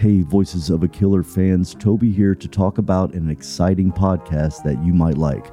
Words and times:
Hey, 0.00 0.22
Voices 0.22 0.70
of 0.70 0.82
a 0.82 0.88
Killer 0.88 1.22
fans, 1.22 1.74
Toby 1.74 2.10
here 2.10 2.34
to 2.34 2.48
talk 2.48 2.78
about 2.78 3.12
an 3.12 3.28
exciting 3.28 3.92
podcast 3.92 4.62
that 4.62 4.82
you 4.82 4.94
might 4.94 5.18
like. 5.18 5.52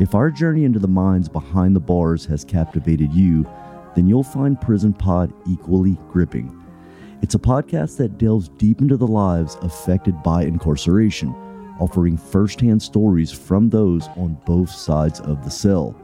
If 0.00 0.14
our 0.14 0.30
journey 0.30 0.64
into 0.64 0.78
the 0.78 0.88
minds 0.88 1.28
behind 1.28 1.76
the 1.76 1.80
bars 1.80 2.24
has 2.24 2.46
captivated 2.46 3.12
you, 3.12 3.46
then 3.94 4.08
you'll 4.08 4.22
find 4.22 4.58
Prison 4.58 4.94
Pod 4.94 5.34
equally 5.46 5.98
gripping. 6.10 6.64
It's 7.20 7.34
a 7.34 7.38
podcast 7.38 7.98
that 7.98 8.16
delves 8.16 8.48
deep 8.56 8.80
into 8.80 8.96
the 8.96 9.06
lives 9.06 9.58
affected 9.60 10.22
by 10.22 10.44
incarceration, 10.44 11.34
offering 11.78 12.16
firsthand 12.16 12.82
stories 12.82 13.32
from 13.32 13.68
those 13.68 14.08
on 14.16 14.40
both 14.46 14.70
sides 14.70 15.20
of 15.20 15.44
the 15.44 15.50
cell. 15.50 15.94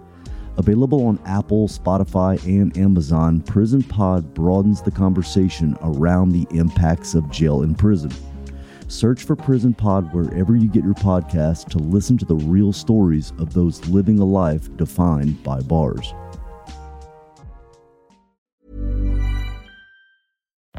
Available 0.56 1.06
on 1.06 1.18
Apple, 1.24 1.68
Spotify, 1.68 2.42
and 2.44 2.76
Amazon, 2.76 3.40
Prison 3.40 3.82
Pod 3.82 4.34
broadens 4.34 4.82
the 4.82 4.90
conversation 4.90 5.76
around 5.82 6.32
the 6.32 6.46
impacts 6.50 7.14
of 7.14 7.30
jail 7.30 7.62
and 7.62 7.78
prison. 7.78 8.12
Search 8.88 9.22
for 9.22 9.36
Prison 9.36 9.72
Pod 9.72 10.12
wherever 10.12 10.56
you 10.56 10.68
get 10.68 10.84
your 10.84 10.94
podcast 10.94 11.68
to 11.70 11.78
listen 11.78 12.18
to 12.18 12.24
the 12.24 12.34
real 12.34 12.72
stories 12.72 13.32
of 13.38 13.54
those 13.54 13.86
living 13.86 14.18
a 14.18 14.24
life 14.24 14.76
defined 14.76 15.42
by 15.44 15.60
bars. 15.60 16.12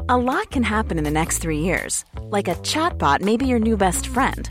A 0.08 0.18
lot 0.18 0.50
can 0.50 0.62
happen 0.62 0.98
in 0.98 1.04
the 1.04 1.10
next 1.10 1.38
three 1.38 1.60
years. 1.60 2.04
Like 2.24 2.48
a 2.48 2.54
chatbot 2.56 3.22
may 3.22 3.38
be 3.38 3.46
your 3.46 3.58
new 3.58 3.76
best 3.78 4.08
friend. 4.08 4.50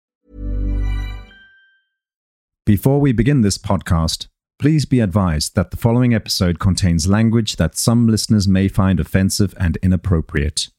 Before 2.65 3.01
we 3.01 3.11
begin 3.11 3.41
this 3.41 3.57
podcast, 3.57 4.27
please 4.59 4.85
be 4.85 4.99
advised 4.99 5.55
that 5.55 5.71
the 5.71 5.77
following 5.77 6.13
episode 6.13 6.59
contains 6.59 7.07
language 7.07 7.55
that 7.55 7.75
some 7.75 8.07
listeners 8.07 8.47
may 8.47 8.67
find 8.67 8.99
offensive 8.99 9.55
and 9.59 9.77
inappropriate. 9.77 10.69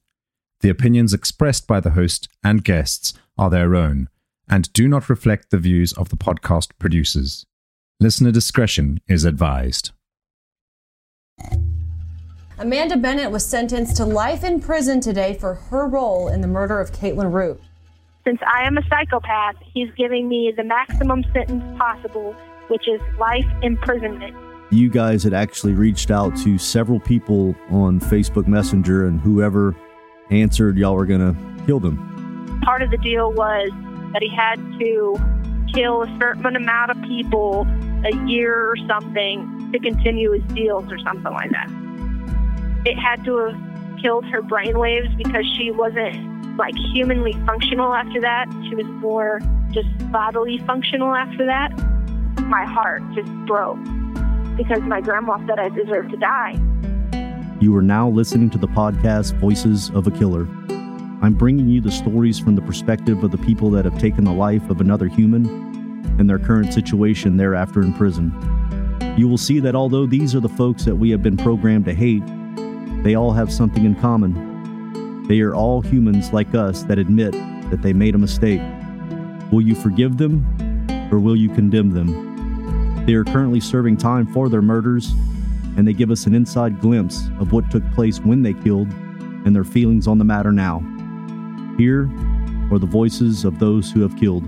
The 0.60 0.68
opinions 0.68 1.12
expressed 1.12 1.66
by 1.66 1.80
the 1.80 1.90
host 1.90 2.28
and 2.44 2.62
guests 2.62 3.14
are 3.36 3.50
their 3.50 3.74
own 3.74 4.08
and 4.48 4.72
do 4.72 4.86
not 4.86 5.10
reflect 5.10 5.50
the 5.50 5.58
views 5.58 5.92
of 5.94 6.08
the 6.10 6.16
podcast 6.16 6.68
producers. 6.78 7.46
Listener 7.98 8.30
discretion 8.30 9.00
is 9.08 9.24
advised. 9.24 9.90
Amanda 12.58 12.96
Bennett 12.96 13.32
was 13.32 13.44
sentenced 13.44 13.96
to 13.96 14.04
life 14.04 14.44
in 14.44 14.60
prison 14.60 15.00
today 15.00 15.34
for 15.34 15.54
her 15.54 15.88
role 15.88 16.28
in 16.28 16.42
the 16.42 16.46
murder 16.46 16.78
of 16.78 16.92
Kaytlin 16.92 17.32
Root. 17.32 17.60
Since 18.24 18.38
I 18.46 18.64
am 18.64 18.78
a 18.78 18.82
psychopath, 18.88 19.56
he's 19.74 19.90
giving 19.96 20.28
me 20.28 20.52
the 20.56 20.62
maximum 20.62 21.24
sentence 21.32 21.64
possible, 21.76 22.36
which 22.68 22.86
is 22.86 23.00
life 23.18 23.46
imprisonment. 23.62 24.36
You 24.70 24.90
guys 24.90 25.24
had 25.24 25.34
actually 25.34 25.72
reached 25.72 26.10
out 26.12 26.36
to 26.38 26.56
several 26.56 27.00
people 27.00 27.56
on 27.68 27.98
Facebook 27.98 28.46
Messenger, 28.46 29.08
and 29.08 29.20
whoever 29.20 29.74
answered, 30.30 30.78
y'all 30.78 30.94
were 30.94 31.04
going 31.04 31.34
to 31.34 31.64
kill 31.66 31.80
them. 31.80 32.60
Part 32.64 32.82
of 32.82 32.92
the 32.92 32.96
deal 32.98 33.32
was 33.32 33.70
that 34.12 34.22
he 34.22 34.28
had 34.28 34.56
to 34.78 35.16
kill 35.74 36.02
a 36.02 36.18
certain 36.20 36.54
amount 36.54 36.92
of 36.92 37.02
people 37.02 37.66
a 38.04 38.16
year 38.28 38.70
or 38.70 38.76
something 38.86 39.70
to 39.72 39.80
continue 39.80 40.30
his 40.30 40.44
deals 40.54 40.90
or 40.92 40.98
something 41.00 41.32
like 41.32 41.50
that. 41.50 41.68
It 42.86 42.96
had 42.96 43.24
to 43.24 43.36
have 43.38 44.00
killed 44.00 44.24
her 44.26 44.42
brainwaves 44.42 45.16
because 45.16 45.44
she 45.56 45.72
wasn't 45.72 46.31
like 46.56 46.74
humanly 46.92 47.32
functional 47.46 47.94
after 47.94 48.20
that. 48.20 48.46
She 48.68 48.74
was 48.74 48.86
more 48.86 49.40
just 49.70 49.88
bodily 50.12 50.58
functional 50.58 51.14
after 51.14 51.46
that. 51.46 51.70
My 52.42 52.64
heart 52.64 53.02
just 53.14 53.30
broke 53.46 53.82
because 54.56 54.82
my 54.82 55.00
grandma 55.00 55.38
said 55.46 55.58
I 55.58 55.68
deserved 55.70 56.10
to 56.10 56.16
die. 56.16 56.60
You 57.60 57.74
are 57.76 57.82
now 57.82 58.08
listening 58.08 58.50
to 58.50 58.58
the 58.58 58.68
podcast 58.68 59.34
Voices 59.34 59.90
of 59.90 60.06
a 60.06 60.10
Killer. 60.10 60.46
I'm 61.22 61.34
bringing 61.34 61.68
you 61.68 61.80
the 61.80 61.92
stories 61.92 62.38
from 62.38 62.56
the 62.56 62.62
perspective 62.62 63.22
of 63.22 63.30
the 63.30 63.38
people 63.38 63.70
that 63.70 63.84
have 63.84 63.98
taken 63.98 64.24
the 64.24 64.32
life 64.32 64.68
of 64.68 64.80
another 64.80 65.06
human 65.06 65.46
and 66.18 66.28
their 66.28 66.38
current 66.38 66.74
situation 66.74 67.36
thereafter 67.36 67.80
in 67.80 67.92
prison. 67.94 68.32
You 69.16 69.28
will 69.28 69.38
see 69.38 69.60
that 69.60 69.74
although 69.74 70.06
these 70.06 70.34
are 70.34 70.40
the 70.40 70.48
folks 70.48 70.84
that 70.84 70.96
we 70.96 71.10
have 71.10 71.22
been 71.22 71.36
programmed 71.36 71.84
to 71.84 71.94
hate, 71.94 72.24
they 73.04 73.14
all 73.14 73.32
have 73.32 73.52
something 73.52 73.84
in 73.84 73.94
common. 73.94 74.51
They 75.32 75.40
are 75.40 75.54
all 75.54 75.80
humans 75.80 76.30
like 76.34 76.54
us 76.54 76.82
that 76.82 76.98
admit 76.98 77.32
that 77.70 77.80
they 77.80 77.94
made 77.94 78.14
a 78.14 78.18
mistake. 78.18 78.60
Will 79.50 79.62
you 79.62 79.74
forgive 79.74 80.18
them 80.18 80.44
or 81.10 81.18
will 81.20 81.36
you 81.36 81.48
condemn 81.48 81.88
them? 81.88 83.06
They 83.06 83.14
are 83.14 83.24
currently 83.24 83.58
serving 83.58 83.96
time 83.96 84.26
for 84.26 84.50
their 84.50 84.60
murders, 84.60 85.14
and 85.78 85.88
they 85.88 85.94
give 85.94 86.10
us 86.10 86.26
an 86.26 86.34
inside 86.34 86.82
glimpse 86.82 87.28
of 87.40 87.50
what 87.50 87.70
took 87.70 87.82
place 87.92 88.20
when 88.20 88.42
they 88.42 88.52
killed 88.52 88.88
and 89.46 89.56
their 89.56 89.64
feelings 89.64 90.06
on 90.06 90.18
the 90.18 90.24
matter 90.26 90.52
now. 90.52 90.80
Here 91.78 92.10
are 92.70 92.78
the 92.78 92.84
voices 92.84 93.46
of 93.46 93.58
those 93.58 93.90
who 93.90 94.02
have 94.02 94.14
killed. 94.18 94.44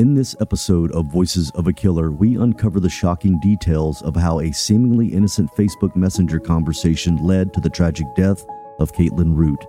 In 0.00 0.14
this 0.14 0.34
episode 0.40 0.92
of 0.92 1.12
Voices 1.12 1.50
of 1.50 1.66
a 1.66 1.74
Killer, 1.74 2.10
we 2.10 2.38
uncover 2.38 2.80
the 2.80 2.88
shocking 2.88 3.38
details 3.38 4.00
of 4.00 4.16
how 4.16 4.40
a 4.40 4.50
seemingly 4.50 5.08
innocent 5.08 5.54
Facebook 5.54 5.94
Messenger 5.94 6.40
conversation 6.40 7.18
led 7.18 7.52
to 7.52 7.60
the 7.60 7.68
tragic 7.68 8.06
death 8.16 8.46
of 8.78 8.94
Kaytlin 8.94 9.36
Root, 9.36 9.62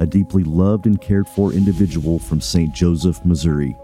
a 0.00 0.06
deeply 0.06 0.42
loved 0.42 0.86
and 0.86 0.98
cared 1.02 1.28
for 1.28 1.52
individual 1.52 2.18
from 2.18 2.40
St. 2.40 2.72
Joseph, 2.72 3.22
Missouri. 3.26 3.76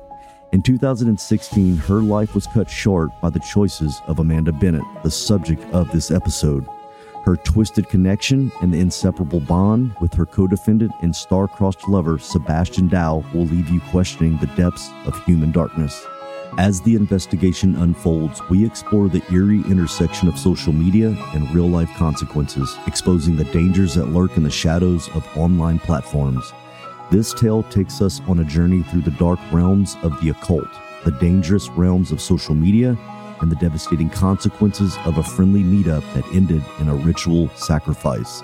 In 0.53 0.63
2016, 0.63 1.77
her 1.77 2.01
life 2.01 2.35
was 2.35 2.47
cut 2.47 2.71
short 2.71 3.11
by 3.21 3.29
the 3.29 3.41
choices 3.41 4.01
of 4.07 4.21
Amanda 4.21 4.53
Bennett, 4.53 4.85
the 5.03 5.11
subject 5.11 5.63
of 5.75 5.93
this 5.93 6.11
episode. 6.11 6.67
Her 7.25 7.37
twisted 7.37 7.89
connection 7.89 8.51
and 8.63 8.73
the 8.73 8.81
inseparable 8.81 9.41
bond 9.41 9.95
with 10.01 10.15
her 10.15 10.25
co 10.25 10.47
defendant 10.47 10.93
and 11.03 11.15
star 11.15 11.47
crossed 11.47 11.87
lover, 11.87 12.19
Sebastian 12.19 12.89
Dowell, 12.89 13.25
will 13.35 13.45
leave 13.45 13.69
you 13.69 13.81
questioning 13.91 14.39
the 14.39 14.47
depths 14.49 14.91
of 15.05 15.23
human 15.25 15.53
darkness. 15.53 16.07
As 16.59 16.81
the 16.81 16.97
investigation 16.97 17.77
unfolds, 17.77 18.41
we 18.49 18.65
explore 18.65 19.09
the 19.09 19.23
eerie 19.31 19.63
intersection 19.71 20.29
of 20.29 20.39
social 20.39 20.73
media 20.73 21.11
and 21.35 21.49
real 21.55 21.69
life 21.69 21.91
consequences, 21.95 22.77
exposing 22.87 23.37
the 23.37 23.45
dangers 23.45 23.95
that 23.95 24.09
lurk 24.09 24.37
in 24.37 24.43
the 24.43 24.51
shadows 24.51 25.09
of 25.11 25.27
online 25.37 25.79
platforms. 25.79 26.53
This 27.11 27.35
tale 27.35 27.63
takes 27.65 28.01
us 28.01 28.21
on 28.27 28.41
a 28.41 28.45
journey 28.45 28.83
through 28.83 29.03
the 29.03 29.13
dark 29.13 29.39
realms 29.53 29.97
of 30.03 30.21
the 30.21 30.31
occult, 30.31 30.69
the 31.05 31.13
dangerous 31.13 31.69
realms 31.71 32.11
of 32.13 32.21
social 32.21 32.55
media, 32.55 32.97
and 33.41 33.51
the 33.51 33.57
devastating 33.57 34.11
consequences 34.11 34.97
of 35.05 35.19
a 35.19 35.23
friendly 35.23 35.63
meetup 35.63 36.03
that 36.15 36.27
ended 36.35 36.63
in 36.79 36.89
a 36.89 36.95
ritual 36.95 37.49
sacrifice. 37.51 38.43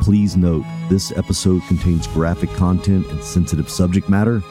Please 0.00 0.36
note, 0.36 0.64
this 0.88 1.12
episode 1.16 1.62
contains 1.68 2.06
graphic 2.08 2.50
content 2.50 3.06
and 3.06 3.22
sensitive 3.22 3.68
subject 3.68 4.08
matter. 4.08 4.42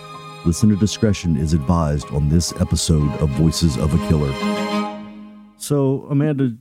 Listener 0.45 0.75
discretion 0.75 1.37
is 1.37 1.53
advised 1.53 2.09
on 2.11 2.29
this 2.29 2.53
episode 2.59 3.11
of 3.19 3.29
Voices 3.31 3.77
of 3.77 3.93
a 3.93 4.07
Killer. 4.07 4.31
So, 5.57 6.07
Amanda, 6.09 6.51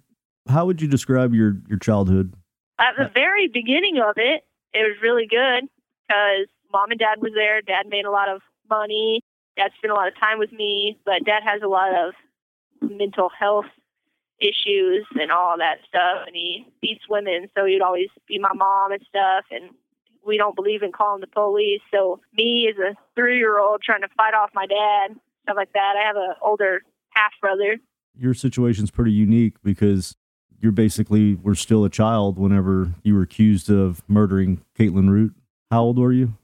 how 0.48 0.66
would 0.66 0.80
you 0.80 0.88
describe 0.88 1.34
your, 1.34 1.56
your 1.68 1.78
childhood? 1.78 2.34
At 2.78 2.94
the 2.98 3.10
very 3.12 3.48
beginning 3.48 3.98
of 3.98 4.14
it, 4.16 4.42
it 4.74 4.78
was 4.78 4.96
really 5.02 5.26
good 5.26 5.68
because 6.06 6.48
mom 6.72 6.90
and 6.90 6.98
dad 6.98 7.20
was 7.20 7.32
there. 7.34 7.62
Dad 7.62 7.86
made 7.88 8.04
a 8.04 8.10
lot 8.10 8.28
of 8.28 8.40
money. 8.68 9.20
Dad 9.56 9.70
spent 9.78 9.92
a 9.92 9.94
lot 9.94 10.08
of 10.08 10.18
time 10.18 10.38
with 10.38 10.52
me, 10.52 10.98
but 11.04 11.24
dad 11.24 11.42
has 11.44 11.62
a 11.62 11.68
lot 11.68 11.90
of 11.92 12.14
mental 12.82 13.28
health 13.28 13.66
issues 14.40 15.06
and 15.20 15.30
all 15.30 15.56
that 15.58 15.78
stuff 15.88 16.26
and 16.26 16.34
he 16.34 16.66
beats 16.80 17.04
women 17.08 17.48
so 17.56 17.64
he'd 17.64 17.80
always 17.80 18.08
be 18.26 18.38
my 18.38 18.52
mom 18.52 18.90
and 18.92 19.02
stuff 19.08 19.44
and 19.50 19.70
we 20.26 20.36
don't 20.36 20.56
believe 20.56 20.82
in 20.82 20.90
calling 20.92 21.20
the 21.20 21.26
police 21.28 21.80
so 21.92 22.20
me 22.34 22.68
as 22.68 22.76
a 22.78 22.96
three 23.14 23.38
year 23.38 23.58
old 23.60 23.80
trying 23.82 24.00
to 24.00 24.08
fight 24.16 24.34
off 24.34 24.50
my 24.54 24.66
dad 24.66 25.16
stuff 25.44 25.56
like 25.56 25.72
that 25.74 25.94
i 25.96 26.04
have 26.04 26.16
an 26.16 26.34
older 26.42 26.82
half 27.10 27.32
brother 27.40 27.76
Your 28.16 28.34
situation's 28.34 28.90
pretty 28.90 29.12
unique 29.12 29.54
because 29.62 30.16
you're 30.60 30.72
basically 30.72 31.34
were 31.36 31.54
still 31.54 31.84
a 31.84 31.90
child 31.90 32.38
whenever 32.38 32.94
you 33.02 33.14
were 33.14 33.22
accused 33.22 33.68
of 33.68 34.00
murdering 34.06 34.60
Kaytlin 34.78 35.10
Root. 35.10 35.34
How 35.72 35.82
old 35.82 35.98
were 35.98 36.12
you? 36.12 36.34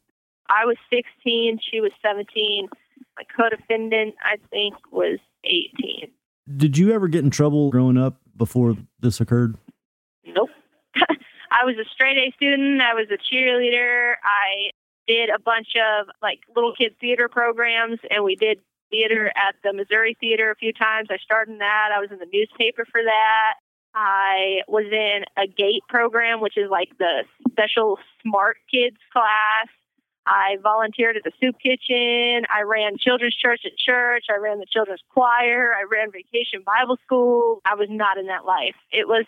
i 0.48 0.64
was 0.64 0.76
16 0.90 1.58
she 1.70 1.80
was 1.80 1.92
17 2.00 2.68
my 3.16 3.22
co-defendant 3.36 4.14
i 4.22 4.36
think 4.50 4.74
was 4.92 5.18
18 5.44 6.10
Did 6.56 6.78
you 6.78 6.92
ever 6.92 7.08
get 7.08 7.24
in 7.24 7.30
trouble 7.30 7.70
growing 7.70 7.98
up 7.98 8.16
before 8.36 8.76
this 9.00 9.20
occurred? 9.20 9.56
Nope. 10.24 10.48
I 10.96 11.64
was 11.64 11.76
a 11.76 11.84
straight 11.92 12.16
A 12.16 12.32
student. 12.36 12.80
I 12.80 12.94
was 12.94 13.06
a 13.10 13.18
cheerleader. 13.18 14.14
I 14.24 14.70
did 15.06 15.30
a 15.30 15.38
bunch 15.38 15.68
of 15.76 16.06
like 16.22 16.40
little 16.54 16.74
kid 16.76 16.94
theater 17.00 17.28
programs, 17.28 17.98
and 18.10 18.24
we 18.24 18.36
did 18.36 18.60
theater 18.90 19.28
at 19.28 19.56
the 19.62 19.72
Missouri 19.72 20.16
Theater 20.20 20.50
a 20.50 20.56
few 20.56 20.72
times. 20.72 21.08
I 21.10 21.18
starred 21.18 21.48
in 21.48 21.58
that. 21.58 21.90
I 21.94 22.00
was 22.00 22.10
in 22.10 22.18
the 22.18 22.28
newspaper 22.32 22.86
for 22.90 23.02
that. 23.02 23.54
I 23.94 24.60
was 24.68 24.86
in 24.92 25.24
a 25.36 25.46
GATE 25.46 25.82
program, 25.88 26.40
which 26.40 26.56
is 26.56 26.70
like 26.70 26.90
the 26.98 27.24
special 27.50 27.98
smart 28.22 28.56
kids 28.70 28.96
class. 29.12 29.68
I 30.28 30.58
volunteered 30.62 31.16
at 31.16 31.24
the 31.24 31.32
soup 31.40 31.56
kitchen. 31.58 32.44
I 32.54 32.62
ran 32.62 32.98
children's 32.98 33.34
church 33.34 33.62
at 33.64 33.72
church. 33.78 34.26
I 34.30 34.36
ran 34.36 34.58
the 34.58 34.66
children's 34.70 35.00
choir. 35.08 35.72
I 35.74 35.84
ran 35.90 36.12
vacation 36.12 36.60
Bible 36.66 36.98
school. 37.02 37.60
I 37.64 37.74
was 37.74 37.88
not 37.90 38.18
in 38.18 38.26
that 38.26 38.44
life. 38.44 38.76
It 38.92 39.08
was 39.08 39.24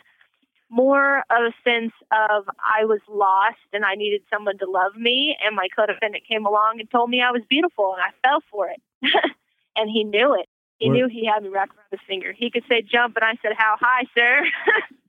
more 0.69 1.20
of 1.31 1.43
a 1.43 1.52
sense 1.64 1.93
of 2.12 2.44
I 2.61 2.85
was 2.85 3.00
lost 3.08 3.56
and 3.73 3.85
I 3.85 3.94
needed 3.94 4.20
someone 4.32 4.58
to 4.58 4.70
love 4.70 4.94
me. 4.94 5.37
And 5.44 5.56
my 5.56 5.69
co 5.75 5.87
defendant 5.87 6.25
came 6.29 6.44
along 6.44 6.81
and 6.81 6.91
told 6.91 7.08
me 7.08 7.23
I 7.23 7.31
was 7.32 7.43
beautiful 7.49 7.94
and 7.94 8.02
I 8.02 8.29
fell 8.29 8.41
for 8.50 8.69
it. 8.69 8.81
and 9.76 9.88
he 9.91 10.05
knew 10.05 10.35
it. 10.38 10.49
He 10.79 10.88
Where- 10.88 10.97
knew 10.99 11.08
he 11.08 11.25
had 11.26 11.43
me 11.43 11.49
wrapped 11.49 11.73
around 11.75 11.87
his 11.91 12.00
finger. 12.06 12.32
He 12.37 12.50
could 12.50 12.64
say 12.69 12.82
jump 12.82 13.17
and 13.17 13.25
I 13.25 13.32
said, 13.43 13.52
How 13.56 13.76
high, 13.81 14.05
sir? 14.14 14.43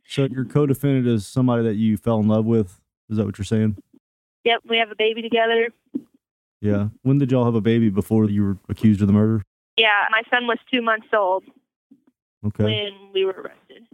So 0.08 0.26
your 0.26 0.44
co-defendant 0.44 1.08
is 1.08 1.26
somebody 1.26 1.64
that 1.64 1.76
you 1.76 1.96
fell 1.96 2.20
in 2.20 2.28
love 2.28 2.44
with. 2.44 2.82
Is 3.10 3.16
that 3.16 3.26
what 3.26 3.38
you're 3.38 3.46
saying? 3.46 3.78
yep, 4.44 4.60
we 4.68 4.78
have 4.78 4.92
a 4.92 4.96
baby 4.96 5.22
together. 5.22 5.70
Yeah. 6.62 6.90
When 7.02 7.18
did 7.18 7.32
y'all 7.32 7.46
have 7.46 7.56
a 7.56 7.62
baby 7.62 7.90
before 7.90 8.30
you 8.30 8.44
were 8.44 8.58
accused 8.70 9.02
of 9.02 9.08
the 9.08 9.14
murder? 9.14 9.44
Yeah, 9.78 10.06
my 10.12 10.22
son 10.30 10.48
was 10.48 10.58
two 10.72 10.82
months 10.82 11.08
old 11.14 11.44
Okay. 12.46 12.64
when 12.64 13.12
we 13.14 13.26
were 13.26 13.32
arrested. 13.34 13.88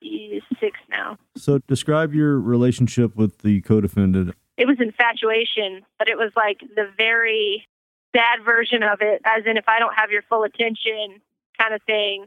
He's 0.00 0.42
six 0.60 0.78
now. 0.90 1.18
So 1.36 1.58
describe 1.66 2.14
your 2.14 2.38
relationship 2.38 3.16
with 3.16 3.38
the 3.38 3.60
co-defendant. 3.62 4.34
It 4.56 4.66
was 4.66 4.76
infatuation, 4.78 5.82
but 5.98 6.08
it 6.08 6.16
was 6.16 6.30
like 6.36 6.60
the 6.60 6.88
very 6.96 7.66
bad 8.12 8.44
version 8.44 8.82
of 8.84 8.98
it, 9.00 9.20
as 9.24 9.44
in 9.46 9.56
if 9.56 9.64
I 9.66 9.78
don't 9.80 9.94
have 9.94 10.10
your 10.10 10.22
full 10.22 10.44
attention 10.44 11.20
kind 11.58 11.74
of 11.74 11.82
thing. 11.82 12.26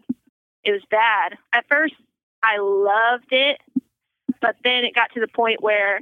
It 0.63 0.71
was 0.71 0.81
bad. 0.91 1.37
At 1.53 1.65
first, 1.69 1.93
I 2.43 2.57
loved 2.59 3.27
it, 3.31 3.61
but 4.41 4.55
then 4.63 4.83
it 4.83 4.93
got 4.93 5.13
to 5.13 5.21
the 5.21 5.27
point 5.29 5.61
where 5.61 6.01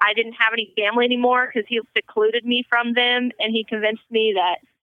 I 0.00 0.14
didn't 0.14 0.34
have 0.34 0.52
any 0.52 0.72
family 0.76 1.04
anymore 1.04 1.50
because 1.52 1.68
he 1.68 1.80
secluded 1.96 2.44
me 2.44 2.64
from 2.68 2.94
them, 2.94 3.30
and 3.38 3.52
he 3.52 3.64
convinced 3.64 4.04
me 4.10 4.34
that 4.36 4.58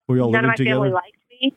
none 0.08 0.44
of 0.44 0.49
my 0.49 0.56
family 0.56 0.91
liked 0.91 1.17
me. 1.31 1.55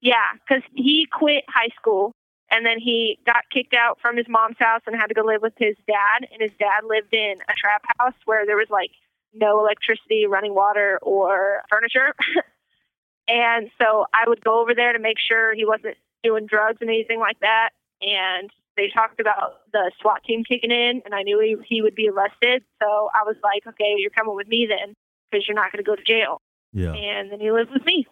Yeah, 0.00 0.32
because 0.46 0.62
he 0.74 1.06
quit 1.10 1.44
high 1.48 1.70
school 1.76 2.12
and 2.50 2.64
then 2.64 2.78
he 2.78 3.18
got 3.26 3.44
kicked 3.50 3.74
out 3.74 3.98
from 4.00 4.16
his 4.16 4.26
mom's 4.28 4.56
house 4.58 4.82
and 4.86 4.94
had 4.94 5.08
to 5.08 5.14
go 5.14 5.22
live 5.22 5.42
with 5.42 5.54
his 5.58 5.76
dad. 5.86 6.28
And 6.30 6.40
his 6.40 6.52
dad 6.58 6.84
lived 6.86 7.12
in 7.12 7.36
a 7.48 7.52
trap 7.56 7.84
house 7.98 8.14
where 8.24 8.46
there 8.46 8.56
was 8.56 8.70
like 8.70 8.90
no 9.34 9.58
electricity, 9.60 10.26
running 10.26 10.54
water, 10.54 10.98
or 11.02 11.62
furniture. 11.68 12.14
and 13.28 13.70
so 13.80 14.06
I 14.14 14.28
would 14.28 14.44
go 14.44 14.60
over 14.60 14.74
there 14.74 14.92
to 14.92 14.98
make 14.98 15.18
sure 15.18 15.54
he 15.54 15.64
wasn't 15.64 15.96
doing 16.22 16.46
drugs 16.46 16.78
and 16.80 16.90
anything 16.90 17.18
like 17.18 17.40
that. 17.40 17.70
And 18.00 18.50
they 18.76 18.88
talked 18.92 19.20
about 19.20 19.60
the 19.72 19.90
SWAT 20.00 20.22
team 20.24 20.44
kicking 20.44 20.70
in, 20.70 21.02
and 21.04 21.14
I 21.14 21.22
knew 21.22 21.40
he, 21.40 21.56
he 21.66 21.82
would 21.82 21.94
be 21.94 22.08
arrested. 22.08 22.62
So 22.82 23.08
I 23.14 23.24
was 23.24 23.36
like, 23.42 23.66
okay, 23.66 23.94
you're 23.96 24.10
coming 24.10 24.34
with 24.34 24.48
me 24.48 24.66
then 24.68 24.94
because 25.30 25.46
you're 25.48 25.54
not 25.56 25.72
going 25.72 25.82
to 25.84 25.88
go 25.88 25.96
to 25.96 26.02
jail 26.04 26.40
Yeah. 26.72 26.92
and 26.92 27.32
then 27.32 27.40
he 27.40 27.50
lived 27.50 27.70
with 27.72 27.84
me. 27.84 28.06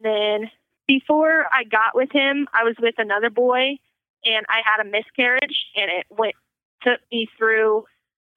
Then 0.00 0.50
before 0.86 1.46
I 1.52 1.64
got 1.64 1.94
with 1.94 2.10
him, 2.12 2.48
I 2.52 2.64
was 2.64 2.74
with 2.80 2.94
another 2.98 3.30
boy, 3.30 3.76
and 4.24 4.44
I 4.48 4.60
had 4.64 4.84
a 4.84 4.90
miscarriage, 4.90 5.66
and 5.76 5.90
it 5.90 6.06
went 6.10 6.34
took 6.82 7.00
me 7.12 7.28
through 7.38 7.84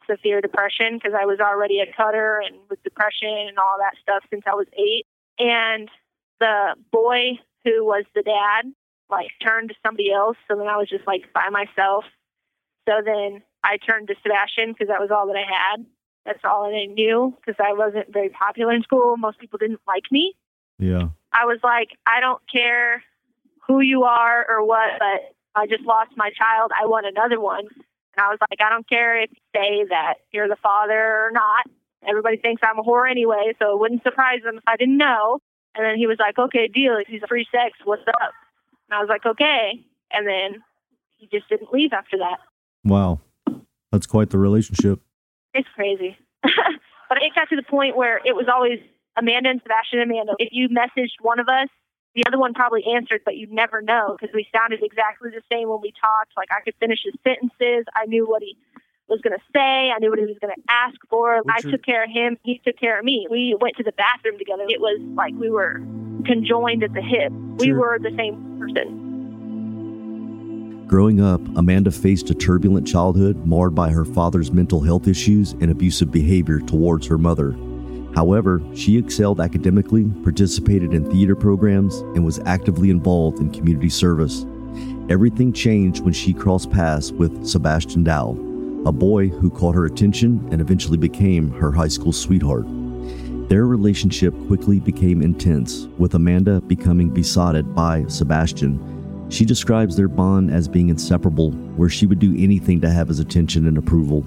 severe 0.10 0.42
depression 0.42 0.96
because 0.96 1.14
I 1.20 1.26
was 1.26 1.40
already 1.40 1.80
a 1.80 1.92
cutter 1.96 2.42
and 2.46 2.58
with 2.70 2.84
depression 2.84 3.30
and 3.30 3.58
all 3.58 3.78
that 3.80 3.94
stuff 4.02 4.24
since 4.30 4.44
I 4.46 4.54
was 4.54 4.68
eight. 4.78 5.06
And 5.40 5.90
the 6.40 6.76
boy 6.92 7.40
who 7.64 7.86
was 7.86 8.04
the 8.14 8.22
dad 8.22 8.66
like 9.10 9.28
turned 9.42 9.70
to 9.70 9.76
somebody 9.86 10.12
else, 10.12 10.38
so 10.48 10.58
then 10.58 10.68
I 10.68 10.78
was 10.78 10.90
just 10.90 11.06
like 11.08 11.32
by 11.34 11.50
myself. 11.50 12.06
So 12.88 13.02
then 13.04 13.42
I 13.64 13.78
turned 13.78 14.08
to 14.08 14.16
Sebastian 14.22 14.74
because 14.74 14.88
that 14.88 15.00
was 15.00 15.12
all 15.12 15.28
that 15.28 15.38
I 15.38 15.46
had. 15.48 15.86
That's 16.26 16.44
all 16.44 16.70
that 16.70 16.76
I 16.76 16.86
knew 16.86 17.36
because 17.38 17.56
I 17.60 17.74
wasn't 17.74 18.12
very 18.12 18.30
popular 18.30 18.74
in 18.74 18.84
school. 18.84 19.18
Most 19.18 19.40
people 19.40 19.58
didn't 19.58 19.82
like 19.88 20.04
me. 20.12 20.34
Yeah. 20.80 21.10
I 21.32 21.46
was 21.46 21.60
like, 21.64 21.90
I 22.06 22.20
don't 22.20 22.42
care 22.52 23.04
who 23.68 23.82
you 23.82 24.04
are 24.04 24.46
or 24.50 24.66
what, 24.66 25.00
but 25.00 25.36
I 25.56 25.68
just 25.68 25.84
lost 25.84 26.12
my 26.16 26.32
child. 26.32 26.72
I 26.80 26.86
want 26.86 27.06
another 27.06 27.40
one. 27.40 27.68
And 27.68 28.26
I 28.26 28.30
was 28.30 28.38
like, 28.42 28.62
I 28.62 28.70
don't 28.70 28.88
care 28.88 29.22
if 29.22 29.32
you 29.32 29.38
say 29.56 29.86
that 29.90 30.16
you're 30.32 30.48
the 30.48 30.58
father 30.62 31.28
or 31.28 31.32
not. 31.32 31.66
Everybody 32.08 32.38
thinks 32.38 32.62
I'm 32.64 32.80
a 32.80 32.84
whore 32.84 33.10
anyway, 33.10 33.54
so 33.60 33.74
it 33.74 33.80
wouldn't 33.80 34.04
surprise 34.04 34.42
them 34.44 34.58
if 34.58 34.64
I 34.68 34.76
didn't 34.76 34.98
know. 34.98 35.40
And 35.76 35.86
then 35.86 35.98
he 35.98 36.06
was 36.06 36.18
like, 36.20 36.38
okay, 36.38 36.68
deal. 36.68 36.98
If 36.98 37.08
he's 37.08 37.24
a 37.24 37.28
free 37.28 37.48
sex, 37.52 37.78
what's 37.84 38.08
up? 38.08 38.34
And 38.94 39.00
I 39.00 39.02
was 39.02 39.10
like, 39.10 39.26
okay. 39.26 39.84
And 40.12 40.28
then 40.28 40.62
he 41.18 41.28
just 41.28 41.50
didn't 41.50 41.74
leave 41.74 41.94
after 41.94 42.18
that. 42.20 42.38
Wow. 42.84 43.22
That's 43.92 44.06
quite 44.06 44.30
the 44.30 44.38
relationship. 44.38 45.00
It's 45.56 45.68
crazy. 45.74 46.16
but 46.44 47.18
it 47.22 47.34
got 47.34 47.50
to 47.50 47.56
the 47.56 47.64
point 47.64 47.98
where 47.98 48.18
it 48.18 48.36
was 48.36 48.46
always 48.54 48.80
Amanda 49.18 49.50
and 49.50 49.62
Sebastian 49.64 50.00
and 50.00 50.12
Amanda. 50.12 50.34
If 50.38 50.50
you 50.52 50.70
messaged 50.70 51.18
one 51.22 51.40
of 51.40 51.50
us, 51.50 51.70
the 52.14 52.24
other 52.28 52.38
one 52.38 52.54
probably 52.54 52.84
answered, 52.86 53.22
but 53.26 53.36
you'd 53.36 53.52
never 53.52 53.82
know 53.82 54.16
because 54.20 54.34
we 54.34 54.46
sounded 54.54 54.84
exactly 54.84 55.32
the 55.32 55.42
same 55.52 55.70
when 55.70 55.82
we 55.82 55.92
talked. 56.00 56.34
Like 56.38 56.50
I 56.52 56.62
could 56.62 56.76
finish 56.80 57.00
his 57.04 57.16
sentences. 57.24 57.86
I 57.96 58.06
knew 58.06 58.28
what 58.28 58.44
he 58.44 58.56
was 59.10 59.22
going 59.22 59.34
to 59.34 59.44
say. 59.52 59.90
I 59.90 59.98
knew 60.00 60.12
what 60.12 60.20
he 60.20 60.26
was 60.26 60.38
going 60.40 60.54
to 60.54 60.62
ask 60.70 60.98
for. 61.10 61.42
I 61.50 61.62
your- 61.64 61.72
took 61.72 61.84
care 61.84 62.04
of 62.04 62.12
him. 62.12 62.38
He 62.44 62.62
took 62.64 62.78
care 62.78 63.00
of 63.00 63.06
me. 63.06 63.26
We 63.30 63.58
went 63.60 63.78
to 63.78 63.84
the 63.84 63.94
bathroom 63.94 64.38
together. 64.38 64.66
It 64.70 64.80
was 64.80 65.02
like 65.18 65.34
we 65.34 65.50
were 65.50 65.82
conjoined 66.26 66.84
at 66.84 66.94
the 66.94 67.02
hip. 67.02 67.32
We 67.60 67.68
Sure. 67.68 67.80
were 67.80 68.00
the 68.00 68.16
same 68.18 68.36
person. 68.60 69.00
Growing 70.88 71.20
up, 71.22 71.42
Amanda 71.56 71.92
faced 71.92 72.30
a 72.30 72.36
turbulent 72.36 72.86
childhood 72.86 73.46
marred 73.46 73.74
by 73.74 73.90
her 73.90 74.06
father's 74.06 74.52
mental 74.52 74.82
health 74.82 75.08
issues 75.08 75.54
and 75.60 75.72
abusive 75.72 76.12
behavior 76.12 76.60
towards 76.60 77.08
her 77.08 77.18
mother. 77.18 77.56
However, 78.16 78.62
she 78.76 78.98
excelled 78.98 79.42
academically, 79.42 80.06
participated 80.24 80.94
in 80.94 81.10
theater 81.10 81.36
programs, 81.36 82.02
and 82.16 82.24
was 82.24 82.40
actively 82.46 82.92
involved 82.92 83.40
in 83.40 83.50
community 83.50 83.90
service. 83.90 84.46
Everything 85.10 85.52
changed 85.52 86.04
when 86.04 86.14
she 86.14 86.32
crossed 86.32 86.70
paths 86.70 87.12
with 87.12 87.46
Sebastian 87.46 88.04
Dowell, 88.04 88.38
a 88.86 88.92
boy 88.92 89.30
who 89.30 89.50
caught 89.50 89.74
her 89.74 89.86
attention 89.86 90.48
and 90.52 90.62
eventually 90.62 90.98
became 90.98 91.50
her 91.54 91.72
high 91.72 91.88
school 91.88 92.12
sweetheart. 92.12 92.68
Their 93.50 93.68
relationship 93.68 94.34
quickly 94.48 94.80
became 94.80 95.22
intense, 95.22 95.88
with 95.98 96.16
Amanda 96.16 96.62
becoming 96.62 97.10
besotted 97.10 97.76
by 97.76 98.06
Sebastian. 98.08 98.80
She 99.30 99.46
describes 99.46 99.96
their 99.96 100.08
bond 100.08 100.50
as 100.52 100.68
being 100.68 100.90
inseparable, 100.90 101.52
where 101.52 101.90
she 101.90 102.06
would 102.06 102.20
do 102.20 102.36
anything 102.38 102.82
to 102.82 102.90
have 102.90 103.08
his 103.08 103.20
attention 103.20 103.68
and 103.68 103.78
approval. 103.78 104.26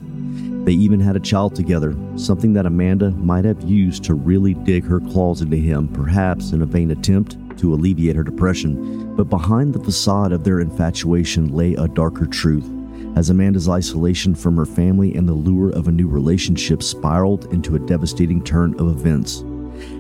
They 0.64 0.73
even 0.73 1.00
had 1.00 1.16
a 1.16 1.20
child 1.20 1.54
together, 1.54 1.96
something 2.16 2.52
that 2.54 2.66
Amanda 2.66 3.11
might 3.12 3.44
have 3.44 3.62
used 3.62 4.04
to 4.04 4.14
really 4.14 4.54
dig 4.54 4.85
her 4.85 5.00
claws 5.00 5.40
into 5.40 5.56
him, 5.56 5.88
perhaps 5.88 6.52
in 6.52 6.62
a 6.62 6.66
vain 6.66 6.90
attempt 6.90 7.37
to 7.58 7.73
alleviate 7.73 8.16
her 8.16 8.25
depression, 8.25 9.14
but 9.16 9.30
behind 9.30 9.73
the 9.73 9.82
facade 9.82 10.32
of 10.32 10.44
their 10.44 10.61
infatuation 10.61 11.54
lay 11.54 11.75
a 11.75 11.88
darker 11.88 12.26
truth. 12.26 12.68
As 13.16 13.30
Amanda's 13.30 13.66
isolation 13.66 14.35
from 14.35 14.58
her 14.58 14.66
family 14.66 15.14
and 15.14 15.26
the 15.26 15.32
lure 15.32 15.70
of 15.70 15.88
a 15.88 15.92
new 15.92 16.06
relationship 16.06 16.82
spiraled 16.82 17.46
into 17.46 17.75
a 17.75 17.80
devastating 17.80 18.44
turn 18.44 18.78
of 18.78 18.88
events. 18.88 19.42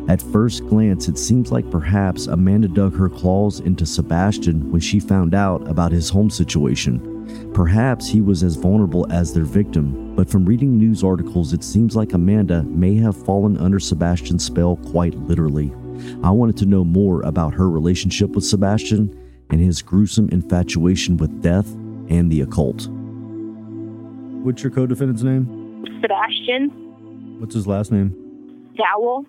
At 0.08 0.20
first 0.20 0.66
glance, 0.66 1.08
it 1.08 1.16
seems 1.16 1.50
like 1.50 1.70
perhaps 1.70 2.26
Amanda 2.26 2.68
dug 2.68 2.94
her 2.94 3.08
claws 3.08 3.60
into 3.60 3.86
Sebastian 3.86 4.70
when 4.70 4.82
she 4.82 5.00
found 5.00 5.34
out 5.34 5.66
about 5.66 5.92
his 5.92 6.10
home 6.10 6.28
situation. 6.28 7.52
Perhaps 7.54 8.06
he 8.06 8.20
was 8.20 8.42
as 8.42 8.56
vulnerable 8.56 9.10
as 9.10 9.32
their 9.32 9.44
victim, 9.44 10.14
but 10.14 10.28
from 10.28 10.44
reading 10.44 10.76
news 10.76 11.02
articles, 11.02 11.54
it 11.54 11.64
seems 11.64 11.96
like 11.96 12.12
Amanda 12.12 12.64
may 12.64 12.96
have 12.96 13.24
fallen 13.24 13.56
under 13.56 13.80
Sebastian's 13.80 14.44
spell 14.44 14.76
quite 14.76 15.14
literally. 15.14 15.72
I 16.22 16.30
wanted 16.30 16.58
to 16.58 16.66
know 16.66 16.84
more 16.84 17.22
about 17.22 17.54
her 17.54 17.70
relationship 17.70 18.30
with 18.30 18.44
Sebastian 18.44 19.18
and 19.48 19.58
his 19.58 19.80
gruesome 19.80 20.28
infatuation 20.28 21.16
with 21.16 21.40
death 21.40 21.72
and 22.08 22.30
the 22.30 22.42
occult. 22.42 22.88
What's 24.46 24.62
your 24.62 24.70
co 24.70 24.86
defendant's 24.86 25.24
name? 25.24 25.84
Sebastian 26.00 26.70
What's 27.40 27.52
his 27.52 27.66
last 27.66 27.90
name? 27.90 28.14
Dowell. 28.76 29.26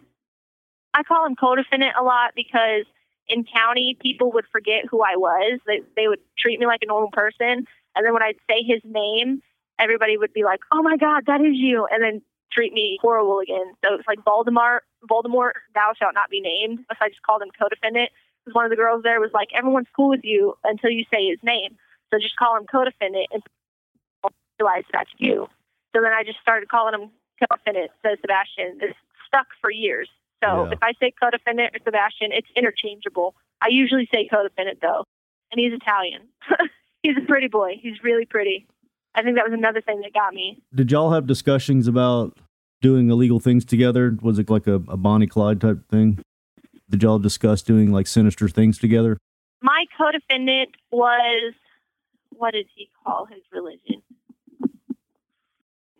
I 0.93 1.01
call 1.01 1.25
him 1.25 1.35
co-defendant 1.35 1.93
a 1.99 2.03
lot 2.03 2.33
because 2.35 2.85
in 3.27 3.43
county 3.43 3.97
people 3.99 4.31
would 4.33 4.45
forget 4.51 4.85
who 4.85 5.01
I 5.01 5.15
was. 5.15 5.59
They 5.65 5.81
they 5.95 6.07
would 6.07 6.19
treat 6.37 6.59
me 6.59 6.67
like 6.67 6.83
a 6.83 6.85
normal 6.85 7.09
person, 7.09 7.65
and 7.95 8.05
then 8.05 8.13
when 8.13 8.21
I'd 8.21 8.37
say 8.47 8.61
his 8.61 8.81
name, 8.85 9.41
everybody 9.79 10.17
would 10.17 10.33
be 10.33 10.43
like, 10.43 10.59
"Oh 10.71 10.83
my 10.83 10.97
God, 10.97 11.23
that 11.25 11.41
is 11.41 11.55
you!" 11.55 11.87
and 11.89 12.03
then 12.03 12.21
treat 12.51 12.71
me 12.71 12.99
horrible 13.01 13.39
again. 13.39 13.73
So 13.83 13.95
it's 13.95 14.07
like 14.07 14.19
Voldemort, 14.19 14.81
Voldemort, 15.09 15.53
thou 15.73 15.93
shalt 15.97 16.13
not 16.13 16.29
be 16.29 16.41
named. 16.41 16.85
So 16.91 16.95
I 17.01 17.09
just 17.09 17.23
called 17.23 17.41
him 17.41 17.49
co-defendant 17.59 18.11
because 18.45 18.53
one 18.53 18.65
of 18.65 18.69
the 18.69 18.77
girls 18.77 19.01
there 19.01 19.19
was 19.19 19.31
like, 19.33 19.47
"Everyone's 19.55 19.89
cool 19.95 20.09
with 20.09 20.23
you 20.23 20.53
until 20.63 20.91
you 20.91 21.05
say 21.11 21.25
his 21.25 21.39
name." 21.41 21.75
So 22.13 22.19
just 22.19 22.35
call 22.35 22.55
him 22.55 22.67
co-defendant 22.71 23.27
and 23.31 23.41
realize 24.59 24.83
that's 24.91 25.09
you. 25.17 25.47
So 25.95 26.01
then 26.01 26.11
I 26.11 26.23
just 26.23 26.39
started 26.41 26.69
calling 26.69 26.93
him 26.93 27.09
co-defendant. 27.39 27.91
So 28.03 28.09
Sebastian 28.21 28.79
is 28.81 28.95
stuck 29.27 29.47
for 29.61 29.71
years. 29.71 30.09
So 30.43 30.65
Yeah. 30.65 30.71
if 30.71 30.79
I 30.81 30.93
say 30.99 31.11
co-defendant 31.21 31.75
or 31.75 31.79
Sebastian, 31.83 32.31
it's 32.31 32.47
interchangeable. 32.55 33.35
I 33.61 33.67
usually 33.69 34.07
say 34.13 34.27
co-defendant 34.31 34.79
though, 34.81 35.03
and 35.51 35.59
he's 35.59 35.73
Italian. 35.73 36.27
he's 37.03 37.17
a 37.17 37.25
pretty 37.25 37.47
boy. 37.47 37.79
He's 37.81 38.03
really 38.03 38.25
pretty. 38.25 38.67
I 39.15 39.23
think 39.23 39.35
that 39.35 39.45
was 39.49 39.53
another 39.57 39.81
thing 39.81 40.01
that 40.01 40.13
got 40.13 40.33
me. 40.33 40.61
Did 40.75 40.91
y'all 40.91 41.11
have 41.11 41.25
discussions 41.25 41.87
about 41.87 42.37
doing 42.81 43.09
illegal 43.09 43.39
things 43.39 43.65
together? 43.65 44.15
Was 44.21 44.37
it 44.37 44.49
like 44.49 44.67
a, 44.67 44.75
a 44.75 44.97
Bonnie 44.97 45.25
Clyde 45.25 45.59
type 45.59 45.87
thing? 45.89 46.19
Did 46.89 47.01
y'all 47.01 47.17
discuss 47.19 47.63
doing 47.63 47.91
like 47.91 48.05
sinister 48.05 48.47
things 48.47 48.77
together? 48.77 49.17
My 49.61 49.85
co-defendant 49.97 50.75
was 50.91 51.53
what 52.29 52.51
did 52.51 52.67
he 52.75 52.89
call 53.03 53.25
his 53.25 53.41
religion? 53.51 54.03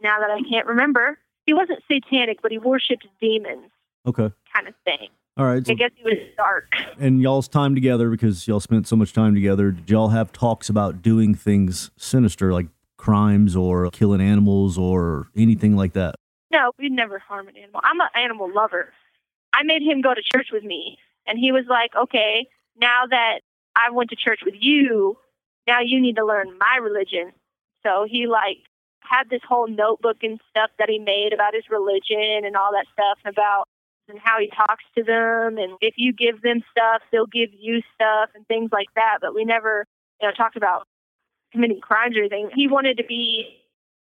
Now 0.01 0.19
that 0.19 0.29
I 0.29 0.41
can't 0.49 0.67
remember, 0.67 1.17
he 1.45 1.53
wasn't 1.53 1.79
satanic, 1.91 2.41
but 2.41 2.51
he 2.51 2.57
worshipped 2.57 3.07
demons, 3.21 3.71
Okay. 4.07 4.31
kind 4.55 4.67
of 4.67 4.73
thing. 4.85 5.09
All 5.37 5.45
right. 5.45 5.65
So, 5.65 5.71
I 5.73 5.75
guess 5.75 5.91
he 5.95 6.03
was 6.03 6.17
dark. 6.35 6.71
and 6.99 7.21
y'all's 7.21 7.47
time 7.47 7.75
together 7.75 8.09
because 8.09 8.47
y'all 8.47 8.59
spent 8.59 8.87
so 8.87 8.95
much 8.95 9.13
time 9.13 9.33
together. 9.35 9.71
Did 9.71 9.89
y'all 9.89 10.09
have 10.09 10.31
talks 10.31 10.69
about 10.69 11.01
doing 11.01 11.35
things 11.35 11.91
sinister, 11.97 12.51
like 12.53 12.67
crimes 12.97 13.55
or 13.55 13.89
killing 13.91 14.21
animals 14.21 14.77
or 14.77 15.27
anything 15.35 15.75
like 15.75 15.93
that? 15.93 16.15
No, 16.51 16.71
we'd 16.79 16.91
never 16.91 17.19
harm 17.19 17.47
an 17.49 17.57
animal. 17.57 17.81
I'm 17.83 17.99
an 18.01 18.07
animal 18.15 18.51
lover. 18.53 18.93
I 19.53 19.63
made 19.63 19.81
him 19.83 20.01
go 20.01 20.13
to 20.13 20.21
church 20.23 20.47
with 20.51 20.63
me, 20.63 20.97
and 21.27 21.37
he 21.37 21.51
was 21.51 21.65
like, 21.69 21.91
"Okay, 21.95 22.47
now 22.79 23.03
that 23.09 23.39
I 23.75 23.91
went 23.91 24.09
to 24.11 24.15
church 24.15 24.39
with 24.45 24.55
you, 24.59 25.17
now 25.67 25.81
you 25.81 25.99
need 26.01 26.15
to 26.15 26.25
learn 26.25 26.57
my 26.57 26.77
religion." 26.81 27.31
So 27.83 28.05
he 28.09 28.27
like 28.27 28.57
had 29.09 29.29
this 29.29 29.41
whole 29.47 29.67
notebook 29.67 30.17
and 30.23 30.39
stuff 30.49 30.69
that 30.79 30.89
he 30.89 30.99
made 30.99 31.31
about 31.33 31.53
his 31.53 31.63
religion 31.69 32.43
and 32.45 32.55
all 32.55 32.71
that 32.73 32.85
stuff 32.93 33.17
and 33.23 33.33
about 33.33 33.67
and 34.09 34.19
how 34.23 34.39
he 34.39 34.47
talks 34.55 34.83
to 34.95 35.03
them 35.03 35.57
and 35.57 35.73
if 35.81 35.95
you 35.97 36.13
give 36.13 36.41
them 36.41 36.63
stuff, 36.71 37.01
they'll 37.11 37.25
give 37.27 37.49
you 37.57 37.81
stuff 37.95 38.29
and 38.35 38.47
things 38.47 38.69
like 38.71 38.87
that. 38.95 39.17
But 39.21 39.35
we 39.35 39.43
never, 39.45 39.85
you 40.21 40.27
know, 40.27 40.33
talked 40.33 40.55
about 40.57 40.87
committing 41.51 41.79
crimes 41.81 42.15
or 42.15 42.21
anything. 42.21 42.49
He 42.55 42.67
wanted 42.67 42.97
to 42.97 43.03
be 43.03 43.47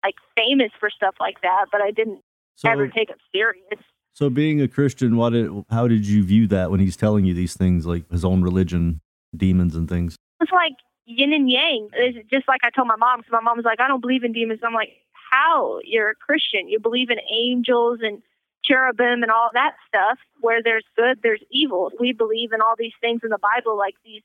like 0.03 0.15
famous 0.35 0.71
for 0.79 0.89
stuff 0.89 1.15
like 1.19 1.41
that, 1.41 1.65
but 1.71 1.81
I 1.81 1.91
didn't 1.91 2.21
So, 2.55 2.69
ever 2.69 2.87
take 2.87 3.09
it 3.09 3.17
serious. 3.33 3.79
so 4.13 4.29
being 4.29 4.59
a 4.61 4.67
Christian, 4.67 5.15
what 5.17 5.31
did 5.33 5.51
how 5.69 5.87
did 5.87 6.07
you 6.07 6.23
view 6.23 6.47
that 6.47 6.71
when 6.71 6.79
he's 6.79 6.97
telling 6.97 7.25
you 7.25 7.33
these 7.35 7.55
things, 7.55 7.85
like 7.85 8.09
his 8.11 8.25
own 8.25 8.41
religion, 8.41 9.01
demons 9.35 9.75
and 9.75 9.87
things? 9.87 10.15
It's 10.41 10.51
like 10.51 10.73
yin 11.17 11.33
and 11.33 11.49
yang. 11.49 11.89
It's 11.93 12.29
just 12.29 12.47
like 12.47 12.61
I 12.63 12.69
told 12.69 12.87
my 12.87 12.95
mom. 12.95 13.21
So 13.21 13.31
my 13.31 13.41
mom 13.41 13.57
was 13.57 13.65
like, 13.65 13.79
I 13.79 13.87
don't 13.87 14.01
believe 14.01 14.23
in 14.23 14.33
demons. 14.33 14.61
I'm 14.63 14.73
like, 14.73 14.93
how? 15.31 15.79
You're 15.83 16.11
a 16.11 16.15
Christian. 16.15 16.69
You 16.69 16.79
believe 16.79 17.09
in 17.09 17.17
angels 17.31 17.99
and 18.01 18.21
cherubim 18.63 19.23
and 19.23 19.31
all 19.31 19.49
that 19.53 19.75
stuff. 19.87 20.19
Where 20.41 20.61
there's 20.63 20.85
good, 20.95 21.19
there's 21.23 21.43
evil. 21.51 21.91
We 21.99 22.11
believe 22.13 22.53
in 22.53 22.61
all 22.61 22.75
these 22.77 22.93
things 23.01 23.21
in 23.23 23.29
the 23.29 23.39
Bible, 23.39 23.77
like 23.77 23.95
these 24.03 24.23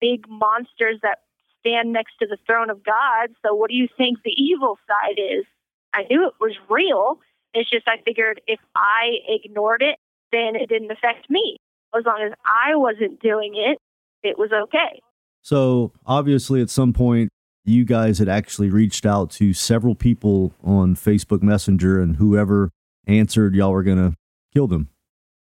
big 0.00 0.28
monsters 0.28 1.00
that 1.02 1.18
stand 1.60 1.92
next 1.92 2.14
to 2.20 2.26
the 2.26 2.38
throne 2.46 2.70
of 2.70 2.84
God. 2.84 3.30
So 3.44 3.54
what 3.54 3.70
do 3.70 3.76
you 3.76 3.88
think 3.96 4.18
the 4.22 4.34
evil 4.36 4.78
side 4.86 5.18
is? 5.18 5.44
I 5.92 6.04
knew 6.10 6.26
it 6.26 6.34
was 6.40 6.54
real. 6.68 7.20
It's 7.54 7.70
just 7.70 7.88
I 7.88 7.96
figured 8.04 8.40
if 8.46 8.60
I 8.76 9.18
ignored 9.26 9.82
it, 9.82 9.98
then 10.32 10.54
it 10.54 10.68
didn't 10.68 10.90
affect 10.90 11.30
me. 11.30 11.56
As 11.96 12.04
long 12.04 12.22
as 12.22 12.32
I 12.44 12.76
wasn't 12.76 13.20
doing 13.20 13.54
it, 13.56 13.78
it 14.22 14.38
was 14.38 14.50
okay. 14.52 15.00
So 15.42 15.92
obviously, 16.06 16.60
at 16.60 16.70
some 16.70 16.92
point, 16.92 17.30
you 17.64 17.84
guys 17.84 18.18
had 18.18 18.28
actually 18.28 18.70
reached 18.70 19.04
out 19.04 19.30
to 19.32 19.52
several 19.52 19.94
people 19.94 20.54
on 20.62 20.94
Facebook 20.94 21.42
Messenger, 21.42 22.00
and 22.00 22.16
whoever 22.16 22.70
answered, 23.06 23.54
y'all 23.54 23.72
were 23.72 23.82
gonna 23.82 24.14
kill 24.54 24.66
them. 24.66 24.88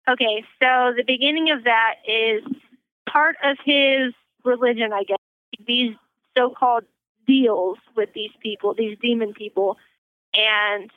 Okay, 0.09 0.43
so 0.61 0.93
the 0.95 1.03
beginning 1.05 1.51
of 1.51 1.63
that 1.65 1.95
is 2.07 2.43
part 3.09 3.35
of 3.43 3.57
his 3.63 4.13
religion, 4.43 4.93
I 4.93 5.03
guess. 5.03 5.17
These 5.65 5.95
so 6.37 6.49
called 6.49 6.83
deals 7.25 7.77
with 7.95 8.13
these 8.13 8.31
people, 8.41 8.73
these 8.73 8.97
demon 9.01 9.33
people. 9.33 9.77
And 10.33 10.89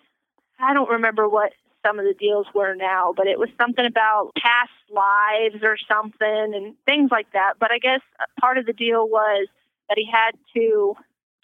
I 0.60 0.74
don't 0.74 0.90
remember 0.90 1.28
what 1.28 1.52
some 1.84 1.98
of 1.98 2.04
the 2.04 2.14
deals 2.14 2.46
were 2.54 2.74
now, 2.74 3.12
but 3.16 3.26
it 3.26 3.38
was 3.38 3.48
something 3.60 3.86
about 3.86 4.32
past 4.36 4.70
lives 4.90 5.62
or 5.62 5.76
something 5.88 6.52
and 6.54 6.74
things 6.84 7.10
like 7.10 7.32
that. 7.32 7.54
But 7.58 7.70
I 7.72 7.78
guess 7.78 8.00
part 8.38 8.58
of 8.58 8.66
the 8.66 8.72
deal 8.72 9.08
was 9.08 9.48
that 9.88 9.96
he 9.98 10.08
had 10.10 10.32
to 10.54 10.94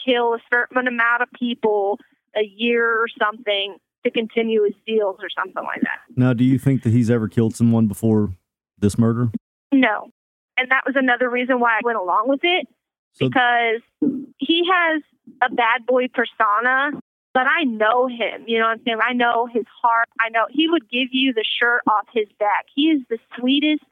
kill 0.05 0.35
a 0.35 0.39
certain 0.53 0.87
amount 0.87 1.23
of 1.23 1.29
people 1.39 1.99
a 2.37 2.45
year 2.45 3.01
or 3.01 3.07
something 3.19 3.77
to 4.05 4.11
continue 4.11 4.65
his 4.65 4.75
deals 4.87 5.17
or 5.21 5.29
something 5.31 5.65
like 5.65 5.81
that. 5.81 5.99
Now, 6.17 6.33
do 6.33 6.45
you 6.45 6.59
think 6.59 6.83
that 6.83 6.91
he's 6.91 7.11
ever 7.11 7.29
killed 7.29 7.57
someone 7.57 7.87
before 7.87 8.31
this 8.79 8.99
murder? 8.99 9.31
No. 9.73 10.11
And 10.59 10.71
that 10.71 10.83
was 10.87 10.95
another 10.97 11.29
reason 11.29 11.61
why 11.61 11.79
I 11.79 11.81
went 11.83 11.99
along 11.99 12.29
with 12.29 12.41
it 12.43 12.69
So, 13.13 13.29
because 13.29 13.81
he 14.39 14.63
has 14.71 15.03
a 15.43 15.53
bad 15.53 15.87
boy 15.87 16.07
persona, 16.09 16.93
but 17.37 17.45
I 17.47 17.65
know 17.65 18.07
him. 18.07 18.45
You 18.47 18.61
know 18.61 18.65
what 18.65 18.79
I'm 18.79 18.83
saying? 18.87 18.99
I 19.07 19.13
know 19.13 19.45
his 19.45 19.67
heart. 19.83 20.09
I 20.19 20.31
know 20.31 20.47
he 20.49 20.69
would 20.71 20.89
give 20.89 21.09
you 21.13 21.35
the 21.35 21.45
shirt 21.61 21.83
off 21.87 22.07
his 22.15 22.27
back. 22.41 22.65
He 22.75 22.85
is 22.85 23.03
the 23.11 23.19
sweetest 23.39 23.85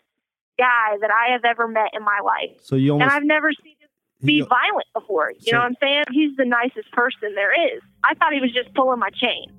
guy 0.58 0.96
that 1.02 1.10
I 1.10 1.32
have 1.32 1.44
ever 1.44 1.68
met 1.68 1.90
in 1.92 2.02
my 2.02 2.20
life. 2.24 2.56
so 2.62 2.74
you 2.74 2.94
And 2.94 3.02
I've 3.02 3.22
never 3.22 3.52
seen 3.52 3.74
him 3.78 3.88
be 4.24 4.40
violent 4.40 4.86
before. 4.94 5.32
You 5.32 5.40
So- 5.40 5.52
know 5.52 5.58
what 5.58 5.66
I'm 5.66 5.76
saying? 5.78 6.04
He's 6.10 6.34
the 6.38 6.46
nicest 6.46 6.90
person 6.92 7.34
there 7.34 7.52
is. 7.76 7.82
I 8.02 8.14
thought 8.14 8.32
he 8.32 8.40
was 8.40 8.50
just 8.50 8.72
pulling 8.74 8.98
my 8.98 9.10
chain. 9.10 9.52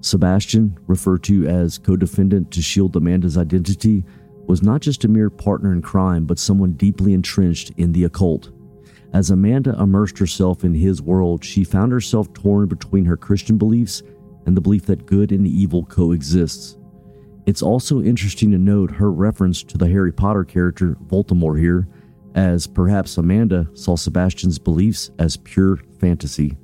Sebastian, 0.00 0.78
referred 0.86 1.24
to 1.24 1.48
as 1.48 1.76
co 1.78 1.96
defendant 1.96 2.52
to 2.52 2.62
shield 2.62 2.94
Amanda's 2.94 3.36
identity, 3.36 4.04
was 4.46 4.62
not 4.62 4.80
just 4.80 5.04
a 5.04 5.08
mere 5.08 5.28
partner 5.28 5.72
in 5.72 5.82
crime, 5.82 6.24
but 6.24 6.38
someone 6.38 6.74
deeply 6.74 7.12
entrenched 7.14 7.70
in 7.76 7.90
the 7.90 8.04
occult. 8.04 8.52
As 9.12 9.30
Amanda 9.30 9.80
immersed 9.80 10.18
herself 10.18 10.64
in 10.64 10.74
his 10.74 11.00
world, 11.00 11.44
she 11.44 11.64
found 11.64 11.92
herself 11.92 12.32
torn 12.32 12.66
between 12.66 13.04
her 13.04 13.16
Christian 13.16 13.56
beliefs 13.56 14.02
and 14.46 14.56
the 14.56 14.60
belief 14.60 14.86
that 14.86 15.06
good 15.06 15.32
and 15.32 15.46
evil 15.46 15.84
coexists. 15.84 16.76
It's 17.46 17.62
also 17.62 18.02
interesting 18.02 18.50
to 18.50 18.58
note 18.58 18.90
her 18.90 19.12
reference 19.12 19.62
to 19.64 19.78
the 19.78 19.88
Harry 19.88 20.12
Potter 20.12 20.44
character 20.44 20.96
Voldemort 21.06 21.58
here, 21.58 21.86
as 22.34 22.66
perhaps 22.66 23.16
Amanda 23.16 23.68
saw 23.74 23.96
Sebastian's 23.96 24.58
beliefs 24.58 25.10
as 25.18 25.36
pure 25.36 25.78
fantasy. 25.98 26.56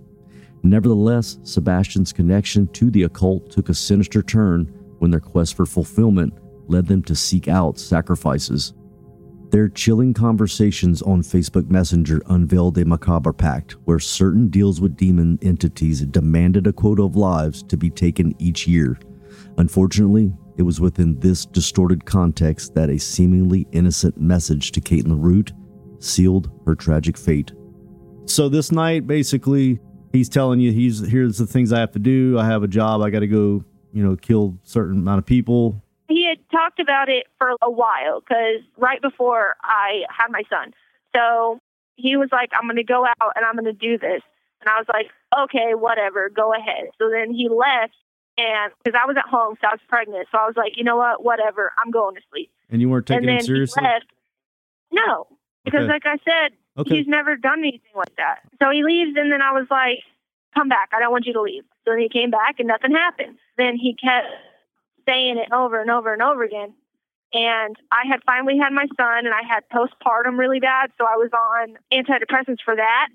Nevertheless, 0.62 1.38
Sebastian's 1.44 2.12
connection 2.12 2.66
to 2.68 2.90
the 2.90 3.04
occult 3.04 3.50
took 3.50 3.68
a 3.68 3.74
sinister 3.74 4.22
turn 4.22 4.64
when 4.98 5.10
their 5.10 5.20
quest 5.20 5.56
for 5.56 5.66
fulfillment 5.66 6.34
led 6.68 6.86
them 6.86 7.02
to 7.02 7.16
seek 7.16 7.48
out 7.48 7.78
sacrifices. 7.78 8.74
Their 9.52 9.68
chilling 9.68 10.14
conversations 10.14 11.02
on 11.02 11.20
Facebook 11.20 11.68
Messenger 11.68 12.22
unveiled 12.30 12.78
a 12.78 12.86
macabre 12.86 13.34
pact 13.34 13.72
where 13.84 13.98
certain 13.98 14.48
deals 14.48 14.80
with 14.80 14.96
demon 14.96 15.38
entities 15.42 16.00
demanded 16.00 16.66
a 16.66 16.72
quota 16.72 17.02
of 17.02 17.16
lives 17.16 17.62
to 17.64 17.76
be 17.76 17.90
taken 17.90 18.34
each 18.38 18.66
year. 18.66 18.98
Unfortunately, 19.58 20.32
It 20.56 20.62
was 20.62 20.80
within 20.80 21.18
this 21.18 21.46
distorted 21.46 22.04
context 22.04 22.74
that 22.74 22.90
a 22.90 22.98
seemingly 22.98 23.66
innocent 23.72 24.20
message 24.20 24.72
to 24.72 24.80
Kaytlin 24.80 25.22
Root 25.22 25.52
sealed 25.98 26.50
her 26.66 26.74
tragic 26.74 27.16
fate. 27.16 27.52
So 28.26 28.48
this 28.48 28.70
night, 28.70 29.06
basically, 29.06 29.80
he's 30.12 30.28
telling 30.28 30.60
you, 30.60 30.72
he's 30.72 31.00
here's 31.06 31.38
the 31.38 31.46
things 31.46 31.72
I 31.72 31.80
have 31.80 31.92
to 31.92 31.98
do. 31.98 32.38
I 32.38 32.46
have 32.46 32.62
a 32.62 32.68
job. 32.68 33.00
I 33.00 33.10
got 33.10 33.20
to 33.20 33.26
go, 33.26 33.64
you 33.92 34.04
know, 34.04 34.16
kill 34.16 34.58
certain 34.62 34.98
amount 34.98 35.18
of 35.18 35.26
people. 35.26 35.82
He 36.08 36.26
had 36.26 36.38
talked 36.50 36.80
about 36.80 37.08
it 37.08 37.26
for 37.38 37.52
a 37.62 37.70
while 37.70 38.20
because 38.20 38.60
right 38.76 39.00
before 39.00 39.56
I 39.62 40.02
had 40.10 40.28
my 40.30 40.42
son. 40.50 40.74
So 41.14 41.58
he 41.96 42.16
was 42.16 42.28
like, 42.32 42.50
I'm 42.54 42.66
going 42.66 42.76
to 42.76 42.84
go 42.84 43.06
out 43.06 43.32
and 43.36 43.44
I'm 43.44 43.54
going 43.54 43.64
to 43.64 43.72
do 43.72 43.98
this. 43.98 44.22
And 44.60 44.68
I 44.68 44.78
was 44.78 44.86
like, 44.92 45.10
okay, 45.44 45.74
whatever, 45.74 46.28
go 46.28 46.52
ahead. 46.54 46.90
So 46.98 47.10
then 47.10 47.32
he 47.32 47.48
left 47.48 47.94
and 48.38 48.72
because 48.82 48.98
I 49.00 49.06
was 49.06 49.16
at 49.16 49.28
home, 49.28 49.56
so 49.60 49.68
I 49.68 49.72
was 49.72 49.80
pregnant. 49.88 50.26
So 50.32 50.38
I 50.38 50.46
was 50.46 50.56
like, 50.56 50.76
you 50.76 50.84
know 50.84 50.96
what, 50.96 51.22
whatever, 51.24 51.72
I'm 51.82 51.90
going 51.90 52.14
to 52.14 52.20
sleep. 52.30 52.50
And 52.70 52.80
you 52.80 52.88
weren't 52.88 53.06
taking 53.06 53.28
and 53.28 53.28
then 53.28 53.36
it 53.38 53.44
seriously? 53.44 53.82
He 53.82 53.86
left. 53.88 54.06
No, 54.90 55.26
because 55.64 55.82
Okay. 55.82 55.88
like 55.92 56.06
I 56.06 56.16
said, 56.24 56.56
Okay. 56.78 56.96
he's 56.96 57.06
never 57.06 57.36
done 57.36 57.58
anything 57.60 57.92
like 57.94 58.14
that. 58.16 58.40
So 58.60 58.70
he 58.70 58.82
leaves, 58.82 59.16
and 59.16 59.30
then 59.30 59.42
I 59.42 59.52
was 59.52 59.66
like, 59.70 59.98
come 60.54 60.68
back. 60.68 60.90
I 60.94 61.00
don't 61.00 61.12
want 61.12 61.26
you 61.26 61.34
to 61.34 61.42
leave. 61.42 61.64
So 61.84 61.90
then 61.92 62.00
he 62.00 62.08
came 62.08 62.30
back, 62.30 62.58
and 62.58 62.68
nothing 62.68 62.92
happened. 62.92 63.36
Then 63.58 63.76
he 63.76 63.94
kept 63.94 64.28
saying 65.06 65.38
it 65.38 65.52
over 65.52 65.80
and 65.80 65.90
over 65.90 66.12
and 66.12 66.22
over 66.22 66.42
again. 66.42 66.74
And 67.32 67.76
I 67.90 68.06
had 68.08 68.20
finally 68.26 68.58
had 68.58 68.72
my 68.72 68.86
son, 68.96 69.24
and 69.24 69.34
I 69.34 69.42
had 69.48 69.64
postpartum 69.72 70.38
really 70.38 70.60
bad, 70.60 70.90
so 70.98 71.06
I 71.06 71.16
was 71.16 71.30
on 71.32 71.78
antidepressants 71.92 72.60
for 72.62 72.76
that. 72.76 73.08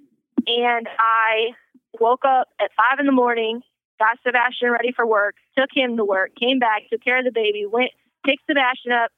And 0.48 0.88
I 0.98 1.54
woke 2.00 2.26
up 2.26 2.48
at 2.60 2.72
five 2.76 3.00
in 3.00 3.06
the 3.06 3.12
morning, 3.12 3.62
got 4.00 4.18
Sebastian 4.26 4.72
ready 4.72 4.92
for 4.92 5.06
work, 5.06 5.36
took 5.58 5.70
him 5.74 5.98
to 5.98 6.06
work, 6.06 6.32
came 6.36 6.58
back, 6.58 6.84
took 6.90 7.04
care 7.04 7.20
of 7.20 7.26
the 7.26 7.32
baby, 7.32 7.66
went, 7.66 7.92
picked 8.26 8.44
Sebastian 8.50 8.92
up, 8.92 9.12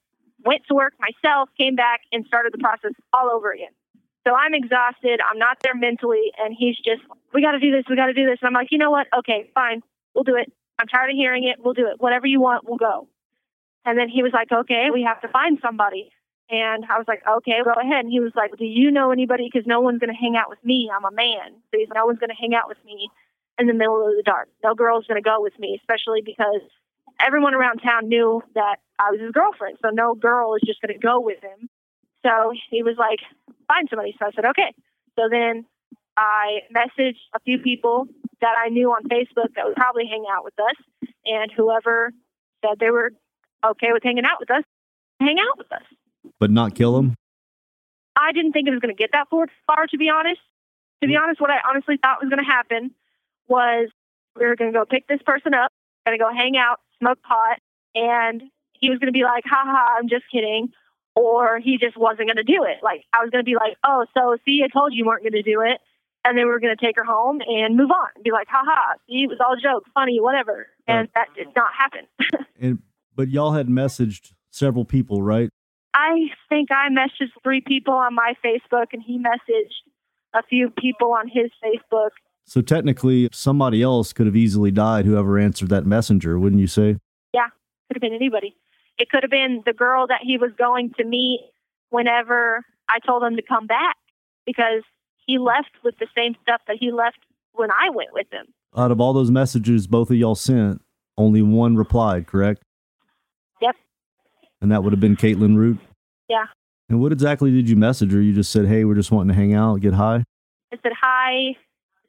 went 0.46 0.64
to 0.68 0.76
work 0.76 0.94
myself, 1.00 1.50
came 1.58 1.76
back, 1.76 2.02
and 2.12 2.26
started 2.26 2.54
the 2.54 2.58
process 2.58 2.92
all 3.14 3.30
over 3.32 3.52
again. 3.52 3.72
So 4.28 4.36
I'm 4.36 4.54
exhausted. 4.54 5.22
I'm 5.24 5.40
not 5.40 5.58
there 5.64 5.76
mentally. 5.76 6.32
And 6.38 6.56
he's 6.58 6.76
just, 6.78 7.02
we 7.34 7.42
got 7.42 7.54
to 7.54 7.60
do 7.60 7.72
this. 7.72 7.86
We 7.90 7.96
got 7.96 8.08
to 8.08 8.14
do 8.14 8.26
this. 8.26 8.38
And 8.42 8.48
I'm 8.48 8.54
like, 8.54 8.68
you 8.72 8.78
know 8.78 8.92
what? 8.92 9.08
Okay, 9.18 9.50
fine. 9.54 9.82
We'll 10.14 10.24
do 10.24 10.36
it. 10.36 10.52
I'm 10.80 10.88
tired 10.88 11.12
of 11.12 11.16
hearing 11.16 11.44
it. 11.44 11.58
We'll 11.64 11.74
do 11.74 11.88
it. 11.88 12.00
Whatever 12.00 12.26
you 12.26 12.40
want, 12.40 12.68
we'll 12.68 12.78
go. 12.78 13.08
And 13.86 13.98
then 13.98 14.08
he 14.08 14.24
was 14.24 14.32
like, 14.34 14.52
okay, 14.52 14.88
we 14.94 15.04
have 15.04 15.22
to 15.22 15.28
find 15.28 15.60
somebody. 15.62 16.12
And 16.50 16.86
I 16.90 16.98
was 16.98 17.06
like, 17.08 17.22
okay, 17.28 17.60
go 17.64 17.80
ahead. 17.80 18.06
And 18.06 18.12
he 18.12 18.20
was 18.20 18.32
like, 18.36 18.58
do 18.58 18.66
you 18.66 18.90
know 18.90 19.12
anybody? 19.12 19.50
Because 19.52 19.68
no 19.68 19.82
one's 19.82 20.00
going 20.00 20.14
to 20.14 20.20
hang 20.20 20.36
out 20.36 20.50
with 20.50 20.64
me. 20.64 20.90
I'm 20.94 21.06
a 21.06 21.12
man. 21.12 21.54
So 21.70 21.78
he's 21.78 21.90
no 21.94 22.06
one's 22.06 22.20
going 22.20 22.32
to 22.32 22.40
hang 22.40 22.56
out 22.56 22.68
with 22.68 22.84
me 22.86 23.10
in 23.60 23.68
the 23.68 23.74
middle 23.74 24.08
of 24.08 24.16
the 24.16 24.24
dark. 24.24 24.48
No 24.64 24.74
girl's 24.74 25.06
going 25.06 25.22
to 25.22 25.28
go 25.28 25.42
with 25.42 25.58
me, 25.60 25.78
especially 25.80 26.22
because 26.24 26.62
everyone 27.20 27.54
around 27.54 27.80
town 27.80 28.08
knew 28.08 28.42
that 28.56 28.78
I 28.98 29.12
was 29.12 29.20
his 29.20 29.32
girlfriend. 29.32 29.78
So 29.82 29.90
no 29.90 30.16
girl 30.16 30.56
is 30.56 30.62
just 30.66 30.82
going 30.82 30.94
to 30.94 31.00
go 31.00 31.20
with 31.20 31.42
him. 31.44 31.70
So 32.26 32.54
he 32.70 32.84
was 32.84 32.96
like, 32.98 33.20
find 33.68 33.88
somebody. 33.90 34.16
So 34.18 34.26
I 34.26 34.32
said, 34.32 34.46
okay. 34.46 34.74
So 35.18 35.30
then 35.30 35.66
I 36.18 36.62
messaged 36.74 37.22
a 37.36 37.40
few 37.40 37.60
people 37.60 38.08
that 38.42 38.56
I 38.64 38.70
knew 38.70 38.92
on 38.92 39.04
Facebook 39.04 39.54
that 39.56 39.66
would 39.66 39.76
probably 39.76 40.06
hang 40.06 40.26
out 40.32 40.44
with 40.44 40.58
us. 40.60 41.10
And 41.26 41.52
whoever 41.52 42.12
said 42.64 42.80
they 42.80 42.92
were 42.92 43.12
okay 43.66 43.90
with 43.92 44.04
hanging 44.04 44.26
out 44.26 44.40
with 44.40 44.52
us, 44.52 44.64
hang 45.20 45.38
out 45.40 45.58
with 45.58 45.72
us. 45.72 45.84
But 46.40 46.52
not 46.52 46.76
kill 46.76 46.98
him? 46.98 47.16
I 48.16 48.32
didn't 48.32 48.52
think 48.52 48.68
it 48.68 48.72
was 48.72 48.80
going 48.80 48.96
to 48.96 49.00
get 49.00 49.12
that 49.14 49.30
far, 49.30 49.48
far, 49.68 49.88
to 49.88 49.98
be 49.98 50.10
honest. 50.10 50.42
To 51.02 51.08
be 51.08 51.16
honest, 51.16 51.40
what 51.40 51.50
I 51.50 51.60
honestly 51.68 51.98
thought 52.02 52.22
was 52.22 52.30
going 52.30 52.44
to 52.44 52.50
happen 52.50 52.92
was 53.48 53.90
we 54.38 54.46
were 54.46 54.56
going 54.56 54.74
to 54.74 54.78
go 54.78 54.86
pick 54.86 55.08
this 55.08 55.22
person 55.26 55.54
up, 55.54 55.72
going 56.06 56.18
to 56.18 56.24
go 56.24 56.30
hang 56.34 56.58
out, 56.58 56.80
smoke 57.00 57.22
pot, 57.22 57.60
and 57.96 58.44
he 58.74 58.90
was 58.90 59.00
going 59.00 59.08
to 59.08 59.18
be 59.18 59.24
like, 59.24 59.44
ha 59.46 59.64
ha, 59.66 59.96
I'm 59.98 60.10
just 60.10 60.26
kidding. 60.32 60.72
Or 61.16 61.60
he 61.60 61.78
just 61.78 61.98
wasn't 61.98 62.28
going 62.28 62.38
to 62.38 62.44
do 62.44 62.64
it. 62.64 62.84
Like, 62.84 63.04
I 63.14 63.22
was 63.24 63.30
going 63.30 63.44
to 63.44 63.50
be 63.50 63.56
like, 63.56 63.76
oh, 63.86 64.06
so 64.14 64.38
see, 64.46 64.62
I 64.64 64.68
told 64.68 64.94
you 64.94 65.00
you 65.00 65.06
weren't 65.06 65.24
going 65.24 65.34
to 65.34 65.42
do 65.42 65.62
it. 65.62 65.80
And 66.26 66.38
then 66.38 66.46
we 66.46 66.52
were 66.52 66.60
going 66.60 66.76
to 66.76 66.86
take 66.86 66.98
her 66.98 67.04
home 67.04 67.40
and 67.48 67.78
move 67.78 67.92
on. 67.92 68.08
Be 68.24 68.32
like, 68.32 68.48
ha 68.50 68.62
ha, 68.64 68.96
see, 69.08 69.24
it 69.24 69.30
was 69.30 69.40
all 69.40 69.54
a 69.54 69.62
joke, 69.62 69.86
funny, 69.94 70.20
whatever. 70.20 70.68
And 70.88 71.08
that 71.16 71.28
did 71.36 71.48
not 71.56 71.72
happen. 71.78 72.08
And 72.62 72.80
but 73.16 73.30
y'all 73.30 73.54
had 73.54 73.68
messaged 73.68 74.34
several 74.52 74.84
people, 74.84 75.24
right? 75.24 75.50
I 75.94 76.28
think 76.50 76.70
I 76.72 76.90
messaged 76.90 77.32
three 77.42 77.62
people 77.62 77.94
on 77.94 78.14
my 78.14 78.34
Facebook, 78.44 78.88
and 78.92 79.02
he 79.02 79.18
messaged 79.18 79.72
a 80.34 80.44
few 80.44 80.70
people 80.70 81.14
on 81.14 81.30
his 81.30 81.52
Facebook. 81.64 82.10
So 82.46 82.62
technically, 82.62 83.30
somebody 83.32 83.82
else 83.82 84.12
could 84.12 84.26
have 84.26 84.36
easily 84.36 84.72
died. 84.72 85.06
Whoever 85.06 85.40
answered 85.40 85.70
that 85.70 85.86
messenger, 85.86 86.38
wouldn't 86.38 86.60
you 86.60 86.68
say? 86.68 86.98
Yeah, 87.34 87.48
could 87.88 87.96
have 87.96 88.02
been 88.02 88.14
anybody. 88.14 88.56
It 88.98 89.10
could 89.10 89.24
have 89.24 89.32
been 89.32 89.64
the 89.66 89.74
girl 89.74 90.08
that 90.08 90.22
he 90.22 90.38
was 90.38 90.52
going 90.58 90.92
to 90.98 91.06
meet 91.06 91.42
whenever 91.90 92.66
I 92.90 93.00
told 93.00 93.24
him 93.24 93.36
to 93.36 93.42
come 93.42 93.68
back 93.68 93.96
because 94.46 94.84
he 95.30 95.38
left 95.38 95.72
with 95.84 95.96
the 96.00 96.08
same 96.18 96.36
stuff 96.42 96.60
that 96.68 96.78
he 96.80 96.92
left 96.92 97.20
when 97.54 97.70
I 97.72 97.92
went 97.92 98.10
with 98.14 98.26
him. 98.32 98.48
Out 98.76 98.90
of 98.90 99.00
all 99.00 99.14
those 99.14 99.30
messages 99.30 99.86
both 99.86 100.10
of 100.10 100.18
y'all 100.18 100.34
sent, 100.34 100.82
only 101.18 101.44
one 101.44 101.76
replied, 101.76 102.26
correct? 102.26 102.64
Yep. 103.62 103.76
And 104.62 104.72
that 104.72 104.84
would 104.84 104.92
have 104.92 105.00
been 105.00 105.16
Kaytlin 105.16 105.56
Root. 105.56 105.78
Yeah. 106.28 106.46
And 106.90 107.00
what 107.00 107.12
exactly 107.12 107.52
did 107.52 107.70
you 107.70 107.76
message 107.76 108.12
her? 108.12 108.22
You 108.22 108.34
just 108.34 108.52
said, 108.52 108.66
"Hey, 108.66 108.84
we're 108.86 108.96
just 108.96 109.12
wanting 109.12 109.28
to 109.28 109.36
hang 109.36 109.54
out, 109.54 109.82
get 109.82 109.94
high." 109.94 110.24
I 110.74 110.78
said, 110.82 110.94
Hi, 111.00 111.56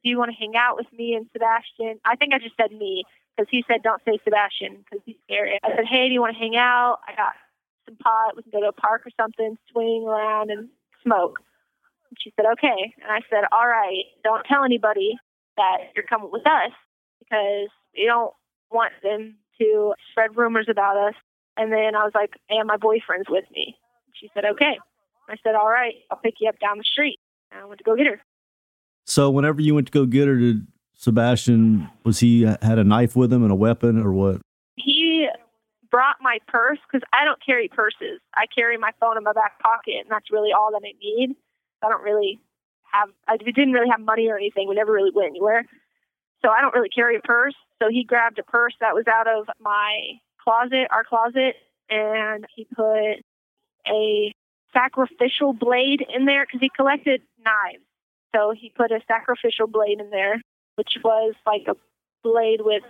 do 0.02 0.08
you 0.08 0.18
want 0.18 0.30
to 0.30 0.36
hang 0.36 0.54
out 0.56 0.76
with 0.76 0.86
me 0.96 1.14
and 1.14 1.26
Sebastian? 1.32 2.00
I 2.04 2.16
think 2.16 2.32
I 2.32 2.38
just 2.38 2.56
said 2.56 2.72
me 2.72 3.04
because 3.36 3.48
he 3.50 3.64
said, 3.68 3.82
Don't 3.82 4.02
say 4.06 4.18
Sebastian 4.24 4.84
because 4.84 5.02
he's 5.04 5.16
scary. 5.24 5.58
I 5.62 5.76
said, 5.76 5.84
Hey, 5.84 6.08
do 6.08 6.14
you 6.14 6.20
want 6.20 6.34
to 6.34 6.38
hang 6.38 6.56
out? 6.56 7.00
I 7.06 7.14
got 7.14 7.34
some 7.86 7.96
pot. 7.96 8.36
We 8.36 8.42
can 8.42 8.52
go 8.52 8.60
to 8.60 8.68
a 8.68 8.72
park 8.72 9.02
or 9.06 9.10
something, 9.18 9.56
swing 9.70 10.04
around 10.06 10.50
and 10.50 10.68
smoke. 11.02 11.40
She 12.18 12.32
said, 12.36 12.46
Okay. 12.52 12.94
And 13.02 13.10
I 13.10 13.20
said, 13.28 13.44
All 13.52 13.66
right, 13.66 14.04
don't 14.24 14.44
tell 14.44 14.64
anybody 14.64 15.16
that 15.56 15.92
you're 15.94 16.04
coming 16.04 16.30
with 16.32 16.46
us 16.46 16.72
because 17.18 17.68
we 17.94 18.06
don't 18.06 18.32
want 18.70 18.92
them 19.02 19.36
to 19.60 19.94
spread 20.10 20.36
rumors 20.36 20.66
about 20.70 20.96
us. 20.96 21.14
And 21.56 21.72
then 21.72 21.94
I 21.94 22.04
was 22.04 22.12
like, 22.14 22.30
And 22.48 22.66
my 22.66 22.76
boyfriend's 22.76 23.28
with 23.28 23.44
me. 23.52 23.76
She 24.14 24.30
said, 24.34 24.44
Okay. 24.44 24.78
I 25.28 25.36
said, 25.42 25.54
All 25.54 25.68
right, 25.68 25.94
I'll 26.10 26.18
pick 26.18 26.34
you 26.40 26.48
up 26.48 26.58
down 26.58 26.78
the 26.78 26.84
street. 26.84 27.18
And 27.50 27.60
I 27.60 27.64
went 27.64 27.78
to 27.78 27.84
go 27.84 27.96
get 27.96 28.06
her. 28.06 28.20
So 29.06 29.30
whenever 29.30 29.60
you 29.60 29.74
went 29.74 29.86
to 29.88 29.92
go 29.92 30.06
get 30.06 30.28
her, 30.28 30.36
did 30.36 30.66
Sebastian 30.94 31.88
was 32.04 32.20
he 32.20 32.44
uh, 32.44 32.56
had 32.62 32.78
a 32.78 32.84
knife 32.84 33.16
with 33.16 33.32
him 33.32 33.42
and 33.42 33.50
a 33.50 33.56
weapon 33.56 34.00
or 34.00 34.12
what? 34.12 34.40
he 34.76 35.28
brought 35.90 36.16
my 36.20 36.38
purse 36.46 36.78
because 36.90 37.06
I 37.12 37.24
don't 37.24 37.44
carry 37.44 37.68
purses. 37.68 38.20
I 38.34 38.46
carry 38.54 38.78
my 38.78 38.92
phone 39.00 39.16
in 39.16 39.24
my 39.24 39.32
back 39.32 39.58
pocket, 39.60 39.94
and 40.00 40.10
that's 40.10 40.30
really 40.30 40.50
all 40.52 40.70
that 40.72 40.82
I 40.84 40.92
need. 41.02 41.36
I 41.82 41.88
don't 41.88 42.02
really 42.02 42.40
have. 42.92 43.08
I 43.28 43.36
didn't 43.36 43.72
really 43.72 43.90
have 43.90 44.00
money 44.00 44.28
or 44.28 44.36
anything. 44.36 44.68
We 44.68 44.74
never 44.74 44.92
really 44.92 45.12
went 45.14 45.30
anywhere, 45.30 45.64
so 46.42 46.50
I 46.50 46.60
don't 46.60 46.74
really 46.74 46.88
carry 46.88 47.16
a 47.16 47.20
purse. 47.20 47.54
So 47.82 47.88
he 47.90 48.04
grabbed 48.04 48.38
a 48.38 48.42
purse 48.42 48.74
that 48.80 48.94
was 48.94 49.04
out 49.08 49.26
of 49.26 49.48
my 49.60 50.18
closet, 50.42 50.88
our 50.90 51.04
closet, 51.04 51.56
and 51.88 52.46
he 52.54 52.64
put 52.64 53.22
a 53.86 54.32
sacrificial 54.72 55.52
blade 55.52 56.04
in 56.14 56.26
there 56.26 56.46
because 56.46 56.60
he 56.60 56.70
collected 56.74 57.22
knives. 57.44 57.84
So 58.34 58.54
he 58.56 58.72
put 58.76 58.92
a 58.92 59.00
sacrificial 59.08 59.66
blade 59.66 60.00
in 60.00 60.10
there, 60.10 60.40
which 60.76 60.98
was 61.02 61.34
like 61.46 61.62
a 61.68 61.74
blade 62.22 62.60
with 62.62 62.82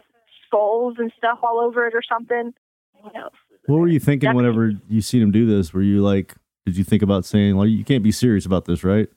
skulls 0.46 0.96
and 0.98 1.12
stuff 1.16 1.38
all 1.42 1.60
over 1.60 1.86
it 1.86 1.94
or 1.94 2.02
something. 2.06 2.52
What 3.00 3.16
else? 3.16 3.34
What 3.66 3.78
were 3.78 3.88
you 3.88 4.00
thinking 4.00 4.28
Definitely. 4.28 4.48
whenever 4.48 4.80
you 4.88 5.00
seen 5.00 5.22
him 5.22 5.30
do 5.30 5.46
this? 5.46 5.72
Were 5.72 5.82
you 5.82 6.02
like, 6.02 6.34
did 6.66 6.76
you 6.76 6.84
think 6.84 7.02
about 7.02 7.24
saying, 7.24 7.56
like, 7.56 7.68
you 7.68 7.84
can't 7.84 8.02
be 8.02 8.12
serious 8.12 8.46
about 8.46 8.64
this, 8.64 8.84
right? 8.84 9.08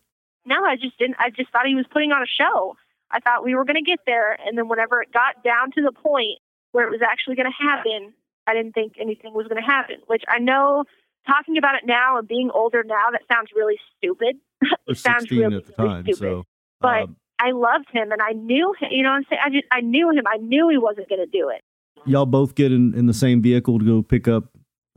No, 0.45 0.63
I 0.63 0.75
just 0.75 0.97
didn't. 0.97 1.15
I 1.19 1.29
just 1.29 1.51
thought 1.51 1.65
he 1.65 1.75
was 1.75 1.85
putting 1.91 2.11
on 2.11 2.21
a 2.21 2.27
show. 2.27 2.75
I 3.11 3.19
thought 3.19 3.43
we 3.43 3.55
were 3.55 3.63
going 3.65 3.75
to 3.75 3.83
get 3.83 3.99
there, 4.05 4.37
and 4.45 4.57
then 4.57 4.67
whenever 4.67 5.01
it 5.01 5.13
got 5.13 5.43
down 5.43 5.71
to 5.75 5.81
the 5.81 5.91
point 5.91 6.39
where 6.71 6.85
it 6.87 6.91
was 6.91 7.01
actually 7.01 7.35
going 7.35 7.49
to 7.49 7.63
happen, 7.65 8.13
I 8.47 8.53
didn't 8.53 8.73
think 8.73 8.93
anything 8.99 9.33
was 9.33 9.47
going 9.47 9.61
to 9.61 9.67
happen. 9.67 9.97
Which 10.07 10.23
I 10.27 10.39
know, 10.39 10.83
talking 11.27 11.57
about 11.57 11.75
it 11.75 11.83
now 11.85 12.17
and 12.17 12.27
being 12.27 12.49
older 12.53 12.83
now, 12.83 13.05
that 13.11 13.21
sounds 13.31 13.49
really 13.55 13.79
stupid. 13.97 14.37
It 14.87 14.97
sounds 14.97 15.23
16 15.23 15.39
really, 15.39 15.55
at 15.57 15.65
the 15.65 15.73
really 15.77 15.89
time. 15.89 16.03
stupid. 16.03 16.19
So, 16.19 16.43
but 16.81 17.03
um, 17.03 17.15
I 17.39 17.51
loved 17.51 17.87
him, 17.91 18.11
and 18.11 18.21
I 18.21 18.31
knew 18.31 18.73
him. 18.79 18.89
You 18.91 19.03
know 19.03 19.09
what 19.11 19.15
I'm 19.15 19.25
saying? 19.29 19.41
I 19.45 19.49
just 19.49 19.65
I 19.71 19.81
knew 19.81 20.09
him. 20.09 20.23
I 20.27 20.37
knew 20.37 20.69
he 20.69 20.77
wasn't 20.77 21.07
going 21.07 21.21
to 21.21 21.27
do 21.27 21.49
it. 21.49 21.61
y'all 22.05 22.25
both 22.25 22.55
get 22.55 22.71
in, 22.71 22.93
in 22.93 23.05
the 23.05 23.13
same 23.13 23.41
vehicle 23.41 23.79
to 23.79 23.85
go 23.85 24.01
pick 24.01 24.27
up 24.27 24.45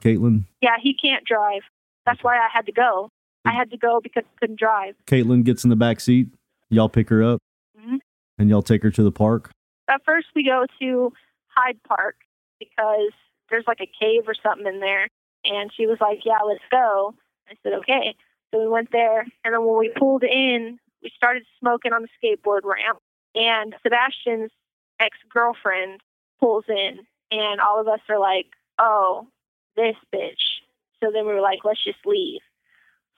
Kaytlin. 0.03 0.45
Yeah, 0.61 0.77
he 0.81 0.95
can't 0.95 1.25
drive. 1.25 1.63
That's 2.07 2.23
why 2.23 2.37
I 2.39 2.49
had 2.53 2.67
to 2.67 2.73
go. 2.73 3.11
I 3.45 3.53
had 3.53 3.71
to 3.71 3.77
go 3.77 4.01
because 4.03 4.25
I 4.27 4.39
couldn't 4.41 4.59
drive. 4.59 4.95
Kaytlin 5.07 5.45
gets 5.45 5.63
in 5.65 5.71
the 5.71 5.77
back 5.77 6.01
seat. 6.01 6.29
Y'all 6.71 6.89
pick 6.89 7.09
her 7.11 7.23
up 7.23 7.41
Mhm. 7.79 8.01
and 8.39 8.49
y'all 8.51 8.63
take 8.63 8.83
her 8.83 8.91
to 8.91 9.03
the 9.03 9.13
park. 9.13 9.51
At 9.89 10.05
first, 10.05 10.29
we 10.35 10.43
go 10.45 10.67
to 10.81 11.13
Hyde 11.49 11.81
Park 11.85 12.17
because 12.59 13.13
there's 13.51 13.67
like 13.69 13.81
a 13.81 13.87
cave 13.87 14.29
or 14.29 14.35
something 14.35 14.67
in 14.67 14.81
there. 14.81 15.09
And 15.45 15.73
she 15.73 15.87
was 15.87 15.99
like, 16.01 16.25
Yeah, 16.25 16.41
let's 16.45 16.65
go. 16.71 17.15
I 17.49 17.55
said, 17.63 17.75
Okay. 17.75 18.15
So 18.53 18.61
we 18.61 18.69
went 18.69 18.91
there. 18.91 19.21
And 19.45 19.55
then 19.55 19.65
when 19.65 19.79
we 19.79 19.91
pulled 19.91 20.25
in, 20.25 20.79
we 21.03 21.11
started 21.17 21.45
smoking 21.61 21.93
on 21.93 22.03
the 22.03 22.09
skateboard 22.19 22.65
ramp. 22.65 22.99
And 23.35 23.75
Sebastian's 23.83 24.51
ex 24.99 25.17
girlfriend 25.29 26.01
pulls 26.41 26.65
in. 26.69 27.07
And 27.31 27.61
all 27.61 27.81
of 27.81 27.87
us 27.89 28.01
are 28.09 28.19
like, 28.19 28.47
oh, 28.79 29.29
this 29.77 29.97
bitch. 30.15 30.56
So 31.03 31.11
then 31.13 31.27
we 31.27 31.35
were 31.35 31.41
like, 31.41 31.61
let's 31.65 31.83
just 31.83 31.99
leave. 32.05 32.41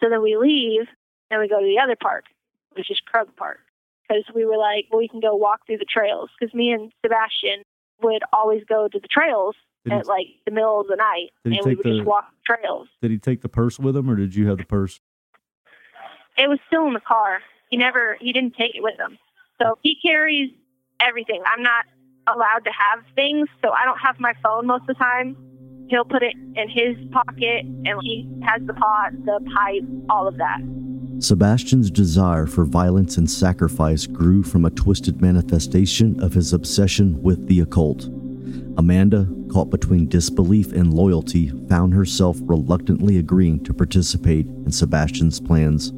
So 0.02 0.08
then 0.10 0.22
we 0.22 0.36
leave 0.36 0.86
and 1.30 1.40
we 1.40 1.48
go 1.48 1.60
to 1.60 1.66
the 1.66 1.80
other 1.82 1.96
park, 2.00 2.24
which 2.74 2.90
is 2.90 3.00
Krug 3.06 3.34
Park. 3.36 3.58
Because 4.08 4.24
we 4.34 4.44
were 4.44 4.56
like, 4.56 4.86
well, 4.90 4.98
we 5.00 5.08
can 5.08 5.20
go 5.20 5.34
walk 5.36 5.66
through 5.66 5.78
the 5.78 5.84
trails. 5.84 6.30
Because 6.38 6.54
me 6.54 6.70
and 6.72 6.90
Sebastian 7.04 7.62
would 8.02 8.22
always 8.32 8.62
go 8.68 8.88
to 8.88 8.98
the 8.98 9.08
trails 9.08 9.54
Did 9.84 9.92
he- 9.92 9.98
at 9.98 10.06
like 10.06 10.26
the 10.46 10.50
middle 10.52 10.80
of 10.80 10.86
the 10.86 10.96
night, 10.96 11.30
and 11.44 11.58
we 11.64 11.74
would 11.74 11.84
the- 11.84 11.96
just 11.96 12.06
walk 12.06 12.26
the 12.30 12.54
trails. 12.54 12.88
Did 13.02 13.10
he 13.10 13.18
take 13.18 13.42
the 13.42 13.48
purse 13.48 13.78
with 13.78 13.96
him, 13.96 14.08
or 14.08 14.16
did 14.16 14.34
you 14.34 14.48
have 14.48 14.58
the 14.58 14.64
purse? 14.64 15.00
It 16.36 16.48
was 16.48 16.58
still 16.68 16.86
in 16.86 16.94
the 16.94 17.00
car. 17.00 17.40
He 17.70 17.76
never, 17.76 18.16
he 18.20 18.32
didn't 18.32 18.54
take 18.56 18.74
it 18.74 18.82
with 18.82 18.98
him. 18.98 19.18
So 19.60 19.76
he 19.82 19.96
carries 20.00 20.52
everything. 21.00 21.42
I'm 21.44 21.62
not 21.62 21.84
allowed 22.28 22.64
to 22.64 22.70
have 22.70 23.04
things, 23.14 23.48
so 23.62 23.70
I 23.72 23.84
don't 23.84 23.98
have 23.98 24.20
my 24.20 24.34
phone 24.42 24.66
most 24.66 24.82
of 24.82 24.86
the 24.88 24.94
time. 24.94 25.36
He'll 25.88 26.05
put 26.05 26.22
it 26.22 26.35
in 26.55 26.68
his 26.68 26.96
pocket, 27.11 27.64
and 27.64 28.01
he 28.03 28.29
has 28.42 28.61
the 28.66 28.74
pot, 28.74 29.12
the 29.24 29.40
pipe, 29.55 29.88
all 30.11 30.29
of 30.29 30.37
that. 30.37 30.59
Sebastian's 31.20 31.90
desire 31.90 32.46
for 32.46 32.64
violence 32.64 33.16
and 33.16 33.29
sacrifice 33.29 34.07
grew 34.07 34.42
from 34.42 34.64
a 34.64 34.70
twisted 34.70 35.20
manifestation 35.20 36.22
of 36.22 36.35
his 36.35 36.53
obsession 36.53 37.20
with 37.22 37.48
the 37.48 37.61
occult. 37.61 38.05
Amanda, 38.77 39.27
caught 39.51 39.70
between 39.70 40.09
disbelief 40.09 40.72
and 40.72 40.94
loyalty, 40.94 41.48
found 41.68 41.94
herself 41.94 42.37
reluctantly 42.42 43.18
agreeing 43.18 43.64
to 43.64 43.74
participate 43.74 44.46
in 44.46 44.70
Sebastian's 44.70 45.40
plans. 45.40 45.92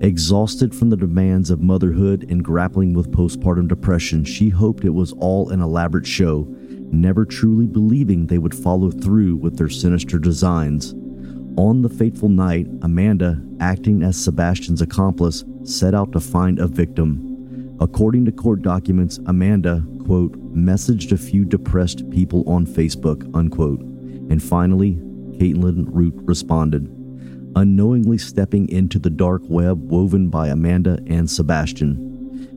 Exhausted 0.00 0.74
from 0.74 0.90
the 0.90 0.96
demands 0.96 1.48
of 1.48 1.62
motherhood 1.62 2.26
and 2.28 2.44
grappling 2.44 2.92
with 2.92 3.12
postpartum 3.12 3.68
depression, 3.68 4.24
she 4.24 4.48
hoped 4.48 4.84
it 4.84 4.90
was 4.90 5.12
all 5.12 5.50
an 5.50 5.62
elaborate 5.62 6.06
show, 6.06 6.42
never 6.92 7.24
truly 7.24 7.66
believing 7.66 8.26
they 8.26 8.38
would 8.38 8.54
follow 8.54 8.90
through 8.90 9.36
with 9.36 9.56
their 9.56 9.68
sinister 9.68 10.18
designs. 10.18 10.92
On 11.56 11.82
the 11.82 11.88
fateful 11.88 12.28
night, 12.28 12.66
Amanda, 12.82 13.42
acting 13.60 14.02
as 14.02 14.16
Sebastian's 14.16 14.80
accomplice, 14.80 15.44
set 15.64 15.94
out 15.94 16.12
to 16.12 16.20
find 16.20 16.58
a 16.58 16.66
victim. 16.66 17.76
According 17.80 18.24
to 18.26 18.32
court 18.32 18.62
documents, 18.62 19.18
Amanda, 19.26 19.84
quote, 20.04 20.32
messaged 20.54 21.12
a 21.12 21.18
few 21.18 21.44
depressed 21.44 22.08
people 22.10 22.48
on 22.48 22.66
Facebook, 22.66 23.28
unquote. 23.34 23.80
And 23.80 24.42
finally, 24.42 24.94
Kaytlin 25.38 25.86
Root 25.88 26.14
responded, 26.16 26.84
unknowingly 27.56 28.18
stepping 28.18 28.68
into 28.68 28.98
the 28.98 29.10
dark 29.10 29.42
web 29.46 29.90
woven 29.90 30.28
by 30.28 30.48
Amanda 30.48 30.98
and 31.06 31.28
Sebastian. 31.28 32.11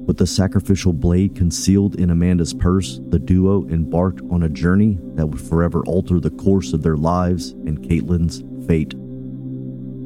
With 0.05 0.17
the 0.17 0.27
sacrificial 0.27 0.93
blade 0.93 1.35
concealed 1.35 1.95
in 1.95 2.11
Amanda's 2.11 2.53
purse, 2.53 2.99
the 3.09 3.17
duo 3.17 3.67
embarked 3.69 4.21
on 4.29 4.43
a 4.43 4.49
journey 4.49 4.99
that 5.15 5.25
would 5.25 5.41
forever 5.41 5.83
alter 5.87 6.19
the 6.19 6.29
course 6.29 6.73
of 6.73 6.83
their 6.83 6.95
lives 6.95 7.51
and 7.51 7.81
Kaytlin's 7.81 8.43
fate. 8.67 8.93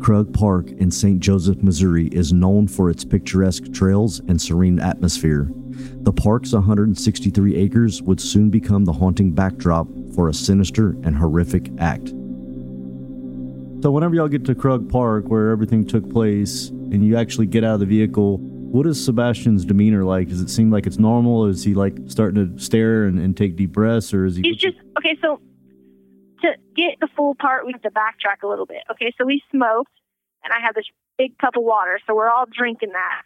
Krug 0.02 0.34
Park 0.34 0.72
in 0.72 0.90
St. 0.90 1.20
Joseph, 1.20 1.62
Missouri 1.62 2.08
is 2.14 2.32
known 2.32 2.68
for 2.68 2.90
its 2.90 3.04
picturesque 3.04 3.74
trails 3.74 4.22
and 4.30 4.42
serene 4.42 4.80
atmosphere. 4.80 5.50
The 6.02 6.14
park's 6.14 6.54
163 6.54 7.58
acres 7.58 8.02
would 8.02 8.22
soon 8.22 8.50
become 8.50 8.86
the 8.86 8.94
haunting 8.94 9.32
backdrop 9.32 9.88
for 10.16 10.30
a 10.30 10.34
sinister 10.34 10.92
and 11.04 11.18
horrific 11.18 11.70
act. 11.78 12.10
So, 13.82 13.92
whenever 13.92 14.16
y'all 14.16 14.30
get 14.30 14.46
to 14.46 14.56
Krug 14.56 14.90
Park, 14.90 15.26
where 15.28 15.52
everything 15.52 15.86
took 15.86 16.10
place, 16.10 16.70
and 16.70 17.06
you 17.06 17.18
actually 17.18 17.46
get 17.46 17.64
out 17.64 17.76
of 17.76 17.80
the 17.82 17.86
vehicle, 17.86 18.40
what 18.72 18.86
is 18.86 19.04
Sebastian's 19.04 19.66
demeanor 19.66 20.04
like? 20.04 20.30
Does 20.30 20.42
it 20.42 20.50
seem 20.50 20.72
like 20.72 20.86
it's 20.86 21.00
normal? 21.00 21.46
Is 21.46 21.64
he 21.64 21.74
like 21.74 21.98
starting 22.08 22.56
to 22.56 22.62
stare 22.62 23.06
and, 23.06 23.20
and 23.20 23.36
take 23.36 23.56
deep 23.56 23.72
breaths, 23.72 24.14
or 24.14 24.26
is 24.26 24.36
he? 24.36 24.44
He's 24.44 24.58
just 24.58 24.78
okay. 24.98 25.18
So 25.22 25.42
to 26.42 26.54
get 26.76 27.00
the 27.00 27.08
full 27.16 27.36
part, 27.36 27.66
we 27.66 27.72
have 27.74 27.82
to 27.82 27.92
backtrack 27.92 28.44
a 28.44 28.48
little 28.48 28.66
bit. 28.66 28.84
Okay, 28.92 29.14
so 29.18 29.26
we 29.26 29.42
smoked, 29.52 29.92
and 30.44 30.54
I 30.54 30.60
had 30.60 30.76
this 30.76 30.86
big 31.18 31.38
cup 31.38 31.56
of 31.58 31.64
water, 31.64 32.00
so 32.06 32.16
we're 32.16 32.30
all 32.30 32.46
drinking 32.46 32.92
that. 32.94 33.22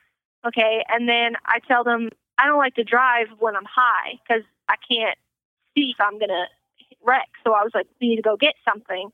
Okay, 0.47 0.83
and 0.89 1.07
then 1.07 1.35
I 1.45 1.59
tell 1.67 1.83
them 1.83 2.09
I 2.37 2.47
don't 2.47 2.57
like 2.57 2.75
to 2.75 2.83
drive 2.83 3.27
when 3.39 3.55
I'm 3.55 3.65
high 3.65 4.19
because 4.25 4.43
I 4.69 4.75
can't 4.89 5.17
see 5.75 5.93
if 5.93 5.99
I'm 5.99 6.19
gonna 6.19 6.47
wreck. 7.05 7.29
So 7.43 7.53
I 7.53 7.63
was 7.63 7.71
like, 7.73 7.87
we 7.99 8.09
need 8.09 8.15
to 8.17 8.21
go 8.21 8.37
get 8.37 8.55
something, 8.67 9.09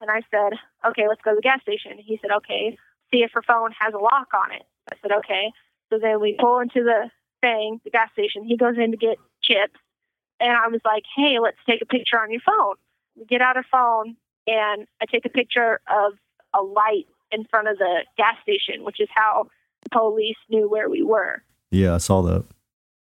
and 0.00 0.10
I 0.10 0.22
said, 0.30 0.58
okay, 0.88 1.06
let's 1.08 1.20
go 1.22 1.32
to 1.32 1.36
the 1.36 1.42
gas 1.42 1.60
station. 1.62 1.98
He 1.98 2.18
said, 2.22 2.30
okay, 2.38 2.78
see 3.12 3.18
if 3.18 3.30
her 3.34 3.42
phone 3.42 3.72
has 3.78 3.94
a 3.94 3.98
lock 3.98 4.28
on 4.34 4.52
it. 4.52 4.62
I 4.90 4.96
said, 5.02 5.12
okay. 5.18 5.52
So 5.90 5.98
then 5.98 6.20
we 6.20 6.36
pull 6.38 6.60
into 6.60 6.82
the 6.82 7.10
thing, 7.40 7.80
the 7.84 7.90
gas 7.90 8.10
station. 8.12 8.44
He 8.44 8.56
goes 8.56 8.76
in 8.76 8.90
to 8.90 8.96
get 8.96 9.18
chips. 9.42 9.78
And 10.40 10.50
I 10.50 10.68
was 10.68 10.80
like, 10.84 11.04
hey, 11.16 11.38
let's 11.42 11.56
take 11.68 11.80
a 11.82 11.86
picture 11.86 12.18
on 12.18 12.30
your 12.30 12.40
phone. 12.44 12.74
We 13.16 13.24
get 13.24 13.40
out 13.40 13.56
our 13.56 13.64
phone 13.70 14.16
and 14.46 14.86
I 15.00 15.06
take 15.10 15.24
a 15.24 15.30
picture 15.30 15.80
of 15.88 16.12
a 16.54 16.62
light 16.62 17.06
in 17.32 17.44
front 17.44 17.68
of 17.68 17.78
the 17.78 18.00
gas 18.16 18.36
station, 18.42 18.84
which 18.84 19.00
is 19.00 19.08
how 19.14 19.48
the 19.82 19.90
police 19.90 20.36
knew 20.50 20.68
where 20.68 20.88
we 20.90 21.02
were. 21.02 21.42
Yeah, 21.70 21.94
I 21.94 21.98
saw 21.98 22.22
that. 22.22 22.44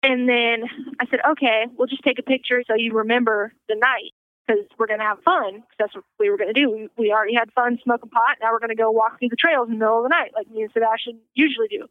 And 0.04 0.28
then 0.28 0.64
I 1.00 1.06
said, 1.08 1.20
okay, 1.32 1.66
we'll 1.78 1.88
just 1.88 2.04
take 2.04 2.20
a 2.20 2.24
picture 2.24 2.62
so 2.68 2.76
you 2.76 2.94
remember 2.94 3.54
the 3.70 3.76
night 3.76 4.12
because 4.46 4.66
we're 4.78 4.88
going 4.88 5.00
to 5.00 5.06
have 5.06 5.20
fun. 5.24 5.62
'cause 5.62 5.76
that's 5.80 5.96
what 5.96 6.04
we 6.20 6.30
were 6.30 6.38
going 6.38 6.54
to 6.54 6.60
do. 6.60 6.70
We, 6.70 6.90
we 6.98 7.12
already 7.14 7.34
had 7.36 7.52
fun 7.54 7.80
smoking 7.84 8.10
pot. 8.10 8.38
Now 8.42 8.52
we're 8.52 8.60
going 8.60 8.70
to 8.70 8.76
go 8.76 8.92
walk 8.92 9.20
through 9.20 9.30
the 9.30 9.38
trails 9.38 9.68
in 9.70 9.76
the 9.76 9.80
middle 9.80 10.00
of 10.00 10.04
the 10.04 10.10
night 10.10 10.32
like 10.36 10.50
me 10.52 10.64
and 10.64 10.72
Sebastian 10.74 11.20
usually 11.34 11.70
do 11.70 11.88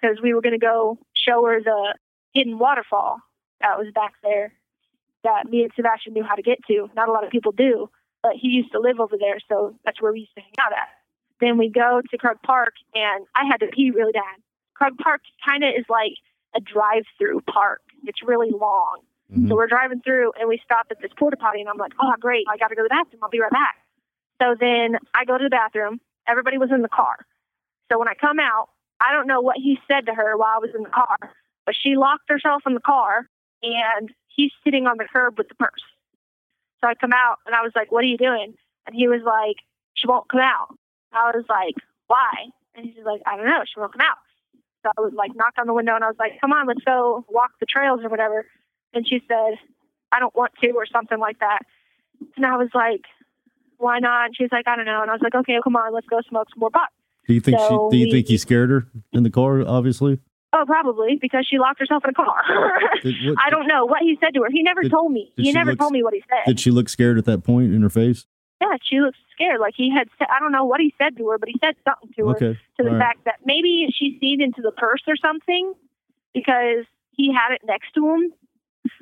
because 0.00 0.18
we 0.22 0.34
were 0.34 0.40
going 0.40 0.58
to 0.58 0.64
go 0.64 0.98
show 1.14 1.44
her 1.46 1.60
the 1.62 1.94
hidden 2.32 2.58
waterfall 2.58 3.18
that 3.60 3.78
was 3.78 3.88
back 3.94 4.14
there 4.22 4.52
that 5.24 5.48
me 5.50 5.62
and 5.62 5.72
Sebastian 5.74 6.12
knew 6.12 6.22
how 6.22 6.34
to 6.34 6.42
get 6.42 6.58
to. 6.68 6.88
Not 6.94 7.08
a 7.08 7.12
lot 7.12 7.24
of 7.24 7.30
people 7.30 7.52
do, 7.52 7.90
but 8.22 8.32
he 8.40 8.48
used 8.48 8.72
to 8.72 8.80
live 8.80 9.00
over 9.00 9.16
there, 9.18 9.38
so 9.48 9.74
that's 9.84 10.00
where 10.00 10.12
we 10.12 10.20
used 10.20 10.34
to 10.36 10.40
hang 10.40 10.52
out 10.60 10.72
at. 10.72 10.88
Then 11.40 11.58
we 11.58 11.68
go 11.68 12.00
to 12.10 12.18
Krug 12.18 12.40
Park, 12.42 12.74
and 12.94 13.26
I 13.34 13.44
had 13.44 13.58
to 13.58 13.66
pee 13.66 13.90
really 13.90 14.12
bad. 14.12 14.36
Krug 14.74 14.96
Park 14.98 15.22
kind 15.44 15.64
of 15.64 15.70
is 15.76 15.84
like 15.88 16.12
a 16.54 16.60
drive-through 16.60 17.40
park. 17.42 17.80
It's 18.04 18.22
really 18.22 18.50
long. 18.50 19.00
Mhm. 19.32 19.48
So 19.48 19.56
we're 19.56 19.66
driving 19.66 20.00
through, 20.00 20.32
and 20.38 20.48
we 20.48 20.58
stop 20.64 20.86
at 20.90 21.00
this 21.00 21.10
porta 21.18 21.36
potty, 21.36 21.60
and 21.60 21.68
I'm 21.68 21.76
like, 21.76 21.92
oh, 22.00 22.14
great, 22.20 22.46
I 22.48 22.56
got 22.56 22.68
to 22.68 22.76
go 22.76 22.82
to 22.82 22.88
the 22.88 22.94
bathroom. 22.94 23.20
I'll 23.22 23.30
be 23.30 23.40
right 23.40 23.50
back. 23.50 23.76
So 24.40 24.54
then 24.58 24.98
I 25.14 25.24
go 25.24 25.36
to 25.36 25.44
the 25.44 25.50
bathroom. 25.50 26.00
Everybody 26.28 26.58
was 26.58 26.70
in 26.70 26.82
the 26.82 26.88
car. 26.88 27.16
So 27.90 27.98
when 27.98 28.08
I 28.08 28.14
come 28.14 28.38
out, 28.38 28.68
I 29.00 29.12
don't 29.12 29.26
know 29.26 29.40
what 29.40 29.56
he 29.56 29.78
said 29.88 30.06
to 30.06 30.14
her 30.14 30.36
while 30.36 30.54
I 30.56 30.58
was 30.58 30.70
in 30.74 30.82
the 30.82 30.88
car, 30.88 31.16
but 31.64 31.74
she 31.80 31.96
locked 31.96 32.28
herself 32.28 32.62
in 32.66 32.74
the 32.74 32.80
car, 32.80 33.28
and 33.62 34.10
he's 34.28 34.52
sitting 34.64 34.86
on 34.86 34.96
the 34.96 35.06
curb 35.12 35.36
with 35.38 35.48
the 35.48 35.54
purse. 35.54 35.84
So 36.80 36.88
I 36.88 36.94
come 36.94 37.12
out, 37.12 37.38
and 37.46 37.54
I 37.54 37.62
was 37.62 37.72
like, 37.74 37.92
what 37.92 38.04
are 38.04 38.08
you 38.08 38.18
doing? 38.18 38.54
And 38.86 38.94
he 38.94 39.08
was 39.08 39.22
like, 39.24 39.56
she 39.94 40.06
won't 40.06 40.28
come 40.28 40.40
out. 40.40 40.76
I 41.12 41.32
was 41.34 41.44
like, 41.48 41.74
why? 42.06 42.50
And 42.74 42.84
he's 42.86 43.04
like, 43.04 43.22
I 43.26 43.36
don't 43.36 43.46
know, 43.46 43.62
she 43.64 43.80
won't 43.80 43.92
come 43.92 44.02
out. 44.02 44.18
So 44.82 44.92
I 44.96 45.00
was 45.00 45.12
like, 45.14 45.34
knocked 45.34 45.58
on 45.58 45.66
the 45.66 45.74
window, 45.74 45.94
and 45.94 46.04
I 46.04 46.08
was 46.08 46.18
like, 46.18 46.40
come 46.40 46.52
on, 46.52 46.66
let's 46.66 46.84
go 46.84 47.24
walk 47.28 47.52
the 47.60 47.66
trails 47.66 48.00
or 48.02 48.08
whatever. 48.08 48.46
And 48.94 49.06
she 49.08 49.20
said, 49.26 49.58
I 50.12 50.20
don't 50.20 50.34
want 50.34 50.52
to, 50.62 50.70
or 50.72 50.86
something 50.86 51.18
like 51.18 51.40
that. 51.40 51.60
And 52.36 52.46
I 52.46 52.56
was 52.56 52.68
like, 52.74 53.02
why 53.78 53.98
not? 53.98 54.26
And 54.26 54.36
she's 54.36 54.52
like, 54.52 54.68
I 54.68 54.76
don't 54.76 54.86
know. 54.86 55.02
And 55.02 55.10
I 55.10 55.14
was 55.14 55.22
like, 55.22 55.34
okay, 55.34 55.58
come 55.62 55.76
on, 55.76 55.92
let's 55.92 56.06
go 56.06 56.20
smoke 56.28 56.48
some 56.50 56.60
more 56.60 56.70
pot. 56.70 56.88
Do 57.26 57.34
you 57.34 57.40
think 57.40 57.58
So 57.58 57.88
she? 57.90 57.96
Do 57.96 58.00
you 58.00 58.06
we- 58.06 58.12
think 58.12 58.28
he 58.28 58.38
scared 58.38 58.70
her 58.70 58.86
in 59.12 59.22
the 59.22 59.30
car? 59.30 59.62
Obviously. 59.66 60.20
Oh, 60.52 60.64
probably 60.66 61.18
because 61.20 61.46
she 61.46 61.58
locked 61.58 61.80
herself 61.80 62.04
in 62.04 62.10
a 62.10 62.14
car. 62.14 62.36
Did- 63.02 63.14
what- 63.26 63.38
I 63.44 63.50
don't 63.50 63.66
know 63.66 63.84
what 63.84 64.02
he 64.02 64.16
said 64.20 64.32
to 64.34 64.42
her. 64.42 64.48
He 64.50 64.62
never 64.62 64.82
Did- 64.82 64.92
told 64.92 65.12
me. 65.12 65.32
He 65.36 65.52
never 65.52 65.70
look- 65.72 65.78
told 65.80 65.92
me 65.92 66.02
what 66.02 66.14
he 66.14 66.22
said. 66.28 66.44
Did 66.46 66.60
she 66.60 66.70
look 66.70 66.88
scared 66.88 67.18
at 67.18 67.24
that 67.26 67.44
point 67.44 67.74
in 67.74 67.82
her 67.82 67.90
face? 67.90 68.26
yeah, 68.62 68.68
she 68.82 69.00
looked 69.00 69.18
scared. 69.32 69.60
Like 69.60 69.74
he 69.76 69.90
had 69.90 70.08
I 70.20 70.40
don't 70.40 70.52
know 70.52 70.64
what 70.64 70.80
he 70.80 70.94
said 70.96 71.16
to 71.18 71.28
her, 71.28 71.36
but 71.38 71.48
he 71.48 71.56
said 71.62 71.74
something 71.86 72.10
to 72.16 72.28
her 72.28 72.36
Okay. 72.36 72.52
to 72.54 72.82
the 72.82 72.84
all 72.88 72.94
right. 72.94 73.00
fact 73.00 73.24
that 73.26 73.40
maybe 73.44 73.86
she 73.94 74.16
seen 74.18 74.40
into 74.40 74.62
the 74.62 74.72
purse 74.72 75.02
or 75.06 75.14
something 75.16 75.74
because 76.32 76.86
he 77.12 77.32
had 77.32 77.52
it 77.54 77.60
next 77.66 77.92
to 77.94 78.08
him, 78.08 78.32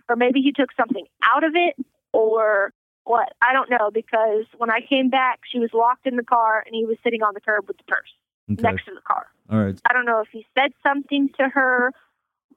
or 0.09 0.17
maybe 0.17 0.41
he 0.41 0.51
took 0.51 0.71
something 0.77 1.07
out 1.33 1.45
of 1.45 1.53
it, 1.55 1.77
or 2.13 2.73
what. 3.05 3.33
I 3.43 3.53
don't 3.53 3.71
know 3.71 3.91
because 3.93 4.45
when 4.57 4.71
I 4.71 4.81
came 4.81 5.11
back, 5.11 5.41
she 5.51 5.59
was 5.59 5.71
locked 5.73 6.07
in 6.07 6.17
the 6.17 6.23
car 6.23 6.63
and 6.67 6.75
he 6.75 6.85
was 6.85 6.97
sitting 7.05 7.23
on 7.23 7.35
the 7.35 7.41
curb 7.41 7.67
with 7.69 7.79
the 7.79 7.85
purse 7.85 8.09
Okay. 8.51 8.63
next 8.63 8.85
to 8.87 8.93
the 8.95 9.01
car. 9.01 9.27
All 9.51 9.63
right. 9.63 9.79
I 9.89 9.93
don't 9.93 10.05
know 10.07 10.21
if 10.21 10.29
he 10.33 10.45
said 10.59 10.73
something 10.83 11.31
to 11.39 11.49
her 11.49 11.93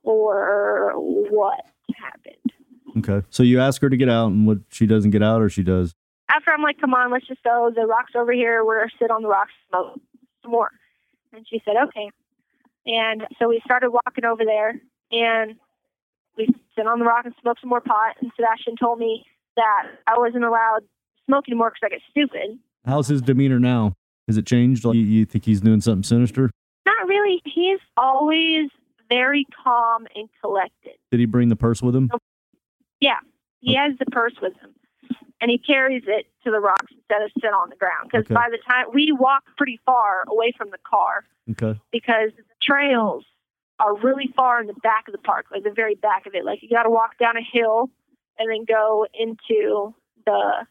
or 0.03 0.93
what 0.95 1.61
happened. 1.95 2.53
Okay. 2.97 3.25
So 3.29 3.43
you 3.43 3.59
ask 3.59 3.81
her 3.81 3.89
to 3.89 3.97
get 3.97 4.09
out, 4.09 4.27
and 4.27 4.47
what 4.47 4.59
she 4.69 4.85
doesn't 4.85 5.11
get 5.11 5.21
out, 5.23 5.41
or 5.41 5.49
she 5.49 5.63
does. 5.63 5.93
After 6.29 6.51
I'm 6.51 6.61
like, 6.61 6.79
come 6.79 6.93
on, 6.93 7.11
let's 7.11 7.27
just 7.27 7.43
go. 7.43 7.71
The 7.73 7.85
rock's 7.85 8.13
over 8.15 8.31
here. 8.31 8.65
We're 8.65 8.89
sit 8.99 9.11
on 9.11 9.21
the 9.21 9.27
rocks, 9.29 9.51
smoke 9.69 9.99
some 10.41 10.51
more. 10.51 10.71
And 11.33 11.45
she 11.47 11.61
said, 11.63 11.75
okay. 11.87 12.09
And 12.85 13.25
so 13.39 13.49
we 13.49 13.61
started 13.65 13.91
walking 13.91 14.25
over 14.25 14.43
there, 14.45 14.79
and 15.11 15.55
we 16.37 16.47
sit 16.75 16.87
on 16.87 16.99
the 16.99 17.05
rock 17.05 17.25
and 17.25 17.33
smoke 17.41 17.57
some 17.59 17.69
more 17.69 17.81
pot. 17.81 18.15
And 18.21 18.31
Sebastian 18.35 18.75
told 18.77 18.99
me 18.99 19.25
that 19.57 19.87
I 20.07 20.17
wasn't 20.17 20.45
allowed 20.45 20.79
to 20.79 20.85
smoke 21.25 21.45
anymore 21.49 21.71
because 21.71 21.81
I 21.85 21.89
get 21.89 22.01
stupid. 22.09 22.57
How's 22.85 23.07
his 23.07 23.21
demeanor 23.21 23.59
now? 23.59 23.93
Has 24.27 24.37
it 24.37 24.45
changed? 24.45 24.85
Like, 24.85 24.95
you, 24.95 25.01
you 25.01 25.25
think 25.25 25.43
he's 25.45 25.59
doing 25.61 25.81
something 25.81 26.03
sinister? 26.03 26.49
Not 26.85 27.07
really. 27.07 27.41
He's 27.45 27.79
always 27.97 28.69
very 29.09 29.45
calm 29.63 30.05
and 30.15 30.29
collected. 30.41 30.93
Did 31.11 31.19
he 31.19 31.25
bring 31.25 31.49
the 31.49 31.55
purse 31.55 31.81
with 31.81 31.95
him? 31.95 32.09
Yeah, 32.99 33.17
he 33.61 33.75
has 33.75 33.93
the 33.99 34.05
purse 34.05 34.33
with 34.41 34.53
him. 34.61 34.71
and 35.39 35.51
he 35.51 35.57
carries 35.59 36.01
it 36.07 36.25
to 36.43 36.49
the 36.51 36.59
rocks 36.59 36.91
instead 36.91 37.21
of 37.21 37.29
sit 37.39 37.53
on 37.53 37.69
the 37.69 37.75
ground. 37.75 38.09
Because 38.11 38.25
Okay. 38.25 38.33
by 38.33 38.47
the 38.49 38.57
time 38.67 38.87
we 38.93 39.11
walk 39.11 39.43
pretty 39.55 39.79
far 39.85 40.23
away 40.27 40.51
from 40.57 40.71
the 40.71 40.79
car, 40.83 41.25
Okay. 41.51 41.79
because 41.91 42.31
the 42.35 42.43
trails 42.61 43.23
are 43.79 43.95
really 43.97 44.33
far 44.35 44.59
in 44.59 44.65
the 44.67 44.73
back 44.81 45.07
of 45.07 45.11
the 45.11 45.19
park, 45.19 45.45
like 45.51 45.63
the 45.63 45.69
very 45.71 45.93
back 45.93 46.25
of 46.25 46.33
it. 46.33 46.43
Like 46.43 46.63
you 46.63 46.69
got 46.69 46.83
to 46.83 46.89
walk 46.89 47.17
down 47.19 47.37
a 47.37 47.41
hill 47.43 47.91
and 48.39 48.49
then 48.51 48.65
go 48.65 49.05
into 49.13 49.93
the 50.25 50.65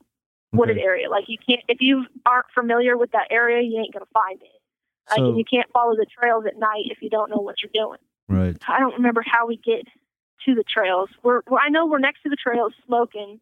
wooded 0.53 0.77
Okay. 0.79 0.85
area. 0.87 1.11
Like 1.11 1.25
you 1.29 1.39
can't 1.39 1.63
if 1.69 1.79
you 1.81 2.07
aren't 2.25 2.47
familiar 2.55 2.97
with 2.97 3.11
that 3.13 3.29
area, 3.31 3.63
you 3.63 3.79
ain't 3.81 3.93
gonna 3.93 4.07
find 4.13 4.41
it. 4.43 4.49
Like 5.11 5.19
So- 5.19 5.37
you 5.37 5.45
can't 5.45 5.71
follow 5.73 5.95
the 5.97 6.07
trails 6.07 6.47
at 6.47 6.59
night 6.59 6.85
if 6.91 7.03
you 7.03 7.11
don't 7.11 7.31
know 7.31 7.41
what 7.41 7.57
you're 7.63 7.71
doing. 7.75 7.99
Right. 8.29 8.57
I 8.69 8.81
don't 8.81 8.95
remember 8.95 9.23
how 9.25 9.47
we 9.47 9.57
get 9.57 9.87
to 10.45 10.55
the 10.55 10.65
trails. 10.65 11.09
We're 11.23 11.43
I 11.59 11.69
know 11.69 11.87
we're 11.87 11.99
next 11.99 12.23
to 12.23 12.29
the 12.29 12.37
trails 12.37 12.73
smoking. 12.87 13.41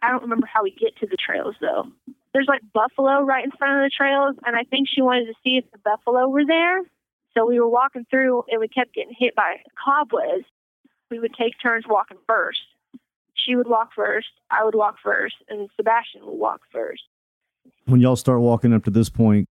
I 0.00 0.10
don't 0.10 0.22
remember 0.22 0.46
how 0.46 0.62
we 0.64 0.70
get 0.72 0.96
to 0.96 1.06
the 1.06 1.16
trails 1.16 1.54
though. 1.60 1.86
There's 2.32 2.48
like 2.48 2.62
buffalo 2.72 3.20
right 3.22 3.44
in 3.44 3.50
front 3.52 3.76
of 3.78 3.82
the 3.84 3.90
trails, 3.94 4.36
and 4.46 4.56
I 4.56 4.64
think 4.64 4.88
she 4.88 5.02
wanted 5.02 5.26
to 5.26 5.34
see 5.44 5.58
if 5.58 5.70
the 5.70 5.78
buffalo 5.78 6.28
were 6.28 6.44
there. 6.46 6.80
So 7.34 7.46
we 7.46 7.60
were 7.60 7.68
walking 7.68 8.04
through, 8.10 8.44
and 8.50 8.58
we 8.60 8.68
kept 8.68 8.94
getting 8.94 9.14
hit 9.16 9.34
by 9.34 9.56
cobwebs. 9.84 10.44
We 11.10 11.18
would 11.18 11.34
take 11.34 11.54
turns 11.62 11.84
walking 11.86 12.18
first. 12.26 12.60
She 13.34 13.56
would 13.56 13.68
walk 13.68 13.90
first, 13.94 14.28
I 14.50 14.64
would 14.64 14.74
walk 14.74 14.96
first, 15.02 15.36
and 15.48 15.68
Sebastian 15.76 16.24
would 16.26 16.38
walk 16.38 16.60
first. 16.70 17.02
When 17.86 18.00
y'all 18.00 18.16
start 18.16 18.40
walking 18.40 18.72
up 18.72 18.84
to 18.84 18.90
this 18.90 19.08
point, 19.08 19.48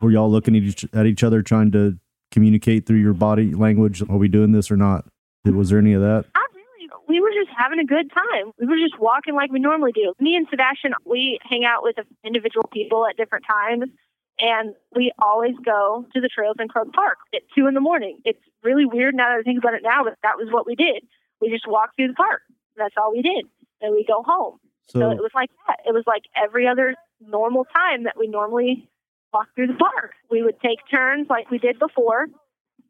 were 0.00 0.10
y'all 0.10 0.30
looking 0.30 0.56
at 0.56 0.62
each, 0.62 0.84
at 0.92 1.06
each 1.06 1.22
other 1.22 1.42
trying 1.42 1.70
to 1.72 1.98
communicate 2.30 2.86
through 2.86 2.98
your 2.98 3.12
body 3.12 3.54
language? 3.54 4.02
Are 4.08 4.16
we 4.16 4.28
doing 4.28 4.52
this 4.52 4.70
or 4.70 4.76
not? 4.76 5.04
Was 5.44 5.70
there 5.70 5.78
any 5.78 5.92
of 5.92 6.00
that? 6.00 6.24
Not 6.34 6.50
really. 6.54 6.88
We 7.08 7.20
were 7.20 7.30
just 7.30 7.50
having 7.56 7.78
a 7.78 7.84
good 7.84 8.10
time. 8.12 8.52
We 8.58 8.66
were 8.66 8.76
just 8.76 8.98
walking 8.98 9.34
like 9.34 9.52
we 9.52 9.60
normally 9.60 9.92
do. 9.92 10.14
Me 10.18 10.36
and 10.36 10.46
Sebastian, 10.50 10.92
we 11.04 11.38
hang 11.42 11.64
out 11.64 11.82
with 11.82 11.96
individual 12.24 12.68
people 12.72 13.06
at 13.06 13.16
different 13.16 13.44
times, 13.46 13.90
and 14.38 14.74
we 14.94 15.12
always 15.20 15.54
go 15.64 16.06
to 16.14 16.20
the 16.20 16.28
trails 16.28 16.56
in 16.58 16.68
Krug 16.68 16.92
Park 16.92 17.18
at 17.34 17.42
two 17.56 17.66
in 17.66 17.74
the 17.74 17.80
morning. 17.80 18.18
It's 18.24 18.40
really 18.62 18.86
weird 18.86 19.14
now 19.14 19.30
that 19.30 19.38
I 19.38 19.42
think 19.42 19.58
about 19.58 19.74
it 19.74 19.82
now, 19.82 20.04
but 20.04 20.16
that 20.22 20.38
was 20.38 20.48
what 20.50 20.66
we 20.66 20.74
did. 20.74 21.04
We 21.40 21.50
just 21.50 21.66
walked 21.68 21.96
through 21.96 22.08
the 22.08 22.14
park. 22.14 22.42
That's 22.76 22.94
all 22.96 23.12
we 23.12 23.22
did, 23.22 23.46
and 23.80 23.92
we 23.92 24.04
go 24.06 24.22
home. 24.22 24.58
So, 24.88 25.00
So 25.00 25.10
it 25.10 25.18
was 25.18 25.30
like 25.34 25.50
that. 25.66 25.78
It 25.86 25.92
was 25.92 26.04
like 26.06 26.22
every 26.36 26.66
other 26.66 26.94
normal 27.20 27.64
time 27.64 28.04
that 28.04 28.14
we 28.18 28.26
normally 28.26 28.88
walk 29.32 29.48
through 29.54 29.68
the 29.68 29.74
park. 29.74 30.12
We 30.30 30.42
would 30.42 30.60
take 30.60 30.78
turns 30.90 31.28
like 31.30 31.50
we 31.50 31.58
did 31.58 31.78
before, 31.78 32.26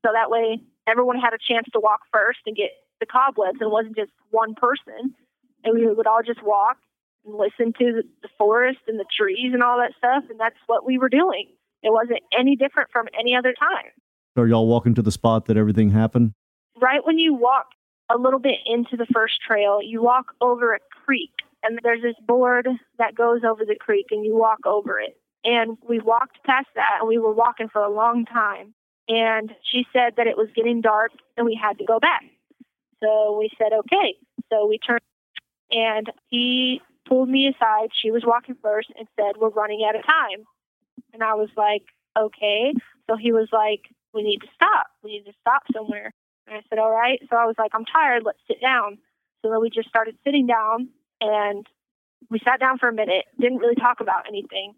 so 0.04 0.10
that 0.12 0.30
way 0.30 0.60
everyone 0.86 1.18
had 1.18 1.32
a 1.32 1.38
chance 1.38 1.66
to 1.72 1.80
walk 1.80 2.00
first 2.12 2.40
and 2.46 2.56
get 2.56 2.70
the 3.00 3.06
cobwebs. 3.06 3.58
and 3.60 3.68
It 3.68 3.72
wasn't 3.72 3.96
just 3.96 4.12
one 4.30 4.54
person, 4.54 5.14
and 5.64 5.74
we 5.74 5.86
would 5.86 6.06
all 6.06 6.22
just 6.24 6.42
walk 6.42 6.78
and 7.24 7.34
listen 7.34 7.72
to 7.78 7.92
the, 7.92 8.02
the 8.22 8.28
forest 8.38 8.80
and 8.88 8.98
the 8.98 9.06
trees 9.16 9.52
and 9.52 9.62
all 9.62 9.78
that 9.78 9.92
stuff, 9.98 10.24
and 10.30 10.38
that's 10.40 10.58
what 10.66 10.86
we 10.86 10.98
were 10.98 11.08
doing. 11.08 11.48
It 11.82 11.92
wasn't 11.92 12.20
any 12.38 12.56
different 12.56 12.90
from 12.92 13.06
any 13.18 13.34
other 13.34 13.54
time. 13.58 13.90
are 14.36 14.46
y'all 14.46 14.66
walking 14.66 14.94
to 14.94 15.02
the 15.02 15.12
spot 15.12 15.46
that 15.46 15.56
everything 15.56 15.90
happened? 15.90 16.32
right 16.80 17.04
when 17.06 17.18
you 17.18 17.34
walk 17.34 17.66
a 18.10 18.18
little 18.18 18.38
bit 18.38 18.58
into 18.66 18.96
the 18.96 19.06
first 19.12 19.40
trail, 19.46 19.80
you 19.82 20.02
walk 20.02 20.34
over 20.40 20.74
a 20.74 20.78
creek, 21.04 21.32
and 21.62 21.78
there's 21.82 22.02
this 22.02 22.16
board 22.26 22.68
that 22.98 23.14
goes 23.14 23.42
over 23.44 23.64
the 23.64 23.76
creek, 23.78 24.06
and 24.10 24.24
you 24.24 24.36
walk 24.36 24.66
over 24.66 24.98
it. 25.00 25.16
And 25.44 25.76
we 25.88 25.98
walked 25.98 26.44
past 26.44 26.68
that, 26.74 26.98
and 27.00 27.08
we 27.08 27.18
were 27.18 27.32
walking 27.32 27.68
for 27.68 27.82
a 27.82 27.92
long 27.92 28.24
time. 28.24 28.74
And 29.08 29.52
she 29.70 29.84
said 29.92 30.14
that 30.16 30.26
it 30.26 30.36
was 30.36 30.48
getting 30.54 30.80
dark, 30.80 31.10
and 31.36 31.44
we 31.44 31.58
had 31.60 31.78
to 31.78 31.84
go 31.84 31.98
back. 31.98 32.22
So 33.02 33.36
we 33.38 33.50
said, 33.58 33.72
okay. 33.72 34.14
So 34.50 34.66
we 34.66 34.78
turned, 34.78 35.00
and 35.70 36.10
he 36.28 36.80
pulled 37.08 37.28
me 37.28 37.48
aside. 37.48 37.88
She 38.00 38.10
was 38.10 38.22
walking 38.24 38.56
first 38.62 38.92
and 38.96 39.08
said, 39.16 39.36
we're 39.38 39.48
running 39.48 39.84
out 39.88 39.96
of 39.96 40.06
time. 40.06 40.44
And 41.12 41.22
I 41.22 41.34
was 41.34 41.48
like, 41.56 41.82
okay. 42.16 42.72
So 43.08 43.16
he 43.16 43.32
was 43.32 43.48
like, 43.52 43.80
we 44.14 44.22
need 44.22 44.38
to 44.38 44.48
stop. 44.54 44.86
We 45.02 45.12
need 45.12 45.24
to 45.24 45.32
stop 45.40 45.62
somewhere. 45.74 46.12
And 46.46 46.56
I 46.56 46.60
said, 46.68 46.78
all 46.78 46.90
right. 46.90 47.20
So 47.30 47.36
I 47.36 47.46
was 47.46 47.54
like, 47.58 47.70
I'm 47.74 47.84
tired. 47.84 48.22
Let's 48.24 48.38
sit 48.46 48.60
down. 48.60 48.98
So 49.42 49.50
then 49.50 49.60
we 49.60 49.70
just 49.70 49.88
started 49.88 50.16
sitting 50.24 50.46
down 50.46 50.88
and 51.20 51.66
we 52.30 52.40
sat 52.44 52.60
down 52.60 52.78
for 52.78 52.88
a 52.88 52.92
minute, 52.92 53.24
didn't 53.40 53.58
really 53.58 53.74
talk 53.74 54.00
about 54.00 54.26
anything. 54.28 54.74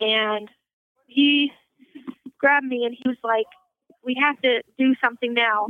And 0.00 0.48
he 1.06 1.52
grabbed 2.38 2.66
me 2.66 2.84
and 2.84 2.94
he 2.94 3.08
was 3.08 3.18
like, 3.22 3.46
we 4.04 4.16
have 4.20 4.40
to 4.42 4.62
do 4.78 4.94
something 5.02 5.32
now. 5.32 5.66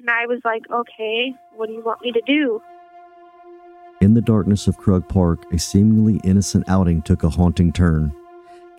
And 0.00 0.08
I 0.08 0.26
was 0.26 0.40
like, 0.44 0.62
okay, 0.70 1.34
what 1.54 1.66
do 1.66 1.74
you 1.74 1.82
want 1.82 2.00
me 2.02 2.12
to 2.12 2.22
do? 2.26 2.60
In 4.00 4.14
the 4.14 4.20
darkness 4.20 4.68
of 4.68 4.78
Krug 4.78 5.08
Park, 5.08 5.52
a 5.52 5.58
seemingly 5.58 6.20
innocent 6.22 6.68
outing 6.68 7.02
took 7.02 7.24
a 7.24 7.28
haunting 7.28 7.72
turn. 7.72 8.14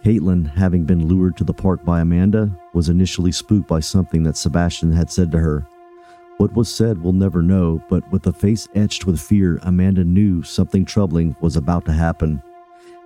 Kaytlin, 0.03 0.45
having 0.45 0.85
been 0.85 1.07
lured 1.07 1.35
to 1.38 1.43
the 1.43 1.53
park 1.53 1.83
by 1.83 2.01
Amanda, 2.01 2.49
was 2.73 2.89
initially 2.89 3.31
spooked 3.31 3.67
by 3.67 3.81
something 3.81 4.23
that 4.23 4.38
Sebastian 4.38 4.91
had 4.91 5.12
said 5.12 5.31
to 5.31 5.39
her. 5.39 5.67
What 6.38 6.53
was 6.53 6.73
said 6.73 7.01
we'll 7.01 7.12
never 7.12 7.41
know, 7.41 7.83
but 7.89 8.09
with 8.12 8.25
a 8.27 8.31
face 8.31 8.69
etched 8.75 9.05
with 9.05 9.19
fear, 9.19 9.59
Amanda 9.63 10.05
knew 10.05 10.41
something 10.41 10.85
troubling 10.85 11.35
was 11.41 11.57
about 11.57 11.83
to 11.85 11.91
happen. 11.91 12.41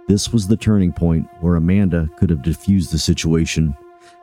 This 0.07 0.31
was 0.31 0.47
the 0.47 0.57
turning 0.57 0.91
point 0.91 1.27
where 1.39 1.55
Amanda 1.55 2.09
could 2.17 2.29
have 2.29 2.43
diffused 2.43 2.91
the 2.91 2.99
situation, 2.99 3.75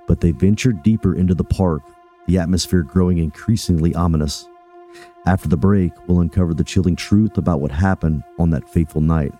but 0.06 0.20
they 0.20 0.30
ventured 0.30 0.85
deeper 0.85 1.16
into 1.16 1.35
the 1.35 1.42
park, 1.42 1.83
the 2.28 2.38
atmosphere 2.38 2.83
growing 2.83 3.18
increasingly 3.18 3.94
ominous. 3.96 4.46
After 5.26 5.48
the 5.48 5.56
break, 5.56 5.92
we'll 6.06 6.20
uncover 6.20 6.54
the 6.54 6.64
chilling 6.64 6.96
truth 6.96 7.37
about 7.37 7.61
what 7.61 7.72
happened 7.72 8.22
on 8.38 8.50
that 8.50 8.68
fateful 8.68 9.00
night. 9.00 9.35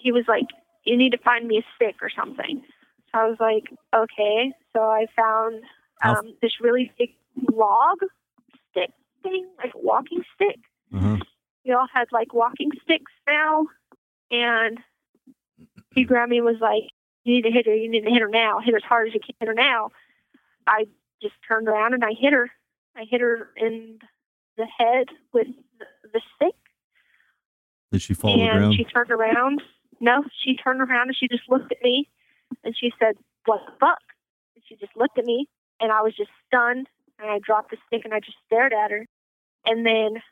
He 0.00 0.12
was 0.12 0.24
like, 0.28 0.46
"You 0.84 0.96
need 0.96 1.12
to 1.12 1.18
find 1.18 1.46
me 1.46 1.58
a 1.58 1.64
stick 1.76 1.96
or 2.02 2.10
something." 2.10 2.62
So 3.12 3.18
I 3.18 3.26
was 3.26 3.38
like, 3.40 3.64
"Okay." 3.94 4.52
So 4.74 4.82
I 4.82 5.06
found 5.16 5.62
um, 6.04 6.34
this 6.42 6.60
really 6.60 6.92
big 6.98 7.10
log 7.52 7.98
stick 8.70 8.90
thing, 9.22 9.46
like 9.62 9.74
a 9.74 9.78
walking 9.78 10.24
stick. 10.34 10.58
Uh-huh. 10.94 11.16
We 11.64 11.72
all 11.72 11.88
had 11.92 12.08
like 12.12 12.32
walking 12.32 12.70
sticks 12.82 13.12
now, 13.26 13.66
and 14.30 14.78
he 15.94 16.04
grabbed 16.04 16.30
me 16.30 16.38
and 16.38 16.46
was 16.46 16.60
like, 16.60 16.84
"You 17.24 17.34
need 17.34 17.42
to 17.42 17.50
hit 17.50 17.66
her. 17.66 17.74
You 17.74 17.90
need 17.90 18.04
to 18.04 18.10
hit 18.10 18.22
her 18.22 18.28
now. 18.28 18.60
Hit 18.60 18.72
her 18.72 18.78
as 18.78 18.84
hard 18.84 19.08
as 19.08 19.14
you 19.14 19.20
can. 19.20 19.34
Hit 19.40 19.48
her 19.48 19.54
now." 19.54 19.90
I 20.66 20.86
just 21.22 21.34
turned 21.46 21.68
around 21.68 21.94
and 21.94 22.04
I 22.04 22.12
hit 22.12 22.32
her. 22.32 22.50
I 22.96 23.04
hit 23.04 23.20
her 23.20 23.48
in 23.56 23.98
the 24.56 24.66
head 24.66 25.06
with 25.32 25.46
the, 26.12 26.20
stick 26.36 26.54
Did 27.92 28.02
she 28.02 28.14
fall 28.14 28.34
to 28.34 28.38
the 28.38 28.48
and 28.48 28.58
ground? 28.58 28.74
she 28.74 28.84
turned 28.84 29.10
around. 29.10 29.62
No, 30.00 30.24
she 30.44 30.56
turned 30.56 30.80
around 30.80 31.08
and 31.08 31.16
she 31.16 31.28
just 31.28 31.48
looked 31.48 31.72
at 31.72 31.82
me 31.82 32.08
and 32.64 32.76
she 32.76 32.92
said, 32.98 33.16
What 33.44 33.60
the 33.66 33.72
fuck? 33.80 33.98
And 34.54 34.64
she 34.68 34.76
just 34.76 34.96
looked 34.96 35.18
at 35.18 35.24
me 35.24 35.48
and 35.80 35.90
I 35.92 36.02
was 36.02 36.14
just 36.16 36.30
stunned 36.46 36.88
and 37.18 37.30
I 37.30 37.38
dropped 37.38 37.70
the 37.70 37.76
stick 37.86 38.02
and 38.04 38.14
I 38.14 38.20
just 38.20 38.36
stared 38.46 38.72
at 38.72 38.90
her. 38.90 39.06
And 39.64 39.84
then 39.84 40.22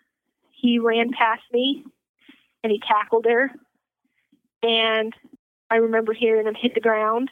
he 0.51 0.79
ran 0.79 1.11
past 1.11 1.43
me 1.53 1.85
and 2.63 2.71
he 2.71 2.81
tackled 2.81 3.27
her. 3.27 3.51
And 4.63 5.13
I 5.71 5.77
remember 5.77 6.13
hearing 6.13 6.47
him 6.47 6.55
hit 6.55 6.75
the 6.75 6.81
ground 6.81 7.31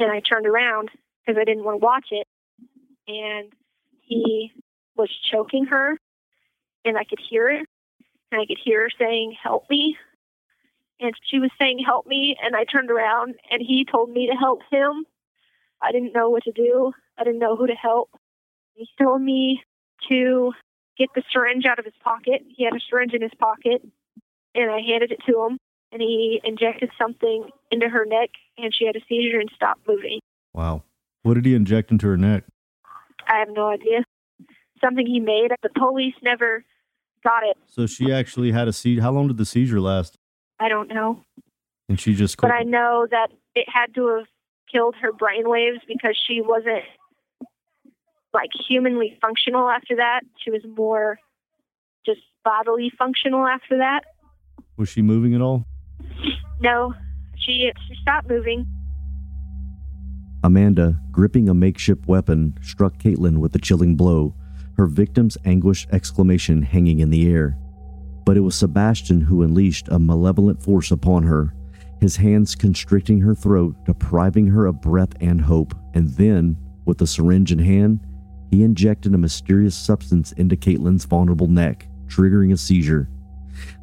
and 0.00 0.10
I 0.10 0.20
turned 0.20 0.46
around 0.46 0.90
because 1.24 1.40
I 1.40 1.44
didn't 1.44 1.64
want 1.64 1.80
to 1.80 1.84
watch 1.84 2.06
it. 2.10 2.26
And 3.06 3.52
he 4.00 4.52
was 4.96 5.08
choking 5.30 5.66
her 5.66 5.98
and 6.84 6.96
I 6.96 7.04
could 7.04 7.20
hear 7.20 7.48
it 7.48 7.66
and 8.30 8.40
I 8.40 8.46
could 8.46 8.58
hear 8.62 8.82
her 8.82 8.90
saying, 8.98 9.36
Help 9.42 9.68
me. 9.70 9.96
And 11.00 11.12
she 11.30 11.38
was 11.38 11.50
saying, 11.58 11.78
Help 11.84 12.06
me. 12.06 12.36
And 12.42 12.56
I 12.56 12.64
turned 12.64 12.90
around 12.90 13.34
and 13.50 13.62
he 13.62 13.84
told 13.84 14.10
me 14.10 14.26
to 14.26 14.34
help 14.34 14.60
him. 14.70 15.04
I 15.80 15.92
didn't 15.92 16.12
know 16.12 16.28
what 16.28 16.44
to 16.44 16.52
do, 16.52 16.92
I 17.16 17.24
didn't 17.24 17.38
know 17.38 17.56
who 17.56 17.66
to 17.66 17.74
help. 17.74 18.10
He 18.74 18.88
told 19.00 19.22
me 19.22 19.62
to 20.08 20.52
get 20.96 21.08
the 21.14 21.22
syringe 21.32 21.64
out 21.66 21.78
of 21.78 21.84
his 21.84 21.94
pocket. 22.02 22.42
He 22.48 22.64
had 22.64 22.74
a 22.74 22.80
syringe 22.90 23.14
in 23.14 23.22
his 23.22 23.34
pocket, 23.38 23.82
and 24.54 24.70
I 24.70 24.80
handed 24.80 25.12
it 25.12 25.20
to 25.28 25.44
him. 25.44 25.58
And 25.90 26.02
he 26.02 26.40
injected 26.44 26.90
something 27.00 27.48
into 27.70 27.88
her 27.88 28.04
neck, 28.04 28.30
and 28.58 28.74
she 28.74 28.84
had 28.84 28.94
a 28.94 29.00
seizure 29.08 29.40
and 29.40 29.50
stopped 29.54 29.86
moving. 29.88 30.20
wow. 30.52 30.82
What 31.22 31.34
did 31.34 31.46
he 31.46 31.54
inject 31.54 31.90
into 31.90 32.06
her 32.06 32.16
neck? 32.16 32.44
I 33.26 33.38
have 33.38 33.48
no 33.50 33.68
idea. 33.68 34.04
Something 34.82 35.06
he 35.06 35.20
made. 35.20 35.50
The 35.62 35.68
police 35.70 36.14
never 36.22 36.64
got 37.24 37.42
it. 37.42 37.56
So 37.66 37.86
she 37.86 38.12
actually 38.12 38.52
had 38.52 38.68
a 38.68 38.72
seizure. 38.72 39.02
How 39.02 39.10
long 39.10 39.28
did 39.28 39.36
the 39.36 39.44
seizure 39.44 39.80
last? 39.80 40.17
I 40.60 40.68
don't 40.68 40.88
know. 40.88 41.22
And 41.88 41.98
she 41.98 42.14
just. 42.14 42.36
but 42.36 42.50
I 42.50 42.62
know 42.62 43.06
that 43.10 43.28
it 43.54 43.66
had 43.68 43.94
to 43.94 44.16
have 44.16 44.26
killed 44.70 44.94
her 45.00 45.12
brainwaves 45.12 45.80
because 45.86 46.18
she 46.26 46.40
wasn't 46.42 46.84
like 48.34 48.50
humanly 48.68 49.16
functional 49.20 49.68
after 49.68 49.96
that. 49.96 50.20
She 50.44 50.50
was 50.50 50.62
more 50.76 51.18
just 52.04 52.20
bodily 52.44 52.92
functional 52.98 53.46
after 53.46 53.78
that. 53.78 54.00
Was 54.76 54.88
she 54.88 55.00
moving 55.02 55.34
at 55.34 55.40
all? 55.40 55.64
No, 56.60 56.92
she 57.36 57.72
she 57.88 57.94
stopped 58.02 58.28
moving. 58.28 58.66
Amanda, 60.44 61.00
gripping 61.10 61.48
a 61.48 61.54
makeshift 61.54 62.06
weapon, 62.06 62.56
struck 62.62 62.98
Kaytlin 62.98 63.38
with 63.38 63.54
a 63.54 63.58
chilling 63.58 63.96
blow. 63.96 64.34
her 64.76 64.86
victim's 64.86 65.36
anguished 65.44 65.88
exclamation 65.90 66.62
hanging 66.62 67.00
in 67.00 67.10
the 67.10 67.28
air. 67.32 67.56
But 68.28 68.36
it 68.36 68.40
was 68.40 68.56
Sebastian 68.56 69.22
who 69.22 69.42
unleashed 69.42 69.88
a 69.88 69.98
malevolent 69.98 70.62
force 70.62 70.90
upon 70.90 71.22
her, 71.22 71.54
his 71.98 72.16
hands 72.16 72.54
constricting 72.54 73.22
her 73.22 73.34
throat, 73.34 73.74
depriving 73.86 74.46
her 74.48 74.66
of 74.66 74.82
breath 74.82 75.14
and 75.22 75.40
hope, 75.40 75.74
and 75.94 76.10
then, 76.10 76.58
with 76.84 76.98
the 76.98 77.06
syringe 77.06 77.52
in 77.52 77.58
hand, 77.58 78.00
he 78.50 78.64
injected 78.64 79.14
a 79.14 79.18
mysterious 79.18 79.74
substance 79.74 80.32
into 80.32 80.58
Kaytlin's 80.58 81.06
vulnerable 81.06 81.46
neck, 81.46 81.88
triggering 82.06 82.52
a 82.52 82.58
seizure. 82.58 83.08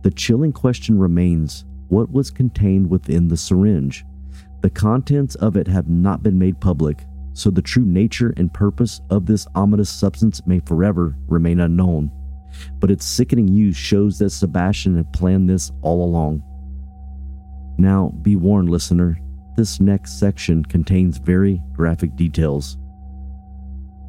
The 0.03 0.11
chilling 0.11 0.51
question 0.51 0.99
remains 0.99 1.65
what 1.87 2.11
was 2.11 2.29
contained 2.29 2.87
within 2.87 3.27
the 3.27 3.37
syringe? 3.37 4.05
The 4.61 4.69
contents 4.69 5.33
of 5.33 5.57
it 5.57 5.67
have 5.67 5.89
not 5.89 6.21
been 6.21 6.37
made 6.37 6.61
public, 6.61 7.03
so 7.33 7.49
the 7.49 7.63
true 7.63 7.83
nature 7.83 8.31
and 8.37 8.53
purpose 8.53 9.01
of 9.09 9.25
this 9.25 9.47
ominous 9.55 9.89
substance 9.89 10.45
may 10.45 10.59
forever 10.59 11.17
remain 11.27 11.61
unknown. 11.61 12.11
But 12.79 12.91
its 12.91 13.05
sickening 13.05 13.47
use 13.47 13.75
shows 13.75 14.19
that 14.19 14.29
Sebastian 14.29 14.95
had 14.95 15.11
planned 15.13 15.49
this 15.49 15.71
all 15.81 16.03
along. 16.03 16.43
Now, 17.77 18.13
be 18.21 18.35
warned, 18.35 18.69
listener, 18.69 19.17
this 19.55 19.79
next 19.79 20.19
section 20.19 20.63
contains 20.65 21.17
very 21.17 21.61
graphic 21.73 22.15
details. 22.15 22.77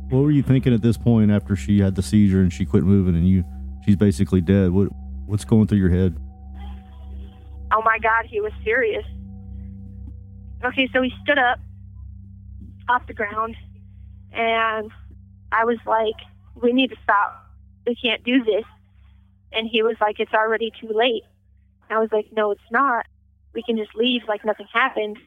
What 0.09 0.21
were 0.21 0.31
you 0.31 0.43
thinking 0.43 0.73
at 0.73 0.83
this 0.83 0.97
point 0.97 1.31
after 1.31 1.57
she 1.57 1.81
had 1.81 1.95
the 1.95 2.03
seizure 2.03 2.41
and 2.41 2.53
she 2.53 2.65
quit 2.65 2.85
moving 2.85 3.17
and 3.17 3.29
you 3.29 3.45
she's 3.85 3.97
basically 3.97 4.41
dead? 4.41 4.71
What 4.71 4.89
what's 5.27 5.45
going 5.45 5.67
through 5.67 5.79
your 5.79 5.91
head? 5.91 6.17
Oh 7.73 7.83
my 7.85 7.99
God, 8.01 8.27
he 8.27 8.41
was 8.41 8.53
serious. 8.65 9.05
Okay, 10.65 10.89
so 10.93 11.03
he 11.03 11.13
stood 11.23 11.39
up 11.39 11.59
off 12.89 13.07
the 13.07 13.15
ground 13.15 13.57
and 14.33 14.91
I 15.53 15.65
was 15.65 15.79
like, 15.87 16.15
We 16.61 16.73
need 16.73 16.91
to 16.91 16.97
stop. 17.03 17.46
We 17.87 17.95
can't 17.95 18.25
do 18.25 18.45
this. 18.45 18.65
And 19.53 19.69
he 19.71 19.83
was 19.83 19.97
like, 20.01 20.21
It's 20.21 20.35
already 20.35 20.73
too 20.81 20.91
late. 20.93 21.23
I 21.91 21.99
was 21.99 22.11
like, 22.13 22.27
No, 22.33 22.51
it's 22.51 22.71
not. 22.71 23.07
We 23.55 23.63
can 23.63 23.77
just 23.77 23.95
leave 23.95 24.23
like 24.29 24.45
nothing 24.45 24.67
happened. 24.73 25.19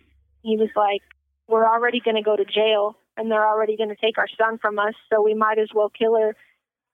He 0.42 0.58
was 0.58 0.70
like, 0.76 1.02
We're 1.48 1.68
already 1.68 2.00
going 2.00 2.18
to 2.18 2.22
go 2.22 2.36
to 2.36 2.46
jail 2.46 2.98
and 3.18 3.30
they're 3.32 3.48
already 3.48 3.76
going 3.76 3.90
to 3.90 3.96
take 3.96 4.18
our 4.18 4.28
son 4.38 4.58
from 4.60 4.80
us, 4.80 4.94
so 5.12 5.22
we 5.22 5.34
might 5.34 5.60
as 5.60 5.70
well 5.74 5.90
kill 5.90 6.16
her 6.16 6.36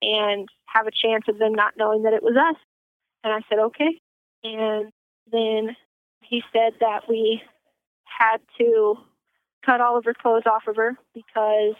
and 0.01 0.49
have 0.65 0.88
a 0.88 0.91
chance 0.91 1.25
of 1.28 1.38
them 1.38 1.54
not 1.54 1.73
knowing 1.78 2.04
that 2.04 2.13
it 2.13 2.23
was 2.23 2.36
us. 2.36 2.60
And 3.23 3.34
I 3.34 3.39
said, 3.49 3.60
Okay. 3.60 4.01
And 4.43 4.91
then 5.32 5.75
he 6.21 6.43
said 6.54 6.73
that 6.80 7.10
we 7.10 7.41
had 8.04 8.38
to 8.60 8.95
cut 9.65 9.82
all 9.82 9.97
of 9.97 10.06
her 10.06 10.13
clothes 10.13 10.43
off 10.45 10.67
of 10.67 10.75
her 10.75 10.97
because 11.13 11.75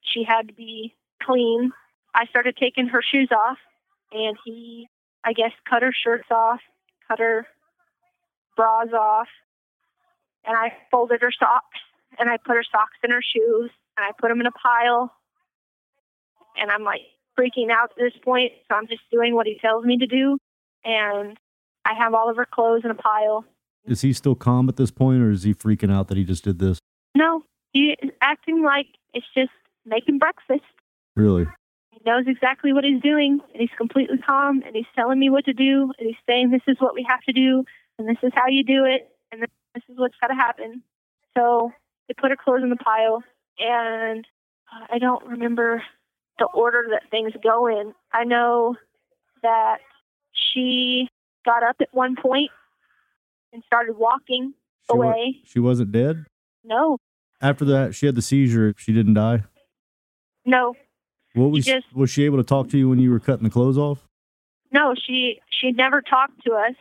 she 0.00 0.24
had 0.24 0.48
to 0.48 0.54
be 0.54 0.94
clean. 1.22 1.72
I 2.16 2.24
started 2.26 2.56
taking 2.56 2.88
her 2.88 3.02
shoes 3.02 3.28
off, 3.30 3.58
and 4.10 4.38
he, 4.44 4.88
I 5.22 5.34
guess, 5.34 5.52
cut 5.68 5.82
her 5.82 5.92
shirts 5.92 6.28
off, 6.30 6.60
cut 7.06 7.18
her 7.18 7.46
bras 8.56 8.88
off, 8.98 9.28
and 10.46 10.56
I 10.56 10.72
folded 10.90 11.20
her 11.20 11.30
socks, 11.38 11.78
and 12.18 12.30
I 12.30 12.38
put 12.38 12.56
her 12.56 12.64
socks 12.72 12.96
in 13.04 13.10
her 13.10 13.20
shoes, 13.20 13.70
and 13.98 14.06
I 14.06 14.12
put 14.18 14.28
them 14.28 14.40
in 14.40 14.46
a 14.46 14.50
pile. 14.50 15.12
And 16.56 16.70
I'm 16.70 16.84
like 16.84 17.02
freaking 17.38 17.70
out 17.70 17.90
at 17.90 17.96
this 17.98 18.14
point, 18.24 18.52
so 18.66 18.76
I'm 18.76 18.86
just 18.86 19.02
doing 19.12 19.34
what 19.34 19.46
he 19.46 19.58
tells 19.60 19.84
me 19.84 19.98
to 19.98 20.06
do. 20.06 20.38
And 20.84 21.36
I 21.84 21.92
have 21.92 22.14
all 22.14 22.30
of 22.30 22.36
her 22.36 22.46
clothes 22.50 22.82
in 22.84 22.90
a 22.90 22.94
pile. 22.94 23.44
Is 23.84 24.00
he 24.00 24.14
still 24.14 24.34
calm 24.34 24.70
at 24.70 24.76
this 24.76 24.90
point 24.90 25.22
or 25.22 25.30
is 25.30 25.42
he 25.42 25.52
freaking 25.52 25.92
out 25.92 26.08
that 26.08 26.16
he 26.16 26.24
just 26.24 26.44
did 26.44 26.58
this? 26.58 26.78
No, 27.14 27.44
he 27.72 27.94
is 28.02 28.10
acting 28.22 28.62
like 28.62 28.86
it's 29.12 29.26
just 29.36 29.50
making 29.84 30.18
breakfast. 30.18 30.64
Really? 31.14 31.46
Knows 32.06 32.24
exactly 32.28 32.72
what 32.72 32.84
he's 32.84 33.02
doing, 33.02 33.40
and 33.52 33.60
he's 33.60 33.76
completely 33.76 34.18
calm, 34.18 34.62
and 34.64 34.76
he's 34.76 34.86
telling 34.94 35.18
me 35.18 35.28
what 35.28 35.44
to 35.46 35.52
do, 35.52 35.92
and 35.98 36.06
he's 36.06 36.14
saying 36.26 36.50
this 36.50 36.62
is 36.68 36.76
what 36.78 36.94
we 36.94 37.04
have 37.08 37.20
to 37.22 37.32
do, 37.32 37.64
and 37.98 38.08
this 38.08 38.18
is 38.22 38.30
how 38.34 38.46
you 38.46 38.62
do 38.62 38.84
it, 38.84 39.10
and 39.32 39.42
this 39.42 39.82
is 39.88 39.96
what's 39.98 40.14
got 40.20 40.28
to 40.28 40.34
happen. 40.34 40.82
So 41.36 41.72
they 42.06 42.14
put 42.14 42.30
her 42.30 42.36
clothes 42.36 42.62
in 42.62 42.70
the 42.70 42.76
pile, 42.76 43.24
and 43.58 44.24
uh, 44.72 44.86
I 44.88 44.98
don't 45.00 45.26
remember 45.26 45.82
the 46.38 46.44
order 46.54 46.84
that 46.92 47.10
things 47.10 47.32
go 47.42 47.66
in. 47.66 47.92
I 48.12 48.22
know 48.22 48.76
that 49.42 49.78
she 50.32 51.08
got 51.44 51.64
up 51.64 51.76
at 51.80 51.88
one 51.92 52.14
point 52.14 52.50
and 53.52 53.64
started 53.66 53.96
walking 53.96 54.54
She 54.88 54.96
wa- 54.96 55.06
away. 55.10 55.36
she 55.44 55.58
wasn't 55.58 55.90
dead? 55.90 56.24
No, 56.62 56.98
After 57.40 57.64
that, 57.64 57.94
she 57.96 58.06
had 58.06 58.14
the 58.14 58.22
seizure. 58.22 58.74
She 58.76 58.92
didn't 58.92 59.14
die. 59.14 59.42
no, 60.44 60.74
What 61.36 61.50
was 61.50 61.66
just- 61.66 61.94
was 61.94 62.10
she 62.10 62.24
able 62.24 62.38
to 62.38 62.44
talk 62.44 62.68
to 62.70 62.78
you 62.78 62.88
when 62.88 62.98
you 62.98 63.10
were 63.10 63.20
cutting 63.20 63.44
the 63.44 63.50
clothes 63.50 63.78
off? 63.78 64.08
no. 64.72 64.94
She 64.94 65.40
she 65.48 65.72
never 65.72 66.02
talked 66.02 66.44
to 66.44 66.52
us, 66.52 66.74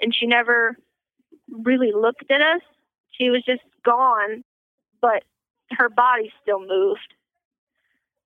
and 0.00 0.14
she 0.14 0.26
never 0.26 0.76
really 1.50 1.92
looked 1.92 2.30
at 2.30 2.40
us. 2.40 2.62
She 3.10 3.30
was 3.30 3.42
just 3.44 3.62
gone, 3.84 4.44
but 5.00 5.24
her 5.72 5.88
body 5.88 6.32
still 6.42 6.60
moved. 6.60 7.14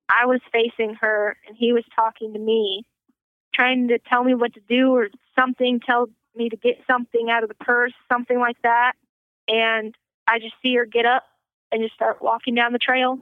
I 0.09 0.27
was 0.27 0.41
facing 0.53 0.95
her, 1.01 1.37
and 1.47 1.57
he 1.57 1.73
was 1.73 1.85
talking 1.95 2.33
to 2.33 2.39
me, 2.39 2.85
trying 3.55 3.89
to 3.89 3.99
tell 3.99 4.25
me 4.25 4.35
what 4.35 4.55
to 4.55 4.61
do 4.69 4.91
or 4.95 5.09
something, 5.39 5.81
tell 5.81 6.09
me 6.37 6.49
to 6.49 6.57
get 6.57 6.79
something 6.87 7.31
out 7.31 7.43
of 7.43 7.49
the 7.49 7.55
purse, 7.55 7.95
something 8.11 8.39
like 8.39 8.61
that. 8.63 8.93
And 9.49 9.95
I 10.27 10.39
just 10.39 10.55
see 10.63 10.75
her 10.77 10.85
get 10.85 11.07
up 11.07 11.25
and 11.71 11.83
just 11.83 11.95
start 11.95 12.21
walking 12.21 12.55
down 12.55 12.73
the 12.73 12.79
trail. 12.79 13.19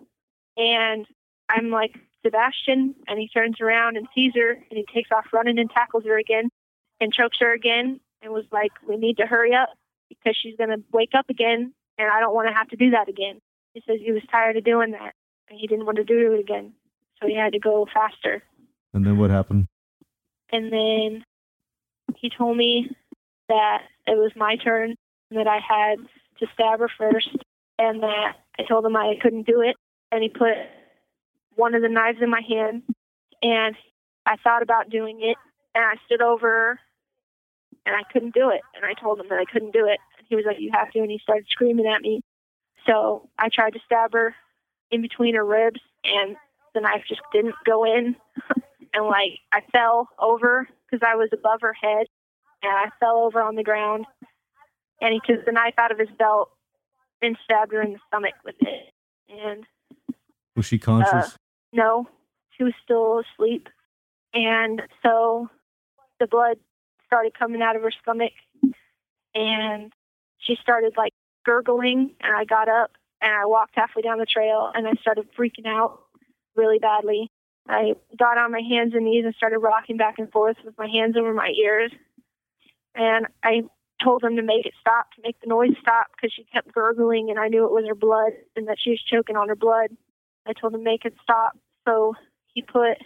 And 0.57 1.07
I'm 1.49 1.71
like, 1.71 1.97
Sebastian. 2.25 2.95
And 3.07 3.19
he 3.19 3.29
turns 3.29 3.61
around 3.61 3.97
and 3.97 4.07
sees 4.15 4.33
her 4.35 4.53
and 4.53 4.65
he 4.71 4.85
takes 4.93 5.11
off 5.11 5.27
running 5.33 5.59
and 5.59 5.71
tackles 5.71 6.05
her 6.05 6.19
again 6.19 6.51
and 7.01 7.13
chokes 7.13 7.39
her 7.41 7.53
again 7.53 8.01
and 8.23 8.33
was 8.33 8.45
like, 8.53 8.73
We 8.87 8.97
need 8.97 9.19
to 9.19 9.27
hurry 9.27 9.55
up 9.55 9.71
because 10.09 10.37
she's 10.41 10.57
going 10.57 10.71
to 10.71 10.83
wake 10.93 11.13
up 11.15 11.29
again 11.29 11.73
and 11.99 12.09
I 12.11 12.21
don't 12.21 12.35
want 12.35 12.49
to 12.49 12.55
have 12.55 12.69
to 12.69 12.77
do 12.77 12.91
that 12.91 13.09
again. 13.09 13.41
He 13.75 13.83
says 13.87 13.99
he 14.01 14.13
was 14.13 14.23
tired 14.31 14.57
of 14.57 14.65
doing 14.65 14.93
that 14.93 15.15
and 15.49 15.59
he 15.59 15.67
didn't 15.67 15.87
want 15.87 15.97
to 15.97 16.05
do 16.05 16.33
it 16.35 16.41
again. 16.41 16.73
So 17.21 17.29
he 17.29 17.37
had 17.37 17.53
to 17.53 17.59
go 17.59 17.87
faster. 17.93 18.43
And 18.93 19.05
then 19.05 19.19
what 19.19 19.31
happened? 19.31 19.67
And 20.53 20.73
then 20.73 21.25
he 22.17 22.31
told 22.31 22.57
me 22.57 22.91
that 23.49 23.83
it 24.07 24.17
was 24.17 24.33
my 24.35 24.57
turn 24.57 24.95
and 25.31 25.39
that 25.39 25.47
I 25.47 25.59
had 25.59 25.99
to 26.39 26.47
stab 26.55 26.81
her 26.81 26.91
first 26.99 27.29
and 27.79 28.03
that 28.03 28.37
I 28.59 28.63
told 28.69 28.85
him 28.85 28.97
I 28.97 29.15
couldn't 29.21 29.47
do 29.47 29.61
it. 29.61 29.77
And 30.11 30.23
he 30.23 30.29
put 30.29 30.57
one 31.57 31.75
of 31.75 31.83
the 31.83 31.89
knives 31.89 32.19
in 32.23 32.31
my 32.31 32.43
hand 32.47 32.83
and 33.43 33.77
I 34.27 34.37
thought 34.37 34.63
about 34.63 34.91
doing 34.91 35.21
it 35.23 35.37
and 35.75 35.85
I 35.85 35.95
stood 36.07 36.23
over 36.23 36.79
and 37.87 37.97
I 37.97 38.03
couldn't 38.13 38.35
do 38.35 38.51
it. 38.51 38.61
And 38.75 38.85
I 38.85 38.95
told 38.95 39.19
him 39.19 39.27
that 39.29 39.39
I 39.39 39.51
couldn't 39.51 39.73
do 39.73 39.87
it. 39.87 39.99
And 40.19 40.27
he 40.29 40.37
was 40.37 40.45
like, 40.47 40.61
You 40.61 40.71
have 40.73 40.91
to. 40.93 41.01
And 41.01 41.11
he 41.11 41.19
started 41.19 41.47
screaming 41.51 41.87
at 41.87 42.03
me. 42.03 42.23
So 42.87 43.29
I 43.39 43.49
tried 43.49 43.75
to 43.75 43.81
stab 43.85 44.13
her 44.13 44.35
in 44.91 45.03
between 45.03 45.35
her 45.35 45.45
ribs 45.45 45.81
and 46.05 46.37
the 46.75 46.81
knife 46.81 47.05
just 47.09 47.21
didn't 47.33 47.55
go 47.65 47.85
in. 47.85 48.17
and 48.95 49.07
like 49.07 49.39
I 49.53 49.61
fell 49.73 50.09
over 50.19 50.69
because 50.91 51.07
I 51.07 51.17
was 51.17 51.31
above 51.33 51.61
her 51.63 51.73
head 51.73 52.07
and 52.63 52.73
I 52.73 52.91
fell 52.99 53.19
over 53.19 53.41
on 53.41 53.57
the 53.57 53.65
ground. 53.65 54.07
And 55.01 55.15
he 55.15 55.21
took 55.25 55.45
the 55.47 55.53
knife 55.53 55.75
out 55.79 55.93
of 55.93 55.99
his 55.99 56.11
belt 56.19 56.51
and 57.23 57.37
stabbed 57.45 57.73
her 57.73 57.83
in 57.83 57.95
the 57.95 57.99
stomach 58.09 58.35
with 58.45 58.57
it. 58.61 58.93
And 59.29 59.65
Was 60.57 60.67
she 60.67 60.79
conscious? 60.79 61.13
uh, 61.13 61.37
no, 61.73 62.09
she 62.57 62.65
was 62.65 62.75
still 62.83 63.21
asleep. 63.21 63.69
And 64.35 64.83
so 65.03 65.49
the 66.19 66.27
blood 66.27 66.59
started 67.07 67.33
coming 67.39 67.63
out 67.63 67.77
of 67.77 67.83
her 67.83 67.91
stomach 68.03 68.33
and 69.35 69.93
she 70.39 70.57
started 70.63 70.95
like 70.97 71.13
gurgling 71.45 72.15
and 72.21 72.37
I 72.37 72.45
got 72.45 72.69
up 72.69 72.93
and 73.21 73.33
I 73.33 73.47
walked 73.47 73.73
halfway 73.75 74.03
down 74.03 74.19
the 74.19 74.27
trail 74.27 74.71
and 74.75 74.87
I 74.87 74.93
started 75.01 75.29
freaking 75.37 75.67
out 75.67 76.01
really 76.55 76.79
badly. 76.79 77.29
I 77.69 77.95
got 78.19 78.39
on 78.39 78.53
my 78.53 78.61
hands 78.61 78.95
and 78.95 79.05
knees 79.05 79.25
and 79.25 79.35
started 79.35 79.59
rocking 79.59 79.97
back 79.97 80.19
and 80.19 80.31
forth 80.31 80.57
with 80.65 80.77
my 80.79 80.89
hands 80.89 81.17
over 81.17 81.33
my 81.35 81.49
ears. 81.49 81.93
And 82.95 83.27
I 83.43 83.63
told 84.03 84.25
him 84.25 84.37
to 84.37 84.43
make 84.43 84.67
it 84.67 84.75
stop, 84.81 85.13
to 85.13 85.23
make 85.23 85.41
the 85.41 85.49
noise 85.49 85.77
stop 85.81 86.09
because 86.13 86.33
she 86.33 86.45
kept 86.45 86.73
gurgling 86.73 87.31
and 87.31 87.39
I 87.39 87.49
knew 87.49 87.65
it 87.65 87.73
was 87.73 87.87
her 87.87 87.95
blood 87.95 88.33
and 88.57 88.69
that 88.69 88.79
she 88.83 88.91
was 88.91 89.03
choking 89.03 89.37
on 89.37 89.49
her 89.49 89.57
blood. 89.57 89.91
I 90.51 90.53
told 90.53 90.75
him 90.75 90.81
to 90.81 90.85
make 90.85 91.05
it 91.05 91.15
stop. 91.23 91.57
So 91.87 92.15
he 92.53 92.63
put 92.63 92.99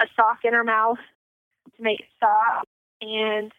a 0.00 0.06
sock 0.16 0.38
in 0.44 0.54
her 0.54 0.64
mouth 0.64 0.98
to 1.76 1.82
make 1.82 2.00
it 2.00 2.06
stop. 2.16 2.66
And 3.02 3.52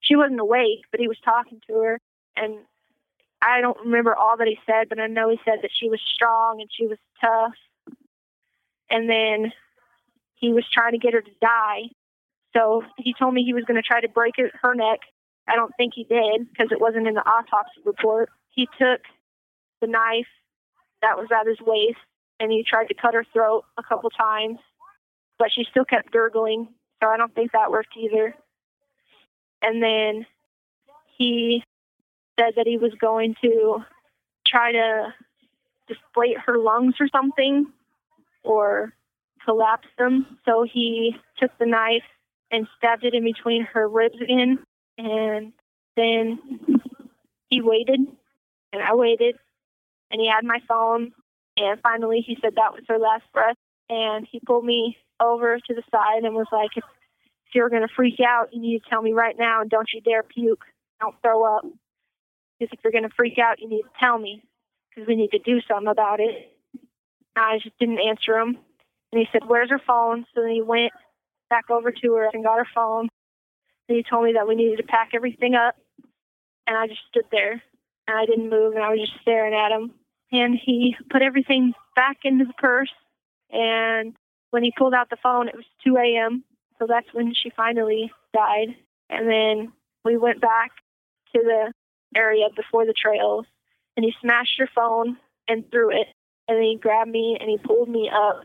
she 0.00 0.16
wasn't 0.16 0.40
awake, 0.40 0.84
but 0.90 1.00
he 1.00 1.08
was 1.08 1.18
talking 1.24 1.60
to 1.66 1.74
her. 1.74 2.00
And 2.36 2.58
I 3.42 3.60
don't 3.60 3.78
remember 3.84 4.14
all 4.14 4.36
that 4.36 4.46
he 4.46 4.58
said, 4.64 4.88
but 4.88 5.00
I 5.00 5.08
know 5.08 5.28
he 5.28 5.40
said 5.44 5.58
that 5.62 5.70
she 5.72 5.90
was 5.90 6.00
strong 6.14 6.60
and 6.60 6.70
she 6.72 6.86
was 6.86 6.98
tough. 7.20 7.54
And 8.88 9.10
then 9.10 9.52
he 10.36 10.52
was 10.52 10.64
trying 10.70 10.92
to 10.92 10.98
get 10.98 11.14
her 11.14 11.20
to 11.20 11.30
die. 11.40 11.90
So 12.56 12.84
he 12.96 13.14
told 13.18 13.34
me 13.34 13.42
he 13.42 13.54
was 13.54 13.64
going 13.64 13.80
to 13.80 13.86
try 13.86 14.00
to 14.00 14.08
break 14.08 14.34
her 14.38 14.74
neck. 14.74 15.00
I 15.48 15.56
don't 15.56 15.74
think 15.76 15.94
he 15.94 16.04
did 16.04 16.48
because 16.48 16.70
it 16.70 16.80
wasn't 16.80 17.08
in 17.08 17.14
the 17.14 17.28
autopsy 17.28 17.80
report. 17.84 18.30
He 18.50 18.68
took 18.78 19.00
the 19.80 19.88
knife 19.88 20.28
that 21.04 21.16
was 21.16 21.28
at 21.30 21.46
his 21.46 21.60
waist 21.60 22.00
and 22.40 22.50
he 22.50 22.64
tried 22.64 22.86
to 22.86 22.94
cut 22.94 23.14
her 23.14 23.24
throat 23.32 23.64
a 23.78 23.82
couple 23.82 24.10
times 24.10 24.58
but 25.38 25.48
she 25.52 25.64
still 25.70 25.84
kept 25.84 26.10
gurgling, 26.10 26.68
so 27.02 27.08
I 27.08 27.16
don't 27.16 27.34
think 27.34 27.52
that 27.52 27.70
worked 27.70 27.96
either. 27.96 28.34
And 29.62 29.82
then 29.82 30.26
he 31.16 31.62
said 32.38 32.54
that 32.56 32.66
he 32.66 32.78
was 32.78 32.92
going 33.00 33.34
to 33.42 33.84
try 34.46 34.72
to 34.72 35.14
deflate 35.88 36.38
her 36.46 36.58
lungs 36.58 36.94
or 37.00 37.08
something 37.08 37.66
or 38.42 38.92
collapse 39.44 39.88
them. 39.98 40.38
So 40.44 40.62
he 40.70 41.16
took 41.38 41.50
the 41.58 41.66
knife 41.66 42.02
and 42.50 42.66
stabbed 42.76 43.04
it 43.04 43.14
in 43.14 43.24
between 43.24 43.64
her 43.72 43.88
ribs 43.88 44.20
again. 44.20 44.58
And 44.98 45.52
then 45.96 46.38
he 47.48 47.60
waited, 47.60 48.00
and 48.72 48.82
I 48.82 48.94
waited, 48.94 49.36
and 50.14 50.20
he 50.20 50.28
had 50.28 50.44
my 50.44 50.60
phone. 50.68 51.10
And 51.56 51.80
finally, 51.82 52.20
he 52.24 52.38
said 52.40 52.54
that 52.54 52.72
was 52.72 52.84
her 52.86 52.98
last 52.98 53.24
breath. 53.32 53.56
And 53.90 54.26
he 54.30 54.38
pulled 54.46 54.64
me 54.64 54.96
over 55.20 55.58
to 55.58 55.74
the 55.74 55.82
side 55.90 56.22
and 56.22 56.36
was 56.36 56.46
like, 56.52 56.70
if, 56.76 56.84
if 57.46 57.54
you're 57.54 57.68
going 57.68 57.82
to 57.82 57.94
freak 57.94 58.20
out, 58.20 58.54
you 58.54 58.60
need 58.60 58.78
to 58.78 58.88
tell 58.88 59.02
me 59.02 59.12
right 59.12 59.34
now, 59.36 59.60
and 59.60 59.68
don't 59.68 59.88
you 59.92 60.00
dare 60.00 60.22
puke. 60.22 60.64
Don't 61.00 61.16
throw 61.20 61.56
up. 61.56 61.64
Because 62.58 62.72
if 62.72 62.78
you're 62.84 62.92
going 62.92 63.08
to 63.08 63.14
freak 63.16 63.38
out, 63.38 63.60
you 63.60 63.68
need 63.68 63.82
to 63.82 63.88
tell 63.98 64.16
me 64.16 64.44
because 64.88 65.08
we 65.08 65.16
need 65.16 65.32
to 65.32 65.40
do 65.40 65.60
something 65.66 65.88
about 65.88 66.20
it. 66.20 66.56
I 67.34 67.58
just 67.60 67.76
didn't 67.80 67.98
answer 67.98 68.38
him. 68.38 68.56
And 69.12 69.20
he 69.20 69.26
said, 69.32 69.42
Where's 69.48 69.70
her 69.70 69.80
phone? 69.84 70.24
So 70.32 70.42
then 70.42 70.50
he 70.50 70.62
went 70.62 70.92
back 71.50 71.70
over 71.70 71.90
to 71.90 72.14
her 72.14 72.30
and 72.32 72.44
got 72.44 72.58
her 72.58 72.68
phone. 72.72 73.08
And 73.88 73.96
he 73.96 74.04
told 74.08 74.24
me 74.24 74.34
that 74.34 74.46
we 74.46 74.54
needed 74.54 74.76
to 74.76 74.84
pack 74.84 75.10
everything 75.14 75.56
up. 75.56 75.74
And 76.68 76.76
I 76.76 76.86
just 76.86 77.00
stood 77.10 77.24
there 77.32 77.60
and 78.06 78.18
I 78.18 78.24
didn't 78.26 78.48
move 78.48 78.74
and 78.74 78.84
I 78.84 78.90
was 78.90 79.00
just 79.00 79.20
staring 79.20 79.54
at 79.54 79.72
him. 79.72 79.92
And 80.32 80.58
he 80.62 80.96
put 81.10 81.22
everything 81.22 81.74
back 81.94 82.18
into 82.24 82.44
the 82.44 82.54
purse. 82.54 82.92
And 83.50 84.14
when 84.50 84.62
he 84.62 84.72
pulled 84.76 84.94
out 84.94 85.10
the 85.10 85.16
phone, 85.22 85.48
it 85.48 85.54
was 85.54 85.64
2 85.84 85.96
a.m. 85.96 86.44
So 86.78 86.86
that's 86.88 87.12
when 87.12 87.34
she 87.34 87.50
finally 87.50 88.10
died. 88.32 88.74
And 89.10 89.28
then 89.28 89.72
we 90.04 90.16
went 90.16 90.40
back 90.40 90.72
to 91.34 91.42
the 91.42 91.72
area 92.16 92.46
before 92.54 92.86
the 92.86 92.94
trails 92.94 93.46
and 93.96 94.04
he 94.04 94.12
smashed 94.20 94.58
her 94.58 94.68
phone 94.74 95.16
and 95.48 95.70
threw 95.70 95.90
it. 95.90 96.08
And 96.48 96.58
then 96.58 96.64
he 96.64 96.78
grabbed 96.80 97.10
me 97.10 97.36
and 97.40 97.48
he 97.48 97.58
pulled 97.58 97.88
me 97.88 98.10
up 98.12 98.44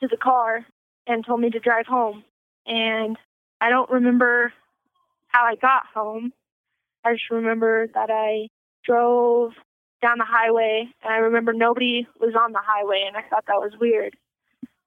to 0.00 0.08
the 0.08 0.16
car 0.16 0.64
and 1.06 1.24
told 1.24 1.40
me 1.40 1.50
to 1.50 1.58
drive 1.58 1.86
home. 1.86 2.24
And 2.66 3.16
I 3.60 3.68
don't 3.68 3.90
remember 3.90 4.52
how 5.28 5.44
I 5.44 5.56
got 5.56 5.86
home. 5.92 6.32
I 7.04 7.12
just 7.14 7.30
remember 7.30 7.88
that 7.94 8.10
I 8.10 8.48
drove 8.84 9.52
down 10.00 10.18
the 10.18 10.24
highway 10.24 10.88
and 11.02 11.12
I 11.12 11.18
remember 11.18 11.52
nobody 11.52 12.06
was 12.18 12.34
on 12.34 12.52
the 12.52 12.60
highway 12.62 13.04
and 13.06 13.16
I 13.16 13.22
thought 13.28 13.44
that 13.46 13.60
was 13.60 13.72
weird. 13.78 14.16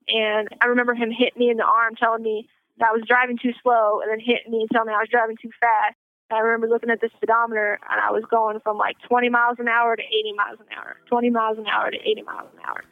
And 0.07 0.49
I 0.61 0.66
remember 0.68 0.93
him 0.93 1.11
hitting 1.11 1.39
me 1.39 1.49
in 1.49 1.57
the 1.57 1.66
arm 1.66 1.95
telling 1.95 2.24
me 2.24 2.49
that 2.80 2.89
I 2.89 2.91
was 2.91 3.03
driving 3.07 3.38
too 3.38 3.53
slow 3.61 4.01
and 4.01 4.11
then 4.11 4.20
hitting 4.20 4.51
me 4.51 4.61
and 4.61 4.70
telling 4.72 4.88
me 4.88 4.93
I 4.93 4.99
was 4.99 5.09
driving 5.09 5.38
too 5.41 5.51
fast. 5.59 5.95
I 6.32 6.39
remember 6.39 6.68
looking 6.68 6.89
at 6.89 6.99
the 6.99 7.09
speedometer 7.16 7.80
and 7.89 8.01
I 8.01 8.11
was 8.11 8.24
going 8.30 8.59
from 8.59 8.78
like 8.78 8.97
20 9.07 9.30
miles 9.30 9.57
an 9.59 9.68
hour 9.68 9.95
to 9.95 10.01
80 10.01 10.34
miles 10.34 10.59
an 10.59 10.66
hour, 10.76 10.97
20 11.07 11.30
miles 11.30 11.57
an 11.57 11.68
hour 11.68 11.91
to 11.91 11.97
80 11.97 12.22
miles 12.24 12.49
an 12.53 12.59
hour. 12.68 12.84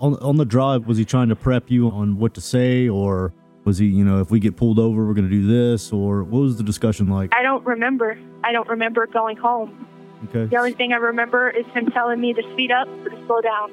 On 0.00 0.14
on 0.14 0.38
the 0.38 0.46
drive, 0.46 0.86
was 0.86 0.96
he 0.96 1.04
trying 1.04 1.28
to 1.28 1.36
prep 1.36 1.70
you 1.70 1.90
on 1.90 2.16
what 2.16 2.32
to 2.32 2.40
say, 2.40 2.88
or 2.88 3.34
was 3.64 3.76
he, 3.76 3.86
you 3.86 4.02
know, 4.02 4.20
if 4.20 4.30
we 4.30 4.40
get 4.40 4.56
pulled 4.56 4.78
over, 4.78 5.06
we're 5.06 5.12
going 5.12 5.28
to 5.28 5.30
do 5.30 5.46
this, 5.46 5.92
or 5.92 6.24
what 6.24 6.40
was 6.40 6.56
the 6.56 6.62
discussion 6.62 7.08
like? 7.08 7.34
I 7.34 7.42
don't 7.42 7.64
remember. 7.66 8.18
I 8.42 8.52
don't 8.52 8.68
remember 8.68 9.06
going 9.06 9.36
home. 9.36 9.86
Okay. 10.28 10.46
The 10.46 10.56
only 10.56 10.72
thing 10.72 10.92
I 10.92 10.96
remember 10.96 11.48
is 11.50 11.66
him 11.66 11.86
telling 11.86 12.20
me 12.20 12.34
to 12.34 12.42
speed 12.52 12.70
up 12.70 12.88
or 12.88 13.08
to 13.08 13.26
slow 13.26 13.40
down. 13.40 13.72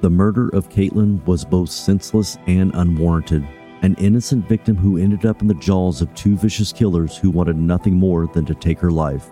The 0.00 0.10
murder 0.10 0.48
of 0.50 0.68
Kaytlin 0.68 1.24
was 1.26 1.44
both 1.44 1.70
senseless 1.70 2.38
and 2.46 2.74
unwarranted. 2.74 3.46
An 3.82 3.94
innocent 3.94 4.48
victim 4.48 4.76
who 4.76 4.98
ended 4.98 5.26
up 5.26 5.42
in 5.42 5.48
the 5.48 5.54
jaws 5.54 6.00
of 6.00 6.14
two 6.14 6.36
vicious 6.36 6.72
killers 6.72 7.16
who 7.16 7.30
wanted 7.30 7.56
nothing 7.56 7.94
more 7.94 8.26
than 8.26 8.44
to 8.46 8.54
take 8.54 8.78
her 8.78 8.90
life. 8.90 9.30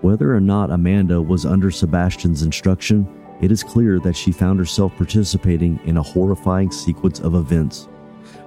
Whether 0.00 0.34
or 0.34 0.40
not 0.40 0.70
Amanda 0.70 1.22
was 1.22 1.46
under 1.46 1.70
Sebastian's 1.70 2.42
instruction, 2.42 3.08
it 3.40 3.52
is 3.52 3.62
clear 3.62 3.98
that 4.00 4.16
she 4.16 4.32
found 4.32 4.58
herself 4.58 4.94
participating 4.96 5.80
in 5.84 5.96
a 5.96 6.02
horrifying 6.02 6.70
sequence 6.70 7.20
of 7.20 7.34
events. 7.34 7.88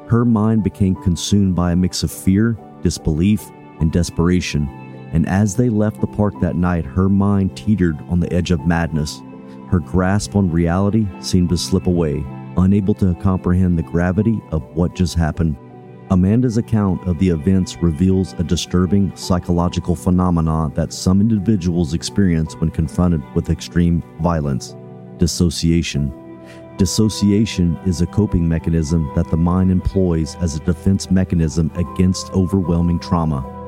Her 0.08 0.26
mind 0.26 0.64
became 0.64 0.96
consumed 1.02 1.56
by 1.56 1.72
a 1.72 1.76
mix 1.76 2.04
of 2.04 2.12
fear, 2.12 2.58
disbelief, 2.84 3.50
and 3.80 3.92
desperation, 3.92 4.68
and 5.14 5.30
as 5.30 5.56
they 5.56 5.70
left 5.70 6.02
the 6.02 6.08
park 6.08 6.34
that 6.42 6.56
night, 6.56 6.84
her 6.84 7.08
mind 7.08 7.56
teetered 7.56 7.98
on 8.10 8.20
the 8.20 8.32
edge 8.34 8.52
of 8.52 8.66
madness. 8.66 9.22
Her 9.70 9.80
grasp 9.80 10.36
on 10.36 10.52
reality 10.52 11.08
seemed 11.20 11.50
to 11.50 11.58
slip 11.58 11.88
away, 11.88 12.24
unable 12.58 12.96
to 12.96 13.16
comprehend 13.16 13.78
the 13.78 13.84
gravity 13.84 14.42
of 14.52 14.64
what 14.76 14.96
just 14.96 15.16
happened. 15.16 15.56
Amanda's 16.10 16.58
account 16.58 17.08
of 17.08 17.18
the 17.20 17.30
events 17.30 17.78
reveals 17.78 18.34
a 18.34 18.44
disturbing 18.44 19.16
psychological 19.16 19.96
phenomenon 19.96 20.74
that 20.74 20.94
some 20.94 21.22
individuals 21.22 21.94
experience 21.94 22.56
when 22.56 22.70
confronted 22.70 23.22
with 23.36 23.50
extreme 23.50 24.04
violence 24.20 24.76
dissociation. 25.20 26.12
Dissociation 26.78 27.78
is 27.86 28.02
a 28.02 28.08
coping 28.08 28.50
mechanism 28.50 29.10
that 29.16 29.30
the 29.30 29.38
mind 29.38 29.72
employs 29.72 30.36
as 30.38 30.56
a 30.56 30.60
defense 30.62 31.12
mechanism 31.12 31.72
against 31.76 32.32
overwhelming 32.34 33.00
trauma. 33.00 33.63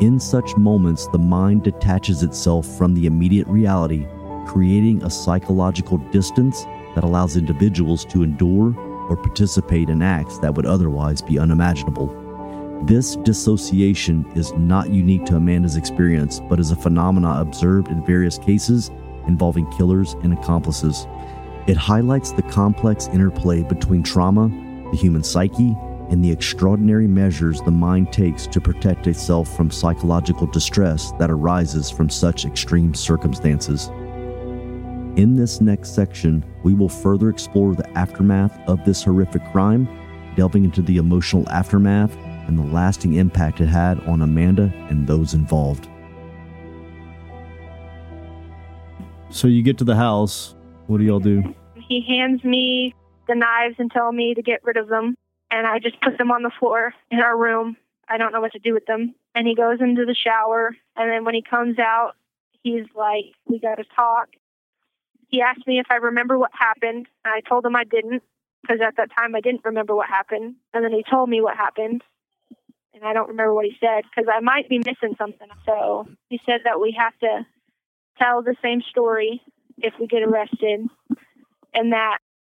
In 0.00 0.20
such 0.20 0.56
moments, 0.56 1.08
the 1.08 1.18
mind 1.18 1.64
detaches 1.64 2.22
itself 2.22 2.64
from 2.78 2.94
the 2.94 3.06
immediate 3.06 3.48
reality, 3.48 4.06
creating 4.46 5.02
a 5.02 5.10
psychological 5.10 5.98
distance 6.12 6.62
that 6.94 7.02
allows 7.02 7.36
individuals 7.36 8.04
to 8.04 8.22
endure 8.22 8.78
or 9.08 9.16
participate 9.16 9.90
in 9.90 10.00
acts 10.00 10.38
that 10.38 10.54
would 10.54 10.66
otherwise 10.66 11.20
be 11.20 11.36
unimaginable. 11.36 12.06
This 12.84 13.16
dissociation 13.16 14.24
is 14.36 14.52
not 14.52 14.90
unique 14.90 15.24
to 15.26 15.34
Amanda's 15.34 15.74
experience, 15.74 16.40
but 16.48 16.60
is 16.60 16.70
a 16.70 16.76
phenomena 16.76 17.40
observed 17.40 17.88
in 17.88 18.06
various 18.06 18.38
cases 18.38 18.92
involving 19.26 19.68
killers 19.72 20.12
and 20.22 20.32
accomplices. 20.32 21.08
It 21.66 21.76
highlights 21.76 22.30
the 22.30 22.42
complex 22.42 23.08
interplay 23.08 23.64
between 23.64 24.04
trauma, 24.04 24.48
the 24.92 24.96
human 24.96 25.24
psyche, 25.24 25.76
and 26.10 26.24
the 26.24 26.30
extraordinary 26.30 27.06
measures 27.06 27.60
the 27.62 27.70
mind 27.70 28.12
takes 28.12 28.46
to 28.46 28.60
protect 28.60 29.06
itself 29.06 29.54
from 29.56 29.70
psychological 29.70 30.46
distress 30.46 31.12
that 31.18 31.30
arises 31.30 31.90
from 31.90 32.08
such 32.08 32.44
extreme 32.44 32.94
circumstances. 32.94 33.88
In 35.18 35.34
this 35.36 35.60
next 35.60 35.94
section, 35.94 36.44
we 36.62 36.74
will 36.74 36.88
further 36.88 37.28
explore 37.28 37.74
the 37.74 37.88
aftermath 37.98 38.56
of 38.68 38.84
this 38.84 39.02
horrific 39.02 39.44
crime, 39.50 39.88
delving 40.36 40.64
into 40.64 40.80
the 40.80 40.96
emotional 40.96 41.48
aftermath 41.48 42.16
and 42.46 42.58
the 42.58 42.62
lasting 42.62 43.14
impact 43.14 43.60
it 43.60 43.66
had 43.66 44.00
on 44.06 44.22
Amanda 44.22 44.72
and 44.88 45.06
those 45.06 45.34
involved. 45.34 45.88
So 49.30 49.46
you 49.46 49.62
get 49.62 49.76
to 49.78 49.84
the 49.84 49.96
house. 49.96 50.54
What 50.86 50.98
do 50.98 51.04
y'all 51.04 51.20
do? 51.20 51.54
He 51.74 52.04
hands 52.06 52.42
me 52.44 52.94
the 53.26 53.34
knives 53.34 53.74
and 53.78 53.90
tell 53.90 54.12
me 54.12 54.34
to 54.34 54.42
get 54.42 54.60
rid 54.64 54.76
of 54.76 54.88
them. 54.88 55.16
And 55.50 55.66
I 55.66 55.78
just 55.78 56.00
put 56.00 56.18
them 56.18 56.30
on 56.30 56.42
the 56.42 56.50
floor 56.58 56.94
in 57.10 57.20
our 57.20 57.36
room. 57.36 57.76
I 58.08 58.18
don't 58.18 58.32
know 58.32 58.40
what 58.40 58.52
to 58.52 58.58
do 58.58 58.74
with 58.74 58.86
them. 58.86 59.14
And 59.34 59.46
he 59.46 59.54
goes 59.54 59.80
into 59.80 60.04
the 60.04 60.14
shower. 60.14 60.76
And 60.96 61.10
then 61.10 61.24
when 61.24 61.34
he 61.34 61.42
comes 61.42 61.78
out, 61.78 62.12
he's 62.62 62.84
like, 62.94 63.26
We 63.46 63.58
got 63.58 63.76
to 63.76 63.84
talk. 63.96 64.28
He 65.28 65.40
asked 65.40 65.66
me 65.66 65.78
if 65.78 65.86
I 65.90 65.96
remember 65.96 66.38
what 66.38 66.50
happened. 66.52 67.06
And 67.24 67.34
I 67.34 67.40
told 67.40 67.64
him 67.64 67.76
I 67.76 67.84
didn't 67.84 68.22
because 68.62 68.80
at 68.86 68.96
that 68.96 69.10
time 69.16 69.34
I 69.34 69.40
didn't 69.40 69.64
remember 69.64 69.94
what 69.94 70.08
happened. 70.08 70.56
And 70.74 70.84
then 70.84 70.92
he 70.92 71.04
told 71.08 71.28
me 71.28 71.40
what 71.40 71.56
happened. 71.56 72.02
And 72.94 73.04
I 73.04 73.12
don't 73.12 73.28
remember 73.28 73.54
what 73.54 73.64
he 73.64 73.76
said 73.80 74.04
because 74.04 74.28
I 74.32 74.40
might 74.40 74.68
be 74.68 74.78
missing 74.78 75.14
something. 75.16 75.48
So 75.64 76.08
he 76.28 76.40
said 76.44 76.62
that 76.64 76.80
we 76.80 76.96
have 76.98 77.16
to 77.20 77.46
tell 78.20 78.42
the 78.42 78.56
same 78.62 78.82
story 78.82 79.40
if 79.78 79.94
we 80.00 80.06
get 80.06 80.22
arrested 80.22 80.88
and 81.74 81.92
that 81.92 82.18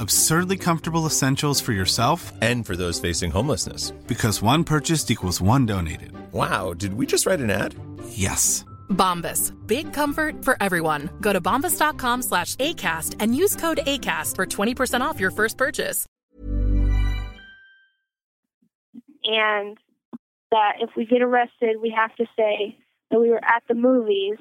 Absurdly 0.00 0.56
comfortable 0.56 1.04
essentials 1.04 1.60
for 1.60 1.72
yourself 1.72 2.32
and 2.40 2.64
for 2.64 2.74
those 2.74 2.98
facing 2.98 3.30
homelessness. 3.30 3.90
Because 4.06 4.40
one 4.40 4.64
purchased 4.64 5.10
equals 5.10 5.42
one 5.42 5.66
donated. 5.66 6.12
Wow, 6.32 6.72
did 6.72 6.94
we 6.94 7.04
just 7.04 7.26
write 7.26 7.40
an 7.40 7.50
ad? 7.50 7.74
Yes. 8.08 8.64
Bombas. 8.88 9.52
Big 9.66 9.92
comfort 9.92 10.42
for 10.42 10.56
everyone. 10.58 11.10
Go 11.20 11.34
to 11.34 11.40
bombas.com 11.42 12.22
slash 12.22 12.56
ACAST 12.56 13.16
and 13.20 13.34
use 13.36 13.56
code 13.56 13.80
ACAST 13.86 14.36
for 14.36 14.46
20% 14.46 15.02
off 15.02 15.20
your 15.20 15.30
first 15.30 15.58
purchase. 15.58 16.06
And 19.22 19.76
that 20.50 20.76
if 20.80 20.96
we 20.96 21.04
get 21.04 21.20
arrested, 21.20 21.76
we 21.78 21.90
have 21.94 22.16
to 22.16 22.24
say 22.38 22.78
that 23.10 23.20
we 23.20 23.28
were 23.28 23.44
at 23.44 23.64
the 23.68 23.74
movies 23.74 24.38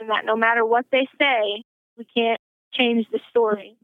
and 0.00 0.08
that 0.08 0.24
no 0.24 0.34
matter 0.34 0.64
what 0.64 0.86
they 0.90 1.06
say, 1.18 1.62
we 1.98 2.06
can't 2.16 2.40
change 2.72 3.06
the 3.12 3.20
story. 3.28 3.76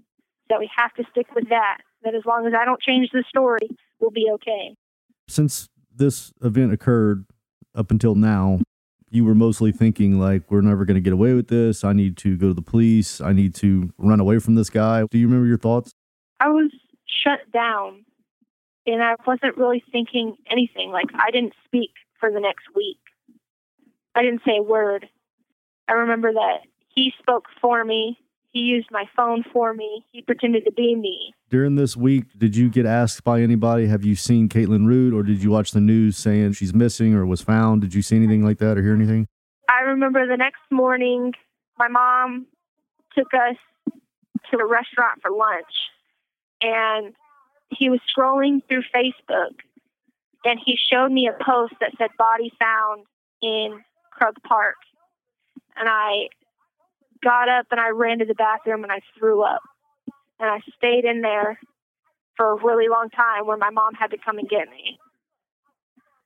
That 0.48 0.58
we 0.58 0.70
have 0.76 0.94
to 0.94 1.04
stick 1.10 1.26
with 1.34 1.48
that. 1.50 1.78
That 2.02 2.14
as 2.14 2.24
long 2.24 2.46
as 2.46 2.54
I 2.58 2.64
don't 2.64 2.80
change 2.80 3.10
the 3.12 3.24
story, 3.28 3.68
we'll 4.00 4.10
be 4.10 4.28
okay. 4.34 4.74
Since 5.26 5.68
this 5.94 6.32
event 6.42 6.72
occurred 6.72 7.26
up 7.74 7.90
until 7.90 8.14
now, 8.14 8.60
you 9.10 9.24
were 9.24 9.34
mostly 9.34 9.72
thinking 9.72 10.18
like 10.18 10.50
we're 10.50 10.60
never 10.60 10.84
going 10.84 10.96
to 10.96 11.00
get 11.00 11.12
away 11.12 11.34
with 11.34 11.48
this. 11.48 11.84
I 11.84 11.92
need 11.92 12.16
to 12.18 12.36
go 12.36 12.48
to 12.48 12.54
the 12.54 12.62
police. 12.62 13.20
I 13.20 13.32
need 13.32 13.54
to 13.56 13.92
run 13.98 14.20
away 14.20 14.38
from 14.38 14.54
this 14.54 14.70
guy. 14.70 15.04
Do 15.10 15.18
you 15.18 15.26
remember 15.26 15.46
your 15.46 15.58
thoughts? 15.58 15.92
I 16.40 16.48
was 16.48 16.70
shut 17.06 17.40
down 17.52 18.04
and 18.86 19.02
I 19.02 19.14
wasn't 19.26 19.56
really 19.56 19.82
thinking 19.90 20.36
anything. 20.50 20.90
Like 20.90 21.06
I 21.14 21.30
didn't 21.30 21.54
speak 21.64 21.90
for 22.20 22.30
the 22.30 22.40
next 22.40 22.64
week. 22.74 22.98
I 24.14 24.22
didn't 24.22 24.42
say 24.44 24.58
a 24.58 24.62
word. 24.62 25.08
I 25.88 25.92
remember 25.92 26.32
that 26.32 26.58
he 26.88 27.12
spoke 27.18 27.46
for 27.60 27.84
me. 27.84 28.18
He 28.58 28.64
used 28.64 28.88
my 28.90 29.04
phone 29.14 29.44
for 29.52 29.72
me. 29.72 30.04
He 30.10 30.20
pretended 30.20 30.64
to 30.64 30.72
be 30.72 30.96
me. 30.96 31.32
During 31.48 31.76
this 31.76 31.96
week, 31.96 32.24
did 32.36 32.56
you 32.56 32.68
get 32.68 32.86
asked 32.86 33.22
by 33.22 33.40
anybody, 33.40 33.86
have 33.86 34.04
you 34.04 34.16
seen 34.16 34.48
Kaytlin 34.48 34.84
Root 34.84 35.14
or 35.14 35.22
did 35.22 35.44
you 35.44 35.50
watch 35.50 35.70
the 35.70 35.80
news 35.80 36.16
saying 36.16 36.54
she's 36.54 36.74
missing 36.74 37.14
or 37.14 37.24
was 37.24 37.40
found? 37.40 37.82
Did 37.82 37.94
you 37.94 38.02
see 38.02 38.16
anything 38.16 38.44
like 38.44 38.58
that 38.58 38.76
or 38.76 38.82
hear 38.82 38.96
anything? 38.96 39.28
I 39.68 39.82
remember 39.82 40.26
the 40.26 40.36
next 40.36 40.62
morning, 40.72 41.34
my 41.78 41.86
mom 41.86 42.48
took 43.16 43.28
us 43.32 43.54
to 44.50 44.58
a 44.58 44.66
restaurant 44.66 45.22
for 45.22 45.30
lunch 45.30 45.72
and 46.60 47.14
he 47.70 47.88
was 47.90 48.00
scrolling 48.10 48.66
through 48.66 48.82
Facebook 48.92 49.54
and 50.44 50.58
he 50.66 50.76
showed 50.76 51.12
me 51.12 51.28
a 51.28 51.44
post 51.44 51.74
that 51.80 51.92
said 51.96 52.10
body 52.18 52.50
found 52.58 53.04
in 53.40 53.84
Krug 54.10 54.34
Park. 54.42 54.74
And 55.76 55.88
I 55.88 56.30
got 57.22 57.48
up 57.48 57.66
and 57.70 57.80
I 57.80 57.90
ran 57.90 58.18
to 58.18 58.24
the 58.24 58.34
bathroom 58.34 58.82
and 58.82 58.92
I 58.92 59.00
threw 59.18 59.42
up. 59.42 59.62
And 60.40 60.48
I 60.48 60.60
stayed 60.76 61.04
in 61.04 61.20
there 61.20 61.58
for 62.36 62.52
a 62.52 62.64
really 62.64 62.88
long 62.88 63.10
time 63.10 63.46
where 63.46 63.56
my 63.56 63.70
mom 63.70 63.94
had 63.94 64.12
to 64.12 64.18
come 64.24 64.38
and 64.38 64.48
get 64.48 64.68
me. 64.70 64.98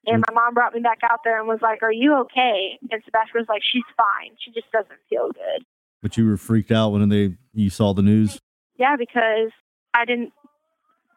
And 0.04 0.22
my 0.28 0.34
mom 0.34 0.54
brought 0.54 0.74
me 0.74 0.80
back 0.80 0.98
out 1.08 1.20
there 1.24 1.38
and 1.38 1.46
was 1.46 1.60
like, 1.62 1.82
Are 1.82 1.92
you 1.92 2.16
okay? 2.22 2.78
And 2.90 3.02
Sebastian 3.04 3.40
was 3.40 3.46
like, 3.48 3.62
She's 3.62 3.86
fine. 3.96 4.36
She 4.44 4.50
just 4.52 4.70
doesn't 4.72 4.98
feel 5.08 5.28
good. 5.28 5.64
But 6.02 6.16
you 6.16 6.26
were 6.26 6.36
freaked 6.36 6.72
out 6.72 6.90
when 6.90 7.08
they 7.08 7.36
you 7.54 7.70
saw 7.70 7.94
the 7.94 8.02
news? 8.02 8.38
Yeah, 8.76 8.96
because 8.98 9.52
I 9.94 10.04
didn't 10.04 10.32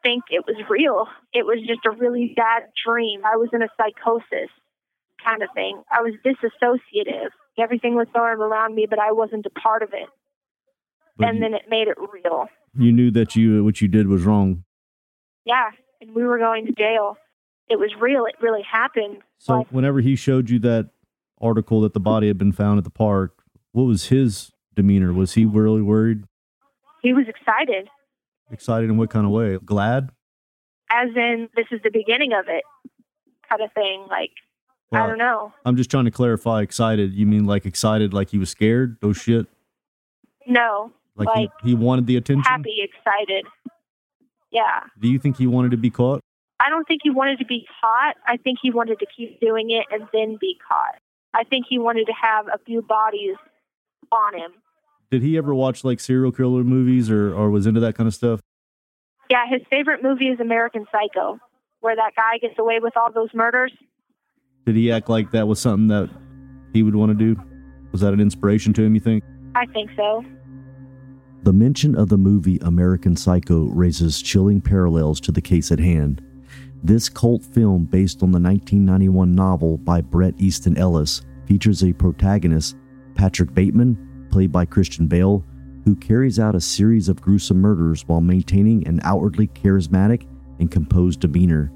think 0.03 0.25
it 0.29 0.45
was 0.45 0.55
real. 0.69 1.07
It 1.33 1.45
was 1.45 1.59
just 1.65 1.81
a 1.85 1.91
really 1.91 2.33
bad 2.35 2.63
dream. 2.85 3.21
I 3.25 3.37
was 3.37 3.49
in 3.53 3.63
a 3.63 3.69
psychosis 3.75 4.51
kind 5.23 5.41
of 5.41 5.49
thing. 5.55 5.81
I 5.91 6.01
was 6.01 6.13
disassociative. 6.23 7.31
Everything 7.57 7.95
was 7.95 8.07
going 8.13 8.37
around 8.37 8.75
me, 8.75 8.85
but 8.89 8.99
I 8.99 9.11
wasn't 9.11 9.45
a 9.45 9.49
part 9.49 9.81
of 9.81 9.89
it. 9.93 10.09
But 11.17 11.29
and 11.29 11.37
you- 11.37 11.43
then 11.43 11.53
it 11.53 11.63
made 11.69 11.87
it 11.87 11.97
real. 11.97 12.47
You 12.77 12.91
knew 12.91 13.09
that 13.11 13.35
you 13.35 13.63
what 13.63 13.79
you 13.81 13.87
did 13.87 14.07
was 14.07 14.23
wrong. 14.23 14.63
Yeah, 15.45 15.69
and 16.01 16.13
we 16.13 16.23
were 16.25 16.37
going 16.37 16.65
to 16.65 16.71
jail. 16.73 17.17
It 17.69 17.79
was 17.79 17.91
real. 17.99 18.25
It 18.25 18.35
really 18.41 18.61
happened. 18.63 19.19
So 19.37 19.65
whenever 19.69 20.01
he 20.01 20.15
showed 20.15 20.49
you 20.49 20.59
that 20.59 20.89
article 21.41 21.81
that 21.81 21.93
the 21.93 21.99
body 21.99 22.27
had 22.27 22.37
been 22.37 22.51
found 22.51 22.77
at 22.77 22.83
the 22.83 22.89
park, 22.89 23.43
what 23.71 23.83
was 23.83 24.07
his 24.07 24.51
demeanor? 24.75 25.13
Was 25.13 25.33
he 25.35 25.45
really 25.45 25.81
worried? 25.81 26.23
He 27.01 27.13
was 27.13 27.27
excited, 27.27 27.87
Excited 28.51 28.89
in 28.89 28.97
what 28.97 29.09
kind 29.09 29.25
of 29.25 29.31
way? 29.31 29.57
Glad? 29.63 30.09
as 30.91 31.09
in 31.15 31.49
this 31.55 31.65
is 31.71 31.81
the 31.83 31.89
beginning 31.89 32.31
of 32.33 32.45
it, 32.47 32.63
kind 33.49 33.61
of 33.61 33.71
thing. 33.73 34.05
Like 34.09 34.31
I 34.93 34.99
uh, 34.99 35.07
don't 35.07 35.17
know. 35.17 35.53
I'm 35.65 35.75
just 35.75 35.89
trying 35.89 36.05
to 36.05 36.11
clarify 36.11 36.61
excited. 36.61 37.13
You 37.13 37.25
mean 37.25 37.45
like 37.45 37.65
excited 37.65 38.13
like 38.13 38.29
he 38.29 38.37
was 38.37 38.49
scared? 38.49 38.97
Oh 39.01 39.13
shit. 39.13 39.47
No, 40.47 40.93
Like, 41.15 41.27
like 41.27 41.49
he, 41.63 41.69
he 41.69 41.75
wanted 41.75 42.05
the 42.05 42.17
attention? 42.17 42.43
happy, 42.43 42.77
excited. 42.81 43.45
Yeah. 44.51 44.83
Do 44.99 45.07
you 45.07 45.17
think 45.17 45.37
he 45.37 45.47
wanted 45.47 45.71
to 45.71 45.77
be 45.77 45.89
caught? 45.89 46.21
I 46.59 46.69
don't 46.69 46.87
think 46.87 47.01
he 47.03 47.09
wanted 47.09 47.39
to 47.39 47.45
be 47.45 47.65
caught. 47.81 48.15
I 48.27 48.37
think 48.37 48.59
he 48.61 48.71
wanted 48.71 48.99
to 48.99 49.05
keep 49.05 49.39
doing 49.41 49.71
it 49.71 49.85
and 49.91 50.07
then 50.13 50.37
be 50.39 50.57
caught. 50.67 50.99
I 51.33 51.43
think 51.43 51.65
he 51.67 51.79
wanted 51.79 52.05
to 52.05 52.13
have 52.13 52.47
a 52.47 52.59
few 52.65 52.81
bodies 52.81 53.35
on 54.11 54.37
him. 54.37 54.51
Did 55.11 55.21
he 55.21 55.37
ever 55.37 55.53
watch 55.53 55.83
like 55.83 55.99
serial 55.99 56.31
killer 56.31 56.63
movies 56.63 57.09
or, 57.09 57.33
or 57.33 57.49
was 57.49 57.67
into 57.67 57.79
that 57.81 57.95
kind 57.95 58.07
of 58.07 58.13
stuff? 58.13 58.39
Yeah, 59.29 59.45
his 59.49 59.61
favorite 59.69 60.03
movie 60.03 60.27
is 60.27 60.39
American 60.39 60.85
Psycho, 60.91 61.39
where 61.81 61.95
that 61.95 62.13
guy 62.15 62.37
gets 62.37 62.57
away 62.59 62.79
with 62.81 62.95
all 62.95 63.11
those 63.11 63.29
murders. 63.33 63.73
Did 64.65 64.75
he 64.75 64.91
act 64.91 65.09
like 65.09 65.31
that 65.31 65.47
was 65.47 65.59
something 65.59 65.87
that 65.89 66.09
he 66.73 66.83
would 66.83 66.95
want 66.95 67.17
to 67.17 67.33
do? 67.35 67.39
Was 67.91 68.01
that 68.01 68.13
an 68.13 68.19
inspiration 68.19 68.73
to 68.73 68.83
him, 68.83 68.95
you 68.95 68.99
think? 68.99 69.23
I 69.55 69.65
think 69.67 69.91
so. 69.95 70.25
The 71.43 71.53
mention 71.53 71.95
of 71.95 72.09
the 72.09 72.17
movie 72.17 72.57
American 72.63 73.15
Psycho 73.15 73.65
raises 73.65 74.21
chilling 74.21 74.61
parallels 74.61 75.19
to 75.21 75.31
the 75.31 75.41
case 75.41 75.71
at 75.71 75.79
hand. 75.79 76.21
This 76.83 77.07
cult 77.07 77.43
film, 77.43 77.85
based 77.85 78.23
on 78.23 78.31
the 78.31 78.39
1991 78.39 79.31
novel 79.31 79.77
by 79.77 80.01
Bret 80.01 80.33
Easton 80.39 80.77
Ellis, 80.77 81.21
features 81.45 81.83
a 81.83 81.93
protagonist, 81.93 82.75
Patrick 83.13 83.53
Bateman, 83.53 84.27
played 84.31 84.51
by 84.51 84.65
Christian 84.65 85.07
Bale, 85.07 85.45
who 85.83 85.95
carries 85.95 86.39
out 86.39 86.55
a 86.55 86.61
series 86.61 87.07
of 87.07 87.21
gruesome 87.21 87.61
murders 87.61 88.07
while 88.07 88.21
maintaining 88.21 88.87
an 88.87 88.99
outwardly 89.03 89.47
charismatic 89.47 90.27
and 90.59 90.71
composed 90.71 91.19
demeanor. 91.19 91.71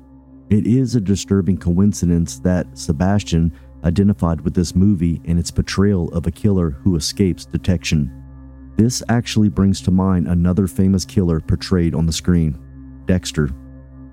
It 0.49 0.65
is 0.65 0.95
a 0.95 1.01
disturbing 1.01 1.57
coincidence 1.57 2.39
that 2.39 2.75
Sebastian 2.75 3.53
identified 3.83 4.41
with 4.41 4.55
this 4.55 4.75
movie 4.75 5.21
and 5.25 5.37
its 5.37 5.51
portrayal 5.51 6.09
of 6.09 6.25
a 6.25 6.31
killer 6.31 6.71
who 6.71 6.95
escapes 6.95 7.45
detection. 7.45 8.11
This 8.75 9.03
actually 9.09 9.49
brings 9.49 9.79
to 9.81 9.91
mind 9.91 10.27
another 10.27 10.65
famous 10.65 11.05
killer 11.05 11.39
portrayed 11.39 11.93
on 11.93 12.07
the 12.07 12.13
screen 12.13 12.57
Dexter. 13.05 13.51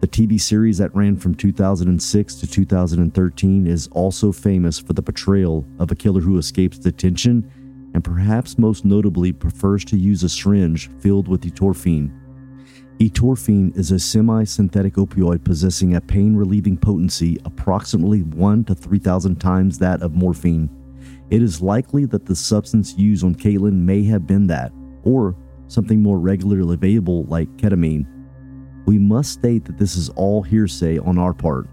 The 0.01 0.09
TV 0.09 0.39
series 0.39 0.76
that 0.76 0.95
ran 0.95 1.16
from 1.16 1.34
2006 1.34 2.34
to 2.34 2.47
2013 2.47 3.66
is 3.66 3.89
also 3.93 4.30
famous 4.30 4.78
for 4.78 4.93
the 4.93 5.03
portrayal 5.03 5.66
of 5.78 5.91
a 5.91 5.95
killer 5.95 6.20
who 6.20 6.37
escapes 6.37 6.78
detention 6.78 7.51
and 7.95 8.05
perhaps 8.05 8.59
most 8.59 8.84
notably 8.84 9.32
prefers 9.32 9.87
to 9.87 9.97
use 9.97 10.22
a 10.22 10.28
syringe 10.28 10.91
filled 10.99 11.28
with 11.28 11.43
etorphine. 11.43 12.12
Etorphine 12.99 13.77
is 13.77 13.91
a 13.91 13.99
semi 13.99 14.43
synthetic 14.45 14.95
opioid 14.95 15.45
possessing 15.45 15.97
a 15.97 16.01
pain 16.01 16.35
relieving 16.35 16.79
potency 16.79 17.37
approximately 17.45 18.23
1 18.23 18.65
to 18.65 18.75
3,000 18.75 19.37
times 19.37 19.79
that 19.79 20.01
of 20.01 20.15
morphine. 20.15 20.71
It 21.29 21.43
is 21.43 21.61
likely 21.61 22.07
that 22.07 22.25
the 22.25 22.35
substance 22.35 22.97
used 22.97 23.23
on 23.23 23.35
Kaytlin 23.35 23.75
may 23.75 24.03
have 24.05 24.27
been 24.27 24.47
that, 24.47 24.73
or 25.03 25.37
something 25.67 26.03
more 26.03 26.19
regularly 26.19 26.73
available 26.73 27.25
like 27.25 27.55
ketamine. 27.59 28.07
We 28.87 28.99
must 28.99 29.33
state 29.35 29.67
that 29.67 29.77
this 29.77 29.95
is 29.97 30.09
all 30.11 30.43
hearsay 30.43 30.97
on 30.99 31.19
our 31.19 31.35
part. 31.35 31.69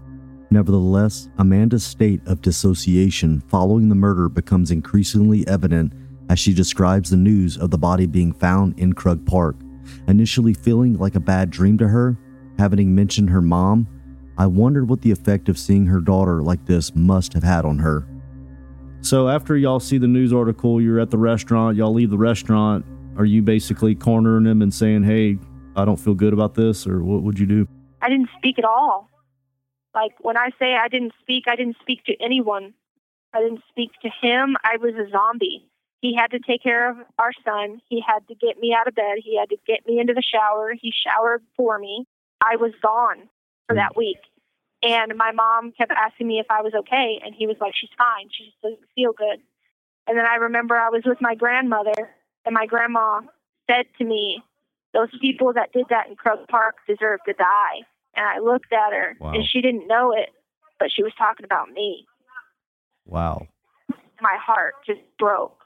Nevertheless, 0.50 1.30
Amanda's 1.38 1.84
state 1.84 2.20
of 2.26 2.42
dissociation 2.42 3.40
following 3.48 3.88
the 3.88 3.94
murder 3.94 4.28
becomes 4.28 4.70
increasingly 4.70 5.46
evident 5.48 5.94
as 6.28 6.38
she 6.38 6.52
describes 6.52 7.08
the 7.08 7.16
news 7.16 7.56
of 7.56 7.70
the 7.70 7.78
body 7.78 8.04
being 8.04 8.34
found 8.34 8.78
in 8.78 8.92
Krug 8.92 9.24
Park. 9.24 9.56
Initially 10.08 10.54
feeling 10.54 10.98
like 10.98 11.14
a 11.14 11.20
bad 11.20 11.50
dream 11.50 11.78
to 11.78 11.88
her, 11.88 12.16
having 12.58 12.94
mentioned 12.94 13.30
her 13.30 13.42
mom, 13.42 13.88
I 14.36 14.46
wondered 14.46 14.88
what 14.88 15.02
the 15.02 15.10
effect 15.10 15.48
of 15.48 15.58
seeing 15.58 15.86
her 15.86 16.00
daughter 16.00 16.42
like 16.42 16.66
this 16.66 16.94
must 16.94 17.32
have 17.34 17.42
had 17.42 17.64
on 17.64 17.78
her. 17.78 18.06
So 19.00 19.28
after 19.28 19.56
y'all 19.56 19.80
see 19.80 19.98
the 19.98 20.08
news 20.08 20.32
article, 20.32 20.80
you're 20.80 20.98
at 20.98 21.10
the 21.10 21.18
restaurant, 21.18 21.76
y'all 21.76 21.92
leave 21.92 22.10
the 22.10 22.18
restaurant, 22.18 22.84
are 23.16 23.24
you 23.24 23.42
basically 23.42 23.94
cornering 23.94 24.46
him 24.46 24.62
and 24.62 24.72
saying, 24.72 25.04
"Hey, 25.04 25.38
I 25.76 25.84
don't 25.84 25.98
feel 25.98 26.14
good 26.14 26.32
about 26.32 26.54
this," 26.54 26.86
or 26.86 27.02
what 27.02 27.22
would 27.22 27.38
you 27.38 27.46
do? 27.46 27.68
I 28.02 28.08
didn't 28.08 28.30
speak 28.38 28.58
at 28.58 28.64
all. 28.64 29.10
Like 29.94 30.12
when 30.20 30.36
I 30.36 30.50
say 30.58 30.74
I 30.74 30.88
didn't 30.88 31.12
speak, 31.20 31.44
I 31.46 31.54
didn't 31.54 31.76
speak 31.80 32.04
to 32.06 32.20
anyone. 32.20 32.74
I 33.32 33.40
didn't 33.40 33.62
speak 33.68 33.90
to 34.02 34.08
him. 34.08 34.56
I 34.64 34.78
was 34.78 34.94
a 34.94 35.08
zombie. 35.10 35.68
He 36.04 36.14
had 36.14 36.32
to 36.32 36.38
take 36.38 36.62
care 36.62 36.90
of 36.90 36.98
our 37.18 37.32
son. 37.46 37.80
He 37.88 38.04
had 38.06 38.28
to 38.28 38.34
get 38.34 38.58
me 38.58 38.76
out 38.78 38.86
of 38.86 38.94
bed. 38.94 39.16
He 39.24 39.38
had 39.38 39.48
to 39.48 39.56
get 39.66 39.86
me 39.86 39.98
into 39.98 40.12
the 40.12 40.20
shower. 40.20 40.74
He 40.78 40.92
showered 40.92 41.42
for 41.56 41.78
me. 41.78 42.04
I 42.42 42.56
was 42.56 42.72
gone 42.82 43.30
for 43.66 43.74
that 43.76 43.92
hmm. 43.94 44.00
week. 44.00 44.18
And 44.82 45.16
my 45.16 45.32
mom 45.32 45.72
kept 45.72 45.92
asking 45.92 46.26
me 46.26 46.40
if 46.40 46.46
I 46.50 46.60
was 46.60 46.74
okay, 46.74 47.22
and 47.24 47.34
he 47.34 47.46
was 47.46 47.56
like, 47.58 47.72
"She's 47.74 47.96
fine. 47.96 48.28
She 48.30 48.44
just 48.44 48.60
doesn't 48.60 48.86
feel 48.94 49.14
good." 49.14 49.40
And 50.06 50.18
then 50.18 50.26
I 50.26 50.34
remember 50.34 50.76
I 50.76 50.90
was 50.90 51.04
with 51.06 51.22
my 51.22 51.34
grandmother, 51.34 52.14
and 52.44 52.52
my 52.52 52.66
grandma 52.66 53.22
said 53.66 53.86
to 53.96 54.04
me, 54.04 54.42
"Those 54.92 55.08
people 55.22 55.54
that 55.54 55.72
did 55.72 55.86
that 55.88 56.08
in 56.08 56.16
Krug 56.16 56.46
Park 56.48 56.74
deserve 56.86 57.20
to 57.24 57.32
die." 57.32 57.86
And 58.14 58.26
I 58.26 58.40
looked 58.40 58.74
at 58.74 58.92
her, 58.92 59.16
Wow. 59.18 59.32
and 59.32 59.42
she 59.48 59.62
didn't 59.62 59.86
know 59.86 60.12
it, 60.12 60.34
but 60.78 60.92
she 60.92 61.02
was 61.02 61.14
talking 61.14 61.44
about 61.44 61.70
me. 61.70 62.06
Wow. 63.06 63.48
My 64.20 64.36
heart 64.36 64.74
just 64.84 65.00
broke 65.18 65.63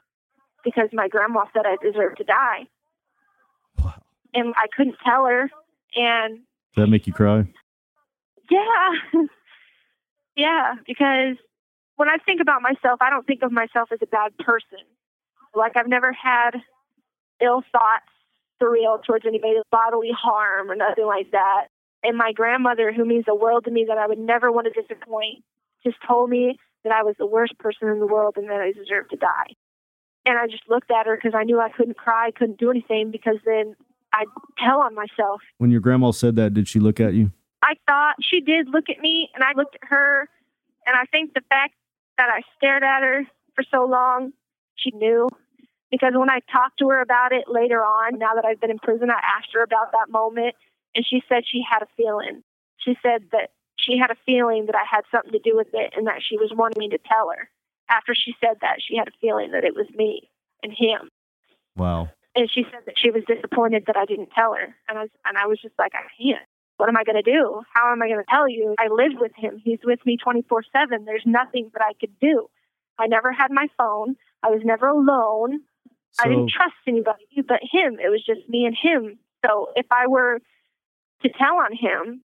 because 0.63 0.89
my 0.93 1.07
grandma 1.07 1.45
said 1.53 1.63
I 1.65 1.75
deserved 1.81 2.17
to 2.17 2.23
die, 2.23 2.67
and 4.33 4.53
I 4.55 4.67
couldn't 4.75 4.97
tell 5.05 5.25
her. 5.25 5.49
And 5.95 6.39
Does 6.75 6.83
that 6.83 6.87
make 6.87 7.07
you 7.07 7.13
cry? 7.13 7.47
Yeah. 8.49 8.91
yeah, 10.35 10.75
because 10.85 11.37
when 11.95 12.09
I 12.09 12.17
think 12.25 12.41
about 12.41 12.61
myself, 12.61 13.01
I 13.01 13.09
don't 13.09 13.25
think 13.25 13.43
of 13.43 13.51
myself 13.51 13.89
as 13.91 13.99
a 14.01 14.07
bad 14.07 14.37
person. 14.37 14.79
Like 15.55 15.75
I've 15.75 15.87
never 15.87 16.13
had 16.13 16.51
ill 17.41 17.63
thoughts 17.71 18.09
for 18.59 18.71
real 18.71 18.99
towards 19.05 19.25
anybody, 19.25 19.55
bodily 19.71 20.11
harm 20.11 20.69
or 20.69 20.75
nothing 20.75 21.05
like 21.05 21.31
that. 21.31 21.67
And 22.03 22.17
my 22.17 22.31
grandmother, 22.31 22.93
who 22.93 23.05
means 23.05 23.25
the 23.25 23.35
world 23.35 23.65
to 23.65 23.71
me 23.71 23.85
that 23.87 23.97
I 23.97 24.07
would 24.07 24.19
never 24.19 24.51
want 24.51 24.67
to 24.73 24.81
disappoint, 24.81 25.43
just 25.83 25.97
told 26.07 26.29
me 26.29 26.57
that 26.83 26.93
I 26.93 27.03
was 27.03 27.15
the 27.17 27.25
worst 27.25 27.57
person 27.57 27.89
in 27.89 27.99
the 27.99 28.07
world 28.07 28.35
and 28.37 28.49
that 28.49 28.61
I 28.61 28.71
deserved 28.71 29.09
to 29.11 29.17
die. 29.17 29.55
And 30.29 30.37
I 30.37 30.45
just 30.45 30.69
looked 30.69 30.91
at 30.91 31.07
her 31.07 31.15
because 31.15 31.33
I 31.35 31.43
knew 31.43 31.59
I 31.59 31.69
couldn't 31.69 31.97
cry, 31.97 32.29
couldn't 32.29 32.59
do 32.59 32.69
anything 32.69 33.09
because 33.09 33.37
then 33.45 33.75
I'd 34.13 34.27
tell 34.63 34.79
on 34.79 34.93
myself. 34.93 35.41
When 35.57 35.71
your 35.71 35.81
grandma 35.81 36.11
said 36.11 36.35
that, 36.35 36.53
did 36.53 36.67
she 36.67 36.79
look 36.79 36.99
at 36.99 37.15
you? 37.15 37.31
I 37.63 37.73
thought 37.87 38.13
she 38.21 38.39
did 38.39 38.69
look 38.69 38.91
at 38.91 38.99
me, 38.99 39.29
and 39.33 39.43
I 39.43 39.53
looked 39.55 39.73
at 39.81 39.89
her, 39.89 40.29
and 40.85 40.95
I 40.95 41.05
think 41.05 41.33
the 41.33 41.41
fact 41.49 41.73
that 42.19 42.29
I 42.29 42.43
stared 42.55 42.83
at 42.83 43.01
her 43.01 43.23
for 43.55 43.63
so 43.71 43.85
long, 43.85 44.31
she 44.75 44.91
knew. 44.91 45.29
Because 45.89 46.13
when 46.13 46.29
I 46.29 46.41
talked 46.51 46.77
to 46.77 46.89
her 46.89 47.01
about 47.01 47.31
it 47.31 47.45
later 47.47 47.81
on, 47.83 48.19
now 48.19 48.35
that 48.35 48.45
I've 48.45 48.61
been 48.61 48.69
in 48.69 48.77
prison, 48.77 49.09
I 49.09 49.19
asked 49.35 49.49
her 49.53 49.63
about 49.63 49.93
that 49.93 50.11
moment, 50.11 50.53
and 50.93 51.03
she 51.03 51.23
said 51.27 51.41
she 51.43 51.63
had 51.67 51.81
a 51.81 51.87
feeling. 51.97 52.43
She 52.77 52.95
said 53.01 53.23
that 53.31 53.49
she 53.79 53.97
had 53.97 54.11
a 54.11 54.15
feeling 54.27 54.67
that 54.67 54.75
I 54.75 54.85
had 54.87 55.05
something 55.09 55.31
to 55.31 55.39
do 55.39 55.57
with 55.57 55.73
it, 55.73 55.93
and 55.97 56.05
that 56.05 56.21
she 56.21 56.37
was 56.37 56.51
wanting 56.53 56.79
me 56.79 56.89
to 56.89 56.99
tell 56.99 57.31
her. 57.35 57.49
After 57.89 58.13
she 58.15 58.35
said 58.39 58.57
that, 58.61 58.77
she 58.79 58.95
had 58.97 59.07
a 59.07 59.11
feeling 59.21 59.51
that 59.51 59.63
it 59.63 59.75
was 59.75 59.87
me 59.95 60.29
and 60.63 60.71
him 60.73 61.09
Wow. 61.75 62.09
and 62.35 62.49
she 62.51 62.63
said 62.71 62.81
that 62.85 62.97
she 62.97 63.09
was 63.11 63.23
disappointed 63.25 63.83
that 63.87 63.97
I 63.97 64.05
didn't 64.05 64.29
tell 64.31 64.53
her. 64.53 64.75
And 64.87 64.97
I 64.97 65.01
was, 65.01 65.09
and 65.25 65.37
I 65.37 65.47
was 65.47 65.59
just 65.61 65.73
like, 65.79 65.93
I 65.95 66.03
can't. 66.21 66.45
What 66.77 66.89
am 66.89 66.97
I 66.97 67.03
going 67.03 67.21
to 67.21 67.31
do? 67.31 67.61
How 67.73 67.91
am 67.91 68.01
I 68.01 68.07
going 68.07 68.19
to 68.19 68.25
tell 68.29 68.47
you? 68.47 68.75
I 68.79 68.87
lived 68.87 69.19
with 69.19 69.33
him. 69.35 69.61
He's 69.63 69.79
with 69.83 69.99
me 70.05 70.17
24 70.17 70.63
7. 70.71 71.05
There's 71.05 71.23
nothing 71.25 71.69
that 71.73 71.81
I 71.81 71.93
could 71.99 72.17
do. 72.19 72.47
I 72.97 73.07
never 73.07 73.31
had 73.31 73.51
my 73.51 73.67
phone. 73.77 74.15
I 74.43 74.49
was 74.49 74.61
never 74.63 74.87
alone. 74.87 75.61
I 76.19 76.27
didn't 76.27 76.49
trust 76.49 76.75
anybody 76.87 77.25
but 77.47 77.59
him. 77.61 77.97
It 77.99 78.09
was 78.09 78.23
just 78.25 78.47
me 78.49 78.65
and 78.65 78.75
him. 78.75 79.19
So 79.45 79.69
if 79.75 79.85
I 79.91 80.07
were 80.07 80.39
to 81.23 81.29
tell 81.29 81.55
on 81.55 81.73
him, 81.75 82.23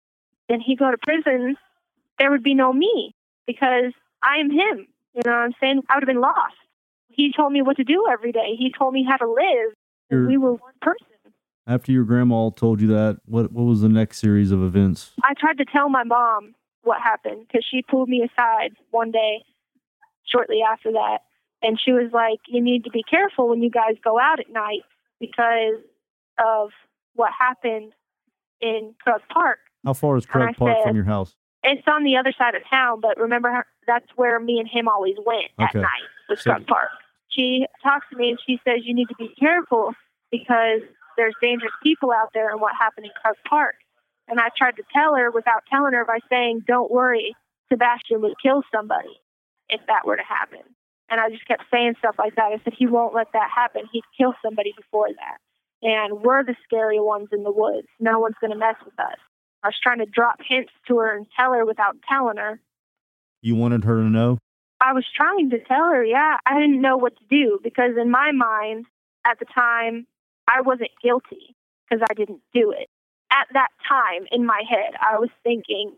then 0.49 0.59
he'd 0.61 0.79
go 0.79 0.91
to 0.91 0.97
prison. 0.97 1.55
There 2.19 2.31
would 2.31 2.43
be 2.43 2.53
no 2.53 2.73
me 2.73 3.13
because 3.47 3.93
I 4.23 4.37
am 4.37 4.49
him. 4.51 4.87
You 5.15 5.21
know 5.25 5.31
what 5.31 5.37
I'm 5.43 5.53
saying? 5.61 5.81
I 5.89 5.95
would 5.95 6.03
have 6.03 6.07
been 6.07 6.21
lost. 6.21 6.55
He 7.09 7.31
told 7.35 7.53
me 7.53 7.61
what 7.61 7.77
to 7.77 7.83
do 7.83 8.05
every 8.11 8.31
day. 8.33 8.55
He 8.57 8.71
told 8.77 8.93
me 8.93 9.05
how 9.09 9.15
to 9.17 9.27
live. 9.27 9.73
You're- 10.11 10.27
we 10.27 10.37
were 10.37 10.53
one 10.55 10.73
person. 10.81 11.07
After 11.67 11.91
your 11.91 12.03
grandma 12.03 12.49
told 12.49 12.79
you 12.81 12.87
that, 12.89 13.19
what 13.25 13.51
what 13.51 13.63
was 13.63 13.81
the 13.81 13.89
next 13.89 14.19
series 14.19 14.51
of 14.51 14.61
events? 14.61 15.13
I 15.23 15.33
tried 15.33 15.57
to 15.57 15.65
tell 15.65 15.89
my 15.89 16.03
mom 16.03 16.53
what 16.83 17.01
happened 17.01 17.47
because 17.47 17.65
she 17.69 17.81
pulled 17.81 18.09
me 18.09 18.21
aside 18.21 18.75
one 18.91 19.09
day 19.11 19.43
shortly 20.25 20.61
after 20.61 20.91
that. 20.91 21.19
And 21.63 21.79
she 21.79 21.91
was 21.91 22.11
like, 22.11 22.39
You 22.47 22.61
need 22.61 22.83
to 22.83 22.91
be 22.91 23.01
careful 23.01 23.47
when 23.49 23.63
you 23.63 23.69
guys 23.71 23.95
go 24.03 24.19
out 24.19 24.39
at 24.39 24.49
night 24.51 24.81
because 25.19 25.81
of 26.37 26.69
what 27.15 27.31
happened 27.31 27.93
in 28.61 28.93
Krug 29.01 29.21
Park. 29.29 29.59
How 29.85 29.93
far 29.93 30.17
is 30.17 30.25
Krug 30.25 30.55
Park 30.57 30.77
said- 30.77 30.83
from 30.83 30.95
your 30.95 31.05
house? 31.05 31.35
It's 31.63 31.87
on 31.87 32.03
the 32.03 32.17
other 32.17 32.31
side 32.37 32.53
of 32.53 32.61
town, 32.69 32.99
but 33.01 33.17
remember, 33.19 33.65
that's 33.87 34.07
where 34.15 34.39
me 34.39 34.59
and 34.59 34.67
him 34.67 34.87
always 34.87 35.15
went 35.25 35.51
at 35.59 35.69
Okay. 35.69 35.81
night, 35.81 36.03
was 36.29 36.41
So- 36.41 36.57
Park. 36.67 36.89
She 37.29 37.65
talks 37.83 38.07
to 38.11 38.15
me 38.15 38.29
and 38.29 38.39
she 38.45 38.59
says, 38.65 38.79
You 38.85 38.93
need 38.93 39.09
to 39.09 39.15
be 39.15 39.29
careful 39.39 39.93
because 40.31 40.81
there's 41.17 41.35
dangerous 41.41 41.73
people 41.83 42.11
out 42.11 42.29
there 42.33 42.49
and 42.49 42.61
what 42.61 42.73
happened 42.79 43.05
in 43.05 43.11
Krug 43.21 43.35
Park. 43.47 43.75
And 44.27 44.39
I 44.39 44.49
tried 44.57 44.75
to 44.77 44.83
tell 44.93 45.15
her 45.15 45.29
without 45.31 45.63
telling 45.69 45.93
her 45.93 46.05
by 46.05 46.19
saying, 46.29 46.63
Don't 46.67 46.89
worry, 46.91 47.35
Sebastian 47.71 48.21
would 48.21 48.35
kill 48.41 48.63
somebody 48.73 49.19
if 49.69 49.81
that 49.87 50.05
were 50.05 50.15
to 50.15 50.23
happen. 50.23 50.61
And 51.09 51.19
I 51.21 51.29
just 51.29 51.45
kept 51.47 51.63
saying 51.71 51.95
stuff 51.99 52.15
like 52.17 52.35
that. 52.35 52.45
I 52.51 52.59
said, 52.63 52.73
He 52.77 52.87
won't 52.87 53.13
let 53.13 53.27
that 53.33 53.49
happen. 53.53 53.83
He'd 53.91 54.03
kill 54.17 54.33
somebody 54.43 54.73
before 54.75 55.09
that. 55.09 55.37
And 55.83 56.21
we're 56.21 56.43
the 56.43 56.55
scary 56.63 56.99
ones 56.99 57.27
in 57.31 57.43
the 57.43 57.51
woods. 57.51 57.87
No 57.99 58.19
one's 58.19 58.35
going 58.41 58.51
to 58.51 58.57
mess 58.57 58.75
with 58.83 58.97
us. 58.99 59.17
I 59.63 59.67
was 59.67 59.79
trying 59.81 59.99
to 59.99 60.05
drop 60.05 60.39
hints 60.47 60.71
to 60.87 60.97
her 60.99 61.15
and 61.15 61.27
tell 61.37 61.53
her 61.53 61.65
without 61.65 61.97
telling 62.09 62.37
her. 62.37 62.59
You 63.41 63.55
wanted 63.55 63.83
her 63.83 63.95
to 63.95 64.09
know? 64.09 64.37
I 64.81 64.93
was 64.93 65.05
trying 65.15 65.49
to 65.51 65.59
tell 65.59 65.85
her, 65.85 66.03
yeah, 66.03 66.37
I 66.45 66.59
didn't 66.59 66.81
know 66.81 66.97
what 66.97 67.17
to 67.17 67.23
do 67.29 67.59
because 67.63 67.91
in 67.99 68.11
my 68.11 68.31
mind 68.31 68.85
at 69.25 69.39
the 69.39 69.45
time, 69.45 70.05
I 70.47 70.61
wasn't 70.61 70.91
guilty 71.01 71.55
because 71.89 72.05
I 72.09 72.13
didn't 72.13 72.41
do 72.53 72.71
it. 72.71 72.89
At 73.31 73.47
that 73.53 73.69
time 73.87 74.27
in 74.31 74.45
my 74.45 74.61
head, 74.69 74.93
I 74.99 75.17
was 75.19 75.29
thinking 75.43 75.93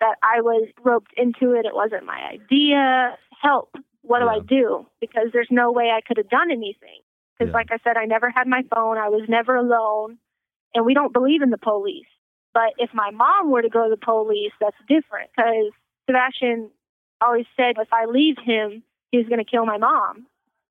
that 0.00 0.16
I 0.22 0.40
was 0.40 0.68
roped 0.82 1.12
into 1.16 1.52
it. 1.52 1.66
It 1.66 1.74
wasn't 1.74 2.04
my 2.04 2.20
idea. 2.32 3.16
Help. 3.40 3.74
What 4.02 4.20
do 4.20 4.28
I 4.28 4.40
do? 4.40 4.86
Because 5.00 5.28
there's 5.32 5.48
no 5.50 5.70
way 5.70 5.90
I 5.90 6.00
could 6.00 6.16
have 6.16 6.30
done 6.30 6.50
anything. 6.50 7.00
Because, 7.38 7.52
like 7.54 7.70
I 7.70 7.78
said, 7.84 7.96
I 7.96 8.06
never 8.06 8.30
had 8.30 8.48
my 8.48 8.62
phone. 8.74 8.98
I 8.98 9.08
was 9.08 9.22
never 9.28 9.54
alone. 9.54 10.18
And 10.74 10.84
we 10.84 10.94
don't 10.94 11.12
believe 11.12 11.42
in 11.42 11.50
the 11.50 11.58
police. 11.58 12.06
But 12.52 12.74
if 12.78 12.90
my 12.92 13.10
mom 13.10 13.50
were 13.50 13.62
to 13.62 13.68
go 13.68 13.84
to 13.84 13.90
the 13.90 14.04
police, 14.04 14.52
that's 14.60 14.76
different. 14.88 15.30
Because 15.36 15.72
Sebastian 16.08 16.70
always 17.20 17.46
said 17.56 17.76
if 17.78 17.92
I 17.92 18.06
leave 18.06 18.36
him, 18.42 18.82
he 19.10 19.18
was 19.18 19.26
going 19.26 19.44
to 19.44 19.50
kill 19.50 19.66
my 19.66 19.78
mom. 19.78 20.26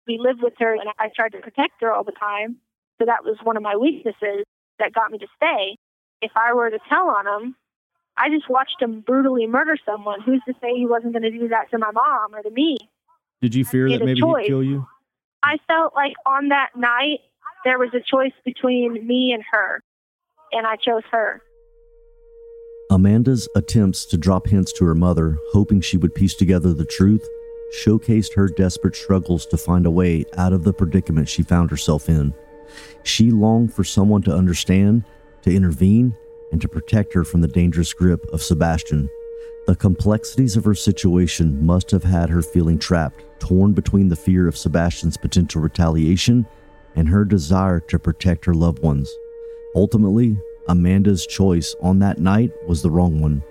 We 0.08 0.18
lived 0.18 0.42
with 0.42 0.54
her, 0.60 0.74
and 0.74 0.90
I 1.00 1.10
tried 1.16 1.34
to 1.34 1.40
protect 1.40 1.82
her 1.82 1.92
all 1.92 2.04
the 2.04 2.14
time. 2.14 2.58
So 3.00 3.06
that 3.06 3.24
was 3.24 3.38
one 3.44 3.58
of 3.58 3.64
my 3.64 3.76
weaknesses 3.76 4.46
that 4.80 4.94
got 4.94 5.12
me 5.12 5.18
to 5.20 5.28
stay. 5.36 5.78
If 6.22 6.32
I 6.36 6.54
were 6.54 6.70
to 6.70 6.80
tell 6.90 7.10
on 7.10 7.28
him, 7.28 7.56
I 8.18 8.30
just 8.30 8.50
watched 8.50 8.82
him 8.82 9.02
brutally 9.02 9.46
murder 9.46 9.78
someone. 9.86 10.22
Who's 10.22 10.42
to 10.48 10.54
say 10.62 10.74
he 10.76 10.88
wasn't 10.88 11.14
going 11.14 11.24
to 11.24 11.32
do 11.32 11.50
that 11.50 11.70
to 11.72 11.78
my 11.78 11.92
mom 11.92 12.34
or 12.34 12.42
to 12.42 12.50
me? 12.50 12.78
Did 13.42 13.54
you 13.54 13.66
fear 13.66 13.90
that 13.90 14.04
maybe 14.04 14.20
choice. 14.20 14.46
he'd 14.46 14.50
kill 14.50 14.64
you? 14.64 14.88
I 15.44 15.58
felt 15.68 15.94
like 15.94 16.14
on 16.26 16.50
that 16.50 16.70
night 16.76 17.20
there 17.64 17.78
was 17.78 17.90
a 17.94 18.00
choice 18.00 18.34
between 18.44 19.06
me 19.06 19.32
and 19.34 19.44
her, 19.52 19.84
and 20.52 20.66
I 20.66 20.78
chose 20.78 21.04
her. 21.12 21.42
Amanda's 22.90 23.50
attempts 23.54 24.06
to 24.06 24.18
drop 24.18 24.48
hints 24.48 24.72
to 24.74 24.86
her 24.86 24.96
mother, 24.96 25.38
hoping 25.52 25.82
she 25.82 25.98
would 25.98 26.16
piece 26.16 26.34
together 26.34 26.74
the 26.74 26.86
truth, 26.86 27.28
showcased 27.74 28.34
her 28.34 28.48
desperate 28.48 28.96
struggles 28.96 29.46
to 29.48 29.58
find 29.58 29.86
a 29.86 29.92
way 29.92 30.24
out 30.38 30.54
of 30.54 30.64
the 30.64 30.72
predicament 30.72 31.28
she 31.28 31.44
found 31.44 31.70
herself 31.70 32.08
in. 32.08 32.34
She 33.04 33.30
longed 33.30 33.74
for 33.74 33.84
someone 33.84 34.22
to 34.24 34.34
understand, 34.34 35.04
to 35.42 35.54
intervene, 35.54 36.16
and 36.52 36.62
to 36.62 36.70
protect 36.70 37.14
her 37.14 37.26
from 37.26 37.42
the 37.42 37.48
dangerous 37.50 37.92
grip 37.92 38.26
of 38.32 38.42
Sebastian. 38.42 39.10
The 39.66 39.76
complexities 39.76 40.56
of 40.56 40.64
her 40.64 40.76
situation 40.76 41.66
must 41.66 41.92
have 41.92 42.06
had 42.06 42.30
her 42.30 42.42
feeling 42.42 42.80
trapped, 42.80 43.22
torn 43.40 43.74
between 43.74 44.08
the 44.08 44.16
fear 44.16 44.48
of 44.48 44.58
Sebastian's 44.58 45.18
potential 45.18 45.62
retaliation 45.62 46.48
and 46.96 47.10
her 47.10 47.26
desire 47.26 47.82
to 47.82 48.00
protect 48.00 48.46
her 48.46 48.54
loved 48.54 48.80
ones. 48.80 49.14
Ultimately, 49.76 50.38
Amanda's 50.68 51.26
choice 51.26 51.76
on 51.82 52.00
that 52.00 52.20
night 52.20 52.52
was 52.68 52.82
the 52.82 52.92
wrong 52.92 53.22
one, 53.22 53.44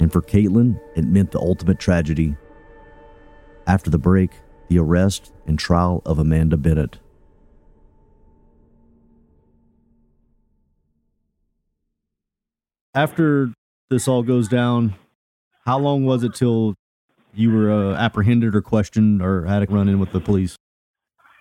and 0.00 0.12
for 0.12 0.20
Kaytlin, 0.20 0.80
it 0.96 1.04
meant 1.04 1.30
the 1.30 1.38
ultimate 1.38 1.78
tragedy. 1.78 2.36
After 3.66 3.90
the 3.90 3.98
break, 3.98 4.30
the 4.68 4.78
arrest 4.78 5.32
and 5.46 5.58
trial 5.58 6.02
of 6.04 6.18
Amanda 6.18 6.56
Bennett. 6.56 6.98
After 12.94 13.52
this 13.90 14.06
all 14.06 14.22
goes 14.22 14.48
down, 14.48 14.94
how 15.64 15.78
long 15.78 16.04
was 16.04 16.22
it 16.22 16.34
till 16.34 16.74
you 17.34 17.50
were 17.50 17.70
uh, 17.70 17.96
apprehended 17.96 18.54
or 18.54 18.62
questioned 18.62 19.20
or 19.20 19.44
had 19.46 19.62
a 19.62 19.66
run 19.66 19.88
in 19.88 19.98
with 19.98 20.12
the 20.12 20.20
police? 20.20 20.56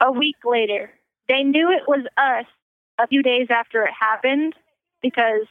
A 0.01 0.11
week 0.11 0.35
later, 0.43 0.91
they 1.29 1.43
knew 1.43 1.69
it 1.69 1.83
was 1.87 2.05
us 2.17 2.45
a 2.99 3.07
few 3.07 3.21
days 3.21 3.47
after 3.49 3.83
it 3.83 3.91
happened 3.97 4.55
because 5.03 5.45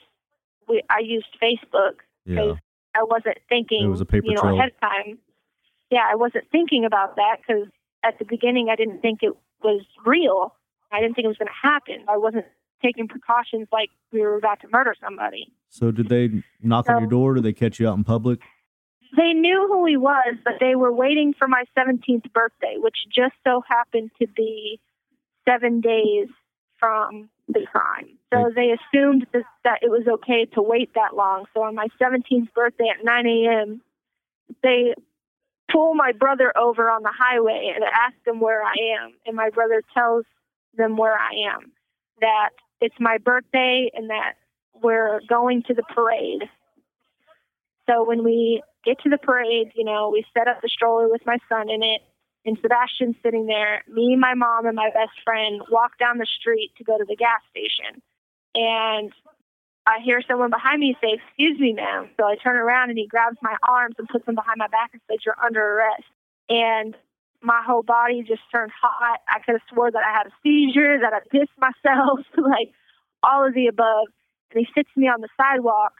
we 0.68 0.82
I 0.90 0.98
used 1.00 1.28
Facebook. 1.40 2.00
Yeah. 2.24 2.54
I 2.94 3.04
wasn't 3.04 3.38
thinking, 3.48 3.84
It 3.84 3.88
was 3.88 4.00
a 4.00 4.04
paper 4.04 4.26
you 4.26 4.34
know, 4.34 4.42
trail. 4.42 4.58
ahead 4.58 4.70
of 4.70 4.80
time. 4.80 5.18
Yeah, 5.90 6.04
I 6.10 6.14
wasn't 6.16 6.44
thinking 6.50 6.84
about 6.84 7.16
that 7.16 7.36
because 7.38 7.68
at 8.04 8.18
the 8.18 8.24
beginning 8.24 8.68
I 8.70 8.76
didn't 8.76 9.00
think 9.00 9.20
it 9.22 9.32
was 9.62 9.82
real. 10.04 10.54
I 10.90 11.00
didn't 11.00 11.14
think 11.14 11.24
it 11.24 11.28
was 11.28 11.38
going 11.38 11.48
to 11.48 11.68
happen. 11.68 12.04
I 12.08 12.18
wasn't 12.18 12.44
taking 12.82 13.08
precautions 13.08 13.68
like 13.72 13.88
we 14.12 14.20
were 14.20 14.36
about 14.36 14.60
to 14.60 14.68
murder 14.70 14.94
somebody. 15.00 15.52
So 15.70 15.90
did 15.90 16.08
they 16.08 16.42
knock 16.60 16.88
on 16.90 17.00
your 17.00 17.10
door? 17.10 17.34
Did 17.34 17.44
they 17.44 17.52
catch 17.52 17.80
you 17.80 17.88
out 17.88 17.96
in 17.96 18.04
public? 18.04 18.40
They 19.16 19.32
knew 19.32 19.68
who 19.68 19.86
he 19.86 19.96
was, 19.96 20.36
but 20.44 20.54
they 20.60 20.74
were 20.74 20.92
waiting 20.92 21.34
for 21.38 21.46
my 21.46 21.64
17th 21.78 22.32
birthday, 22.32 22.76
which 22.78 22.96
just 23.14 23.34
so 23.44 23.62
happened 23.66 24.10
to 24.20 24.26
be 24.26 24.80
seven 25.48 25.80
days 25.80 26.28
from 26.78 27.28
the 27.48 27.66
crime. 27.70 28.18
So 28.32 28.50
they 28.54 28.70
assumed 28.70 29.26
that, 29.32 29.44
that 29.64 29.80
it 29.82 29.90
was 29.90 30.06
okay 30.08 30.46
to 30.54 30.62
wait 30.62 30.94
that 30.94 31.14
long. 31.14 31.44
So 31.52 31.62
on 31.62 31.74
my 31.74 31.88
17th 32.00 32.52
birthday 32.54 32.88
at 32.88 33.04
9 33.04 33.26
a.m., 33.26 33.82
they 34.62 34.94
pull 35.70 35.94
my 35.94 36.12
brother 36.12 36.56
over 36.56 36.90
on 36.90 37.02
the 37.02 37.12
highway 37.12 37.72
and 37.74 37.84
ask 37.84 38.16
him 38.26 38.40
where 38.40 38.62
I 38.62 38.74
am. 39.02 39.12
And 39.26 39.36
my 39.36 39.50
brother 39.50 39.82
tells 39.92 40.24
them 40.76 40.96
where 40.96 41.16
I 41.16 41.54
am, 41.54 41.72
that 42.20 42.50
it's 42.80 42.94
my 42.98 43.18
birthday 43.18 43.90
and 43.92 44.08
that 44.08 44.34
we're 44.82 45.20
going 45.28 45.62
to 45.64 45.74
the 45.74 45.82
parade. 45.94 46.48
So 47.88 48.04
when 48.04 48.24
we 48.24 48.62
get 48.84 48.98
to 49.00 49.10
the 49.10 49.18
parade, 49.18 49.72
you 49.74 49.84
know, 49.84 50.08
we 50.10 50.24
set 50.32 50.48
up 50.48 50.62
the 50.62 50.68
stroller 50.68 51.08
with 51.08 51.22
my 51.26 51.36
son 51.48 51.68
in 51.68 51.82
it, 51.82 52.00
and 52.44 52.58
Sebastian's 52.60 53.16
sitting 53.22 53.46
there. 53.46 53.82
Me, 53.88 54.16
my 54.16 54.34
mom, 54.34 54.66
and 54.66 54.74
my 54.74 54.88
best 54.88 55.12
friend 55.22 55.60
walk 55.70 55.98
down 55.98 56.18
the 56.18 56.26
street 56.40 56.72
to 56.78 56.84
go 56.84 56.98
to 56.98 57.04
the 57.06 57.14
gas 57.14 57.40
station. 57.50 58.02
And 58.54 59.12
I 59.86 59.98
hear 60.04 60.22
someone 60.28 60.50
behind 60.50 60.80
me 60.80 60.96
say, 61.00 61.18
Excuse 61.18 61.58
me, 61.58 61.72
ma'am. 61.72 62.08
So 62.16 62.26
I 62.26 62.36
turn 62.36 62.56
around 62.56 62.90
and 62.90 62.98
he 62.98 63.06
grabs 63.06 63.38
my 63.42 63.56
arms 63.66 63.96
and 63.98 64.08
puts 64.08 64.26
them 64.26 64.34
behind 64.34 64.58
my 64.58 64.68
back 64.68 64.90
and 64.92 65.02
says, 65.10 65.18
You're 65.24 65.42
under 65.42 65.60
arrest. 65.60 66.04
And 66.48 66.96
my 67.42 67.62
whole 67.66 67.82
body 67.82 68.22
just 68.22 68.42
turned 68.52 68.70
hot. 68.80 69.20
I 69.28 69.40
could 69.40 69.52
have 69.52 69.68
swore 69.72 69.90
that 69.90 70.02
I 70.06 70.12
had 70.12 70.26
a 70.28 70.34
seizure, 70.42 70.98
that 71.00 71.12
I 71.12 71.20
pissed 71.30 71.56
myself, 71.58 72.20
like 72.36 72.70
all 73.22 73.46
of 73.46 73.54
the 73.54 73.66
above. 73.66 74.08
And 74.52 74.64
he 74.64 74.68
sits 74.74 74.90
me 74.96 75.08
on 75.08 75.20
the 75.20 75.28
sidewalk 75.36 75.94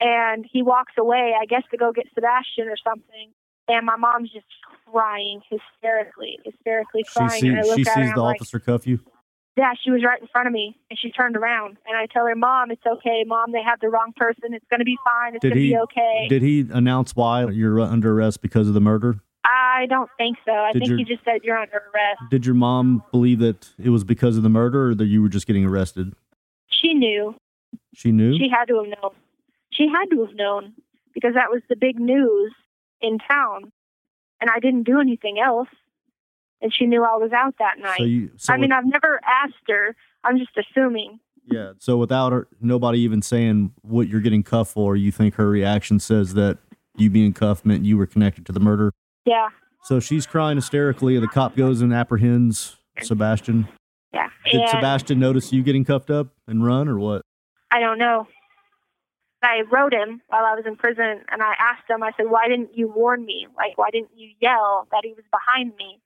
and 0.00 0.44
he 0.50 0.62
walks 0.62 0.94
away, 0.98 1.34
I 1.40 1.46
guess 1.46 1.62
to 1.70 1.76
go 1.76 1.92
get 1.92 2.06
Sebastian 2.14 2.68
or 2.68 2.76
something. 2.82 3.30
And 3.68 3.84
my 3.84 3.96
mom's 3.96 4.32
just 4.32 4.46
crying 4.90 5.42
hysterically, 5.50 6.38
hysterically 6.44 7.04
She, 7.04 7.12
crying. 7.14 7.40
see, 7.40 7.48
and 7.48 7.58
I 7.58 7.62
look 7.62 7.76
she 7.76 7.82
at 7.82 7.98
her 7.98 8.04
sees 8.04 8.14
the 8.14 8.20
I'm 8.20 8.26
like, 8.26 8.36
officer 8.36 8.58
cuff 8.58 8.86
you. 8.86 9.00
Yeah, 9.58 9.72
she 9.82 9.90
was 9.90 10.02
right 10.04 10.20
in 10.20 10.28
front 10.28 10.46
of 10.46 10.52
me, 10.52 10.76
and 10.88 10.98
she 10.98 11.10
turned 11.10 11.36
around, 11.36 11.76
and 11.86 11.96
I 11.96 12.06
tell 12.06 12.24
her, 12.26 12.34
"Mom, 12.36 12.70
it's 12.70 12.86
okay. 12.86 13.24
Mom, 13.26 13.52
they 13.52 13.62
have 13.62 13.80
the 13.80 13.88
wrong 13.88 14.12
person. 14.16 14.54
It's 14.54 14.64
going 14.70 14.78
to 14.80 14.84
be 14.84 14.96
fine. 15.04 15.34
It's 15.34 15.42
Did 15.42 15.48
going 15.50 15.56
to 15.58 15.62
he? 15.62 15.70
be 15.72 15.78
okay." 15.78 16.26
Did 16.28 16.42
he 16.42 16.66
announce 16.72 17.14
why 17.16 17.48
you're 17.50 17.80
under 17.80 18.12
arrest 18.12 18.40
because 18.40 18.68
of 18.68 18.74
the 18.74 18.80
murder? 18.80 19.16
I 19.44 19.86
don't 19.88 20.10
think 20.16 20.36
so. 20.44 20.52
I 20.52 20.72
Did 20.72 20.80
think 20.80 20.88
your- 20.90 20.98
he 20.98 21.04
just 21.04 21.24
said 21.24 21.40
you're 21.42 21.58
under 21.58 21.76
arrest. 21.92 22.20
Did 22.30 22.46
your 22.46 22.54
mom 22.54 23.02
believe 23.10 23.38
that 23.40 23.70
it 23.82 23.90
was 23.90 24.04
because 24.04 24.36
of 24.36 24.42
the 24.42 24.48
murder, 24.48 24.90
or 24.90 24.94
that 24.94 25.06
you 25.06 25.20
were 25.22 25.28
just 25.28 25.46
getting 25.46 25.64
arrested? 25.64 26.14
She 26.68 26.94
knew. 26.94 27.34
She 27.94 28.12
knew. 28.12 28.36
She 28.38 28.48
had 28.48 28.66
to 28.66 28.76
have 28.76 28.86
known. 28.86 29.12
She 29.70 29.88
had 29.88 30.06
to 30.10 30.24
have 30.24 30.34
known 30.34 30.74
because 31.14 31.34
that 31.34 31.50
was 31.50 31.62
the 31.68 31.76
big 31.76 31.98
news 31.98 32.52
in 33.00 33.18
town, 33.18 33.72
and 34.40 34.50
I 34.50 34.60
didn't 34.60 34.84
do 34.84 35.00
anything 35.00 35.38
else. 35.40 35.68
And 36.60 36.72
she 36.74 36.86
knew 36.86 37.04
I 37.04 37.16
was 37.16 37.30
out 37.32 37.54
that 37.58 37.78
night. 37.78 37.98
So 37.98 38.04
you- 38.04 38.30
so 38.36 38.52
I 38.52 38.56
mean, 38.56 38.72
I've 38.72 38.84
never 38.86 39.20
asked 39.26 39.54
her. 39.68 39.94
I'm 40.24 40.38
just 40.38 40.50
assuming. 40.56 41.20
Yeah. 41.46 41.72
So 41.78 41.96
without 41.96 42.32
her, 42.32 42.48
nobody 42.60 42.98
even 43.00 43.22
saying 43.22 43.72
what 43.82 44.08
you're 44.08 44.20
getting 44.20 44.42
cuffed 44.42 44.72
for, 44.72 44.96
you 44.96 45.10
think 45.12 45.34
her 45.36 45.48
reaction 45.48 45.98
says 46.00 46.34
that 46.34 46.58
you 46.96 47.08
being 47.10 47.32
cuffed 47.32 47.64
meant 47.64 47.84
you 47.84 47.96
were 47.96 48.06
connected 48.06 48.44
to 48.46 48.52
the 48.52 48.60
murder? 48.60 48.92
Yeah, 49.24 49.48
So 49.84 50.00
she's 50.00 50.26
crying 50.26 50.56
hysterically. 50.56 51.18
The 51.18 51.28
cop 51.28 51.54
goes 51.56 51.80
and 51.80 51.92
apprehends 51.94 52.76
Sebastian. 53.02 53.68
yeah. 54.12 54.28
Did 54.50 54.60
and 54.62 54.68
Sebastian 54.70 55.20
notice 55.20 55.52
you 55.52 55.62
getting 55.62 55.84
cuffed 55.84 56.10
up 56.10 56.28
and 56.46 56.64
run, 56.64 56.88
or 56.88 56.98
what? 56.98 57.22
I 57.70 57.78
don't 57.80 57.98
know. 57.98 58.26
I 59.42 59.62
wrote 59.70 59.92
him 59.92 60.20
while 60.28 60.44
I 60.44 60.54
was 60.54 60.64
in 60.66 60.74
prison, 60.76 61.20
and 61.30 61.42
I 61.42 61.52
asked 61.60 61.88
him. 61.88 62.02
I 62.02 62.10
said, 62.16 62.26
"Why 62.28 62.48
didn't 62.48 62.76
you 62.76 62.88
warn 62.88 63.24
me? 63.24 63.46
Like, 63.56 63.78
why 63.78 63.90
didn't 63.90 64.10
you 64.16 64.30
yell 64.40 64.88
that 64.90 65.02
he 65.04 65.12
was 65.14 65.24
behind 65.30 65.76
me?" 65.76 66.00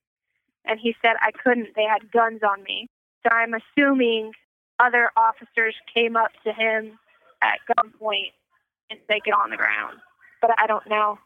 And 0.64 0.78
he 0.80 0.94
said, 1.02 1.14
"I 1.20 1.30
couldn't. 1.32 1.68
They 1.76 1.84
had 1.84 2.10
guns 2.12 2.40
on 2.42 2.62
me." 2.62 2.88
So 3.24 3.34
I'm 3.34 3.54
assuming 3.54 4.32
other 4.78 5.10
officers 5.16 5.74
came 5.92 6.16
up 6.16 6.30
to 6.44 6.52
him 6.52 6.98
at 7.42 7.58
gunpoint 7.68 8.32
and 8.90 8.98
said, 9.08 9.20
"Get 9.24 9.34
on 9.34 9.50
the 9.50 9.56
ground." 9.56 9.98
But 10.40 10.50
I 10.58 10.66
don't 10.66 10.86
know. 10.88 11.18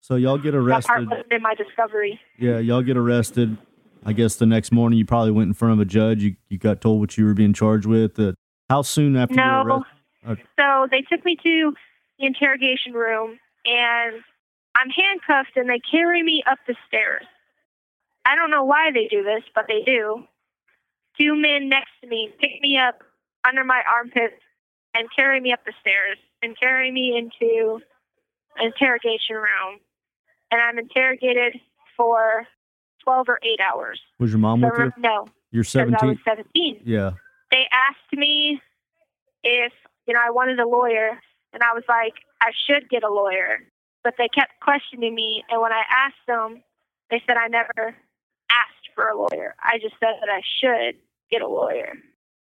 So 0.00 0.16
y'all 0.16 0.38
get 0.38 0.54
arrested. 0.54 0.88
That 0.90 0.94
part 0.96 1.08
wasn't 1.08 1.32
in 1.32 1.42
my 1.42 1.54
discovery. 1.54 2.20
Yeah, 2.38 2.58
y'all 2.58 2.82
get 2.82 2.96
arrested. 2.96 3.56
I 4.04 4.12
guess 4.12 4.34
the 4.36 4.46
next 4.46 4.72
morning 4.72 4.98
you 4.98 5.04
probably 5.04 5.30
went 5.30 5.46
in 5.48 5.54
front 5.54 5.74
of 5.74 5.80
a 5.80 5.84
judge. 5.84 6.22
You 6.22 6.36
you 6.48 6.58
got 6.58 6.80
told 6.80 7.00
what 7.00 7.16
you 7.16 7.24
were 7.24 7.34
being 7.34 7.52
charged 7.52 7.86
with. 7.86 8.18
Uh, 8.18 8.32
how 8.68 8.82
soon 8.82 9.16
after 9.16 9.34
you 9.34 9.40
were 9.40 9.64
No. 9.64 9.74
arrested? 9.76 9.88
Uh, 10.26 10.34
So 10.58 10.86
they 10.90 11.02
took 11.02 11.24
me 11.24 11.36
to 11.36 11.74
the 12.18 12.26
interrogation 12.26 12.92
room, 12.94 13.38
and 13.64 14.22
I'm 14.76 14.90
handcuffed, 14.90 15.56
and 15.56 15.68
they 15.68 15.78
carry 15.80 16.22
me 16.22 16.42
up 16.46 16.58
the 16.66 16.74
stairs. 16.88 17.24
I 18.24 18.36
don't 18.36 18.50
know 18.50 18.64
why 18.64 18.90
they 18.92 19.08
do 19.08 19.22
this, 19.22 19.42
but 19.54 19.66
they 19.68 19.82
do. 19.84 20.24
Two 21.20 21.34
men 21.36 21.68
next 21.68 21.90
to 22.02 22.08
me 22.08 22.30
pick 22.40 22.60
me 22.60 22.78
up 22.78 23.02
under 23.46 23.64
my 23.64 23.82
armpits 23.92 24.40
and 24.94 25.08
carry 25.16 25.40
me 25.40 25.52
up 25.52 25.64
the 25.66 25.72
stairs 25.80 26.18
and 26.42 26.58
carry 26.58 26.90
me 26.90 27.16
into 27.16 27.80
an 28.56 28.66
interrogation 28.66 29.36
room. 29.36 29.80
And 30.50 30.60
I'm 30.60 30.78
interrogated 30.78 31.60
for 31.96 32.46
12 33.04 33.28
or 33.28 33.38
8 33.42 33.60
hours. 33.60 34.00
was 34.18 34.30
your 34.30 34.38
mom 34.38 34.60
with 34.60 34.72
you? 34.78 34.92
No, 34.98 35.26
You're 35.50 35.62
because 35.64 35.76
I 35.76 35.98
17. 35.98 36.08
was 36.08 36.18
17 36.24 36.80
Yeah. 36.84 37.12
they 37.50 37.66
asked 37.72 38.12
me 38.12 38.60
if 39.42 39.72
you 40.06 40.14
know 40.14 40.20
I 40.24 40.30
wanted 40.30 40.60
a 40.60 40.68
lawyer, 40.68 41.18
and 41.52 41.62
I 41.62 41.72
was 41.74 41.82
like, 41.88 42.14
I 42.40 42.52
should 42.66 42.88
get 42.88 43.02
a 43.02 43.08
lawyer, 43.08 43.58
but 44.04 44.14
they 44.18 44.28
kept 44.28 44.52
questioning 44.60 45.14
me, 45.14 45.42
and 45.50 45.60
when 45.60 45.72
I 45.72 45.82
asked 45.90 46.24
them, 46.28 46.62
they 47.10 47.20
said 47.26 47.36
I 47.36 47.48
never 47.48 47.94
for 48.94 49.08
a 49.08 49.16
lawyer. 49.16 49.54
I 49.60 49.78
just 49.78 49.94
said 50.00 50.14
that 50.20 50.28
I 50.28 50.40
should 50.60 50.96
get 51.30 51.42
a 51.42 51.48
lawyer, 51.48 51.94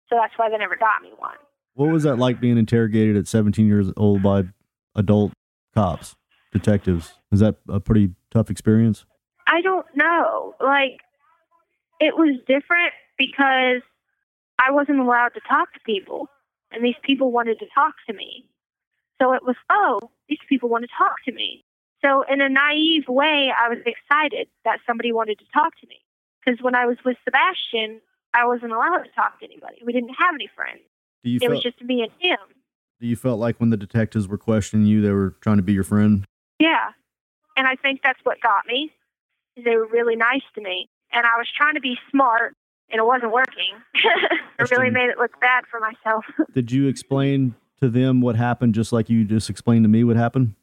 so 0.09 0.17
that's 0.21 0.33
why 0.37 0.51
they 0.51 0.59
never 0.59 0.77
got 0.77 1.03
me 1.03 1.11
one. 1.17 1.37
What 1.75 1.91
was 1.91 2.03
that 2.03 2.17
like 2.17 2.41
being 2.41 2.59
interrogated 2.59 3.17
at 3.17 3.29
17 3.29 3.67
years 3.67 3.91
old 3.97 4.23
by 4.23 4.45
adult 4.95 5.33
cops, 5.75 6.15
detectives? 6.53 7.15
Is 7.33 7.41
that 7.41 7.57
a 7.69 7.81
pretty 7.81 8.11
tough 8.31 8.51
experience? 8.51 9.05
I 9.47 9.63
don't 9.63 9.87
know. 9.95 10.55
Like, 10.61 11.01
it 12.01 12.17
was 12.17 12.39
different 12.47 12.93
because 13.19 13.83
I 14.59 14.73
wasn't 14.73 15.01
allowed 15.01 15.31
to 15.35 15.41
talk 15.49 15.73
to 15.75 15.81
people, 15.87 16.29
and 16.71 16.85
these 16.85 16.97
people 17.03 17.33
wanted 17.33 17.59
to 17.61 17.67
talk 17.75 17.95
to 18.09 18.15
me. 18.15 18.47
So 19.21 19.33
it 19.33 19.43
was, 19.43 19.57
oh, 19.71 20.11
these 20.29 20.39
people 20.49 20.69
want 20.69 20.85
to 20.85 20.91
talk 20.97 21.17
to 21.27 21.33
me. 21.33 21.65
So, 22.03 22.25
in 22.31 22.41
a 22.41 22.49
naive 22.49 23.09
way, 23.09 23.53
I 23.53 23.69
was 23.69 23.79
excited 23.85 24.49
that 24.65 24.79
somebody 24.87 25.13
wanted 25.13 25.39
to 25.39 25.45
talk 25.53 25.79
to 25.81 25.87
me. 25.87 25.97
Because 26.45 26.63
when 26.63 26.75
I 26.75 26.87
was 26.87 26.97
with 27.05 27.17
Sebastian, 27.25 28.01
I 28.35 28.47
wasn't 28.47 28.73
allowed 28.73 29.03
to 29.03 29.11
talk 29.15 29.39
to 29.41 29.45
anybody. 29.45 29.79
We 29.85 29.93
didn't 29.93 30.15
have 30.19 30.35
any 30.35 30.49
friends. 30.55 30.81
Do 31.25 31.31
you 31.31 31.37
it 31.37 31.41
feel, 31.41 31.51
was 31.51 31.63
just 31.63 31.81
me 31.83 32.03
and 32.03 32.11
him. 32.19 32.39
do 33.01 33.07
you 33.07 33.17
felt 33.17 33.39
like 33.39 33.61
when 33.61 33.71
the 33.71 33.77
detectives 33.77 34.29
were 34.29 34.39
questioning 34.39 34.87
you, 34.87 35.03
they 35.03 35.11
were 35.11 35.37
trying 35.41 35.59
to 35.59 35.63
be 35.63 35.73
your 35.73 35.85
friend? 35.85 36.25
Yeah. 36.59 36.93
And 37.57 37.67
I 37.67 37.77
think 37.77 38.01
that's 38.03 38.21
what 38.23 38.41
got 38.41 38.67
me. 38.67 38.91
They 39.63 39.77
were 39.77 39.87
really 39.87 40.17
nice 40.17 40.43
to 40.55 40.63
me. 40.63 40.89
And 41.13 41.27
I 41.27 41.37
was 41.37 41.49
trying 41.55 41.75
to 41.75 41.81
be 41.81 41.97
smart 42.11 42.55
and 42.91 42.99
it 42.99 43.05
wasn't 43.05 43.33
working. 43.33 43.75
it 43.95 44.71
really 44.71 44.91
made 44.91 45.11
it 45.11 45.19
look 45.19 45.39
bad 45.41 45.65
for 45.71 45.81
myself. 45.81 46.25
Did 46.55 46.73
you 46.73 46.89
explain 46.89 47.55
to 47.81 47.89
them 47.89 48.21
what 48.21 48.37
happened, 48.37 48.75
just 48.75 48.93
like 48.93 49.11
you 49.11 49.25
just 49.25 49.51
explained 49.51 49.85
to 49.85 49.89
me 49.89 50.05
what 50.05 50.17
happened? 50.17 50.55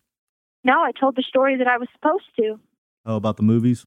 no, 0.67 0.83
I 0.83 0.91
told 0.91 1.15
the 1.15 1.23
story 1.23 1.55
that 1.55 1.67
I 1.67 1.77
was 1.77 1.87
supposed 1.93 2.25
to. 2.39 2.59
Oh, 3.05 3.15
about 3.15 3.37
the 3.37 3.43
movies? 3.43 3.85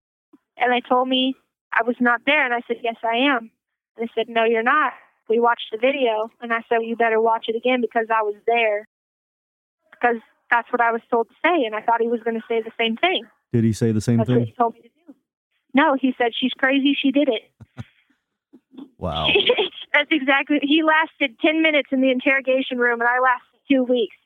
And 0.57 0.73
they 0.73 0.81
told 0.81 1.09
me 1.09 1.35
I 1.73 1.83
was 1.83 1.97
not 2.01 2.23
there. 2.27 2.45
And 2.45 2.55
I 2.55 2.61
said, 2.67 2.79
Yes, 2.83 2.97
I 3.03 3.35
am. 3.35 3.51
And 3.97 4.09
they 4.09 4.11
said, 4.15 4.29
No, 4.29 4.45
you're 4.45 4.63
not. 4.63 4.93
We 5.29 5.39
watched 5.39 5.69
the 5.73 5.79
video. 5.79 6.31
And 6.41 6.53
I 6.53 6.63
said, 6.69 6.79
You 6.83 6.97
better 6.97 7.21
watch 7.21 7.47
it 7.49 7.57
again 7.57 7.81
because 7.81 8.07
I 8.11 8.23
was 8.23 8.35
there. 8.47 8.87
Because 9.93 10.17
that's 10.51 10.71
what 10.73 10.81
I 10.81 10.93
was 10.93 11.03
told 11.11 11.29
to 11.29 11.35
say. 11.45 11.65
And 11.65 11.75
I 11.75 11.83
thought 11.83 12.01
he 12.01 12.09
was 12.09 12.21
going 12.23 12.37
to 12.37 12.45
say 12.49 12.63
the 12.63 12.73
same 12.79 12.97
thing. 12.97 13.25
Did 13.53 13.65
he 13.65 13.73
say 13.73 13.93
the 13.93 14.01
same 14.01 14.19
That's 14.19 14.31
what 14.31 14.39
thing? 14.39 14.47
he 14.47 14.53
told 14.53 14.75
me 14.75 14.83
to 14.83 14.89
do. 14.89 15.15
No, 15.75 15.97
he 16.01 16.15
said, 16.19 16.33
She's 16.39 16.53
crazy. 16.59 16.97
She 17.01 17.11
did 17.11 17.29
it. 17.29 17.43
Wow. 18.99 19.29
That's 19.93 20.11
exactly. 20.11 20.59
He 20.63 20.83
lasted 20.83 21.39
ten 21.41 21.63
minutes 21.63 21.89
in 21.91 22.01
the 22.01 22.11
interrogation 22.11 22.79
room, 22.79 23.01
and 23.01 23.09
I 23.09 23.19
lasted 23.19 23.61
two 23.69 23.83
weeks. 23.85 24.17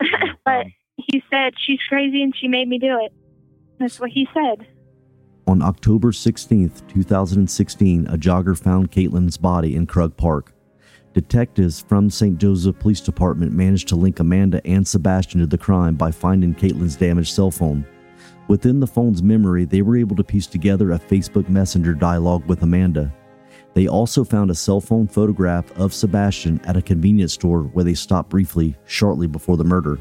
but 0.44 0.66
he 0.96 1.22
said 1.30 1.54
she's 1.58 1.80
crazy, 1.88 2.22
and 2.22 2.34
she 2.36 2.48
made 2.48 2.68
me 2.68 2.78
do 2.78 2.98
it. 3.02 3.12
That's 3.78 4.00
what 4.00 4.10
he 4.10 4.28
said. 4.32 4.66
On 5.46 5.60
October 5.60 6.10
16, 6.10 6.70
2016, 6.88 8.06
a 8.06 8.16
jogger 8.16 8.58
found 8.58 8.90
Kaytlin's 8.90 9.36
body 9.36 9.76
in 9.76 9.86
Krug 9.86 10.16
Park. 10.16 10.54
Detectives 11.12 11.82
from 11.82 12.08
St. 12.08 12.38
Joseph 12.38 12.78
Police 12.78 13.02
Department 13.02 13.52
managed 13.52 13.88
to 13.88 13.96
link 13.96 14.20
Amanda 14.20 14.66
and 14.66 14.88
Sebastian 14.88 15.40
to 15.40 15.46
the 15.46 15.58
crime 15.58 15.96
by 15.96 16.10
finding 16.10 16.54
Kaytlin's 16.54 16.96
damaged 16.96 17.34
cell 17.34 17.50
phone. 17.50 17.86
Within 18.48 18.80
the 18.80 18.86
phone's 18.86 19.22
memory, 19.22 19.66
they 19.66 19.82
were 19.82 19.98
able 19.98 20.16
to 20.16 20.24
piece 20.24 20.46
together 20.46 20.92
a 20.92 20.98
Facebook 20.98 21.50
Messenger 21.50 21.92
dialogue 21.92 22.46
with 22.46 22.62
Amanda. 22.62 23.12
They 23.74 23.86
also 23.86 24.24
found 24.24 24.50
a 24.50 24.54
cell 24.54 24.80
phone 24.80 25.06
photograph 25.06 25.70
of 25.78 25.92
Sebastian 25.92 26.58
at 26.64 26.78
a 26.78 26.82
convenience 26.82 27.34
store 27.34 27.64
where 27.64 27.84
they 27.84 27.94
stopped 27.94 28.30
briefly 28.30 28.76
shortly 28.86 29.26
before 29.26 29.58
the 29.58 29.64
murder. 29.64 29.98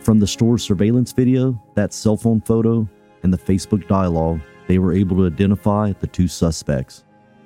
From 0.00 0.18
the 0.18 0.26
store's 0.26 0.64
surveillance 0.64 1.12
video, 1.12 1.62
that 1.76 1.92
cell 1.92 2.16
phone 2.16 2.40
photo, 2.40 2.88
and 3.22 3.32
the 3.32 3.38
Facebook 3.38 3.86
dialogue, 3.88 4.40
they 4.66 4.78
were 4.78 4.92
able 4.92 5.16
to 5.16 5.26
identify 5.26 5.92
the 5.92 6.06
two 6.06 6.28
suspects. 6.28 7.04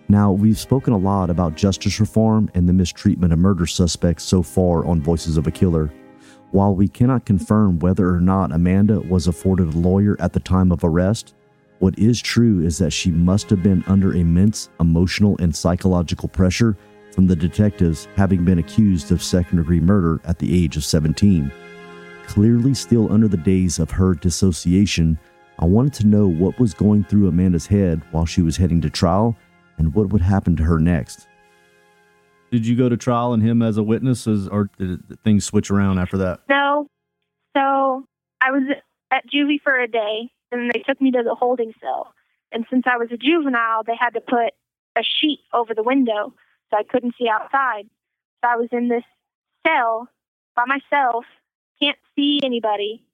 Now, 0.08 0.32
we've 0.32 0.58
spoken 0.58 0.92
a 0.92 0.98
lot 0.98 1.30
about 1.30 1.54
justice 1.54 2.00
reform 2.00 2.50
and 2.54 2.68
the 2.68 2.72
mistreatment 2.72 3.32
of 3.32 3.38
murder 3.38 3.66
suspects 3.66 4.24
so 4.24 4.42
far 4.42 4.84
on 4.84 5.00
Voices 5.00 5.36
of 5.36 5.46
a 5.46 5.52
Killer. 5.52 5.92
While 6.50 6.74
we 6.74 6.88
cannot 6.88 7.26
confirm 7.26 7.78
whether 7.78 8.12
or 8.12 8.20
not 8.20 8.50
Amanda 8.50 9.00
was 9.00 9.28
afforded 9.28 9.68
a 9.68 9.78
lawyer 9.78 10.16
at 10.18 10.32
the 10.32 10.40
time 10.40 10.72
of 10.72 10.82
arrest, 10.82 11.34
what 11.78 11.96
is 11.98 12.20
true 12.20 12.60
is 12.60 12.76
that 12.78 12.92
she 12.92 13.10
must 13.10 13.48
have 13.50 13.62
been 13.62 13.84
under 13.86 14.14
immense 14.14 14.68
emotional 14.80 15.36
and 15.38 15.54
psychological 15.54 16.28
pressure 16.28 16.76
from 17.12 17.26
the 17.26 17.36
detectives 17.36 18.08
having 18.16 18.44
been 18.44 18.58
accused 18.58 19.12
of 19.12 19.22
second 19.22 19.58
degree 19.58 19.80
murder 19.80 20.20
at 20.24 20.38
the 20.38 20.64
age 20.64 20.76
of 20.76 20.84
17. 20.84 21.50
Clearly, 22.26 22.74
still 22.74 23.12
under 23.12 23.28
the 23.28 23.36
days 23.36 23.78
of 23.78 23.90
her 23.90 24.14
dissociation, 24.14 25.18
I 25.60 25.66
wanted 25.66 25.92
to 25.94 26.06
know 26.06 26.26
what 26.26 26.58
was 26.58 26.72
going 26.72 27.04
through 27.04 27.28
Amanda's 27.28 27.66
head 27.66 28.00
while 28.12 28.24
she 28.24 28.40
was 28.40 28.56
heading 28.56 28.80
to 28.80 28.88
trial 28.88 29.36
and 29.76 29.94
what 29.94 30.08
would 30.08 30.22
happen 30.22 30.56
to 30.56 30.62
her 30.62 30.78
next. 30.78 31.26
Did 32.50 32.66
you 32.66 32.74
go 32.74 32.88
to 32.88 32.96
trial 32.96 33.34
and 33.34 33.42
him 33.42 33.60
as 33.60 33.76
a 33.76 33.82
witness, 33.82 34.26
as, 34.26 34.48
or 34.48 34.70
did 34.78 35.00
things 35.22 35.44
switch 35.44 35.70
around 35.70 35.98
after 35.98 36.16
that? 36.16 36.40
No. 36.48 36.88
So 37.54 38.06
I 38.40 38.50
was 38.50 38.62
at 39.10 39.24
juvie 39.30 39.60
for 39.62 39.78
a 39.78 39.86
day, 39.86 40.30
and 40.50 40.70
they 40.72 40.80
took 40.80 40.98
me 40.98 41.10
to 41.10 41.22
the 41.22 41.34
holding 41.34 41.74
cell. 41.80 42.14
And 42.52 42.64
since 42.70 42.84
I 42.86 42.96
was 42.96 43.08
a 43.12 43.18
juvenile, 43.18 43.82
they 43.86 43.96
had 43.98 44.14
to 44.14 44.20
put 44.20 44.54
a 44.96 45.02
sheet 45.02 45.40
over 45.52 45.74
the 45.74 45.82
window 45.82 46.32
so 46.70 46.78
I 46.78 46.84
couldn't 46.84 47.14
see 47.18 47.28
outside. 47.28 47.84
So 48.42 48.50
I 48.50 48.56
was 48.56 48.68
in 48.72 48.88
this 48.88 49.04
cell 49.66 50.08
by 50.56 50.64
myself, 50.64 51.26
can't 51.80 51.98
see 52.16 52.40
anybody. 52.42 53.04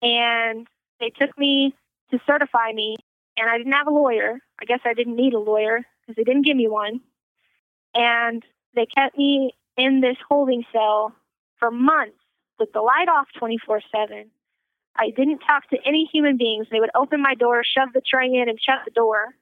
And 0.00 0.66
they 1.00 1.10
took 1.10 1.36
me 1.38 1.74
to 2.10 2.18
certify 2.26 2.72
me, 2.72 2.96
and 3.36 3.48
I 3.48 3.58
didn't 3.58 3.72
have 3.72 3.86
a 3.86 3.92
lawyer. 3.92 4.38
I 4.60 4.64
guess 4.64 4.80
I 4.84 4.94
didn't 4.94 5.16
need 5.16 5.34
a 5.34 5.38
lawyer 5.38 5.84
because 6.00 6.16
they 6.16 6.24
didn't 6.24 6.44
give 6.44 6.56
me 6.56 6.68
one. 6.68 7.00
And 7.94 8.42
they 8.74 8.86
kept 8.86 9.16
me 9.16 9.52
in 9.76 10.00
this 10.00 10.16
holding 10.28 10.64
cell 10.72 11.14
for 11.58 11.70
months 11.70 12.18
with 12.58 12.72
the 12.72 12.80
light 12.80 13.08
off 13.08 13.26
24 13.38 13.80
7. 13.92 14.30
I 14.98 15.10
didn't 15.10 15.40
talk 15.40 15.68
to 15.70 15.78
any 15.84 16.08
human 16.10 16.36
beings. 16.36 16.66
They 16.70 16.80
would 16.80 16.90
open 16.94 17.20
my 17.20 17.34
door, 17.34 17.62
shove 17.64 17.92
the 17.92 18.00
tray 18.00 18.32
in, 18.32 18.48
and 18.48 18.58
shut 18.60 18.80
the 18.84 18.90
door. 18.90 19.34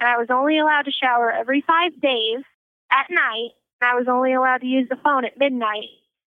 And 0.00 0.08
I 0.08 0.16
was 0.16 0.28
only 0.30 0.58
allowed 0.58 0.86
to 0.86 0.90
shower 0.90 1.30
every 1.30 1.62
five 1.66 2.00
days 2.00 2.42
at 2.90 3.06
night. 3.10 3.50
And 3.80 3.90
I 3.90 3.94
was 3.94 4.06
only 4.08 4.34
allowed 4.34 4.62
to 4.62 4.66
use 4.66 4.88
the 4.88 4.98
phone 5.04 5.24
at 5.24 5.38
midnight. 5.38 5.88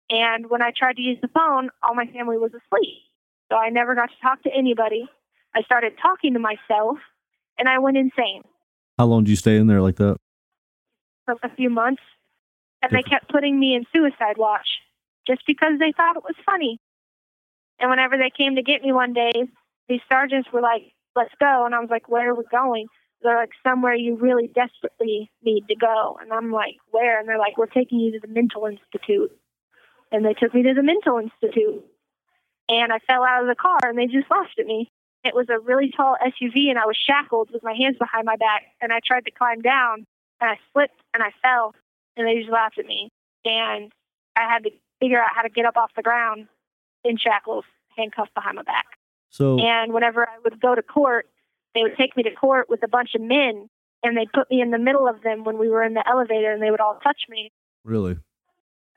And 0.08 0.48
when 0.48 0.62
I 0.62 0.72
tried 0.76 0.96
to 0.96 1.02
use 1.02 1.18
the 1.20 1.28
phone, 1.28 1.70
all 1.82 1.94
my 1.94 2.06
family 2.06 2.38
was 2.38 2.52
asleep. 2.54 3.05
So 3.50 3.56
I 3.56 3.70
never 3.70 3.94
got 3.94 4.06
to 4.10 4.16
talk 4.22 4.42
to 4.42 4.50
anybody. 4.52 5.08
I 5.54 5.62
started 5.62 5.94
talking 6.00 6.34
to 6.34 6.38
myself, 6.38 6.98
and 7.58 7.68
I 7.68 7.78
went 7.78 7.96
insane 7.96 8.42
How 8.98 9.06
long 9.06 9.24
did 9.24 9.30
you 9.30 9.36
stay 9.36 9.56
in 9.56 9.66
there 9.66 9.80
like 9.80 9.96
that? 9.96 10.16
for 11.26 11.36
a 11.42 11.54
few 11.54 11.68
months. 11.68 12.02
And 12.82 12.92
they 12.92 13.02
kept 13.02 13.28
putting 13.30 13.58
me 13.58 13.74
in 13.74 13.84
suicide 13.92 14.36
watch 14.38 14.68
just 15.26 15.42
because 15.46 15.78
they 15.78 15.92
thought 15.96 16.16
it 16.16 16.22
was 16.22 16.36
funny. 16.44 16.78
And 17.78 17.90
whenever 17.90 18.16
they 18.16 18.30
came 18.30 18.56
to 18.56 18.62
get 18.62 18.82
me 18.82 18.92
one 18.92 19.12
day, 19.12 19.32
these 19.88 20.00
sergeants 20.10 20.48
were 20.52 20.60
like, 20.60 20.82
let's 21.14 21.34
go. 21.40 21.66
And 21.66 21.74
I 21.74 21.80
was 21.80 21.90
like, 21.90 22.08
where 22.08 22.30
are 22.30 22.34
we 22.34 22.44
going? 22.50 22.86
They're 23.22 23.36
like, 23.36 23.50
somewhere 23.66 23.94
you 23.94 24.16
really 24.16 24.46
desperately 24.46 25.30
need 25.42 25.66
to 25.68 25.74
go. 25.74 26.18
And 26.20 26.32
I'm 26.32 26.52
like, 26.52 26.76
where? 26.90 27.18
And 27.18 27.28
they're 27.28 27.38
like, 27.38 27.56
we're 27.56 27.66
taking 27.66 27.98
you 27.98 28.12
to 28.12 28.20
the 28.20 28.32
mental 28.32 28.66
institute. 28.66 29.32
And 30.12 30.24
they 30.24 30.34
took 30.34 30.54
me 30.54 30.62
to 30.62 30.74
the 30.74 30.82
mental 30.82 31.18
institute. 31.18 31.84
And 32.68 32.92
I 32.92 32.98
fell 33.00 33.24
out 33.24 33.42
of 33.42 33.48
the 33.48 33.54
car 33.54 33.78
and 33.84 33.98
they 33.98 34.06
just 34.06 34.30
laughed 34.30 34.58
at 34.58 34.66
me. 34.66 34.90
It 35.24 35.34
was 35.34 35.46
a 35.48 35.58
really 35.58 35.92
tall 35.96 36.16
SUV 36.22 36.68
and 36.68 36.78
I 36.78 36.86
was 36.86 36.96
shackled 36.96 37.50
with 37.52 37.62
my 37.62 37.74
hands 37.74 37.96
behind 37.98 38.26
my 38.26 38.36
back. 38.36 38.62
And 38.80 38.92
I 38.92 39.00
tried 39.04 39.24
to 39.24 39.30
climb 39.30 39.60
down 39.60 40.06
and 40.40 40.50
I 40.50 40.58
slipped 40.72 41.00
and 41.14 41.22
I 41.22 41.32
fell 41.42 41.74
and 42.16 42.26
they 42.26 42.38
just 42.38 42.50
laughed 42.50 42.78
at 42.78 42.86
me. 42.86 43.10
And 43.44 43.92
I 44.36 44.42
had 44.42 44.64
to 44.64 44.70
figure 45.00 45.20
out 45.20 45.30
how 45.34 45.42
to 45.42 45.48
get 45.48 45.64
up 45.64 45.76
off 45.76 45.90
the 45.96 46.02
ground 46.02 46.48
in 47.04 47.16
shackles, 47.16 47.64
handcuffed 47.96 48.34
behind 48.34 48.56
my 48.56 48.62
back. 48.62 48.86
So, 49.30 49.58
And 49.58 49.92
whenever 49.92 50.28
I 50.28 50.38
would 50.44 50.60
go 50.60 50.74
to 50.74 50.82
court, 50.82 51.28
they 51.74 51.82
would 51.82 51.96
take 51.96 52.16
me 52.16 52.22
to 52.24 52.30
court 52.30 52.68
with 52.68 52.82
a 52.82 52.88
bunch 52.88 53.14
of 53.14 53.20
men 53.20 53.68
and 54.02 54.16
they'd 54.16 54.32
put 54.32 54.50
me 54.50 54.60
in 54.60 54.70
the 54.70 54.78
middle 54.78 55.06
of 55.08 55.22
them 55.22 55.44
when 55.44 55.58
we 55.58 55.68
were 55.68 55.82
in 55.82 55.94
the 55.94 56.06
elevator 56.08 56.52
and 56.52 56.62
they 56.62 56.70
would 56.70 56.80
all 56.80 56.98
touch 57.02 57.22
me. 57.28 57.52
really? 57.84 58.16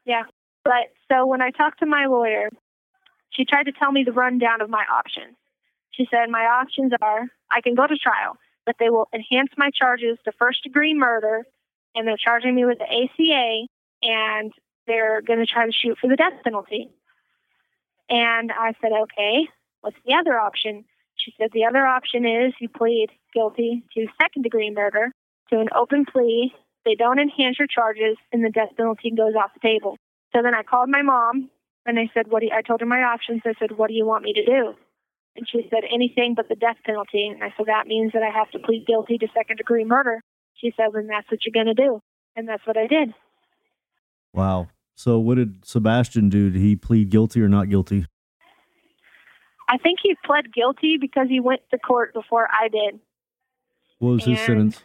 Yeah. 0.06 0.24
But 0.64 0.92
so 1.12 1.26
when 1.26 1.42
I 1.42 1.52
talked 1.52 1.80
to 1.80 1.86
my 1.86 2.06
lawyer, 2.06 2.50
she 3.32 3.46
tried 3.46 3.64
to 3.64 3.72
tell 3.72 3.92
me 3.92 4.04
the 4.04 4.12
rundown 4.12 4.62
of 4.62 4.70
my 4.70 4.84
options. 4.92 5.36
She 5.92 6.08
said, 6.10 6.30
My 6.30 6.46
options 6.46 6.94
are 7.02 7.26
I 7.52 7.62
can 7.62 7.76
go 7.76 7.88
to 7.88 7.98
trial, 7.98 8.38
but 8.66 8.76
they 8.80 8.90
will 8.90 9.08
enhance 9.14 9.50
my 9.58 9.70
charges 9.72 10.18
to 10.26 10.32
first 10.38 10.64
degree 10.64 10.94
murder, 10.94 11.46
and 11.96 12.08
they're 12.08 12.18
charging 12.18 12.56
me 12.56 12.66
with 12.66 12.80
the 12.80 12.86
ACA, 12.86 13.68
and 14.02 14.54
they're 14.88 15.22
going 15.22 15.40
to 15.40 15.46
try 15.46 15.66
to 15.66 15.72
shoot 15.72 15.98
for 16.00 16.08
the 16.08 16.16
death 16.16 16.34
penalty. 16.44 16.90
And 18.10 18.52
I 18.52 18.74
said, 18.82 18.92
Okay, 18.92 19.48
what's 19.82 19.98
the 20.06 20.14
other 20.14 20.40
option? 20.40 20.86
She 21.16 21.34
said, 21.38 21.50
The 21.54 21.66
other 21.66 21.86
option 21.86 22.26
is 22.26 22.54
you 22.60 22.70
plead 22.70 23.10
guilty 23.34 23.84
to 23.94 24.08
second 24.22 24.44
degree 24.44 24.72
murder, 24.72 25.12
to 25.52 25.60
an 25.60 25.68
open 25.76 26.06
plea. 26.06 26.54
They 26.86 26.96
don't 26.96 27.20
enhance 27.20 27.60
your 27.60 27.68
charges, 27.68 28.18
and 28.32 28.44
the 28.44 28.50
death 28.50 28.70
penalty 28.78 29.12
goes 29.12 29.34
off 29.36 29.52
the 29.54 29.60
table. 29.60 29.98
So 30.34 30.42
then 30.42 30.54
I 30.54 30.64
called 30.64 30.90
my 30.90 31.02
mom, 31.02 31.50
and 31.90 32.00
I 32.00 32.10
said, 32.14 32.28
"What 32.30 32.40
do 32.40 32.46
you, 32.48 32.52
I 32.56 32.62
told 32.62 32.82
her 32.82 32.86
my 32.86 33.02
options? 33.04 33.42
I 33.46 33.54
said, 33.60 33.78
"What 33.78 33.90
do 33.90 33.94
you 33.94 34.06
want 34.06 34.24
me 34.24 34.34
to 34.34 34.46
do?" 34.46 34.76
And 35.36 35.48
she 35.48 35.68
said, 35.70 35.84
"Anything 35.92 36.36
but 36.36 36.48
the 36.48 36.56
death 36.56 36.78
penalty." 36.86 37.28
And 37.28 37.44
I 37.44 37.54
said, 37.58 37.66
"That 37.68 37.88
means 37.88 38.14
that 38.14 38.24
I 38.24 38.30
have 38.30 38.50
to 38.52 38.60
plead 38.60 38.86
guilty 38.88 39.18
to 39.18 39.28
second 39.34 39.58
degree 39.58 39.84
murder." 39.84 40.22
She 40.56 40.74
said, 40.78 40.88
"Then 40.94 41.08
that's 41.08 41.30
what 41.30 41.46
you're 41.46 41.54
going 41.54 41.74
to 41.76 41.82
do," 41.82 42.02
and 42.36 42.48
that's 42.48 42.66
what 42.66 42.78
I 42.78 42.88
did. 42.88 43.14
Wow. 44.34 44.70
So, 44.96 45.18
what 45.18 45.36
did 45.36 45.66
Sebastian 45.66 46.30
do? 46.30 46.50
Did 46.50 46.60
he 46.60 46.76
plead 46.76 47.10
guilty 47.10 47.42
or 47.42 47.50
not 47.50 47.70
guilty? 47.70 48.06
I 49.70 49.78
think 49.78 50.00
he 50.02 50.16
pled 50.26 50.52
guilty 50.54 50.98
because 51.00 51.28
he 51.30 51.40
went 51.40 51.62
to 51.72 51.78
court 51.78 52.14
before 52.14 52.50
I 52.52 52.68
did. 52.68 53.00
What 54.00 54.12
was 54.12 54.24
his 54.26 54.40
sentence? 54.40 54.82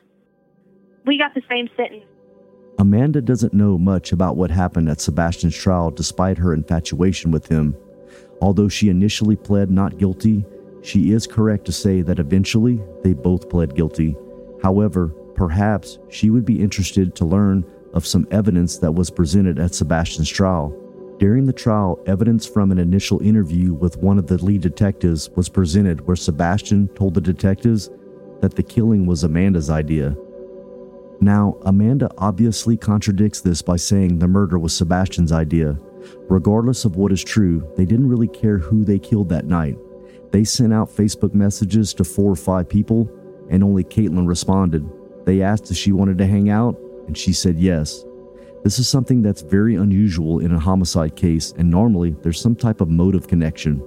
We 1.06 1.18
got 1.18 1.34
the 1.34 1.42
same 1.48 1.68
sentence. 1.76 2.04
Amanda 2.78 3.20
doesn't 3.20 3.54
know 3.54 3.78
much 3.78 4.12
about 4.12 4.36
what 4.36 4.50
happened 4.50 4.88
at 4.88 5.00
Sebastian's 5.00 5.56
trial 5.56 5.90
despite 5.90 6.38
her 6.38 6.52
infatuation 6.52 7.30
with 7.30 7.46
him. 7.46 7.76
Although 8.40 8.68
she 8.68 8.88
initially 8.88 9.36
pled 9.36 9.70
not 9.70 9.98
guilty, 9.98 10.44
she 10.82 11.12
is 11.12 11.26
correct 11.26 11.64
to 11.66 11.72
say 11.72 12.02
that 12.02 12.18
eventually 12.18 12.82
they 13.02 13.14
both 13.14 13.48
pled 13.48 13.74
guilty. 13.74 14.16
However, 14.62 15.08
perhaps 15.34 15.98
she 16.08 16.30
would 16.30 16.44
be 16.44 16.60
interested 16.60 17.14
to 17.14 17.24
learn 17.24 17.64
of 17.94 18.06
some 18.06 18.26
evidence 18.30 18.78
that 18.78 18.92
was 18.92 19.10
presented 19.10 19.58
at 19.58 19.74
Sebastian's 19.74 20.28
trial. 20.28 20.76
During 21.18 21.46
the 21.46 21.52
trial, 21.52 22.02
evidence 22.06 22.44
from 22.44 22.72
an 22.72 22.78
initial 22.78 23.22
interview 23.22 23.72
with 23.72 23.98
one 23.98 24.18
of 24.18 24.26
the 24.26 24.44
lead 24.44 24.62
detectives 24.62 25.30
was 25.36 25.48
presented 25.48 26.06
where 26.06 26.16
Sebastian 26.16 26.88
told 26.88 27.14
the 27.14 27.20
detectives 27.20 27.88
that 28.40 28.56
the 28.56 28.64
killing 28.64 29.06
was 29.06 29.22
Amanda's 29.22 29.70
idea. 29.70 30.16
Now, 31.20 31.56
Amanda 31.62 32.10
obviously 32.18 32.76
contradicts 32.76 33.40
this 33.40 33.62
by 33.62 33.76
saying 33.76 34.18
the 34.18 34.28
murder 34.28 34.58
was 34.58 34.74
Sebastian's 34.74 35.32
idea. 35.32 35.78
Regardless 36.28 36.84
of 36.84 36.96
what 36.96 37.12
is 37.12 37.24
true, 37.24 37.66
they 37.76 37.84
didn't 37.84 38.08
really 38.08 38.28
care 38.28 38.58
who 38.58 38.84
they 38.84 38.98
killed 38.98 39.28
that 39.30 39.46
night. 39.46 39.78
They 40.32 40.44
sent 40.44 40.72
out 40.72 40.90
Facebook 40.90 41.34
messages 41.34 41.94
to 41.94 42.04
four 42.04 42.30
or 42.30 42.36
five 42.36 42.68
people, 42.68 43.08
and 43.48 43.62
only 43.62 43.84
Kaytlin 43.84 44.26
responded. 44.26 44.88
They 45.24 45.42
asked 45.42 45.70
if 45.70 45.76
she 45.76 45.92
wanted 45.92 46.18
to 46.18 46.26
hang 46.26 46.50
out, 46.50 46.78
and 47.06 47.16
she 47.16 47.32
said 47.32 47.58
yes. 47.58 48.04
This 48.64 48.78
is 48.78 48.88
something 48.88 49.22
that's 49.22 49.42
very 49.42 49.76
unusual 49.76 50.40
in 50.40 50.52
a 50.52 50.58
homicide 50.58 51.16
case, 51.16 51.52
and 51.56 51.70
normally 51.70 52.16
there's 52.22 52.40
some 52.40 52.56
type 52.56 52.80
of 52.80 52.88
motive 52.88 53.28
connection. 53.28 53.82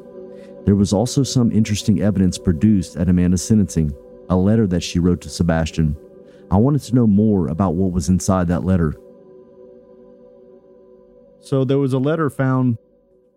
There 0.65 0.75
was 0.75 0.93
also 0.93 1.23
some 1.23 1.51
interesting 1.51 2.01
evidence 2.01 2.38
produced 2.38 2.95
at 2.95 3.09
Amanda's 3.09 3.43
sentencing 3.43 3.93
a 4.30 4.36
letter 4.36 4.67
that 4.67 4.84
she 4.84 4.99
wrote 4.99 5.21
to 5.21 5.30
Sebastian. 5.30 5.95
I 6.49 6.57
wanted 6.57 6.81
to 6.83 6.95
know 6.95 7.07
more 7.07 7.47
about 7.47 7.75
what 7.75 7.91
was 7.91 8.09
inside 8.09 8.47
that 8.47 8.63
letter. 8.63 8.95
So, 11.39 11.63
there 11.63 11.77
was 11.77 11.93
a 11.93 11.99
letter 11.99 12.29
found 12.29 12.77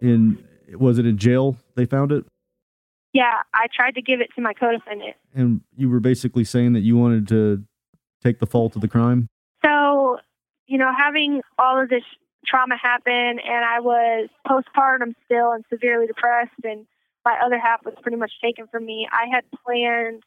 in, 0.01 0.43
was 0.73 0.99
it 0.99 1.07
in 1.07 1.17
jail? 1.19 1.57
They 1.77 1.87
found 1.87 2.13
it? 2.13 2.25
Yeah, 3.13 3.43
I 3.55 3.67
tried 3.75 3.97
to 3.97 4.03
give 4.03 4.21
it 4.21 4.31
to 4.37 4.41
my 4.41 4.53
co-defendant. 4.53 5.17
And 5.35 5.63
you 5.77 5.89
were 5.89 6.01
basically 6.01 6.45
saying 6.45 6.73
that 6.75 6.81
you 6.81 6.97
wanted 6.97 7.27
to 7.29 7.65
take 8.23 8.39
the 8.39 8.47
fault 8.47 8.77
of 8.77 8.83
the 8.83 8.89
crime? 8.89 9.29
So, 9.65 10.19
you 10.67 10.79
know, 10.79 10.93
having 10.97 11.43
all 11.59 11.83
of 11.83 11.89
this 11.89 12.05
trauma 12.47 12.77
happen, 12.77 13.13
and 13.13 13.65
I 13.65 13.81
was 13.81 14.29
postpartum 14.47 15.15
still 15.25 15.53
and 15.53 15.65
severely 15.71 16.07
depressed, 16.07 16.53
and 16.65 16.87
my 17.25 17.39
other 17.45 17.59
half 17.59 17.85
was 17.85 17.95
pretty 18.03 18.17
much 18.17 18.33
taken 18.43 18.67
from 18.69 18.87
me. 18.87 19.09
I 19.11 19.27
had 19.33 19.45
planned 19.65 20.23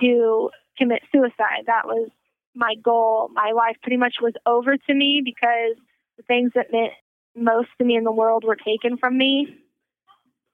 to 0.00 0.50
commit 0.78 1.02
suicide. 1.12 1.64
That 1.66 1.86
was 1.86 2.10
my 2.54 2.74
goal. 2.82 3.30
My 3.32 3.52
life 3.52 3.76
pretty 3.82 3.96
much 3.96 4.16
was 4.20 4.34
over 4.46 4.76
to 4.76 4.94
me 4.94 5.22
because 5.24 5.76
the 6.16 6.22
things 6.24 6.52
that 6.54 6.72
meant 6.72 6.92
most 7.34 7.68
to 7.78 7.84
me 7.84 7.96
in 7.96 8.04
the 8.04 8.12
world 8.12 8.44
were 8.44 8.56
taken 8.56 8.96
from 8.98 9.16
me. 9.16 9.56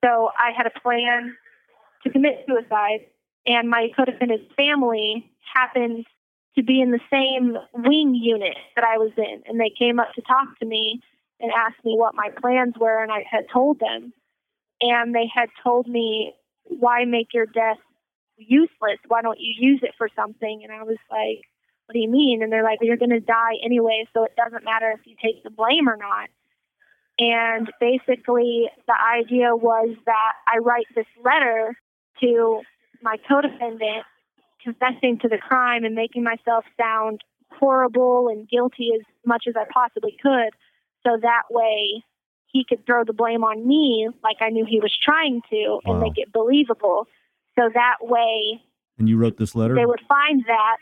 So 0.05 0.31
I 0.39 0.53
had 0.57 0.67
a 0.67 0.81
plan 0.81 1.37
to 2.05 2.11
commit 2.11 2.45
suicide, 2.47 3.07
and 3.47 3.69
my 3.69 3.89
co-defendant's 3.97 4.53
family 4.55 5.29
happened 5.53 6.07
to 6.57 6.63
be 6.63 6.81
in 6.81 6.93
the 6.93 7.01
same 7.11 7.57
wing 7.73 8.15
unit 8.15 8.57
that 8.77 8.85
I 8.85 8.99
was 8.99 9.11
in, 9.17 9.43
and 9.47 9.59
they 9.59 9.73
came 9.77 9.99
up 9.99 10.13
to 10.15 10.23
talk 10.23 10.59
to 10.61 10.67
me 10.67 11.01
and 11.41 11.51
asked 11.53 11.85
me 11.85 11.97
what 11.97 12.15
my 12.15 12.31
plans 12.41 12.75
were, 12.79 13.03
and 13.03 13.11
I 13.13 13.25
had 13.29 13.47
told 13.53 13.81
them, 13.81 14.13
and 14.81 15.15
they 15.15 15.27
had 15.33 15.49
told 15.63 15.89
me, 15.89 16.35
"Why 16.65 17.05
make 17.05 17.35
your 17.35 17.47
death 17.47 17.79
useless? 18.39 18.99
Why 19.09 19.23
don't 19.23 19.39
you 19.41 19.55
use 19.59 19.81
it 19.83 19.95
for 19.99 20.09
something?" 20.15 20.63
And 20.65 20.73
I 20.73 20.83
was 20.83 20.99
like, 21.11 21.43
"What 21.87 21.95
do 21.95 21.99
you 21.99 22.09
mean?" 22.11 22.43
And 22.43 22.53
they're 22.53 22.65
like, 22.65 22.79
"You're 22.83 22.97
going 22.97 23.11
to 23.11 23.21
die 23.21 23.57
anyway, 23.63 24.07
so 24.13 24.25
it 24.25 24.37
doesn't 24.37 24.65
matter 24.65 24.91
if 24.93 25.07
you 25.07 25.17
take 25.23 25.43
the 25.43 25.51
blame 25.51 25.89
or 25.89 25.97
not." 25.97 26.29
And 27.19 27.71
basically, 27.81 28.71
the 28.87 29.01
idea 29.01 29.57
was 29.57 29.97
that 30.07 30.33
I 30.47 30.59
write 30.59 30.87
this 30.95 31.07
letter 31.25 31.77
to 32.21 32.63
my 33.03 33.17
co-defendant 33.29 34.05
confessing 34.63 35.19
to 35.21 35.29
the 35.29 35.39
crime 35.39 35.85
and 35.85 35.95
making 35.95 36.23
myself 36.23 36.65
sound 36.81 37.23
horrible 37.53 38.29
and 38.29 38.49
guilty 38.49 38.91
as 38.95 39.03
much 39.25 39.45
as 39.49 39.55
I 39.57 39.65
possibly 39.73 40.17
could 40.21 40.51
so 41.07 41.17
that 41.21 41.45
way 41.51 42.03
he 42.47 42.65
could 42.65 42.85
throw 42.87 43.05
the 43.05 43.13
blame 43.13 43.45
on 43.45 43.67
me 43.67 44.09
like 44.23 44.37
I 44.41 44.51
knew 44.51 44.65
he 44.65 44.81
was 44.81 44.97
trying 44.97 45.43
to 45.51 45.81
and 45.85 45.95
Wow. 45.95 46.01
make 46.01 46.19
it 46.19 46.33
believable. 46.33 47.07
So 47.59 47.69
that 47.75 47.97
way 48.01 48.63
And 48.99 49.09
you 49.09 49.17
wrote 49.17 49.37
this 49.37 49.55
letter? 49.55 49.75
they 49.75 49.87
would 49.87 50.03
find 50.09 50.45
that 50.47 50.77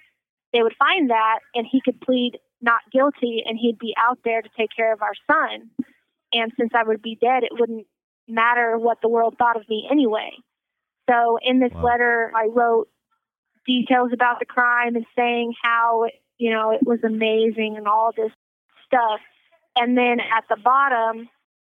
they 0.52 0.62
would 0.62 0.76
find 0.78 1.10
that 1.10 1.40
and 1.54 1.66
he 1.70 1.80
could 1.84 2.00
plead 2.00 2.38
not 2.60 2.80
guilty 2.92 3.42
and 3.44 3.58
he'd 3.58 3.78
be 3.78 3.94
out 3.98 4.18
there 4.24 4.42
to 4.42 4.48
take 4.56 4.70
care 4.74 4.92
of 4.92 5.02
our 5.02 5.12
son. 5.26 5.70
And 6.32 6.52
since 6.58 6.70
I 6.74 6.82
would 6.82 7.02
be 7.02 7.16
dead, 7.20 7.42
it 7.42 7.50
wouldn't 7.52 7.86
matter 8.28 8.78
what 8.78 8.98
the 9.02 9.08
world 9.08 9.36
thought 9.38 9.56
of 9.56 9.68
me 9.68 9.86
anyway. 9.90 10.30
So 11.08 11.38
in 11.42 11.60
this 11.60 11.72
Wow. 11.72 11.82
letter, 11.82 12.32
I 12.34 12.46
wrote 12.46 12.88
details 13.66 14.10
about 14.12 14.38
the 14.38 14.46
crime 14.46 14.96
and 14.96 15.06
saying 15.16 15.54
how, 15.62 16.06
you 16.38 16.50
know, 16.50 16.70
it 16.70 16.80
was 16.84 17.00
amazing 17.04 17.76
and 17.76 17.86
all 17.86 18.12
this 18.16 18.32
stuff. 18.86 19.20
And 19.76 19.96
then 19.96 20.20
at 20.20 20.44
the 20.48 20.56
bottom, 20.56 21.28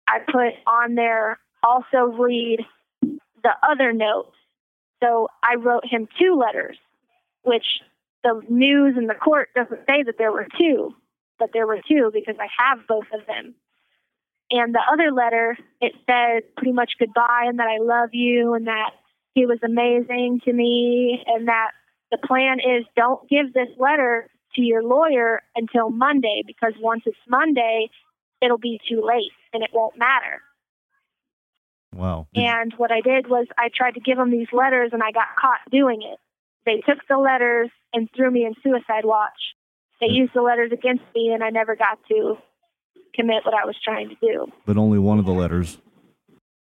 I 0.07 0.19
put 0.19 0.53
on 0.67 0.95
there 0.95 1.39
also 1.63 2.11
read 2.17 2.59
the 3.01 3.51
other 3.63 3.93
notes. 3.93 4.35
So 5.03 5.27
I 5.43 5.55
wrote 5.55 5.83
him 5.85 6.07
two 6.19 6.35
letters, 6.35 6.77
which 7.43 7.65
the 8.23 8.41
news 8.47 8.95
and 8.95 9.09
the 9.09 9.15
court 9.15 9.49
doesn't 9.53 9.81
say 9.87 10.03
that 10.03 10.15
there 10.17 10.31
were 10.31 10.47
two, 10.57 10.95
but 11.39 11.49
there 11.53 11.67
were 11.67 11.79
two 11.87 12.09
because 12.13 12.35
I 12.39 12.47
have 12.57 12.87
both 12.87 13.07
of 13.13 13.25
them. 13.27 13.55
And 14.49 14.73
the 14.73 14.81
other 14.91 15.11
letter, 15.11 15.57
it 15.81 15.93
said 16.05 16.43
pretty 16.55 16.71
much 16.71 16.93
goodbye 16.99 17.45
and 17.47 17.59
that 17.59 17.67
I 17.67 17.83
love 17.83 18.09
you 18.13 18.53
and 18.53 18.67
that 18.67 18.91
he 19.33 19.45
was 19.45 19.59
amazing 19.63 20.41
to 20.45 20.53
me 20.53 21.23
and 21.25 21.47
that 21.47 21.71
the 22.11 22.17
plan 22.17 22.59
is 22.59 22.85
don't 22.95 23.27
give 23.29 23.53
this 23.53 23.69
letter 23.77 24.29
to 24.55 24.61
your 24.61 24.83
lawyer 24.83 25.41
until 25.55 25.89
Monday 25.89 26.43
because 26.45 26.73
once 26.79 27.03
it's 27.05 27.17
Monday, 27.27 27.89
it'll 28.41 28.59
be 28.59 28.79
too 28.87 29.03
late 29.03 29.31
and 29.53 29.63
it 29.63 29.71
won't 29.73 29.97
matter. 29.97 30.41
Wow. 31.93 32.27
And 32.35 32.73
what 32.77 32.91
I 32.91 33.01
did 33.01 33.27
was 33.29 33.47
I 33.57 33.69
tried 33.73 33.93
to 33.95 33.99
give 33.99 34.17
them 34.17 34.31
these 34.31 34.47
letters 34.51 34.91
and 34.93 35.03
I 35.03 35.11
got 35.11 35.35
caught 35.39 35.59
doing 35.71 36.01
it. 36.01 36.19
They 36.65 36.81
took 36.87 36.99
the 37.07 37.17
letters 37.17 37.69
and 37.93 38.09
threw 38.15 38.31
me 38.31 38.45
in 38.45 38.53
suicide 38.63 39.05
watch. 39.05 39.31
They 39.99 40.07
hmm. 40.07 40.15
used 40.15 40.33
the 40.33 40.41
letters 40.41 40.71
against 40.71 41.03
me 41.15 41.31
and 41.33 41.43
I 41.43 41.49
never 41.49 41.75
got 41.75 41.99
to 42.09 42.37
commit 43.13 43.45
what 43.45 43.53
I 43.53 43.65
was 43.65 43.75
trying 43.83 44.09
to 44.09 44.15
do. 44.15 44.47
But 44.65 44.77
only 44.77 44.99
one 44.99 45.19
of 45.19 45.25
the 45.25 45.31
letters. 45.31 45.77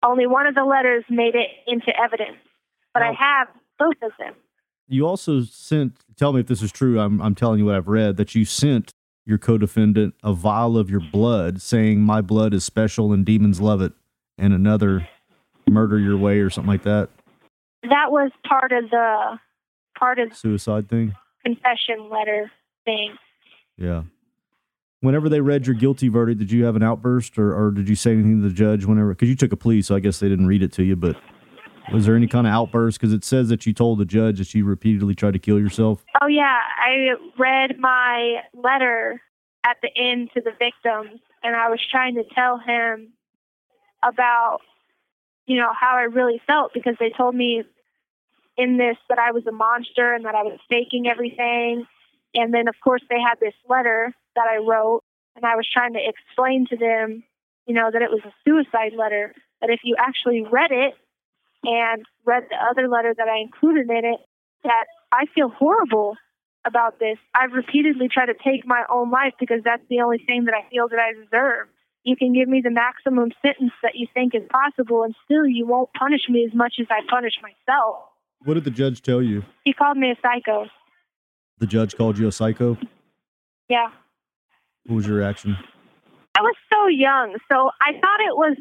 Only 0.02 0.26
one 0.26 0.46
of 0.46 0.54
the 0.54 0.64
letters 0.64 1.04
made 1.08 1.34
it 1.36 1.48
into 1.66 1.92
evidence, 1.96 2.38
but 2.92 3.02
I 3.04 3.12
have 3.12 3.46
both 3.78 3.94
of 4.02 4.10
them. 4.18 4.34
You 4.88 5.06
also 5.06 5.42
sent, 5.42 5.92
tell 6.16 6.32
me 6.32 6.40
if 6.40 6.48
this 6.48 6.60
is 6.60 6.72
true, 6.72 6.98
I'm, 6.98 7.22
I'm 7.22 7.36
telling 7.36 7.60
you 7.60 7.66
what 7.66 7.76
I've 7.76 7.86
read, 7.86 8.16
that 8.16 8.34
you 8.34 8.44
sent 8.44 8.90
your 9.24 9.38
co 9.38 9.58
defendant 9.58 10.14
a 10.24 10.32
vial 10.32 10.76
of 10.76 10.90
your 10.90 11.00
blood 11.00 11.62
saying, 11.62 12.00
My 12.00 12.20
blood 12.20 12.52
is 12.52 12.64
special 12.64 13.12
and 13.12 13.24
demons 13.24 13.60
love 13.60 13.80
it, 13.80 13.92
and 14.42 14.52
another 14.52 15.08
murder 15.70 15.98
your 15.98 16.18
way 16.18 16.40
or 16.40 16.50
something 16.50 16.68
like 16.68 16.82
that. 16.82 17.08
That 17.84 18.10
was 18.10 18.32
part 18.46 18.72
of 18.72 18.90
the 18.90 19.38
part 19.96 20.18
of 20.18 20.36
Suicide 20.36 20.90
thing. 20.90 21.14
confession 21.44 22.10
letter 22.10 22.50
thing. 22.84 23.14
Yeah. 23.78 24.02
Whenever 25.00 25.28
they 25.28 25.40
read 25.40 25.66
your 25.66 25.74
guilty 25.74 26.08
verdict, 26.08 26.40
did 26.40 26.50
you 26.50 26.64
have 26.64 26.76
an 26.76 26.82
outburst 26.82 27.38
or, 27.38 27.54
or 27.54 27.70
did 27.70 27.88
you 27.88 27.94
say 27.94 28.12
anything 28.12 28.42
to 28.42 28.48
the 28.48 28.54
judge 28.54 28.84
whenever? 28.84 29.10
Because 29.10 29.28
you 29.28 29.36
took 29.36 29.52
a 29.52 29.56
plea, 29.56 29.80
so 29.82 29.94
I 29.94 30.00
guess 30.00 30.18
they 30.18 30.28
didn't 30.28 30.46
read 30.46 30.62
it 30.62 30.72
to 30.72 30.82
you, 30.84 30.96
but 30.96 31.16
was 31.92 32.06
there 32.06 32.14
any 32.16 32.28
kind 32.28 32.46
of 32.46 32.52
outburst? 32.52 33.00
Because 33.00 33.12
it 33.12 33.24
says 33.24 33.48
that 33.48 33.64
you 33.66 33.72
told 33.72 33.98
the 33.98 34.04
judge 34.04 34.38
that 34.38 34.52
you 34.54 34.64
repeatedly 34.64 35.14
tried 35.14 35.32
to 35.32 35.40
kill 35.40 35.58
yourself. 35.58 36.04
Oh 36.20 36.26
yeah, 36.28 36.58
I 36.78 37.14
read 37.38 37.78
my 37.78 38.42
letter 38.54 39.20
at 39.64 39.76
the 39.82 39.90
end 39.96 40.30
to 40.34 40.40
the 40.40 40.52
victims 40.52 41.20
and 41.42 41.56
I 41.56 41.68
was 41.68 41.80
trying 41.90 42.14
to 42.16 42.24
tell 42.34 42.58
him 42.58 43.12
about 44.02 44.60
you 45.46 45.56
know 45.56 45.72
how 45.78 45.96
I 45.96 46.02
really 46.02 46.40
felt 46.46 46.72
because 46.72 46.96
they 46.98 47.10
told 47.10 47.34
me 47.34 47.64
in 48.56 48.76
this 48.76 48.96
that 49.08 49.18
I 49.18 49.32
was 49.32 49.46
a 49.46 49.52
monster 49.52 50.14
and 50.14 50.24
that 50.24 50.34
I 50.34 50.42
was 50.42 50.58
faking 50.68 51.06
everything 51.06 51.86
and 52.34 52.54
then 52.54 52.68
of 52.68 52.74
course 52.82 53.02
they 53.08 53.20
had 53.20 53.40
this 53.40 53.54
letter 53.68 54.14
that 54.36 54.46
I 54.50 54.58
wrote 54.58 55.02
and 55.36 55.44
I 55.44 55.56
was 55.56 55.68
trying 55.70 55.94
to 55.94 56.00
explain 56.00 56.66
to 56.68 56.76
them 56.76 57.24
you 57.66 57.74
know 57.74 57.90
that 57.90 58.02
it 58.02 58.10
was 58.10 58.20
a 58.24 58.34
suicide 58.44 58.92
letter 58.96 59.34
that 59.60 59.70
if 59.70 59.80
you 59.84 59.96
actually 59.98 60.42
read 60.42 60.70
it 60.70 60.94
and 61.64 62.04
read 62.24 62.44
the 62.50 62.56
other 62.56 62.88
letter 62.88 63.14
that 63.16 63.28
I 63.28 63.38
included 63.38 63.88
in 63.88 64.04
it 64.04 64.20
that 64.64 64.86
I 65.12 65.26
feel 65.34 65.48
horrible 65.48 66.16
about 66.64 66.98
this. 66.98 67.18
I've 67.34 67.52
repeatedly 67.52 68.08
tried 68.08 68.26
to 68.26 68.34
take 68.34 68.66
my 68.66 68.84
own 68.88 69.10
life 69.10 69.34
because 69.38 69.62
that's 69.64 69.82
the 69.88 70.00
only 70.00 70.18
thing 70.18 70.44
that 70.44 70.54
I 70.54 70.68
feel 70.70 70.88
that 70.88 70.98
I 70.98 71.12
deserve. 71.12 71.68
You 72.04 72.16
can 72.16 72.32
give 72.32 72.48
me 72.48 72.60
the 72.62 72.70
maximum 72.70 73.30
sentence 73.42 73.72
that 73.82 73.94
you 73.94 74.06
think 74.12 74.34
is 74.34 74.42
possible, 74.50 75.04
and 75.04 75.14
still 75.24 75.46
you 75.46 75.66
won't 75.66 75.90
punish 75.92 76.22
me 76.28 76.44
as 76.44 76.54
much 76.54 76.74
as 76.80 76.86
I 76.90 77.00
punish 77.08 77.34
myself. 77.42 77.96
What 78.44 78.54
did 78.54 78.64
the 78.64 78.70
judge 78.70 79.02
tell 79.02 79.22
you? 79.22 79.44
He 79.64 79.72
called 79.72 79.96
me 79.96 80.10
a 80.10 80.16
psycho. 80.20 80.66
The 81.58 81.66
judge 81.66 81.96
called 81.96 82.18
you 82.18 82.26
a 82.26 82.32
psycho. 82.32 82.76
Yeah. 83.68 83.88
What 84.86 84.96
was 84.96 85.06
your 85.06 85.16
reaction? 85.16 85.56
I 86.34 86.40
was 86.40 86.56
so 86.72 86.88
young, 86.88 87.36
so 87.48 87.70
I 87.80 87.92
thought 87.92 88.20
it 88.20 88.36
was 88.36 88.56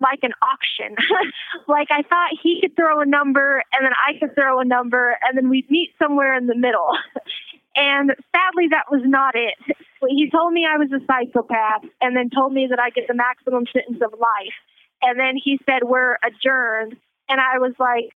like 0.00 0.20
an 0.22 0.32
auction. 0.40 0.96
like 1.68 1.88
I 1.90 2.02
thought 2.02 2.30
he 2.42 2.60
could 2.60 2.76
throw 2.76 3.00
a 3.00 3.06
number 3.06 3.62
and 3.72 3.84
then 3.84 3.92
I 3.92 4.18
could 4.18 4.34
throw 4.34 4.60
a 4.60 4.64
number 4.64 5.18
and 5.22 5.36
then 5.36 5.50
we'd 5.50 5.70
meet 5.70 5.90
somewhere 6.00 6.36
in 6.36 6.46
the 6.46 6.54
middle. 6.54 6.90
and 7.76 8.10
sadly 8.34 8.68
that 8.70 8.84
was 8.90 9.02
not 9.04 9.34
it. 9.34 9.76
He 10.08 10.30
told 10.30 10.52
me 10.52 10.66
I 10.66 10.78
was 10.78 10.90
a 10.92 11.04
psychopath 11.06 11.84
and 12.00 12.16
then 12.16 12.30
told 12.30 12.52
me 12.52 12.68
that 12.70 12.78
I 12.78 12.90
get 12.90 13.08
the 13.08 13.14
maximum 13.14 13.64
sentence 13.72 14.00
of 14.02 14.12
life. 14.12 14.58
And 15.02 15.18
then 15.18 15.34
he 15.42 15.58
said 15.66 15.84
we're 15.84 16.16
adjourned 16.22 16.96
and 17.28 17.40
I 17.40 17.58
was 17.58 17.74
like, 17.78 18.14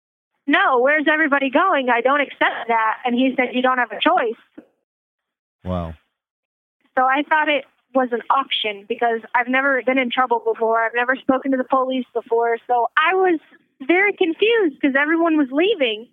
"No, 0.47 0.79
where's 0.79 1.05
everybody 1.11 1.49
going? 1.49 1.89
I 1.89 2.01
don't 2.01 2.21
accept 2.21 2.67
that." 2.67 2.97
And 3.05 3.15
he 3.15 3.33
said 3.35 3.53
you 3.53 3.61
don't 3.61 3.77
have 3.77 3.91
a 3.91 3.99
choice. 3.99 4.65
Wow. 5.63 5.93
So 6.97 7.05
I 7.05 7.23
thought 7.27 7.49
it 7.49 7.65
was 7.93 8.09
an 8.11 8.21
auction 8.29 8.85
because 8.87 9.19
I've 9.35 9.47
never 9.47 9.81
been 9.85 9.97
in 9.97 10.09
trouble 10.09 10.39
before. 10.39 10.83
I've 10.83 10.95
never 10.95 11.15
spoken 11.15 11.51
to 11.51 11.57
the 11.57 11.63
police 11.63 12.05
before. 12.13 12.57
So 12.67 12.87
I 12.97 13.15
was 13.15 13.39
very 13.85 14.13
confused 14.13 14.75
because 14.79 14.95
everyone 14.99 15.37
was 15.37 15.47
leaving. 15.51 16.07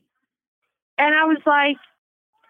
And 0.98 1.14
I 1.14 1.24
was 1.24 1.38
like, 1.46 1.76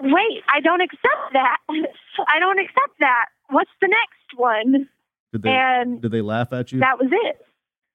wait, 0.01 0.43
I 0.53 0.61
don't 0.61 0.81
accept 0.81 1.33
that. 1.33 1.59
I 1.69 2.39
don't 2.39 2.59
accept 2.59 2.99
that. 3.01 3.27
What's 3.51 3.71
the 3.81 3.89
next 3.89 4.37
one? 4.39 4.89
Did 5.33 5.43
they 5.43 5.51
And 5.51 6.01
did 6.01 6.13
they 6.13 6.23
laugh 6.23 6.53
at 6.53 6.73
you? 6.73 6.81
that 6.81 6.99
was 6.99 7.09
it. 7.11 7.41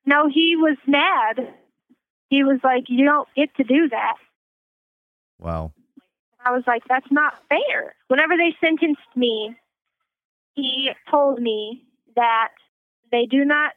No, 0.06 0.28
he 0.28 0.56
was 0.56 0.78
mad. 0.88 1.54
He 2.30 2.44
was 2.44 2.60
like, 2.64 2.86
you 2.88 3.06
don't 3.06 3.28
get 3.36 3.56
to 3.56 3.64
do 3.64 3.90
that. 3.90 4.16
wow. 5.40 5.72
I 6.46 6.52
was 6.52 6.64
like, 6.68 6.84
that's 6.90 7.10
not 7.10 7.36
fair. 7.48 7.96
Whenever 8.10 8.36
they 8.36 8.54
sentenced 8.60 9.00
me, 9.16 9.56
he 10.56 10.92
told 11.10 11.42
me 11.42 11.84
that 12.18 12.50
they 13.14 13.26
do 13.26 13.46
not 13.46 13.72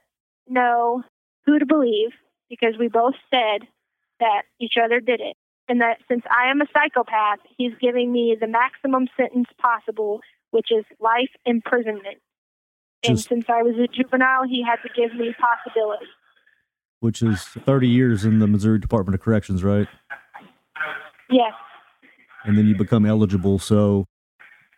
know 0.49 1.05
who 1.45 1.61
to 1.61 1.67
believe 1.67 2.11
because 2.51 2.75
we 2.77 2.89
both 2.89 3.15
said 3.31 3.69
that 4.19 4.43
each 4.61 4.75
other 4.83 4.99
did 4.99 5.21
it. 5.21 5.37
And 5.69 5.81
that 5.81 5.99
since 6.09 6.23
I 6.31 6.51
am 6.51 6.61
a 6.61 6.67
psychopath, 6.73 7.41
he's 7.57 7.73
giving 7.81 8.13
me 8.13 8.37
the 8.41 8.47
maximum 8.47 9.09
sentence 9.17 9.49
possible, 9.61 10.21
which 10.51 10.69
is 10.71 10.85
life 11.01 11.31
imprisonment. 11.45 12.19
and 13.05 13.17
Just- 13.17 13.29
since 13.29 13.45
I 13.49 13.63
was 13.63 13.77
a 13.77 13.87
juvenile, 13.87 14.45
he 14.49 14.63
had 14.63 14.77
to 14.83 14.89
give 14.95 15.15
me 15.15 15.33
possibility. 15.39 16.07
Which 17.01 17.23
is 17.23 17.45
30 17.45 17.89
years 17.89 18.25
in 18.25 18.39
the 18.39 18.47
Missouri 18.47 18.79
Department 18.79 19.15
of 19.15 19.21
Corrections, 19.21 19.63
right? 19.63 19.87
Yes. 21.31 21.53
And 22.45 22.57
then 22.57 22.67
you 22.67 22.75
become 22.77 23.05
eligible. 23.05 23.59
So 23.59 24.07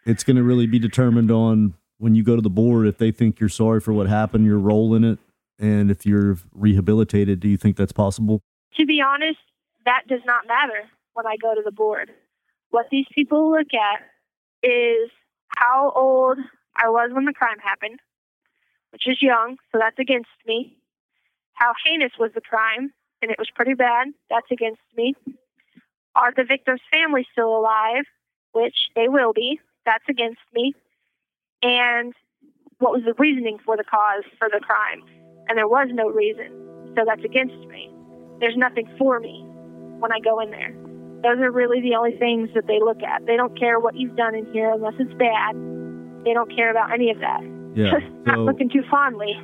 it's 0.04 0.24
going 0.24 0.36
to 0.36 0.42
really 0.42 0.66
be 0.66 0.78
determined 0.78 1.30
on 1.30 1.74
when 1.98 2.14
you 2.14 2.22
go 2.22 2.34
to 2.36 2.42
the 2.42 2.50
board 2.50 2.86
if 2.86 2.98
they 2.98 3.10
think 3.12 3.40
you're 3.40 3.48
sorry 3.48 3.80
for 3.80 3.92
what 3.92 4.08
happened, 4.08 4.44
your 4.46 4.58
role 4.58 4.94
in 4.94 5.04
it, 5.04 5.18
And 5.60 5.90
if 5.90 6.06
you're 6.06 6.36
rehabilitated, 6.54 7.40
do 7.40 7.48
you 7.48 7.56
think 7.56 7.76
that's 7.76 7.92
possible? 7.92 8.40
To 8.76 8.86
be 8.86 9.00
honest, 9.00 9.40
that 9.88 10.06
does 10.06 10.20
not 10.26 10.46
matter 10.46 10.84
when 11.14 11.26
I 11.26 11.36
go 11.40 11.54
to 11.54 11.62
the 11.64 11.72
board. 11.72 12.10
What 12.68 12.88
these 12.90 13.06
people 13.14 13.50
look 13.50 13.72
at 13.72 14.00
is 14.62 15.08
how 15.56 15.92
old 15.96 16.36
I 16.76 16.90
was 16.90 17.08
when 17.10 17.24
the 17.24 17.32
crime 17.32 17.56
happened, 17.58 17.98
which 18.92 19.08
is 19.08 19.22
young, 19.22 19.56
so 19.72 19.78
that's 19.78 19.98
against 19.98 20.28
me. 20.46 20.76
How 21.54 21.72
heinous 21.86 22.12
was 22.20 22.32
the 22.34 22.42
crime, 22.42 22.92
and 23.22 23.30
it 23.30 23.38
was 23.38 23.48
pretty 23.54 23.72
bad, 23.72 24.08
that's 24.28 24.50
against 24.50 24.82
me. 24.94 25.14
Are 26.14 26.34
the 26.36 26.44
victim's 26.44 26.82
family 26.92 27.26
still 27.32 27.56
alive, 27.56 28.04
which 28.52 28.76
they 28.94 29.08
will 29.08 29.32
be, 29.32 29.58
that's 29.86 30.04
against 30.06 30.44
me. 30.52 30.74
And 31.62 32.12
what 32.78 32.92
was 32.92 33.04
the 33.06 33.14
reasoning 33.18 33.58
for 33.64 33.78
the 33.78 33.84
cause 33.84 34.24
for 34.38 34.50
the 34.52 34.60
crime? 34.60 35.02
And 35.48 35.56
there 35.56 35.66
was 35.66 35.88
no 35.90 36.10
reason, 36.10 36.92
so 36.94 37.04
that's 37.06 37.24
against 37.24 37.56
me. 37.68 37.90
There's 38.38 38.56
nothing 38.56 38.86
for 38.98 39.18
me 39.18 39.47
when 39.98 40.12
I 40.12 40.20
go 40.20 40.40
in 40.40 40.50
there. 40.50 40.74
Those 41.22 41.42
are 41.42 41.50
really 41.50 41.80
the 41.80 41.96
only 41.96 42.16
things 42.16 42.48
that 42.54 42.66
they 42.66 42.78
look 42.78 43.02
at. 43.02 43.26
They 43.26 43.36
don't 43.36 43.58
care 43.58 43.80
what 43.80 43.96
you've 43.96 44.16
done 44.16 44.34
in 44.34 44.46
here 44.52 44.70
unless 44.70 44.94
it's 44.98 45.12
bad. 45.14 45.56
They 46.24 46.32
don't 46.32 46.54
care 46.54 46.70
about 46.70 46.92
any 46.92 47.10
of 47.10 47.18
that. 47.18 47.40
Yeah. 47.74 47.90
Just 48.00 48.12
not 48.26 48.36
so- 48.36 48.44
looking 48.44 48.70
too 48.70 48.82
fondly. 48.90 49.34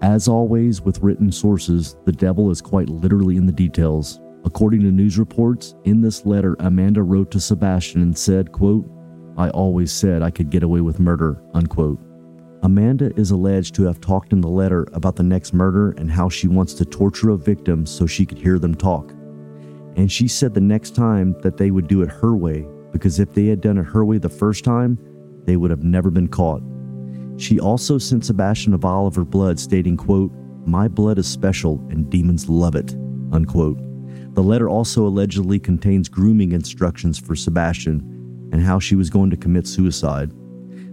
As 0.00 0.28
always 0.28 0.80
with 0.80 1.00
written 1.00 1.32
sources, 1.32 1.96
the 2.04 2.12
devil 2.12 2.50
is 2.50 2.60
quite 2.60 2.88
literally 2.88 3.36
in 3.36 3.46
the 3.46 3.52
details. 3.52 4.20
According 4.44 4.80
to 4.82 4.92
news 4.92 5.18
reports, 5.18 5.74
in 5.84 6.00
this 6.00 6.24
letter 6.24 6.54
Amanda 6.60 7.02
wrote 7.02 7.32
to 7.32 7.40
Sebastian 7.40 8.02
and 8.02 8.16
said, 8.16 8.52
quote, 8.52 8.88
I 9.36 9.50
always 9.50 9.92
said 9.92 10.22
I 10.22 10.30
could 10.30 10.50
get 10.50 10.62
away 10.62 10.80
with 10.80 11.00
murder, 11.00 11.42
unquote. 11.52 11.98
Amanda 12.62 13.12
is 13.16 13.30
alleged 13.30 13.74
to 13.76 13.84
have 13.84 14.00
talked 14.00 14.32
in 14.32 14.40
the 14.40 14.48
letter 14.48 14.88
about 14.92 15.16
the 15.16 15.22
next 15.22 15.54
murder 15.54 15.92
and 15.92 16.10
how 16.10 16.28
she 16.28 16.48
wants 16.48 16.74
to 16.74 16.84
torture 16.84 17.30
a 17.30 17.36
victim 17.36 17.86
so 17.86 18.06
she 18.06 18.26
could 18.26 18.38
hear 18.38 18.58
them 18.58 18.74
talk. 18.74 19.12
And 19.96 20.10
she 20.10 20.26
said 20.26 20.54
the 20.54 20.60
next 20.60 20.94
time 20.94 21.36
that 21.42 21.56
they 21.56 21.70
would 21.70 21.86
do 21.86 22.02
it 22.02 22.08
her 22.08 22.36
way, 22.36 22.66
because 22.92 23.20
if 23.20 23.32
they 23.32 23.46
had 23.46 23.60
done 23.60 23.78
it 23.78 23.84
her 23.84 24.04
way 24.04 24.18
the 24.18 24.28
first 24.28 24.64
time, 24.64 24.98
they 25.44 25.56
would 25.56 25.70
have 25.70 25.84
never 25.84 26.10
been 26.10 26.28
caught. 26.28 26.62
She 27.36 27.60
also 27.60 27.96
sent 27.98 28.24
Sebastian 28.24 28.74
a 28.74 28.78
vial 28.78 29.06
of 29.06 29.14
her 29.14 29.24
blood 29.24 29.60
stating, 29.60 29.96
quote, 29.96 30.32
My 30.66 30.88
blood 30.88 31.18
is 31.18 31.28
special 31.28 31.78
and 31.90 32.10
demons 32.10 32.48
love 32.48 32.74
it, 32.74 32.92
unquote. 33.32 33.78
The 34.34 34.42
letter 34.42 34.68
also 34.68 35.06
allegedly 35.06 35.60
contains 35.60 36.08
grooming 36.08 36.52
instructions 36.52 37.18
for 37.18 37.36
Sebastian 37.36 38.48
and 38.52 38.62
how 38.62 38.78
she 38.78 38.96
was 38.96 39.10
going 39.10 39.30
to 39.30 39.36
commit 39.36 39.66
suicide. 39.66 40.32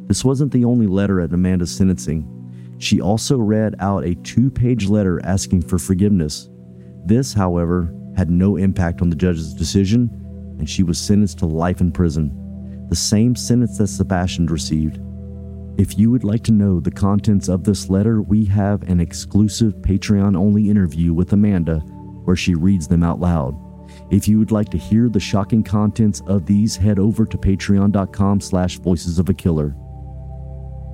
This 0.07 0.23
wasn't 0.23 0.51
the 0.51 0.65
only 0.65 0.87
letter 0.87 1.19
at 1.21 1.33
Amanda's 1.33 1.75
sentencing. 1.75 2.31
She 2.77 3.01
also 3.01 3.37
read 3.37 3.75
out 3.79 4.05
a 4.05 4.15
two 4.15 4.51
page 4.51 4.87
letter 4.87 5.19
asking 5.23 5.61
for 5.61 5.79
forgiveness. 5.79 6.49
This, 7.05 7.33
however, 7.33 7.93
had 8.15 8.29
no 8.29 8.57
impact 8.57 9.01
on 9.01 9.09
the 9.09 9.15
judge's 9.15 9.53
decision, 9.53 10.09
and 10.59 10.69
she 10.69 10.83
was 10.83 10.99
sentenced 10.99 11.39
to 11.39 11.45
life 11.45 11.81
in 11.81 11.91
prison, 11.91 12.85
the 12.89 12.95
same 12.95 13.35
sentence 13.35 13.77
that 13.77 13.87
Sebastian 13.87 14.47
received. 14.47 14.99
If 15.77 15.97
you 15.97 16.09
would 16.11 16.23
like 16.23 16.43
to 16.45 16.53
know 16.53 16.79
the 16.79 16.91
contents 16.91 17.49
of 17.49 17.63
this 17.63 17.89
letter, 17.89 18.21
we 18.21 18.45
have 18.45 18.83
an 18.83 18.99
exclusive 18.99 19.73
Patreon 19.81 20.37
only 20.37 20.69
interview 20.69 21.13
with 21.13 21.33
Amanda 21.33 21.79
where 22.25 22.35
she 22.35 22.55
reads 22.55 22.87
them 22.87 23.03
out 23.03 23.19
loud. 23.19 23.55
If 24.09 24.27
you 24.27 24.39
would 24.39 24.51
like 24.51 24.69
to 24.69 24.77
hear 24.77 25.09
the 25.09 25.19
shocking 25.19 25.63
contents 25.63 26.21
of 26.27 26.45
these, 26.45 26.75
head 26.75 26.99
over 26.99 27.25
to 27.25 27.37
patreon.com 27.37 28.41
slash 28.41 28.77
voices 28.79 29.19
of 29.19 29.29
a 29.29 29.33
killer. 29.33 29.75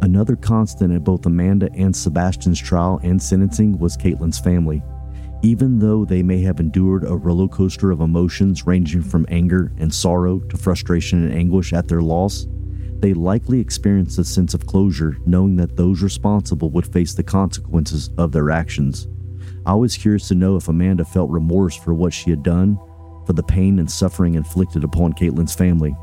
Another 0.01 0.35
constant 0.35 0.93
at 0.93 1.03
both 1.03 1.25
Amanda 1.25 1.69
and 1.75 1.95
Sebastian's 1.95 2.59
trial 2.59 2.99
and 3.03 3.21
sentencing 3.21 3.77
was 3.77 3.95
Kaytlin's 3.95 4.39
family. 4.39 4.81
Even 5.43 5.79
though 5.79 6.05
they 6.05 6.23
may 6.23 6.41
have 6.41 6.59
endured 6.59 7.03
a 7.03 7.15
roller 7.15 7.47
coaster 7.47 7.91
of 7.91 8.01
emotions 8.01 8.65
ranging 8.65 9.01
from 9.01 9.25
anger 9.29 9.71
and 9.77 9.93
sorrow 9.93 10.39
to 10.39 10.57
frustration 10.57 11.23
and 11.23 11.33
anguish 11.33 11.73
at 11.73 11.87
their 11.87 12.01
loss, 12.01 12.47
they 12.99 13.13
likely 13.13 13.59
experienced 13.59 14.19
a 14.19 14.23
sense 14.23 14.53
of 14.53 14.67
closure 14.67 15.17
knowing 15.25 15.55
that 15.55 15.75
those 15.75 16.03
responsible 16.03 16.69
would 16.69 16.85
face 16.85 17.13
the 17.13 17.23
consequences 17.23 18.09
of 18.17 18.31
their 18.31 18.51
actions. 18.51 19.07
I 19.65 19.73
was 19.75 19.97
curious 19.97 20.27
to 20.27 20.35
know 20.35 20.55
if 20.55 20.67
Amanda 20.67 21.05
felt 21.05 21.29
remorse 21.29 21.75
for 21.75 21.93
what 21.93 22.13
she 22.13 22.29
had 22.29 22.43
done, 22.43 22.77
for 23.25 23.33
the 23.33 23.43
pain 23.43 23.79
and 23.79 23.89
suffering 23.89 24.35
inflicted 24.35 24.83
upon 24.83 25.13
Kaytlin's 25.13 25.55
family. 25.55 25.95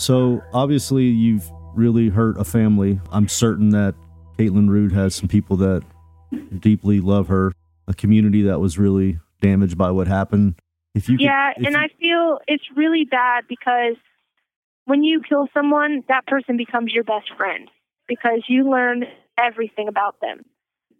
So 0.00 0.42
obviously, 0.54 1.04
you've 1.04 1.44
really 1.74 2.08
hurt 2.08 2.38
a 2.38 2.44
family. 2.44 2.98
I'm 3.12 3.28
certain 3.28 3.68
that 3.70 3.94
Kaytlin 4.38 4.70
Root 4.70 4.92
has 4.92 5.14
some 5.14 5.28
people 5.28 5.56
that 5.58 5.82
deeply 6.58 7.00
love 7.00 7.28
her, 7.28 7.52
a 7.86 7.92
community 7.92 8.42
that 8.42 8.60
was 8.60 8.78
really 8.78 9.18
damaged 9.42 9.76
by 9.76 9.90
what 9.90 10.06
happened. 10.08 10.54
If 10.94 11.10
you 11.10 11.18
could- 11.18 11.24
yeah, 11.24 11.50
if 11.50 11.66
and 11.66 11.74
you- 11.74 11.80
I 11.80 11.88
feel 11.88 12.40
it's 12.48 12.64
really 12.74 13.04
bad 13.04 13.44
because 13.46 13.96
when 14.86 15.04
you 15.04 15.20
kill 15.20 15.48
someone, 15.52 16.02
that 16.08 16.26
person 16.26 16.56
becomes 16.56 16.94
your 16.94 17.04
best 17.04 17.30
friend 17.36 17.70
because 18.08 18.42
you 18.48 18.70
learn 18.70 19.06
everything 19.36 19.86
about 19.86 20.18
them. 20.20 20.46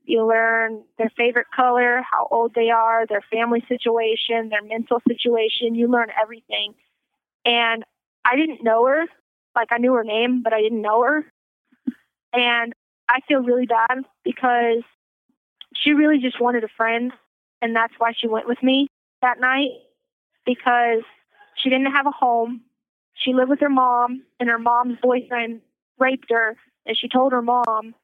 You 0.05 0.27
learn 0.27 0.85
their 0.99 1.11
favorite 1.17 1.47
color, 1.57 2.03
how 2.03 2.29
old 2.31 2.53
they 2.55 2.69
are, 2.69 3.07
their 3.07 3.23
family 3.23 3.65
situation, 3.67 4.51
their 4.51 4.63
mental 4.63 5.01
situation. 5.09 5.75
You 5.75 5.89
learn 5.89 6.09
everything. 6.21 6.75
And 7.47 7.83
I 8.25 8.37
didn't 8.37 8.63
know 8.63 8.87
her. 8.87 9.05
Like, 9.55 9.69
I 9.71 9.79
knew 9.79 9.95
her 9.95 10.05
name, 10.05 10.43
but 10.43 10.53
I 10.53 10.61
didn't 10.61 10.83
know 10.83 11.03
her. 11.03 11.25
And 12.33 12.73
I 13.09 13.21
feel 13.27 13.43
really 13.43 13.67
bad 13.67 14.05
because 14.25 14.83
she 15.75 15.93
really 15.93 16.19
just 16.19 16.41
wanted 16.41 16.65
a 16.65 16.69
friend. 16.77 17.13
And 17.63 17.75
that's 17.75 17.95
why 17.99 18.13
she 18.17 18.29
went 18.29 18.49
with 18.49 18.63
me 18.63 18.89
that 19.23 19.41
night 19.41 19.71
because 20.47 21.03
she 21.57 21.69
didn't 21.69 21.93
have 21.93 22.07
a 22.07 22.11
home. 22.13 22.63
She 23.15 23.35
lived 23.35 23.51
with 23.51 23.61
her 23.61 23.69
mom, 23.69 24.23
and 24.39 24.49
her 24.49 24.59
mom's 24.59 24.99
boyfriend 25.03 25.61
raped 25.99 26.31
her, 26.31 26.57
and 26.87 26.97
she 26.97 27.09
told 27.09 27.33
her 27.33 27.43
mom, 27.43 27.95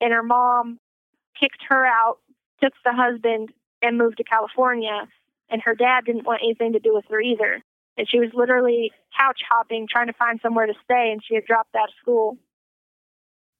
and 0.00 0.12
her 0.12 0.22
mom 0.22 0.78
kicked 1.38 1.62
her 1.68 1.86
out, 1.86 2.18
took 2.60 2.72
the 2.84 2.92
husband, 2.92 3.52
and 3.82 3.98
moved 3.98 4.16
to 4.16 4.24
California. 4.24 5.06
And 5.48 5.62
her 5.62 5.74
dad 5.74 6.06
didn't 6.06 6.26
want 6.26 6.42
anything 6.42 6.72
to 6.72 6.80
do 6.80 6.92
with 6.92 7.04
her 7.10 7.20
either. 7.20 7.62
And 7.96 8.08
she 8.08 8.18
was 8.18 8.30
literally 8.34 8.90
couch 9.16 9.40
hopping, 9.48 9.86
trying 9.88 10.08
to 10.08 10.12
find 10.12 10.40
somewhere 10.42 10.66
to 10.66 10.74
stay, 10.84 11.10
and 11.12 11.22
she 11.24 11.34
had 11.34 11.44
dropped 11.44 11.74
out 11.76 11.88
of 11.88 11.94
school. 12.00 12.36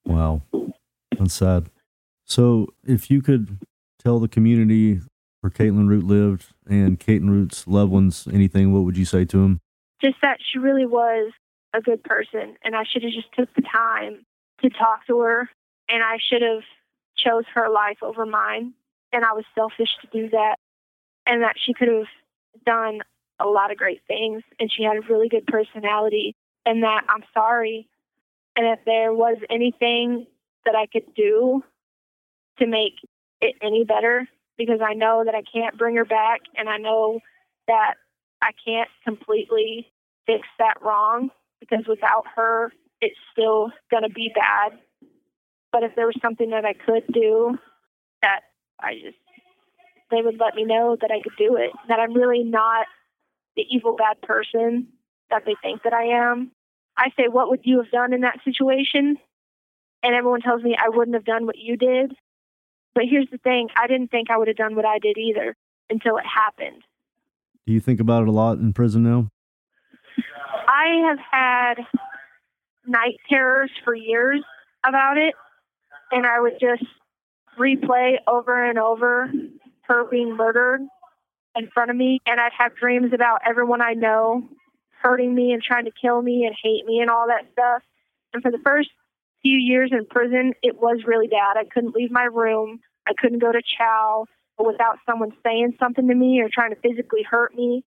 Wow. 0.04 0.42
That's 1.16 1.34
sad. 1.34 1.70
So 2.24 2.68
if 2.84 3.10
you 3.10 3.22
could 3.22 3.58
tell 4.02 4.18
the 4.18 4.28
community 4.28 5.00
where 5.40 5.50
Kaytlin 5.50 5.88
Root 5.88 6.04
lived 6.04 6.46
and 6.66 6.98
Kaytlin 6.98 7.30
Root's 7.30 7.66
loved 7.66 7.92
ones 7.92 8.26
anything, 8.32 8.72
what 8.72 8.82
would 8.82 8.96
you 8.96 9.04
say 9.04 9.24
to 9.26 9.36
them? 9.38 9.60
just 10.04 10.20
that 10.20 10.38
she 10.40 10.58
really 10.58 10.84
was 10.84 11.32
a 11.72 11.80
good 11.80 12.02
person 12.04 12.56
and 12.62 12.76
I 12.76 12.84
should 12.84 13.02
have 13.02 13.12
just 13.12 13.32
took 13.32 13.52
the 13.54 13.62
time 13.62 14.24
to 14.62 14.68
talk 14.68 15.06
to 15.06 15.20
her 15.20 15.48
and 15.88 16.02
I 16.02 16.18
should 16.20 16.42
have 16.42 16.62
chose 17.16 17.44
her 17.54 17.68
life 17.70 17.98
over 18.02 18.26
mine 18.26 18.74
and 19.12 19.24
I 19.24 19.32
was 19.32 19.44
selfish 19.54 19.88
to 20.02 20.08
do 20.12 20.28
that 20.30 20.56
and 21.26 21.42
that 21.42 21.56
she 21.56 21.72
could 21.72 21.88
have 21.88 22.06
done 22.66 23.00
a 23.40 23.46
lot 23.46 23.70
of 23.70 23.76
great 23.76 24.00
things 24.06 24.42
and 24.58 24.70
she 24.70 24.84
had 24.84 24.96
a 24.96 25.00
really 25.12 25.28
good 25.28 25.46
personality 25.46 26.36
and 26.64 26.82
that 26.82 27.02
I'm 27.08 27.24
sorry 27.32 27.88
and 28.56 28.66
if 28.66 28.78
there 28.84 29.12
was 29.12 29.36
anything 29.50 30.26
that 30.64 30.74
I 30.74 30.86
could 30.86 31.14
do 31.14 31.62
to 32.58 32.66
make 32.66 32.94
it 33.40 33.56
any 33.62 33.84
better 33.84 34.28
because 34.56 34.80
I 34.80 34.94
know 34.94 35.24
that 35.24 35.34
I 35.34 35.42
can't 35.42 35.76
bring 35.76 35.96
her 35.96 36.04
back 36.04 36.42
and 36.56 36.68
I 36.68 36.78
know 36.78 37.20
that 37.66 37.94
I 38.40 38.50
can't 38.64 38.88
completely 39.04 39.90
fix 40.26 40.46
that 40.58 40.74
wrong 40.82 41.30
because 41.60 41.84
without 41.88 42.24
her, 42.36 42.72
it's 43.00 43.18
still 43.32 43.70
going 43.90 44.04
to 44.04 44.10
be 44.10 44.30
bad. 44.34 44.78
But 45.72 45.82
if 45.82 45.96
there 45.96 46.06
was 46.06 46.16
something 46.22 46.50
that 46.50 46.64
I 46.64 46.74
could 46.74 47.04
do, 47.12 47.58
that 48.22 48.40
I 48.80 48.94
just, 48.94 49.18
they 50.10 50.22
would 50.22 50.38
let 50.38 50.54
me 50.54 50.64
know 50.64 50.96
that 51.00 51.10
I 51.10 51.20
could 51.20 51.36
do 51.36 51.56
it, 51.56 51.70
that 51.88 51.98
I'm 51.98 52.14
really 52.14 52.44
not 52.44 52.86
the 53.56 53.64
evil, 53.70 53.96
bad 53.96 54.20
person 54.22 54.88
that 55.30 55.44
they 55.46 55.56
think 55.62 55.82
that 55.82 55.92
I 55.92 56.30
am. 56.30 56.52
I 56.96 57.10
say, 57.16 57.28
What 57.28 57.50
would 57.50 57.60
you 57.64 57.78
have 57.82 57.90
done 57.90 58.12
in 58.12 58.22
that 58.22 58.40
situation? 58.44 59.16
And 60.02 60.14
everyone 60.14 60.42
tells 60.42 60.62
me 60.62 60.76
I 60.78 60.90
wouldn't 60.90 61.14
have 61.14 61.24
done 61.24 61.46
what 61.46 61.58
you 61.58 61.76
did. 61.76 62.14
But 62.94 63.04
here's 63.10 63.28
the 63.30 63.38
thing 63.38 63.68
I 63.76 63.86
didn't 63.86 64.10
think 64.10 64.30
I 64.30 64.36
would 64.36 64.48
have 64.48 64.56
done 64.56 64.76
what 64.76 64.84
I 64.84 64.98
did 64.98 65.16
either 65.18 65.56
until 65.90 66.16
it 66.16 66.24
happened. 66.26 66.82
Do 67.66 67.72
you 67.72 67.80
think 67.80 68.00
about 68.00 68.22
it 68.22 68.28
a 68.28 68.32
lot 68.32 68.58
in 68.58 68.72
prison 68.72 69.02
now? 69.02 69.28
I 70.68 71.08
have 71.08 71.18
had 71.18 71.74
night 72.86 73.16
terrors 73.28 73.70
for 73.84 73.94
years 73.94 74.42
about 74.86 75.16
it, 75.16 75.34
and 76.12 76.26
I 76.26 76.40
would 76.40 76.60
just 76.60 76.84
replay 77.58 78.16
over 78.26 78.68
and 78.68 78.78
over 78.78 79.30
her 79.82 80.04
being 80.04 80.36
murdered 80.36 80.82
in 81.56 81.68
front 81.68 81.90
of 81.90 81.96
me, 81.96 82.20
and 82.26 82.40
I'd 82.40 82.52
have 82.58 82.76
dreams 82.76 83.12
about 83.12 83.40
everyone 83.46 83.80
I 83.80 83.92
know 83.92 84.48
hurting 85.02 85.34
me 85.34 85.52
and 85.52 85.62
trying 85.62 85.84
to 85.84 85.90
kill 85.90 86.22
me 86.22 86.44
and 86.46 86.56
hate 86.62 86.86
me 86.86 87.00
and 87.00 87.10
all 87.10 87.26
that 87.28 87.46
stuff. 87.52 87.82
And 88.32 88.42
for 88.42 88.50
the 88.50 88.58
first 88.64 88.88
few 89.42 89.58
years 89.58 89.90
in 89.92 90.06
prison, 90.06 90.54
it 90.62 90.80
was 90.80 91.02
really 91.06 91.28
bad. 91.28 91.56
I 91.56 91.64
couldn't 91.64 91.94
leave 91.94 92.10
my 92.10 92.24
room. 92.24 92.80
I 93.06 93.12
couldn't 93.16 93.40
go 93.40 93.52
to 93.52 93.60
chow 93.78 94.26
without 94.58 94.98
someone 95.04 95.32
saying 95.44 95.74
something 95.78 96.08
to 96.08 96.14
me 96.14 96.40
or 96.40 96.48
trying 96.48 96.70
to 96.70 96.80
physically 96.80 97.22
hurt 97.22 97.54
me. 97.54 97.84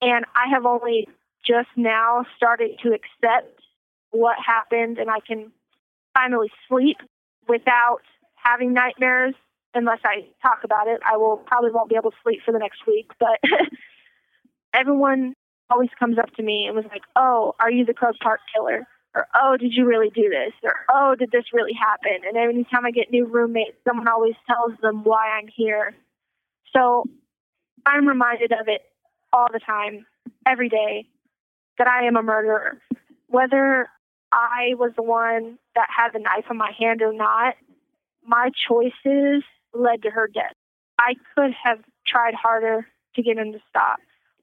And 0.00 0.24
I 0.34 0.48
have 0.54 0.64
only 0.64 1.08
just 1.44 1.68
now 1.76 2.24
started 2.36 2.78
to 2.82 2.90
accept 2.90 3.60
what 4.10 4.36
happened 4.44 4.98
and 4.98 5.10
I 5.10 5.20
can 5.20 5.50
finally 6.14 6.50
sleep 6.68 6.98
without 7.48 8.02
having 8.34 8.72
nightmares 8.72 9.34
unless 9.74 10.00
I 10.04 10.26
talk 10.42 10.60
about 10.64 10.88
it. 10.88 11.00
I 11.04 11.16
will 11.16 11.36
probably 11.36 11.70
won't 11.70 11.88
be 11.88 11.96
able 11.96 12.10
to 12.10 12.16
sleep 12.22 12.40
for 12.44 12.52
the 12.52 12.58
next 12.58 12.86
week, 12.86 13.10
but 13.18 13.38
everyone 14.74 15.34
always 15.70 15.90
comes 15.98 16.18
up 16.18 16.30
to 16.34 16.42
me 16.42 16.66
and 16.66 16.74
was 16.74 16.84
like, 16.90 17.02
"Oh, 17.16 17.54
are 17.60 17.70
you 17.70 17.84
the 17.84 17.94
Krug 17.94 18.16
Park 18.22 18.40
killer?" 18.54 18.86
Or 19.14 19.26
"Oh, 19.34 19.56
did 19.56 19.72
you 19.74 19.86
really 19.86 20.10
do 20.10 20.28
this?" 20.28 20.52
Or 20.62 20.74
"Oh, 20.92 21.14
did 21.14 21.30
this 21.30 21.44
really 21.52 21.74
happen?" 21.74 22.26
And 22.26 22.36
every 22.36 22.64
time 22.64 22.84
I 22.84 22.90
get 22.90 23.10
new 23.10 23.26
roommates, 23.26 23.76
someone 23.86 24.08
always 24.08 24.34
tells 24.46 24.72
them 24.80 25.04
why 25.04 25.30
I'm 25.38 25.48
here. 25.48 25.94
So 26.76 27.04
I'm 27.86 28.06
reminded 28.06 28.52
of 28.52 28.68
it 28.68 28.82
all 29.32 29.48
the 29.52 29.60
time, 29.60 30.06
every 30.46 30.68
day, 30.68 31.06
that 31.78 31.86
I 31.86 32.04
am 32.06 32.16
a 32.16 32.22
murderer. 32.22 32.78
Whether 33.28 33.88
I 34.32 34.74
was 34.74 34.92
the 34.96 35.02
one 35.02 35.58
that 35.74 35.88
had 35.96 36.10
the 36.12 36.18
knife 36.18 36.44
in 36.50 36.56
my 36.56 36.72
hand 36.78 37.02
or 37.02 37.12
not, 37.12 37.54
my 38.24 38.50
choices 38.68 39.42
led 39.74 40.02
to 40.02 40.10
her 40.10 40.26
death. 40.26 40.54
I 40.98 41.14
could 41.34 41.52
have 41.62 41.80
tried 42.06 42.34
harder 42.34 42.86
to 43.14 43.22
get 43.22 43.38
him 43.38 43.52
to 43.52 43.60
stop, 43.68 43.98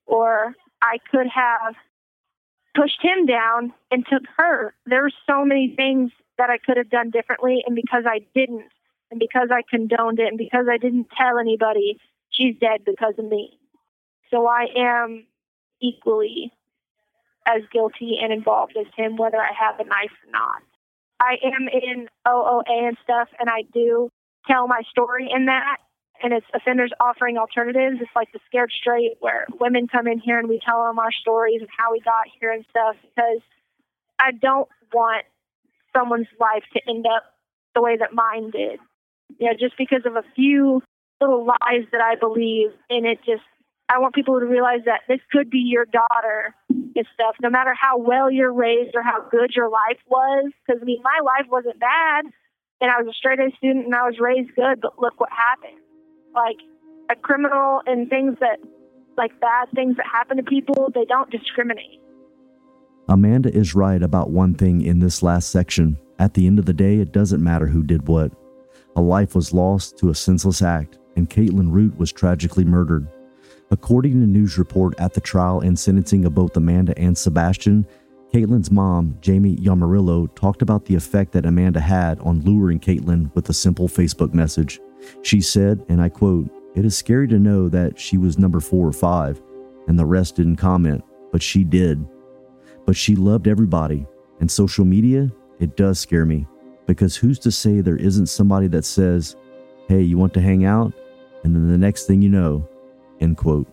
or 0.05 0.55
I 0.81 0.97
could 1.11 1.27
have 1.27 1.75
pushed 2.75 3.01
him 3.01 3.25
down 3.25 3.73
and 3.91 4.05
took 4.05 4.23
her. 4.37 4.73
There 4.85 5.03
were 5.03 5.11
so 5.27 5.43
many 5.43 5.73
things 5.75 6.11
that 6.37 6.49
I 6.49 6.57
could 6.57 6.77
have 6.77 6.89
done 6.89 7.09
differently, 7.09 7.63
and 7.65 7.75
because 7.75 8.03
I 8.05 8.19
didn't, 8.35 8.65
and 9.11 9.19
because 9.19 9.49
I 9.51 9.61
condoned 9.69 10.19
it, 10.19 10.27
and 10.27 10.37
because 10.37 10.67
I 10.69 10.77
didn't 10.77 11.07
tell 11.17 11.39
anybody, 11.39 11.99
she's 12.29 12.55
dead 12.59 12.81
because 12.85 13.15
of 13.17 13.25
me. 13.25 13.57
So 14.29 14.47
I 14.47 14.67
am 14.75 15.25
equally 15.81 16.51
as 17.47 17.61
guilty 17.71 18.17
and 18.21 18.33
involved 18.33 18.75
as 18.77 18.87
him, 18.95 19.15
whether 19.15 19.37
I 19.37 19.51
have 19.57 19.79
a 19.79 19.85
knife 19.85 20.11
or 20.25 20.31
not. 20.31 20.61
I 21.19 21.37
am 21.43 21.67
in 21.67 22.09
OOA 22.27 22.63
and 22.67 22.97
stuff, 23.03 23.29
and 23.39 23.49
I 23.49 23.63
do 23.73 24.11
tell 24.47 24.67
my 24.67 24.81
story 24.89 25.29
in 25.33 25.45
that. 25.45 25.77
And 26.23 26.33
it's 26.33 26.47
offenders 26.53 26.91
offering 26.99 27.37
alternatives. 27.37 27.97
It's 28.01 28.09
like 28.15 28.31
the 28.33 28.39
Scared 28.47 28.71
Straight, 28.71 29.17
where 29.19 29.45
women 29.59 29.87
come 29.87 30.07
in 30.07 30.17
here 30.17 30.39
and 30.39 30.49
we 30.49 30.59
tell 30.65 30.83
them 30.83 30.97
our 30.97 31.11
stories 31.11 31.61
and 31.61 31.69
how 31.77 31.91
we 31.91 31.99
got 31.99 32.25
here 32.39 32.51
and 32.51 32.65
stuff. 32.71 32.95
Because 33.01 33.41
I 34.19 34.31
don't 34.31 34.67
want 34.91 35.25
someone's 35.95 36.27
life 36.39 36.63
to 36.73 36.81
end 36.89 37.05
up 37.05 37.23
the 37.75 37.81
way 37.83 37.97
that 37.97 38.13
mine 38.13 38.49
did. 38.49 38.79
You 39.37 39.47
know, 39.47 39.53
just 39.59 39.77
because 39.77 40.05
of 40.05 40.15
a 40.15 40.23
few 40.35 40.81
little 41.21 41.45
lies 41.45 41.85
that 41.91 42.01
I 42.01 42.15
believe, 42.15 42.69
and 42.89 43.05
it 43.05 43.19
just 43.25 43.43
I 43.89 43.99
want 43.99 44.15
people 44.15 44.39
to 44.39 44.45
realize 44.45 44.81
that 44.85 45.01
this 45.07 45.19
could 45.31 45.49
be 45.49 45.59
your 45.59 45.85
daughter 45.85 46.53
and 46.69 47.07
stuff, 47.13 47.35
no 47.41 47.49
matter 47.49 47.73
how 47.79 47.97
well 47.97 48.29
you're 48.29 48.51
raised 48.51 48.95
or 48.95 49.01
how 49.01 49.21
good 49.29 49.51
your 49.55 49.69
life 49.69 49.99
was. 50.07 50.51
Because, 50.65 50.81
I 50.81 50.85
mean, 50.85 51.01
my 51.03 51.19
life 51.23 51.49
wasn't 51.49 51.79
bad, 51.79 52.25
and 52.81 52.91
I 52.91 53.01
was 53.01 53.07
a 53.07 53.13
straight 53.13 53.39
A 53.39 53.49
student 53.57 53.85
and 53.85 53.95
I 53.95 54.03
was 54.03 54.19
raised 54.19 54.55
good, 54.55 54.81
but 54.81 54.99
look 54.99 55.19
what 55.19 55.29
happened. 55.31 55.79
Like, 56.33 56.57
a 57.09 57.15
criminal 57.15 57.81
and 57.85 58.09
things 58.09 58.37
that, 58.39 58.59
like 59.17 59.39
bad 59.39 59.69
things 59.73 59.97
that 59.97 60.05
happen 60.05 60.37
to 60.37 60.43
people, 60.43 60.91
they 60.93 61.05
don't 61.05 61.29
discriminate. 61.31 62.01
Amanda 63.09 63.55
is 63.55 63.73
right 63.73 64.03
about 64.03 64.31
one 64.31 64.53
thing 64.53 64.81
in 64.81 64.99
this 64.99 65.23
last 65.23 65.49
section. 65.49 65.97
At 66.19 66.33
the 66.33 66.45
end 66.45 66.59
of 66.59 66.65
the 66.65 66.73
day, 66.73 66.97
it 66.97 67.13
doesn't 67.13 67.43
matter 67.43 67.67
who 67.67 67.83
did 67.83 68.07
what. 68.07 68.33
A 68.95 69.01
life 69.01 69.35
was 69.35 69.53
lost 69.53 69.97
to 69.99 70.09
a 70.09 70.15
senseless 70.15 70.61
act, 70.61 70.97
and 71.15 71.29
Kaytlin 71.29 71.71
Root 71.71 71.97
was 71.97 72.11
tragically 72.11 72.65
murdered. 72.65 73.07
According 73.71 74.13
to 74.13 74.27
news 74.27 74.57
report 74.57 74.99
at 74.99 75.13
the 75.13 75.21
trial 75.21 75.61
and 75.61 75.77
sentencing 75.77 76.25
of 76.25 76.35
both 76.35 76.57
Amanda 76.57 76.97
and 76.97 77.17
Sebastian, 77.17 77.85
Kaytlin's 78.37 78.69
mom, 78.69 79.17
Jamie 79.19 79.55
Yamarillo, 79.55 80.27
talked 80.35 80.61
about 80.61 80.85
the 80.85 80.93
effect 80.93 81.31
that 81.31 81.47
Amanda 81.47 81.79
had 81.79 82.19
on 82.19 82.41
luring 82.41 82.79
Kaytlin 82.79 83.33
with 83.33 83.49
a 83.49 83.53
simple 83.53 83.87
Facebook 83.87 84.31
message. 84.31 84.79
She 85.23 85.41
said, 85.41 85.83
and 85.89 85.99
I 85.99 86.09
quote, 86.09 86.47
It 86.75 86.85
is 86.85 86.95
scary 86.95 87.27
to 87.29 87.39
know 87.39 87.67
that 87.69 87.99
she 87.99 88.19
was 88.19 88.37
number 88.37 88.59
four 88.59 88.87
or 88.87 88.91
five, 88.91 89.41
and 89.87 89.97
the 89.97 90.05
rest 90.05 90.35
didn't 90.35 90.57
comment, 90.57 91.03
but 91.31 91.41
she 91.41 91.63
did. 91.63 92.07
But 92.85 92.95
she 92.95 93.15
loved 93.15 93.47
everybody, 93.47 94.05
and 94.39 94.51
social 94.51 94.85
media, 94.85 95.31
it 95.59 95.75
does 95.75 95.97
scare 95.97 96.25
me, 96.25 96.45
because 96.85 97.15
who's 97.15 97.39
to 97.39 97.51
say 97.51 97.81
there 97.81 97.97
isn't 97.97 98.27
somebody 98.27 98.67
that 98.67 98.85
says, 98.85 99.35
Hey, 99.87 100.01
you 100.01 100.19
want 100.19 100.35
to 100.35 100.41
hang 100.41 100.63
out? 100.63 100.93
And 101.43 101.55
then 101.55 101.71
the 101.71 101.77
next 101.77 102.05
thing 102.05 102.21
you 102.21 102.29
know, 102.29 102.69
End 103.19 103.35
quote. 103.35 103.67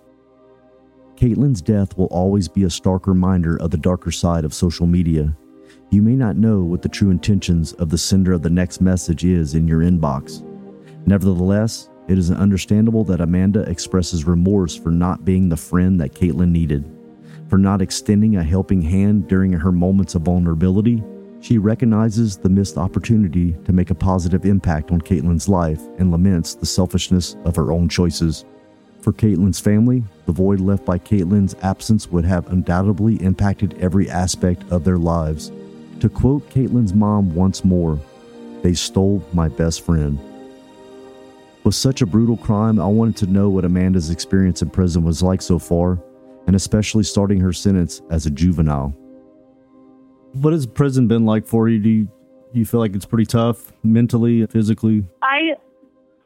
Kaytlin's 1.16 1.62
death 1.62 1.96
will 1.96 2.06
always 2.06 2.48
be 2.48 2.64
a 2.64 2.70
stark 2.70 3.06
reminder 3.06 3.56
of 3.60 3.70
the 3.70 3.76
darker 3.76 4.10
side 4.10 4.44
of 4.44 4.52
social 4.52 4.86
media. 4.86 5.36
You 5.90 6.02
may 6.02 6.16
not 6.16 6.36
know 6.36 6.62
what 6.64 6.82
the 6.82 6.88
true 6.88 7.10
intentions 7.10 7.72
of 7.74 7.88
the 7.88 7.98
sender 7.98 8.32
of 8.32 8.42
the 8.42 8.50
next 8.50 8.80
message 8.80 9.24
is 9.24 9.54
in 9.54 9.68
your 9.68 9.80
inbox. 9.80 10.42
Nevertheless, 11.06 11.88
it 12.08 12.18
is 12.18 12.30
understandable 12.30 13.04
that 13.04 13.20
Amanda 13.20 13.60
expresses 13.62 14.24
remorse 14.24 14.74
for 14.74 14.90
not 14.90 15.24
being 15.24 15.48
the 15.48 15.56
friend 15.56 16.00
that 16.00 16.14
Kaytlin 16.14 16.50
needed. 16.50 16.84
For 17.48 17.58
not 17.58 17.80
extending 17.80 18.36
a 18.36 18.42
helping 18.42 18.82
hand 18.82 19.28
during 19.28 19.52
her 19.52 19.72
moments 19.72 20.16
of 20.16 20.22
vulnerability, 20.22 21.02
she 21.40 21.58
recognizes 21.58 22.36
the 22.36 22.48
missed 22.48 22.76
opportunity 22.76 23.52
to 23.64 23.72
make 23.72 23.90
a 23.90 23.94
positive 23.94 24.46
impact 24.46 24.90
on 24.90 25.00
Kaytlin's 25.00 25.48
life 25.48 25.80
and 25.98 26.10
laments 26.10 26.54
the 26.54 26.66
selfishness 26.66 27.36
of 27.44 27.54
her 27.54 27.70
own 27.70 27.88
choices. 27.88 28.44
For 29.04 29.12
Kaytlin's 29.12 29.60
family, 29.60 30.02
the 30.24 30.32
void 30.32 30.60
left 30.60 30.86
by 30.86 30.98
Kaytlin's 30.98 31.54
absence 31.60 32.10
would 32.10 32.24
have 32.24 32.50
undoubtedly 32.50 33.16
impacted 33.16 33.76
every 33.78 34.08
aspect 34.08 34.64
of 34.70 34.82
their 34.82 34.96
lives. 34.96 35.52
To 36.00 36.08
quote 36.08 36.48
Kaytlin's 36.48 36.94
mom 36.94 37.34
once 37.34 37.66
more, 37.66 38.00
they 38.62 38.72
stole 38.72 39.22
my 39.34 39.48
best 39.48 39.84
friend. 39.84 40.18
With 41.64 41.74
such 41.74 42.00
a 42.00 42.06
brutal 42.06 42.38
crime, 42.38 42.80
I 42.80 42.86
wanted 42.86 43.18
to 43.18 43.26
know 43.26 43.50
what 43.50 43.66
Amanda's 43.66 44.08
experience 44.08 44.62
in 44.62 44.70
prison 44.70 45.04
was 45.04 45.22
like 45.22 45.42
so 45.42 45.58
far, 45.58 46.02
and 46.46 46.56
especially 46.56 47.02
starting 47.04 47.40
her 47.40 47.52
sentence 47.52 48.00
as 48.10 48.24
a 48.24 48.30
juvenile. 48.30 48.96
What 50.32 50.54
has 50.54 50.64
prison 50.64 51.08
been 51.08 51.26
like 51.26 51.46
for 51.46 51.68
you? 51.68 51.78
Do 51.78 51.90
you, 51.90 52.04
do 52.54 52.58
you 52.58 52.64
feel 52.64 52.80
like 52.80 52.94
it's 52.94 53.04
pretty 53.04 53.26
tough 53.26 53.70
mentally, 53.82 54.46
physically? 54.46 55.04
I 55.20 55.56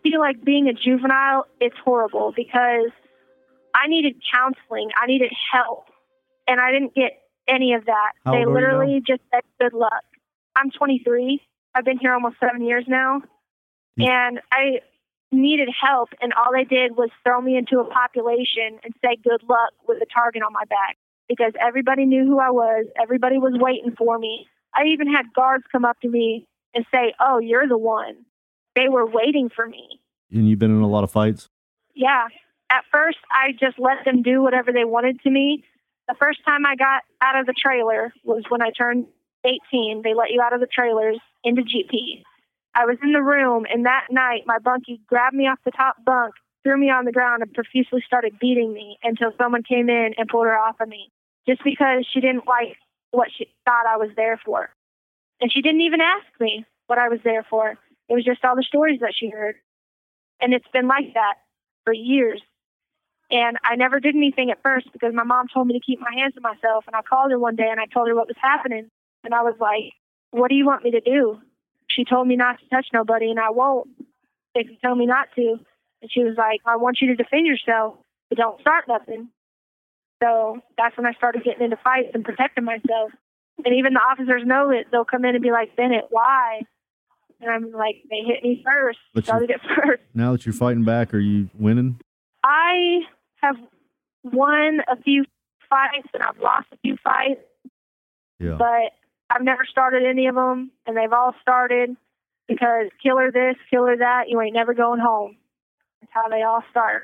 feel 0.03 0.21
like 0.21 0.45
being 0.45 0.69
a 0.69 0.73
juvenile, 0.73 1.47
it's 1.61 1.77
horrible 1.85 2.33
because 2.35 2.91
I 3.75 3.89
needed 3.89 4.17
counseling, 4.33 4.91
I 5.01 5.07
needed 5.07 5.33
help, 5.53 5.85
and 6.47 6.61
I 6.61 6.73
didn't 6.73 6.95
get 6.95 7.13
any 7.47 7.75
of 7.75 7.87
that. 7.87 8.13
How 8.25 8.33
they 8.33 8.39
old 8.39 8.49
are 8.49 8.51
you 8.51 8.55
literally 8.55 9.03
just 9.07 9.21
said 9.33 9.43
good 9.61 9.73
luck. 9.73 10.05
I'm 10.57 10.71
23. 10.71 11.41
I've 11.75 11.85
been 11.85 11.99
here 11.99 12.13
almost 12.13 12.37
seven 12.41 12.63
years 12.63 12.85
now, 12.89 13.23
and 13.99 14.41
I 14.51 14.81
needed 15.31 15.69
help, 15.81 16.11
and 16.21 16.33
all 16.33 16.53
they 16.53 16.65
did 16.65 16.97
was 16.97 17.11
throw 17.23 17.41
me 17.41 17.57
into 17.57 17.79
a 17.81 17.85
population 17.85 18.81
and 18.83 18.95
say 19.05 19.17
good 19.23 19.43
luck 19.49 19.73
with 19.87 19.99
a 20.03 20.07
target 20.07 20.43
on 20.43 20.53
my 20.53 20.65
back 20.65 20.97
because 21.29 21.53
everybody 21.61 22.07
knew 22.07 22.25
who 22.25 22.39
I 22.39 22.51
was. 22.51 22.87
Everybody 23.01 23.39
was 23.39 23.53
waiting 23.57 23.95
for 23.97 24.19
me. 24.19 24.47
I 24.75 24.85
even 24.87 25.13
had 25.13 25.27
guards 25.35 25.65
come 25.71 25.85
up 25.85 26.01
to 26.01 26.09
me 26.09 26.47
and 26.75 26.85
say, 26.93 27.13
"Oh, 27.21 27.39
you're 27.39 27.69
the 27.69 27.79
one." 27.79 28.25
They 28.79 28.89
were 28.89 29.07
waiting 29.07 29.51
for 29.55 29.67
me. 29.67 30.01
And 30.31 30.49
you've 30.49 30.61
been 30.61 30.71
in 30.71 30.83
a 30.83 30.89
lot 30.89 31.03
of 31.03 31.11
fights? 31.11 31.49
Yeah. 31.95 32.29
At 32.71 32.85
first, 32.93 33.19
I 33.29 33.51
just 33.53 33.77
let 33.79 34.05
them 34.05 34.23
do 34.23 34.41
whatever 34.41 34.73
they 34.73 34.85
wanted 34.85 35.21
to 35.23 35.31
me. 35.31 35.65
The 36.07 36.15
first 36.15 36.39
time 36.47 36.65
I 36.65 36.77
got 36.77 37.03
out 37.21 37.41
of 37.41 37.47
the 37.47 37.55
trailer 37.55 38.13
was 38.23 38.45
when 38.51 38.63
I 38.63 38.71
turned 38.71 39.07
18. 39.45 40.03
They 40.05 40.15
let 40.15 40.31
you 40.31 40.41
out 40.41 40.53
of 40.53 40.61
the 40.61 40.69
trailers 40.73 41.19
into 41.43 41.63
GP. 41.63 42.23
I 42.75 42.85
was 42.85 42.99
in 43.03 43.13
the 43.13 43.23
room, 43.23 43.67
and 43.69 43.85
that 43.87 44.07
night, 44.11 44.43
my 44.47 44.59
bunkie 44.59 45.01
grabbed 45.09 45.35
me 45.35 45.49
off 45.49 45.59
the 45.65 45.73
top 45.73 45.97
bunk, 46.05 46.35
threw 46.63 46.79
me 46.79 46.89
on 46.89 47.05
the 47.05 47.13
ground, 47.13 47.43
and 47.43 47.53
profusely 47.53 48.03
started 48.07 48.39
beating 48.39 48.73
me 48.73 48.99
until 49.03 49.33
someone 49.37 49.65
came 49.65 49.89
in 49.89 50.15
and 50.17 50.29
pulled 50.29 50.47
her 50.47 50.57
off 50.57 50.77
of 50.81 50.89
me 50.89 51.11
just 51.49 51.65
because 51.65 52.07
she 52.13 52.21
didn't 52.21 52.47
like 52.47 52.77
what 53.11 53.29
she 53.37 53.49
thought 53.65 53.87
I 53.87 53.97
was 53.97 54.11
there 54.15 54.41
for. 54.45 54.71
And 55.41 55.51
she 55.51 55.63
didn't 55.63 55.81
even 55.81 56.01
ask 56.01 56.27
me 56.39 56.65
what 56.87 56.99
I 56.99 57.09
was 57.09 57.19
there 57.25 57.45
for. 57.51 57.77
It 58.09 58.15
was 58.15 58.25
just 58.25 58.45
all 58.45 58.57
the 58.57 58.63
stories 58.63 59.01
that 59.01 59.15
she 59.15 59.29
heard. 59.29 59.57
And 60.41 60.55
it's 60.55 60.69
been 60.73 60.89
like 60.89 61.15
that 61.15 61.35
for 61.85 61.93
years. 61.93 62.41
And 63.31 63.59
I 63.63 63.77
never 63.77 64.01
did 64.01 64.17
anything 64.17 64.51
at 64.51 64.63
first 64.63 64.91
because 64.93 65.13
my 65.13 65.25
mom 65.25 65.47
told 65.53 65.67
me 65.67 65.75
to 65.75 65.85
keep 65.85 66.01
my 66.01 66.13
hands 66.15 66.35
to 66.35 66.41
myself. 66.41 66.85
And 66.87 66.97
I 66.97 67.03
called 67.03 67.31
her 67.31 67.39
one 67.39 67.57
day 67.57 67.69
and 67.71 67.81
I 67.81 67.87
told 67.87 68.09
her 68.09 68.15
what 68.15 68.29
was 68.29 68.37
happening. 68.41 68.89
And 69.25 69.35
I 69.35 69.43
was 69.43 69.57
like, 69.61 69.93
What 70.31 70.49
do 70.49 70.55
you 70.55 70.65
want 70.65 70.85
me 70.85 70.93
to 70.93 71.01
do? 71.01 71.39
She 71.91 72.05
told 72.05 72.27
me 72.29 72.37
not 72.37 72.59
to 72.61 72.69
touch 72.69 72.87
nobody, 72.93 73.31
and 73.31 73.41
I 73.41 73.51
won't 73.51 73.89
if 74.55 74.69
you 74.69 74.77
tell 74.83 74.95
me 74.95 75.07
not 75.07 75.29
to. 75.37 75.59
And 76.03 76.11
she 76.11 76.23
was 76.23 76.37
like, 76.37 76.61
I 76.65 76.77
want 76.77 76.99
you 77.01 77.09
to 77.09 77.17
defend 77.17 77.47
yourself, 77.47 77.97
but 78.29 78.39
don't 78.39 78.61
start 78.61 78.85
nothing. 78.89 79.29
So 80.23 80.61
that's 80.77 80.97
when 80.97 81.07
I 81.07 81.13
started 81.13 81.45
getting 81.45 81.65
into 81.65 81.77
fights 81.83 82.11
and 82.15 82.25
protecting 82.25 82.65
myself. 82.65 83.11
And 83.65 83.75
even 83.75 83.95
the 83.95 84.01
officers 84.01 84.43
know 84.45 84.71
it. 84.71 84.87
They'll 84.91 85.05
come 85.05 85.25
in 85.25 85.35
and 85.35 85.43
be 85.43 85.51
like, 85.51 85.77
Bennett, 85.77 86.07
why? 86.11 86.63
And 87.41 87.51
I'm 87.51 87.71
like, 87.73 87.97
they 88.11 88.21
hit 88.27 88.43
me 88.43 88.63
first. 88.65 88.99
But 89.15 89.25
Started 89.25 89.51
it 89.51 89.61
first. 89.63 90.03
Now 90.15 90.33
that 90.33 90.45
you're 90.45 90.53
fighting 90.53 90.85
back, 90.85 91.15
are 91.15 91.19
you 91.21 91.49
winning? 91.59 92.01
I 92.45 93.01
have 93.43 93.57
won 94.25 94.81
a 94.89 95.01
few 95.03 95.25
fights 95.71 96.09
and 96.13 96.23
I've 96.23 96.39
lost 96.39 96.67
a 96.73 96.77
few 96.79 96.97
fights, 97.05 97.41
Yeah. 98.41 98.57
but 98.59 98.93
I've 99.31 99.43
never 99.45 99.65
started 99.71 100.05
any 100.05 100.27
of 100.27 100.35
them, 100.35 100.71
and 100.87 100.97
they've 100.97 101.13
all 101.13 101.35
started 101.43 101.95
because 102.49 102.87
killer 103.03 103.31
this, 103.31 103.57
killer 103.71 103.97
that, 103.99 104.25
you 104.29 104.41
ain't 104.41 104.55
never 104.55 104.73
going 104.75 105.01
home. 105.01 105.37
That's 106.01 106.11
how 106.13 106.29
they 106.29 106.43
all 106.43 106.63
start. 106.71 107.03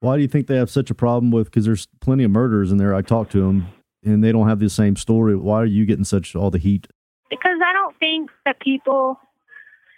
Why 0.00 0.16
do 0.16 0.22
you 0.22 0.28
think 0.28 0.46
they 0.46 0.56
have 0.56 0.70
such 0.70 0.90
a 0.90 0.94
problem 0.94 1.30
with? 1.32 1.46
Because 1.46 1.64
there's 1.64 1.88
plenty 2.00 2.22
of 2.24 2.30
murderers 2.30 2.70
in 2.70 2.76
there. 2.76 2.94
I 2.94 3.00
talked 3.00 3.32
to 3.32 3.40
them, 3.40 3.68
and 4.04 4.22
they 4.22 4.30
don't 4.30 4.46
have 4.46 4.58
the 4.60 4.68
same 4.68 4.94
story. 4.96 5.34
Why 5.34 5.56
are 5.62 5.64
you 5.66 5.86
getting 5.86 6.04
such 6.04 6.36
all 6.36 6.50
the 6.50 6.58
heat? 6.58 6.86
Because 7.30 7.58
I 7.64 7.72
don't 7.72 7.96
think 7.98 8.30
that 8.44 8.60
people 8.60 9.18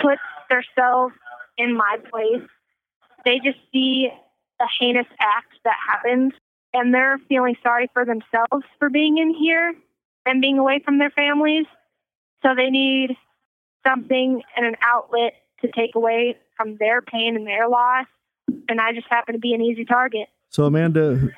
put 0.01 0.18
themselves 0.48 1.14
in 1.59 1.77
my 1.77 1.97
place. 2.10 2.48
They 3.24 3.40
just 3.44 3.59
see 3.73 4.09
a 4.60 4.64
heinous 4.81 5.06
act 5.20 5.52
that 5.64 5.77
happened, 5.86 6.32
and 6.73 6.94
they're 6.94 7.18
feeling 7.28 7.56
sorry 7.62 7.90
for 7.93 8.05
themselves 8.05 8.64
for 8.78 8.89
being 8.89 9.18
in 9.18 9.35
here 9.35 9.74
and 10.24 10.40
being 10.40 10.59
away 10.59 10.81
from 10.85 10.98
their 10.98 11.10
families. 11.10 11.66
So 12.43 12.55
they 12.55 12.70
need 12.70 13.16
something 13.86 14.43
and 14.56 14.66
an 14.66 14.77
outlet 14.82 15.35
to 15.60 15.70
take 15.73 15.94
away 15.94 16.36
from 16.56 16.77
their 16.77 17.02
pain 17.02 17.36
and 17.36 17.47
their 17.47 17.68
loss. 17.68 18.06
And 18.68 18.81
I 18.81 18.93
just 18.93 19.06
happen 19.09 19.35
to 19.35 19.39
be 19.39 19.55
an 19.55 19.60
easy 19.60 19.85
target. 19.85 20.28
So 20.51 20.64
Amanda, 20.64 21.31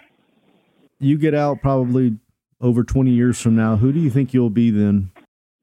you 0.98 1.18
get 1.18 1.34
out 1.34 1.60
probably 1.62 2.16
over 2.60 2.82
20 2.84 3.10
years 3.10 3.40
from 3.40 3.56
now. 3.56 3.76
Who 3.76 3.92
do 3.92 4.00
you 4.00 4.10
think 4.10 4.34
you'll 4.34 4.50
be 4.50 4.70
then? 4.70 5.10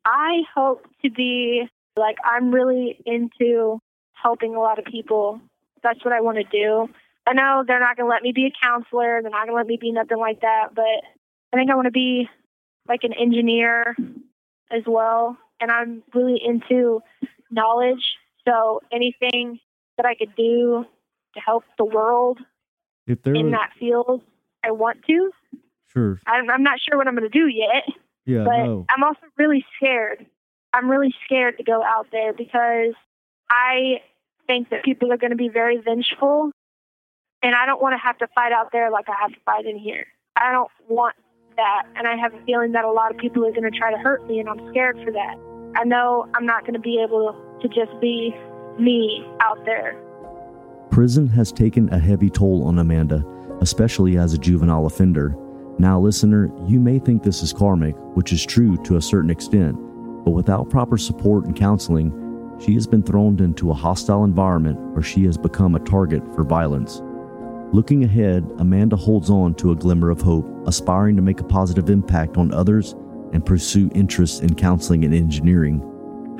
I 0.06 0.44
hope 0.54 0.86
to 1.04 1.10
be 1.10 1.68
like 1.98 2.18
I'm 2.24 2.52
really 2.52 3.00
into 3.06 3.80
helping 4.14 4.56
a 4.56 4.60
lot 4.60 4.80
of 4.80 4.86
people. 4.86 5.40
That's 5.84 6.04
what 6.04 6.14
I 6.14 6.22
want 6.22 6.38
to 6.38 6.44
do. 6.44 6.90
I 7.28 7.34
know 7.34 7.64
they're 7.66 7.80
not 7.80 7.98
going 7.98 8.08
to 8.08 8.14
let 8.14 8.22
me 8.22 8.32
be 8.32 8.46
a 8.46 8.52
counselor. 8.66 9.22
They're 9.22 9.32
not 9.32 9.46
going 9.48 9.50
to 9.50 9.56
let 9.56 9.68
me 9.68 9.78
be 9.80 9.92
nothing 9.92 10.18
like 10.20 10.42
that. 10.42 10.70
But 10.76 10.84
I 11.54 11.58
think 11.58 11.72
I 11.72 11.76
want 11.76 11.86
to 11.86 11.92
be 11.92 12.30
like 12.88 13.04
an 13.04 13.14
engineer 13.14 13.96
as 14.72 14.84
well. 14.86 15.38
And 15.60 15.72
I'm 15.72 16.04
really 16.14 16.40
into 16.44 17.02
knowledge. 17.50 18.04
So 18.48 18.82
anything 18.92 19.60
that 19.98 20.06
I 20.06 20.16
could 20.16 20.36
do 20.36 20.86
to 21.34 21.40
help 21.40 21.64
the 21.78 21.86
world 21.86 22.40
If 23.08 23.24
there 23.24 23.34
in 23.34 23.46
was, 23.48 23.54
that 23.54 23.72
field, 23.80 24.22
I 24.64 24.72
want 24.72 25.04
to. 25.08 25.32
sure, 25.88 26.20
I'm, 26.28 26.50
I'm 26.50 26.64
not 26.64 26.80
sure 26.80 26.98
what 26.98 27.08
I'm 27.08 27.16
going 27.16 27.30
to 27.30 27.40
do 27.40 27.48
yet. 27.48 27.84
yeah, 28.26 28.44
but 28.44 28.58
no, 28.66 28.86
I'm 28.90 29.04
also 29.04 29.22
really 29.38 29.66
scared. 29.78 30.26
I'm 30.76 30.92
really 30.92 31.16
scared 31.24 31.58
to 31.58 31.64
go 31.64 31.82
out 31.82 32.08
there 32.12 32.34
because 32.34 32.94
I 33.50 34.02
think 34.46 34.70
that 34.72 34.84
people 34.84 35.14
are 35.14 35.18
going 35.18 35.32
to 35.32 35.38
be 35.38 35.48
very 35.48 35.78
vengeful, 35.78 36.52
and 37.42 37.56
I 37.56 37.66
don't 37.66 37.82
want 37.82 37.94
to 37.94 37.98
have 37.98 38.18
to 38.18 38.28
fight 38.36 38.52
out 38.52 38.74
there 38.74 38.92
like 38.92 39.08
I 39.08 39.16
have 39.22 39.32
to 39.32 39.40
fight 39.46 39.66
in 39.66 39.80
here. 39.80 40.06
I 40.36 40.52
don't 40.52 40.70
want 40.90 41.16
that, 41.56 41.84
and 41.96 42.06
I 42.06 42.18
have 42.18 42.34
a 42.34 42.44
feeling 42.46 42.74
that 42.74 42.84
a 42.84 42.92
lot 42.92 43.10
of 43.10 43.18
people 43.18 43.46
are 43.46 43.52
going 43.52 43.72
to 43.72 43.72
try 43.72 43.90
to 43.90 43.98
hurt 43.98 44.28
me, 44.28 44.40
and 44.40 44.50
I'm 44.50 44.70
scared 44.72 45.00
for 45.06 45.14
that. 45.14 45.38
I 45.78 45.86
know 45.86 46.30
I'm 46.36 46.46
not 46.46 46.64
going 46.64 46.74
to 46.74 46.80
be 46.80 47.02
able 47.02 47.34
to 47.62 47.68
just 47.70 47.98
be 48.02 48.36
me 48.78 49.26
out 49.40 49.64
there. 49.64 49.96
Prison 50.92 51.26
has 51.28 51.54
taken 51.54 51.88
a 51.94 52.00
heavy 52.00 52.30
toll 52.30 52.66
on 52.66 52.80
Amanda, 52.80 53.26
especially 53.62 54.18
as 54.18 54.34
a 54.34 54.38
juvenile 54.38 54.88
offender. 54.88 55.38
Now, 55.80 56.02
listener, 56.02 56.52
you 56.68 56.82
may 56.82 57.00
think 57.00 57.24
this 57.24 57.42
is 57.44 57.54
karmic, 57.54 57.96
which 58.16 58.34
is 58.34 58.46
true 58.46 58.76
to 58.84 58.98
a 58.98 59.02
certain 59.02 59.30
extent, 59.30 59.78
but 60.26 60.32
without 60.32 60.70
proper 60.70 60.98
support 60.98 61.46
and 61.46 61.56
counseling, 61.56 62.12
she 62.60 62.74
has 62.74 62.88
been 62.88 63.04
thrown 63.04 63.40
into 63.40 63.70
a 63.70 63.76
hostile 63.76 64.24
environment 64.24 64.80
where 64.94 65.04
she 65.04 65.24
has 65.26 65.38
become 65.38 65.76
a 65.76 65.80
target 65.80 66.24
for 66.34 66.44
violence. 66.44 67.02
Looking 67.72 68.04
ahead, 68.04 68.50
Amanda 68.58 68.96
holds 68.96 69.30
on 69.30 69.54
to 69.56 69.72
a 69.72 69.76
glimmer 69.76 70.10
of 70.10 70.22
hope, 70.22 70.48
aspiring 70.68 71.16
to 71.18 71.22
make 71.22 71.42
a 71.42 71.46
positive 71.46 71.90
impact 71.90 72.38
on 72.38 72.54
others 72.54 72.96
and 73.34 73.46
pursue 73.46 73.90
interests 73.94 74.40
in 74.40 74.56
counseling 74.56 75.04
and 75.04 75.14
engineering. 75.14 75.84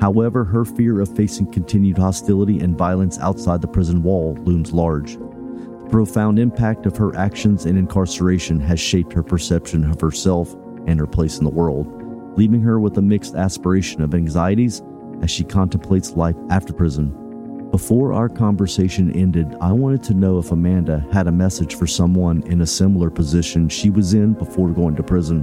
However, 0.00 0.44
her 0.44 0.64
fear 0.64 1.00
of 1.00 1.14
facing 1.14 1.52
continued 1.52 1.98
hostility 1.98 2.60
and 2.60 2.76
violence 2.76 3.18
outside 3.18 3.60
the 3.60 3.68
prison 3.68 4.02
wall 4.02 4.36
looms 4.44 4.72
large. 4.72 5.16
The 5.16 5.88
profound 5.90 6.38
impact 6.38 6.86
of 6.86 6.96
her 6.96 7.14
actions 7.16 7.66
in 7.66 7.76
incarceration 7.76 8.58
has 8.60 8.80
shaped 8.80 9.12
her 9.12 9.22
perception 9.22 9.84
of 9.84 10.00
herself 10.00 10.54
and 10.86 10.98
her 10.98 11.06
place 11.06 11.38
in 11.38 11.44
the 11.44 11.50
world, 11.50 11.95
leaving 12.36 12.60
her 12.60 12.78
with 12.78 12.96
a 12.98 13.02
mixed 13.02 13.34
aspiration 13.34 14.02
of 14.02 14.14
anxieties 14.14 14.82
as 15.22 15.30
she 15.30 15.44
contemplates 15.44 16.12
life 16.12 16.36
after 16.50 16.72
prison. 16.72 17.22
Before 17.70 18.12
our 18.12 18.28
conversation 18.28 19.10
ended, 19.16 19.56
I 19.60 19.72
wanted 19.72 20.02
to 20.04 20.14
know 20.14 20.38
if 20.38 20.52
Amanda 20.52 21.06
had 21.12 21.26
a 21.26 21.32
message 21.32 21.74
for 21.74 21.86
someone 21.86 22.42
in 22.46 22.60
a 22.60 22.66
similar 22.66 23.10
position 23.10 23.68
she 23.68 23.90
was 23.90 24.14
in 24.14 24.34
before 24.34 24.70
going 24.70 24.94
to 24.96 25.02
prison. 25.02 25.42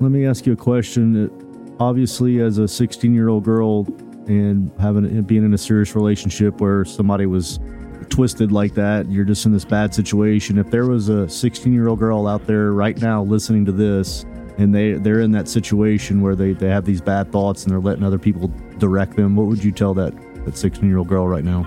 Let 0.00 0.10
me 0.10 0.26
ask 0.26 0.46
you 0.46 0.54
a 0.54 0.56
question. 0.56 1.26
Uh, 1.26 1.76
obviously, 1.78 2.40
as 2.40 2.58
a 2.58 2.66
16 2.66 3.14
year 3.14 3.28
old 3.28 3.44
girl 3.44 3.86
and 4.26 4.70
having 4.80 5.22
being 5.22 5.44
in 5.44 5.54
a 5.54 5.58
serious 5.58 5.94
relationship 5.94 6.60
where 6.60 6.84
somebody 6.84 7.26
was 7.26 7.60
twisted 8.08 8.50
like 8.50 8.74
that, 8.74 9.10
you're 9.10 9.24
just 9.24 9.46
in 9.46 9.52
this 9.52 9.64
bad 9.64 9.94
situation. 9.94 10.58
If 10.58 10.70
there 10.70 10.86
was 10.86 11.08
a 11.08 11.28
16 11.28 11.72
year 11.72 11.88
old 11.88 11.98
girl 11.98 12.26
out 12.26 12.46
there 12.46 12.72
right 12.72 13.00
now 13.00 13.22
listening 13.22 13.64
to 13.66 13.72
this, 13.72 14.24
and 14.58 14.74
they 14.74 14.92
they're 14.92 15.20
in 15.20 15.32
that 15.32 15.48
situation 15.48 16.22
where 16.22 16.34
they, 16.34 16.52
they 16.52 16.68
have 16.68 16.84
these 16.84 17.00
bad 17.00 17.30
thoughts 17.30 17.64
and 17.64 17.72
they're 17.72 17.80
letting 17.80 18.04
other 18.04 18.18
people 18.18 18.48
direct 18.78 19.16
them, 19.16 19.36
what 19.36 19.46
would 19.46 19.62
you 19.62 19.72
tell 19.72 19.94
that 19.94 20.14
that 20.44 20.56
16 20.56 20.88
year 20.88 20.98
old 20.98 21.08
girl 21.08 21.28
right 21.28 21.44
now? 21.44 21.66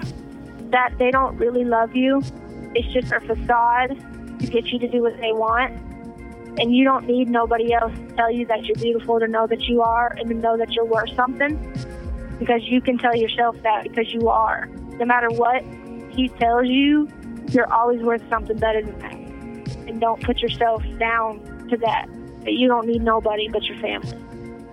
That 0.71 0.93
they 0.97 1.11
don't 1.11 1.37
really 1.37 1.65
love 1.65 1.95
you. 1.95 2.21
It's 2.75 2.91
just 2.93 3.11
a 3.11 3.19
facade 3.19 3.97
to 4.39 4.47
get 4.47 4.67
you 4.67 4.79
to 4.79 4.87
do 4.87 5.01
what 5.01 5.19
they 5.19 5.31
want. 5.31 5.73
And 6.59 6.75
you 6.75 6.83
don't 6.83 7.05
need 7.05 7.29
nobody 7.29 7.73
else 7.73 7.93
to 7.93 8.15
tell 8.15 8.31
you 8.31 8.45
that 8.47 8.65
you're 8.65 8.75
beautiful 8.75 9.19
to 9.19 9.27
know 9.27 9.47
that 9.47 9.61
you 9.63 9.81
are 9.81 10.15
and 10.17 10.27
to 10.29 10.35
know 10.35 10.57
that 10.57 10.71
you're 10.71 10.85
worth 10.85 11.13
something. 11.15 11.57
Because 12.39 12.63
you 12.63 12.81
can 12.81 12.97
tell 12.97 13.15
yourself 13.15 13.55
that 13.63 13.83
because 13.83 14.13
you 14.13 14.29
are. 14.29 14.67
No 14.97 15.05
matter 15.05 15.29
what 15.29 15.63
he 16.11 16.29
tells 16.29 16.67
you, 16.67 17.09
you're 17.49 17.71
always 17.71 18.01
worth 18.01 18.27
something 18.29 18.57
better 18.57 18.81
than 18.81 18.97
that. 18.99 19.87
And 19.87 19.99
don't 19.99 20.21
put 20.23 20.39
yourself 20.39 20.83
down 20.97 21.67
to 21.69 21.77
that. 21.77 22.07
That 22.43 22.53
you 22.53 22.67
don't 22.67 22.87
need 22.87 23.03
nobody 23.03 23.47
but 23.47 23.63
your 23.63 23.77
family. 23.79 24.17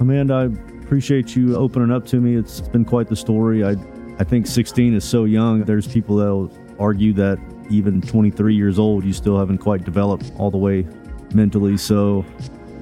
Amanda, 0.00 0.34
I 0.34 0.44
appreciate 0.82 1.34
you 1.34 1.56
opening 1.56 1.90
up 1.90 2.06
to 2.06 2.20
me. 2.20 2.36
It's 2.36 2.60
been 2.60 2.84
quite 2.84 3.08
the 3.08 3.16
story. 3.16 3.64
I 3.64 3.76
I 4.18 4.24
think 4.24 4.46
16 4.46 4.94
is 4.94 5.04
so 5.04 5.24
young. 5.24 5.64
There's 5.64 5.86
people 5.86 6.16
that'll 6.16 6.50
argue 6.78 7.12
that 7.14 7.38
even 7.70 8.00
23 8.00 8.54
years 8.54 8.78
old, 8.78 9.04
you 9.04 9.12
still 9.12 9.38
haven't 9.38 9.58
quite 9.58 9.84
developed 9.84 10.32
all 10.38 10.50
the 10.50 10.56
way 10.56 10.86
mentally. 11.34 11.76
So 11.76 12.24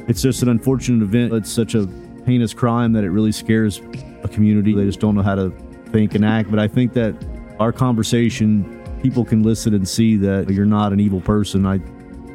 it's 0.06 0.23
just 0.23 0.43
an 0.43 0.48
unfortunate 0.48 1.02
event. 1.02 1.32
It's 1.32 1.51
such 1.51 1.74
a 1.74 1.89
heinous 2.24 2.55
crime 2.55 2.93
that 2.93 3.02
it 3.02 3.11
really 3.11 3.32
scares 3.32 3.81
a 4.23 4.28
community. 4.28 4.74
They 4.74 4.85
just 4.85 5.01
don't 5.01 5.16
know 5.16 5.23
how 5.23 5.35
to 5.35 5.51
think 5.86 6.15
and 6.15 6.24
act. 6.24 6.51
But 6.51 6.61
I 6.61 6.69
think 6.69 6.93
that 6.93 7.15
our 7.59 7.73
conversation, 7.73 8.82
people 9.02 9.24
can 9.24 9.43
listen 9.43 9.74
and 9.74 9.89
see 9.89 10.16
that 10.19 10.51
you're 10.51 10.66
not 10.66 10.93
an 10.93 11.01
evil 11.01 11.20
person. 11.20 11.66
I, 11.66 11.81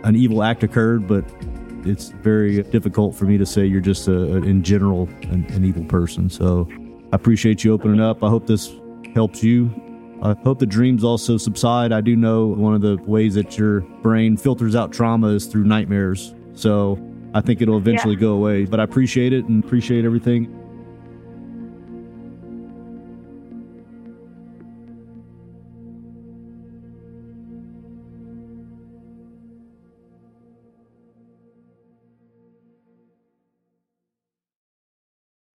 an 0.03 0.17
evil 0.17 0.43
act 0.43 0.63
occurred, 0.63 1.07
but 1.07 1.23
it's 1.85 2.09
very 2.09 2.61
difficult 2.63 3.15
for 3.15 3.25
me 3.25 3.37
to 3.37 3.45
say 3.45 3.65
you're 3.65 3.81
just 3.81 4.07
a, 4.07 4.37
in 4.37 4.63
general 4.63 5.07
an, 5.23 5.45
an 5.49 5.63
evil 5.65 5.83
person. 5.85 6.29
So 6.29 6.67
I 7.11 7.15
appreciate 7.15 7.63
you 7.63 7.73
opening 7.73 7.99
up. 8.01 8.23
I 8.23 8.29
hope 8.29 8.47
this 8.47 8.71
helps 9.15 9.43
you. 9.43 9.69
I 10.21 10.33
hope 10.43 10.59
the 10.59 10.65
dreams 10.65 11.03
also 11.03 11.37
subside. 11.37 11.91
I 11.93 12.01
do 12.01 12.15
know 12.15 12.47
one 12.47 12.73
of 12.75 12.81
the 12.81 12.97
ways 13.05 13.35
that 13.35 13.57
your 13.57 13.81
brain 13.81 14.35
filters 14.35 14.75
out 14.75 14.91
trauma 14.91 15.27
is 15.29 15.45
through 15.45 15.63
nightmares. 15.63 16.33
So 16.53 16.99
I 17.33 17.41
think 17.41 17.61
it'll 17.61 17.77
eventually 17.77 18.15
Yeah. 18.15 18.19
go 18.21 18.33
away. 18.33 18.65
But 18.65 18.79
I 18.81 18.83
appreciate 18.83 19.31
it 19.31 19.45
and 19.45 19.63
appreciate 19.63 20.03
everything. 20.03 20.53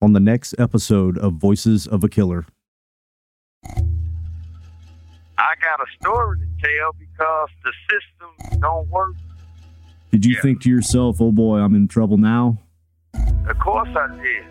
On 0.01 0.13
the 0.13 0.19
next 0.21 0.55
episode 0.57 1.17
of 1.17 1.33
Voices 1.33 1.85
of 1.85 2.05
a 2.05 2.09
Killer. 2.09 2.45
I 5.37 5.55
got 5.61 5.81
a 5.81 5.85
story 5.99 6.39
to 6.39 6.45
tell 6.63 6.93
because 6.97 7.49
the 7.65 7.73
system 7.89 8.59
don't 8.61 8.87
work. 8.89 9.15
Did 10.11 10.25
you 10.25 10.37
think 10.41 10.61
to 10.61 10.69
yourself, 10.69 11.19
oh 11.19 11.33
boy, 11.33 11.57
I'm 11.57 11.75
in 11.75 11.89
trouble 11.89 12.17
now? 12.17 12.59
Of 13.45 13.59
course 13.59 13.89
I 13.93 14.07
did. 14.23 14.45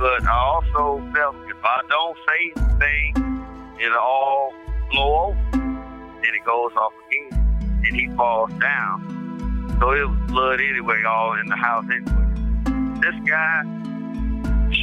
But 0.00 0.24
I 0.26 0.36
also 0.36 1.00
felt 1.14 1.36
if 1.48 1.64
I 1.64 1.82
don't 1.88 2.18
say 2.26 2.52
anything, 2.56 3.46
it'll 3.80 3.98
all 3.98 4.52
blow 4.90 5.26
over. 5.26 5.50
Then 5.52 6.34
it 6.34 6.44
goes 6.44 6.72
off 6.76 6.92
again. 7.06 7.82
And 7.86 7.94
he 7.94 8.08
falls 8.16 8.50
down. 8.54 9.76
So 9.80 9.92
it 9.92 10.08
was 10.08 10.18
blood 10.26 10.60
anyway, 10.60 11.04
all 11.04 11.38
in 11.38 11.46
the 11.46 11.56
house 11.56 11.84
anyway. 11.84 13.00
this 13.00 13.14
guy 13.28 13.62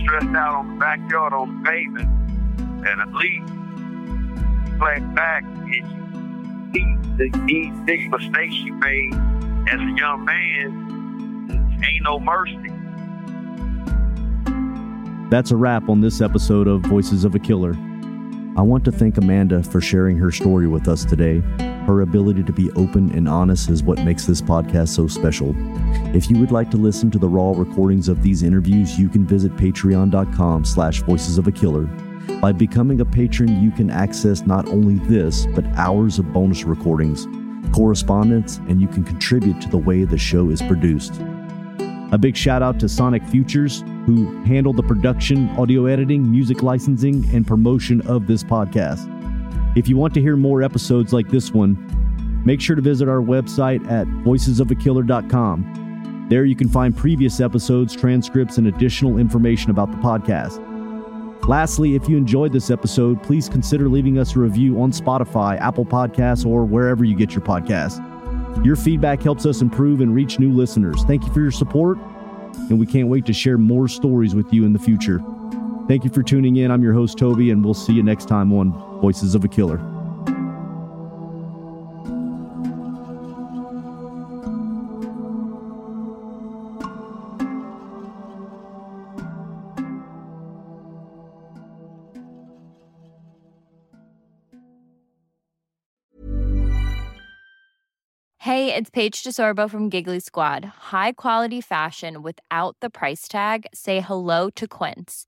stressed 0.03 0.35
out 0.35 0.55
on 0.55 0.73
the 0.73 0.80
backyard 0.80 1.34
on 1.34 1.63
the 1.63 1.69
pavement, 1.69 2.09
and 2.59 3.01
at 3.01 3.13
least 3.13 3.51
reflect 4.71 5.15
back 5.15 5.43
and 5.43 6.71
see 6.73 6.97
the 7.17 7.30
big 7.85 8.11
mistakes 8.11 8.55
you 8.55 8.73
made 8.75 9.13
as 9.69 9.80
a 9.80 9.93
young 9.97 10.25
man. 10.25 11.81
Ain't 11.84 12.03
no 12.03 12.19
mercy. 12.19 12.69
That's 15.30 15.51
a 15.51 15.55
wrap 15.55 15.89
on 15.89 16.01
this 16.01 16.21
episode 16.21 16.67
of 16.67 16.81
Voices 16.81 17.25
of 17.25 17.34
a 17.34 17.39
Killer. 17.39 17.73
I 18.55 18.61
want 18.61 18.85
to 18.85 18.91
thank 18.91 19.17
Amanda 19.17 19.63
for 19.63 19.81
sharing 19.81 20.17
her 20.17 20.31
story 20.31 20.67
with 20.67 20.88
us 20.88 21.05
today. 21.05 21.41
Her 21.85 22.01
ability 22.01 22.43
to 22.43 22.53
be 22.53 22.72
open 22.72 23.11
and 23.11 23.27
honest 23.27 23.69
is 23.69 23.84
what 23.84 24.03
makes 24.05 24.26
this 24.26 24.41
podcast 24.41 24.89
so 24.89 25.07
special. 25.07 25.53
If 26.15 26.30
you 26.30 26.38
would 26.39 26.51
like 26.51 26.72
to 26.72 26.77
listen 26.77 27.11
to 27.11 27.19
the 27.19 27.27
raw 27.27 27.51
recordings 27.51 28.07
of 28.07 28.23
these 28.23 28.41
interviews, 28.41 28.97
you 28.97 29.10
can 29.10 29.26
visit 29.26 29.55
patreon.com 29.57 30.64
slash 30.64 31.01
voices 31.01 31.38
of 31.38 31.47
a 31.47 31.51
killer. 31.51 31.84
By 32.39 32.53
becoming 32.53 33.01
a 33.01 33.05
patron, 33.05 33.61
you 33.61 33.69
can 33.69 33.89
access 33.89 34.45
not 34.45 34.68
only 34.69 34.95
this, 35.10 35.45
but 35.47 35.65
hours 35.76 36.19
of 36.19 36.31
bonus 36.31 36.64
recordings, 36.64 37.27
correspondence, 37.76 38.57
and 38.69 38.81
you 38.81 38.88
can 38.88 39.03
contribute 39.03 39.60
to 39.61 39.69
the 39.69 39.77
way 39.77 40.05
the 40.05 40.18
show 40.18 40.49
is 40.49 40.61
produced. 40.61 41.19
A 42.14 42.18
big 42.18 42.38
shout 42.38 42.61
out 42.61 42.80
to 42.80 42.88
Sonic 42.88 43.23
Futures, 43.26 43.84
who 44.05 44.41
handled 44.43 44.77
the 44.77 44.84
production, 44.84 45.49
audio 45.57 45.88
editing, 45.88 46.30
music 46.30 46.64
licensing, 46.64 47.27
and 47.34 47.45
promotion 47.45 48.01
of 48.01 48.27
this 48.27 48.43
podcast. 48.43 49.10
If 49.76 49.88
you 49.88 49.98
want 49.98 50.14
to 50.14 50.22
hear 50.22 50.36
more 50.36 50.62
episodes 50.62 51.14
like 51.14 51.30
this 51.30 51.52
one, 51.52 51.78
make 52.45 52.62
sure 52.62 52.76
to 52.76 52.82
visit 52.82 53.10
our 53.10 53.22
website 53.22 53.90
at 53.90 54.08
voicesofakiller.com. 54.08 56.28
There 56.30 56.45
you 56.45 56.56
can 56.56 56.70
find 56.70 56.95
previous 56.95 57.40
episodes, 57.40 57.95
transcripts, 57.95 58.58
and 58.58 58.68
additional 58.68 59.18
information 59.18 59.72
about 59.72 59.91
the 59.91 59.98
podcast. 59.98 60.60
Lastly, 61.48 61.95
if 61.95 62.08
you 62.08 62.16
enjoyed 62.16 62.54
this 62.54 62.70
episode, 62.70 63.22
please 63.24 63.50
consider 63.50 63.90
leaving 63.90 64.18
us 64.18 64.36
a 64.36 64.40
review 64.40 64.82
on 64.82 64.91
Spotify, 64.91 65.60
Apple 65.60 65.86
Podcasts, 65.86 66.45
or 66.45 66.64
wherever 66.64 67.04
you 67.04 67.16
get 67.16 67.34
your 67.34 67.41
podcasts. 67.41 68.00
Your 68.64 68.76
feedback 68.76 69.24
helps 69.24 69.45
us 69.45 69.62
improve 69.62 70.02
and 70.02 70.14
reach 70.14 70.40
new 70.40 70.52
listeners. 70.52 71.04
Thank 71.04 71.26
you 71.26 71.34
for 71.34 71.41
your 71.41 71.52
support, 71.52 71.98
and 72.70 72.80
we 72.80 72.86
can't 72.86 73.10
wait 73.10 73.26
to 73.26 73.34
share 73.34 73.58
more 73.58 73.88
stories 73.88 74.36
with 74.36 74.54
you 74.54 74.66
in 74.66 74.72
the 74.72 74.80
future. 74.80 75.20
Thank 75.88 76.05
you 76.05 76.10
for 76.10 76.23
tuning 76.23 76.55
in. 76.55 76.72
I'm 76.72 76.81
your 76.81 76.93
host, 76.93 77.18
Toby, 77.18 77.51
and 77.51 77.64
we'll 77.64 77.73
see 77.73 77.93
you 77.93 78.03
next 78.03 78.27
time 78.27 78.53
on 78.53 78.72
Voices 79.01 79.35
of 79.35 79.43
a 79.43 79.47
Killer. 79.47 79.77
Hey, 98.39 98.76
it's 98.76 98.89
Paige 98.89 99.23
DeSorbo 99.23 99.69
from 99.69 99.89
Giggly 99.89 100.19
Squad. 100.19 100.65
High 100.65 101.14
quality 101.14 101.61
fashion 101.61 102.22
without 102.22 102.77
the 102.81 102.89
price 102.89 103.27
tag? 103.27 103.65
Say 103.73 103.99
hello 103.99 104.49
to 104.51 104.68
Quince. 104.68 105.27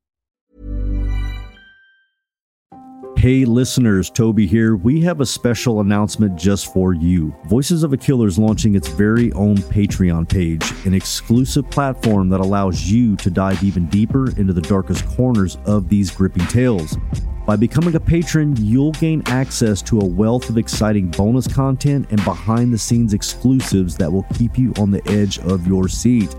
Hey 3.21 3.45
listeners, 3.45 4.09
Toby 4.09 4.47
here. 4.47 4.75
We 4.75 4.99
have 5.01 5.21
a 5.21 5.27
special 5.27 5.81
announcement 5.81 6.37
just 6.37 6.73
for 6.73 6.95
you. 6.95 7.35
Voices 7.45 7.83
of 7.83 7.93
a 7.93 7.97
Killer 7.97 8.25
is 8.25 8.39
launching 8.39 8.73
its 8.73 8.87
very 8.87 9.31
own 9.33 9.57
Patreon 9.57 10.27
page, 10.27 10.63
an 10.87 10.95
exclusive 10.95 11.69
platform 11.69 12.29
that 12.29 12.39
allows 12.39 12.89
you 12.89 13.15
to 13.17 13.29
dive 13.29 13.63
even 13.63 13.85
deeper 13.89 14.31
into 14.39 14.53
the 14.53 14.61
darkest 14.61 15.05
corners 15.05 15.59
of 15.65 15.87
these 15.87 16.09
gripping 16.09 16.47
tales. 16.47 16.97
By 17.45 17.57
becoming 17.57 17.93
a 17.93 17.99
patron, 17.99 18.55
you'll 18.57 18.93
gain 18.93 19.21
access 19.27 19.83
to 19.83 19.99
a 19.99 20.03
wealth 20.03 20.49
of 20.49 20.57
exciting 20.57 21.11
bonus 21.11 21.45
content 21.45 22.07
and 22.09 22.25
behind 22.25 22.73
the 22.73 22.79
scenes 22.79 23.13
exclusives 23.13 23.95
that 23.97 24.11
will 24.11 24.25
keep 24.33 24.57
you 24.57 24.73
on 24.79 24.89
the 24.89 25.07
edge 25.07 25.37
of 25.41 25.67
your 25.67 25.87
seat. 25.87 26.35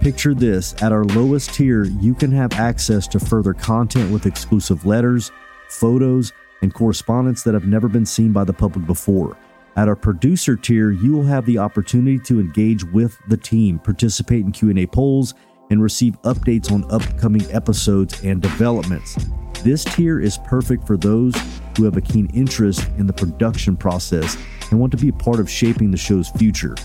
Picture 0.00 0.34
this 0.34 0.74
at 0.82 0.90
our 0.90 1.04
lowest 1.04 1.54
tier, 1.54 1.84
you 1.84 2.12
can 2.12 2.32
have 2.32 2.54
access 2.54 3.06
to 3.06 3.20
further 3.20 3.54
content 3.54 4.12
with 4.12 4.26
exclusive 4.26 4.84
letters, 4.84 5.30
photos, 5.74 6.32
and 6.62 6.72
correspondence 6.72 7.42
that 7.42 7.54
have 7.54 7.66
never 7.66 7.88
been 7.88 8.06
seen 8.06 8.32
by 8.32 8.44
the 8.44 8.52
public 8.52 8.86
before. 8.86 9.36
At 9.76 9.88
our 9.88 9.96
producer 9.96 10.56
tier, 10.56 10.92
you 10.92 11.12
will 11.12 11.24
have 11.24 11.44
the 11.46 11.58
opportunity 11.58 12.18
to 12.20 12.40
engage 12.40 12.84
with 12.84 13.18
the 13.28 13.36
team, 13.36 13.78
participate 13.78 14.44
in 14.44 14.52
Q&A 14.52 14.86
polls, 14.86 15.34
and 15.70 15.82
receive 15.82 16.20
updates 16.22 16.70
on 16.70 16.90
upcoming 16.90 17.44
episodes 17.52 18.22
and 18.22 18.40
developments. 18.40 19.16
This 19.62 19.84
tier 19.84 20.20
is 20.20 20.38
perfect 20.46 20.86
for 20.86 20.96
those 20.96 21.34
who 21.76 21.84
have 21.84 21.96
a 21.96 22.00
keen 22.00 22.30
interest 22.34 22.86
in 22.98 23.06
the 23.06 23.12
production 23.12 23.76
process 23.76 24.36
and 24.70 24.78
want 24.78 24.92
to 24.92 24.98
be 24.98 25.08
a 25.08 25.12
part 25.12 25.40
of 25.40 25.50
shaping 25.50 25.90
the 25.90 25.96
show's 25.96 26.28
future. 26.30 26.76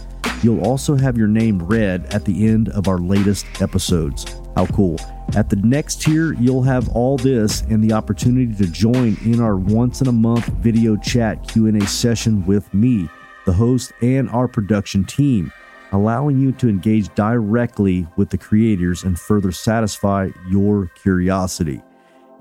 You'll 0.42 0.64
also 0.66 0.96
have 0.96 1.18
your 1.18 1.28
name 1.28 1.60
read 1.60 2.06
at 2.14 2.24
the 2.24 2.48
end 2.48 2.70
of 2.70 2.88
our 2.88 2.98
latest 2.98 3.46
episodes. 3.62 4.26
How 4.56 4.68
cool. 4.68 4.98
At 5.36 5.50
the 5.50 5.58
next 5.58 6.02
tier, 6.02 6.34
you'll 6.34 6.64
have 6.64 6.90
all 6.90 7.18
this 7.18 7.62
and 7.70 7.84
the 7.84 7.94
opportunity 7.94 8.54
to 8.56 8.72
join 8.72 9.18
in 9.24 9.42
our 9.42 9.58
once 9.58 10.02
in 10.02 10.08
a 10.08 10.14
month 10.14 10.48
video 10.48 10.96
chat 10.96 11.48
Q&A 11.48 11.86
session 11.86 12.46
with 12.46 12.74
me, 12.74 13.10
the 13.46 13.54
host, 13.54 13.92
and 14.02 14.30
our 14.30 14.48
production 14.48 15.04
team, 15.04 15.52
allowing 15.92 16.40
you 16.40 16.52
to 16.54 16.70
engage 16.70 17.14
directly 17.16 18.08
with 18.16 18.30
the 18.30 18.38
creators 18.38 19.04
and 19.04 19.20
further 19.20 19.52
satisfy 19.52 20.30
your 20.50 20.88
curiosity. 20.88 21.82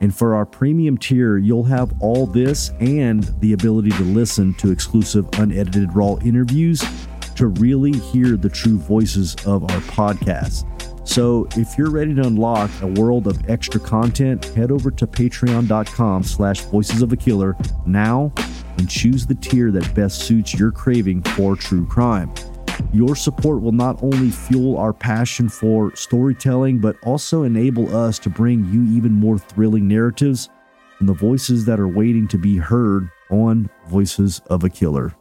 And 0.01 0.15
for 0.15 0.37
our 0.37 0.47
premium 0.47 0.97
tier, 0.97 1.37
you'll 1.37 1.65
have 1.65 1.93
all 2.01 2.27
this 2.27 2.71
and 2.79 3.25
the 3.41 3.53
ability 3.55 3.91
to 3.91 4.05
listen 4.05 4.55
to 4.55 4.71
exclusive 4.71 5.29
unedited 5.35 5.93
raw 5.95 6.17
interviews 6.25 6.85
to 7.39 7.47
really 7.47 7.93
hear 7.93 8.37
the 8.37 8.49
true 8.49 8.79
voices 8.79 9.37
of 9.47 9.63
our 9.63 9.81
podcast. 9.83 10.65
So 11.09 11.47
if 11.53 11.79
you're 11.79 11.91
ready 11.91 12.15
to 12.17 12.23
unlock 12.23 12.69
a 12.83 12.87
world 12.87 13.29
of 13.29 13.49
extra 13.49 13.81
content, 13.81 14.45
head 14.45 14.73
over 14.73 14.91
to 14.91 15.07
patreon.com 15.07 16.25
slash 16.25 16.61
voices 16.63 17.01
of 17.01 17.13
a 17.13 17.17
killer 17.17 17.57
now 17.87 18.33
and 18.77 18.91
choose 18.91 19.25
the 19.25 19.37
tier 19.37 19.71
that 19.71 19.95
best 19.95 20.23
suits 20.23 20.53
your 20.53 20.73
craving 20.73 21.23
for 21.23 21.55
true 21.55 21.87
crime. 21.87 22.35
Your 22.93 23.15
support 23.15 23.63
will 23.63 23.73
not 23.73 24.03
only 24.03 24.31
fuel 24.31 24.77
our 24.77 24.93
passion 24.93 25.49
for 25.49 25.95
storytelling, 25.95 26.81
but 26.81 26.97
also 27.05 27.45
enable 27.45 27.97
us 27.97 28.19
to 28.21 28.31
bring 28.31 28.65
you 28.67 28.83
even 28.97 29.13
more 29.13 29.39
thrilling 29.39 29.87
narratives 29.87 30.49
and 30.99 31.09
the 31.09 31.15
voices 31.15 31.65
that 31.67 31.79
are 31.79 31.89
waiting 31.89 32.27
to 32.29 32.39
be 32.39 32.57
heard 32.57 33.09
on 33.31 33.71
Voices 33.87 34.41
of 34.51 34.65
a 34.65 34.69
Killer. 34.69 35.15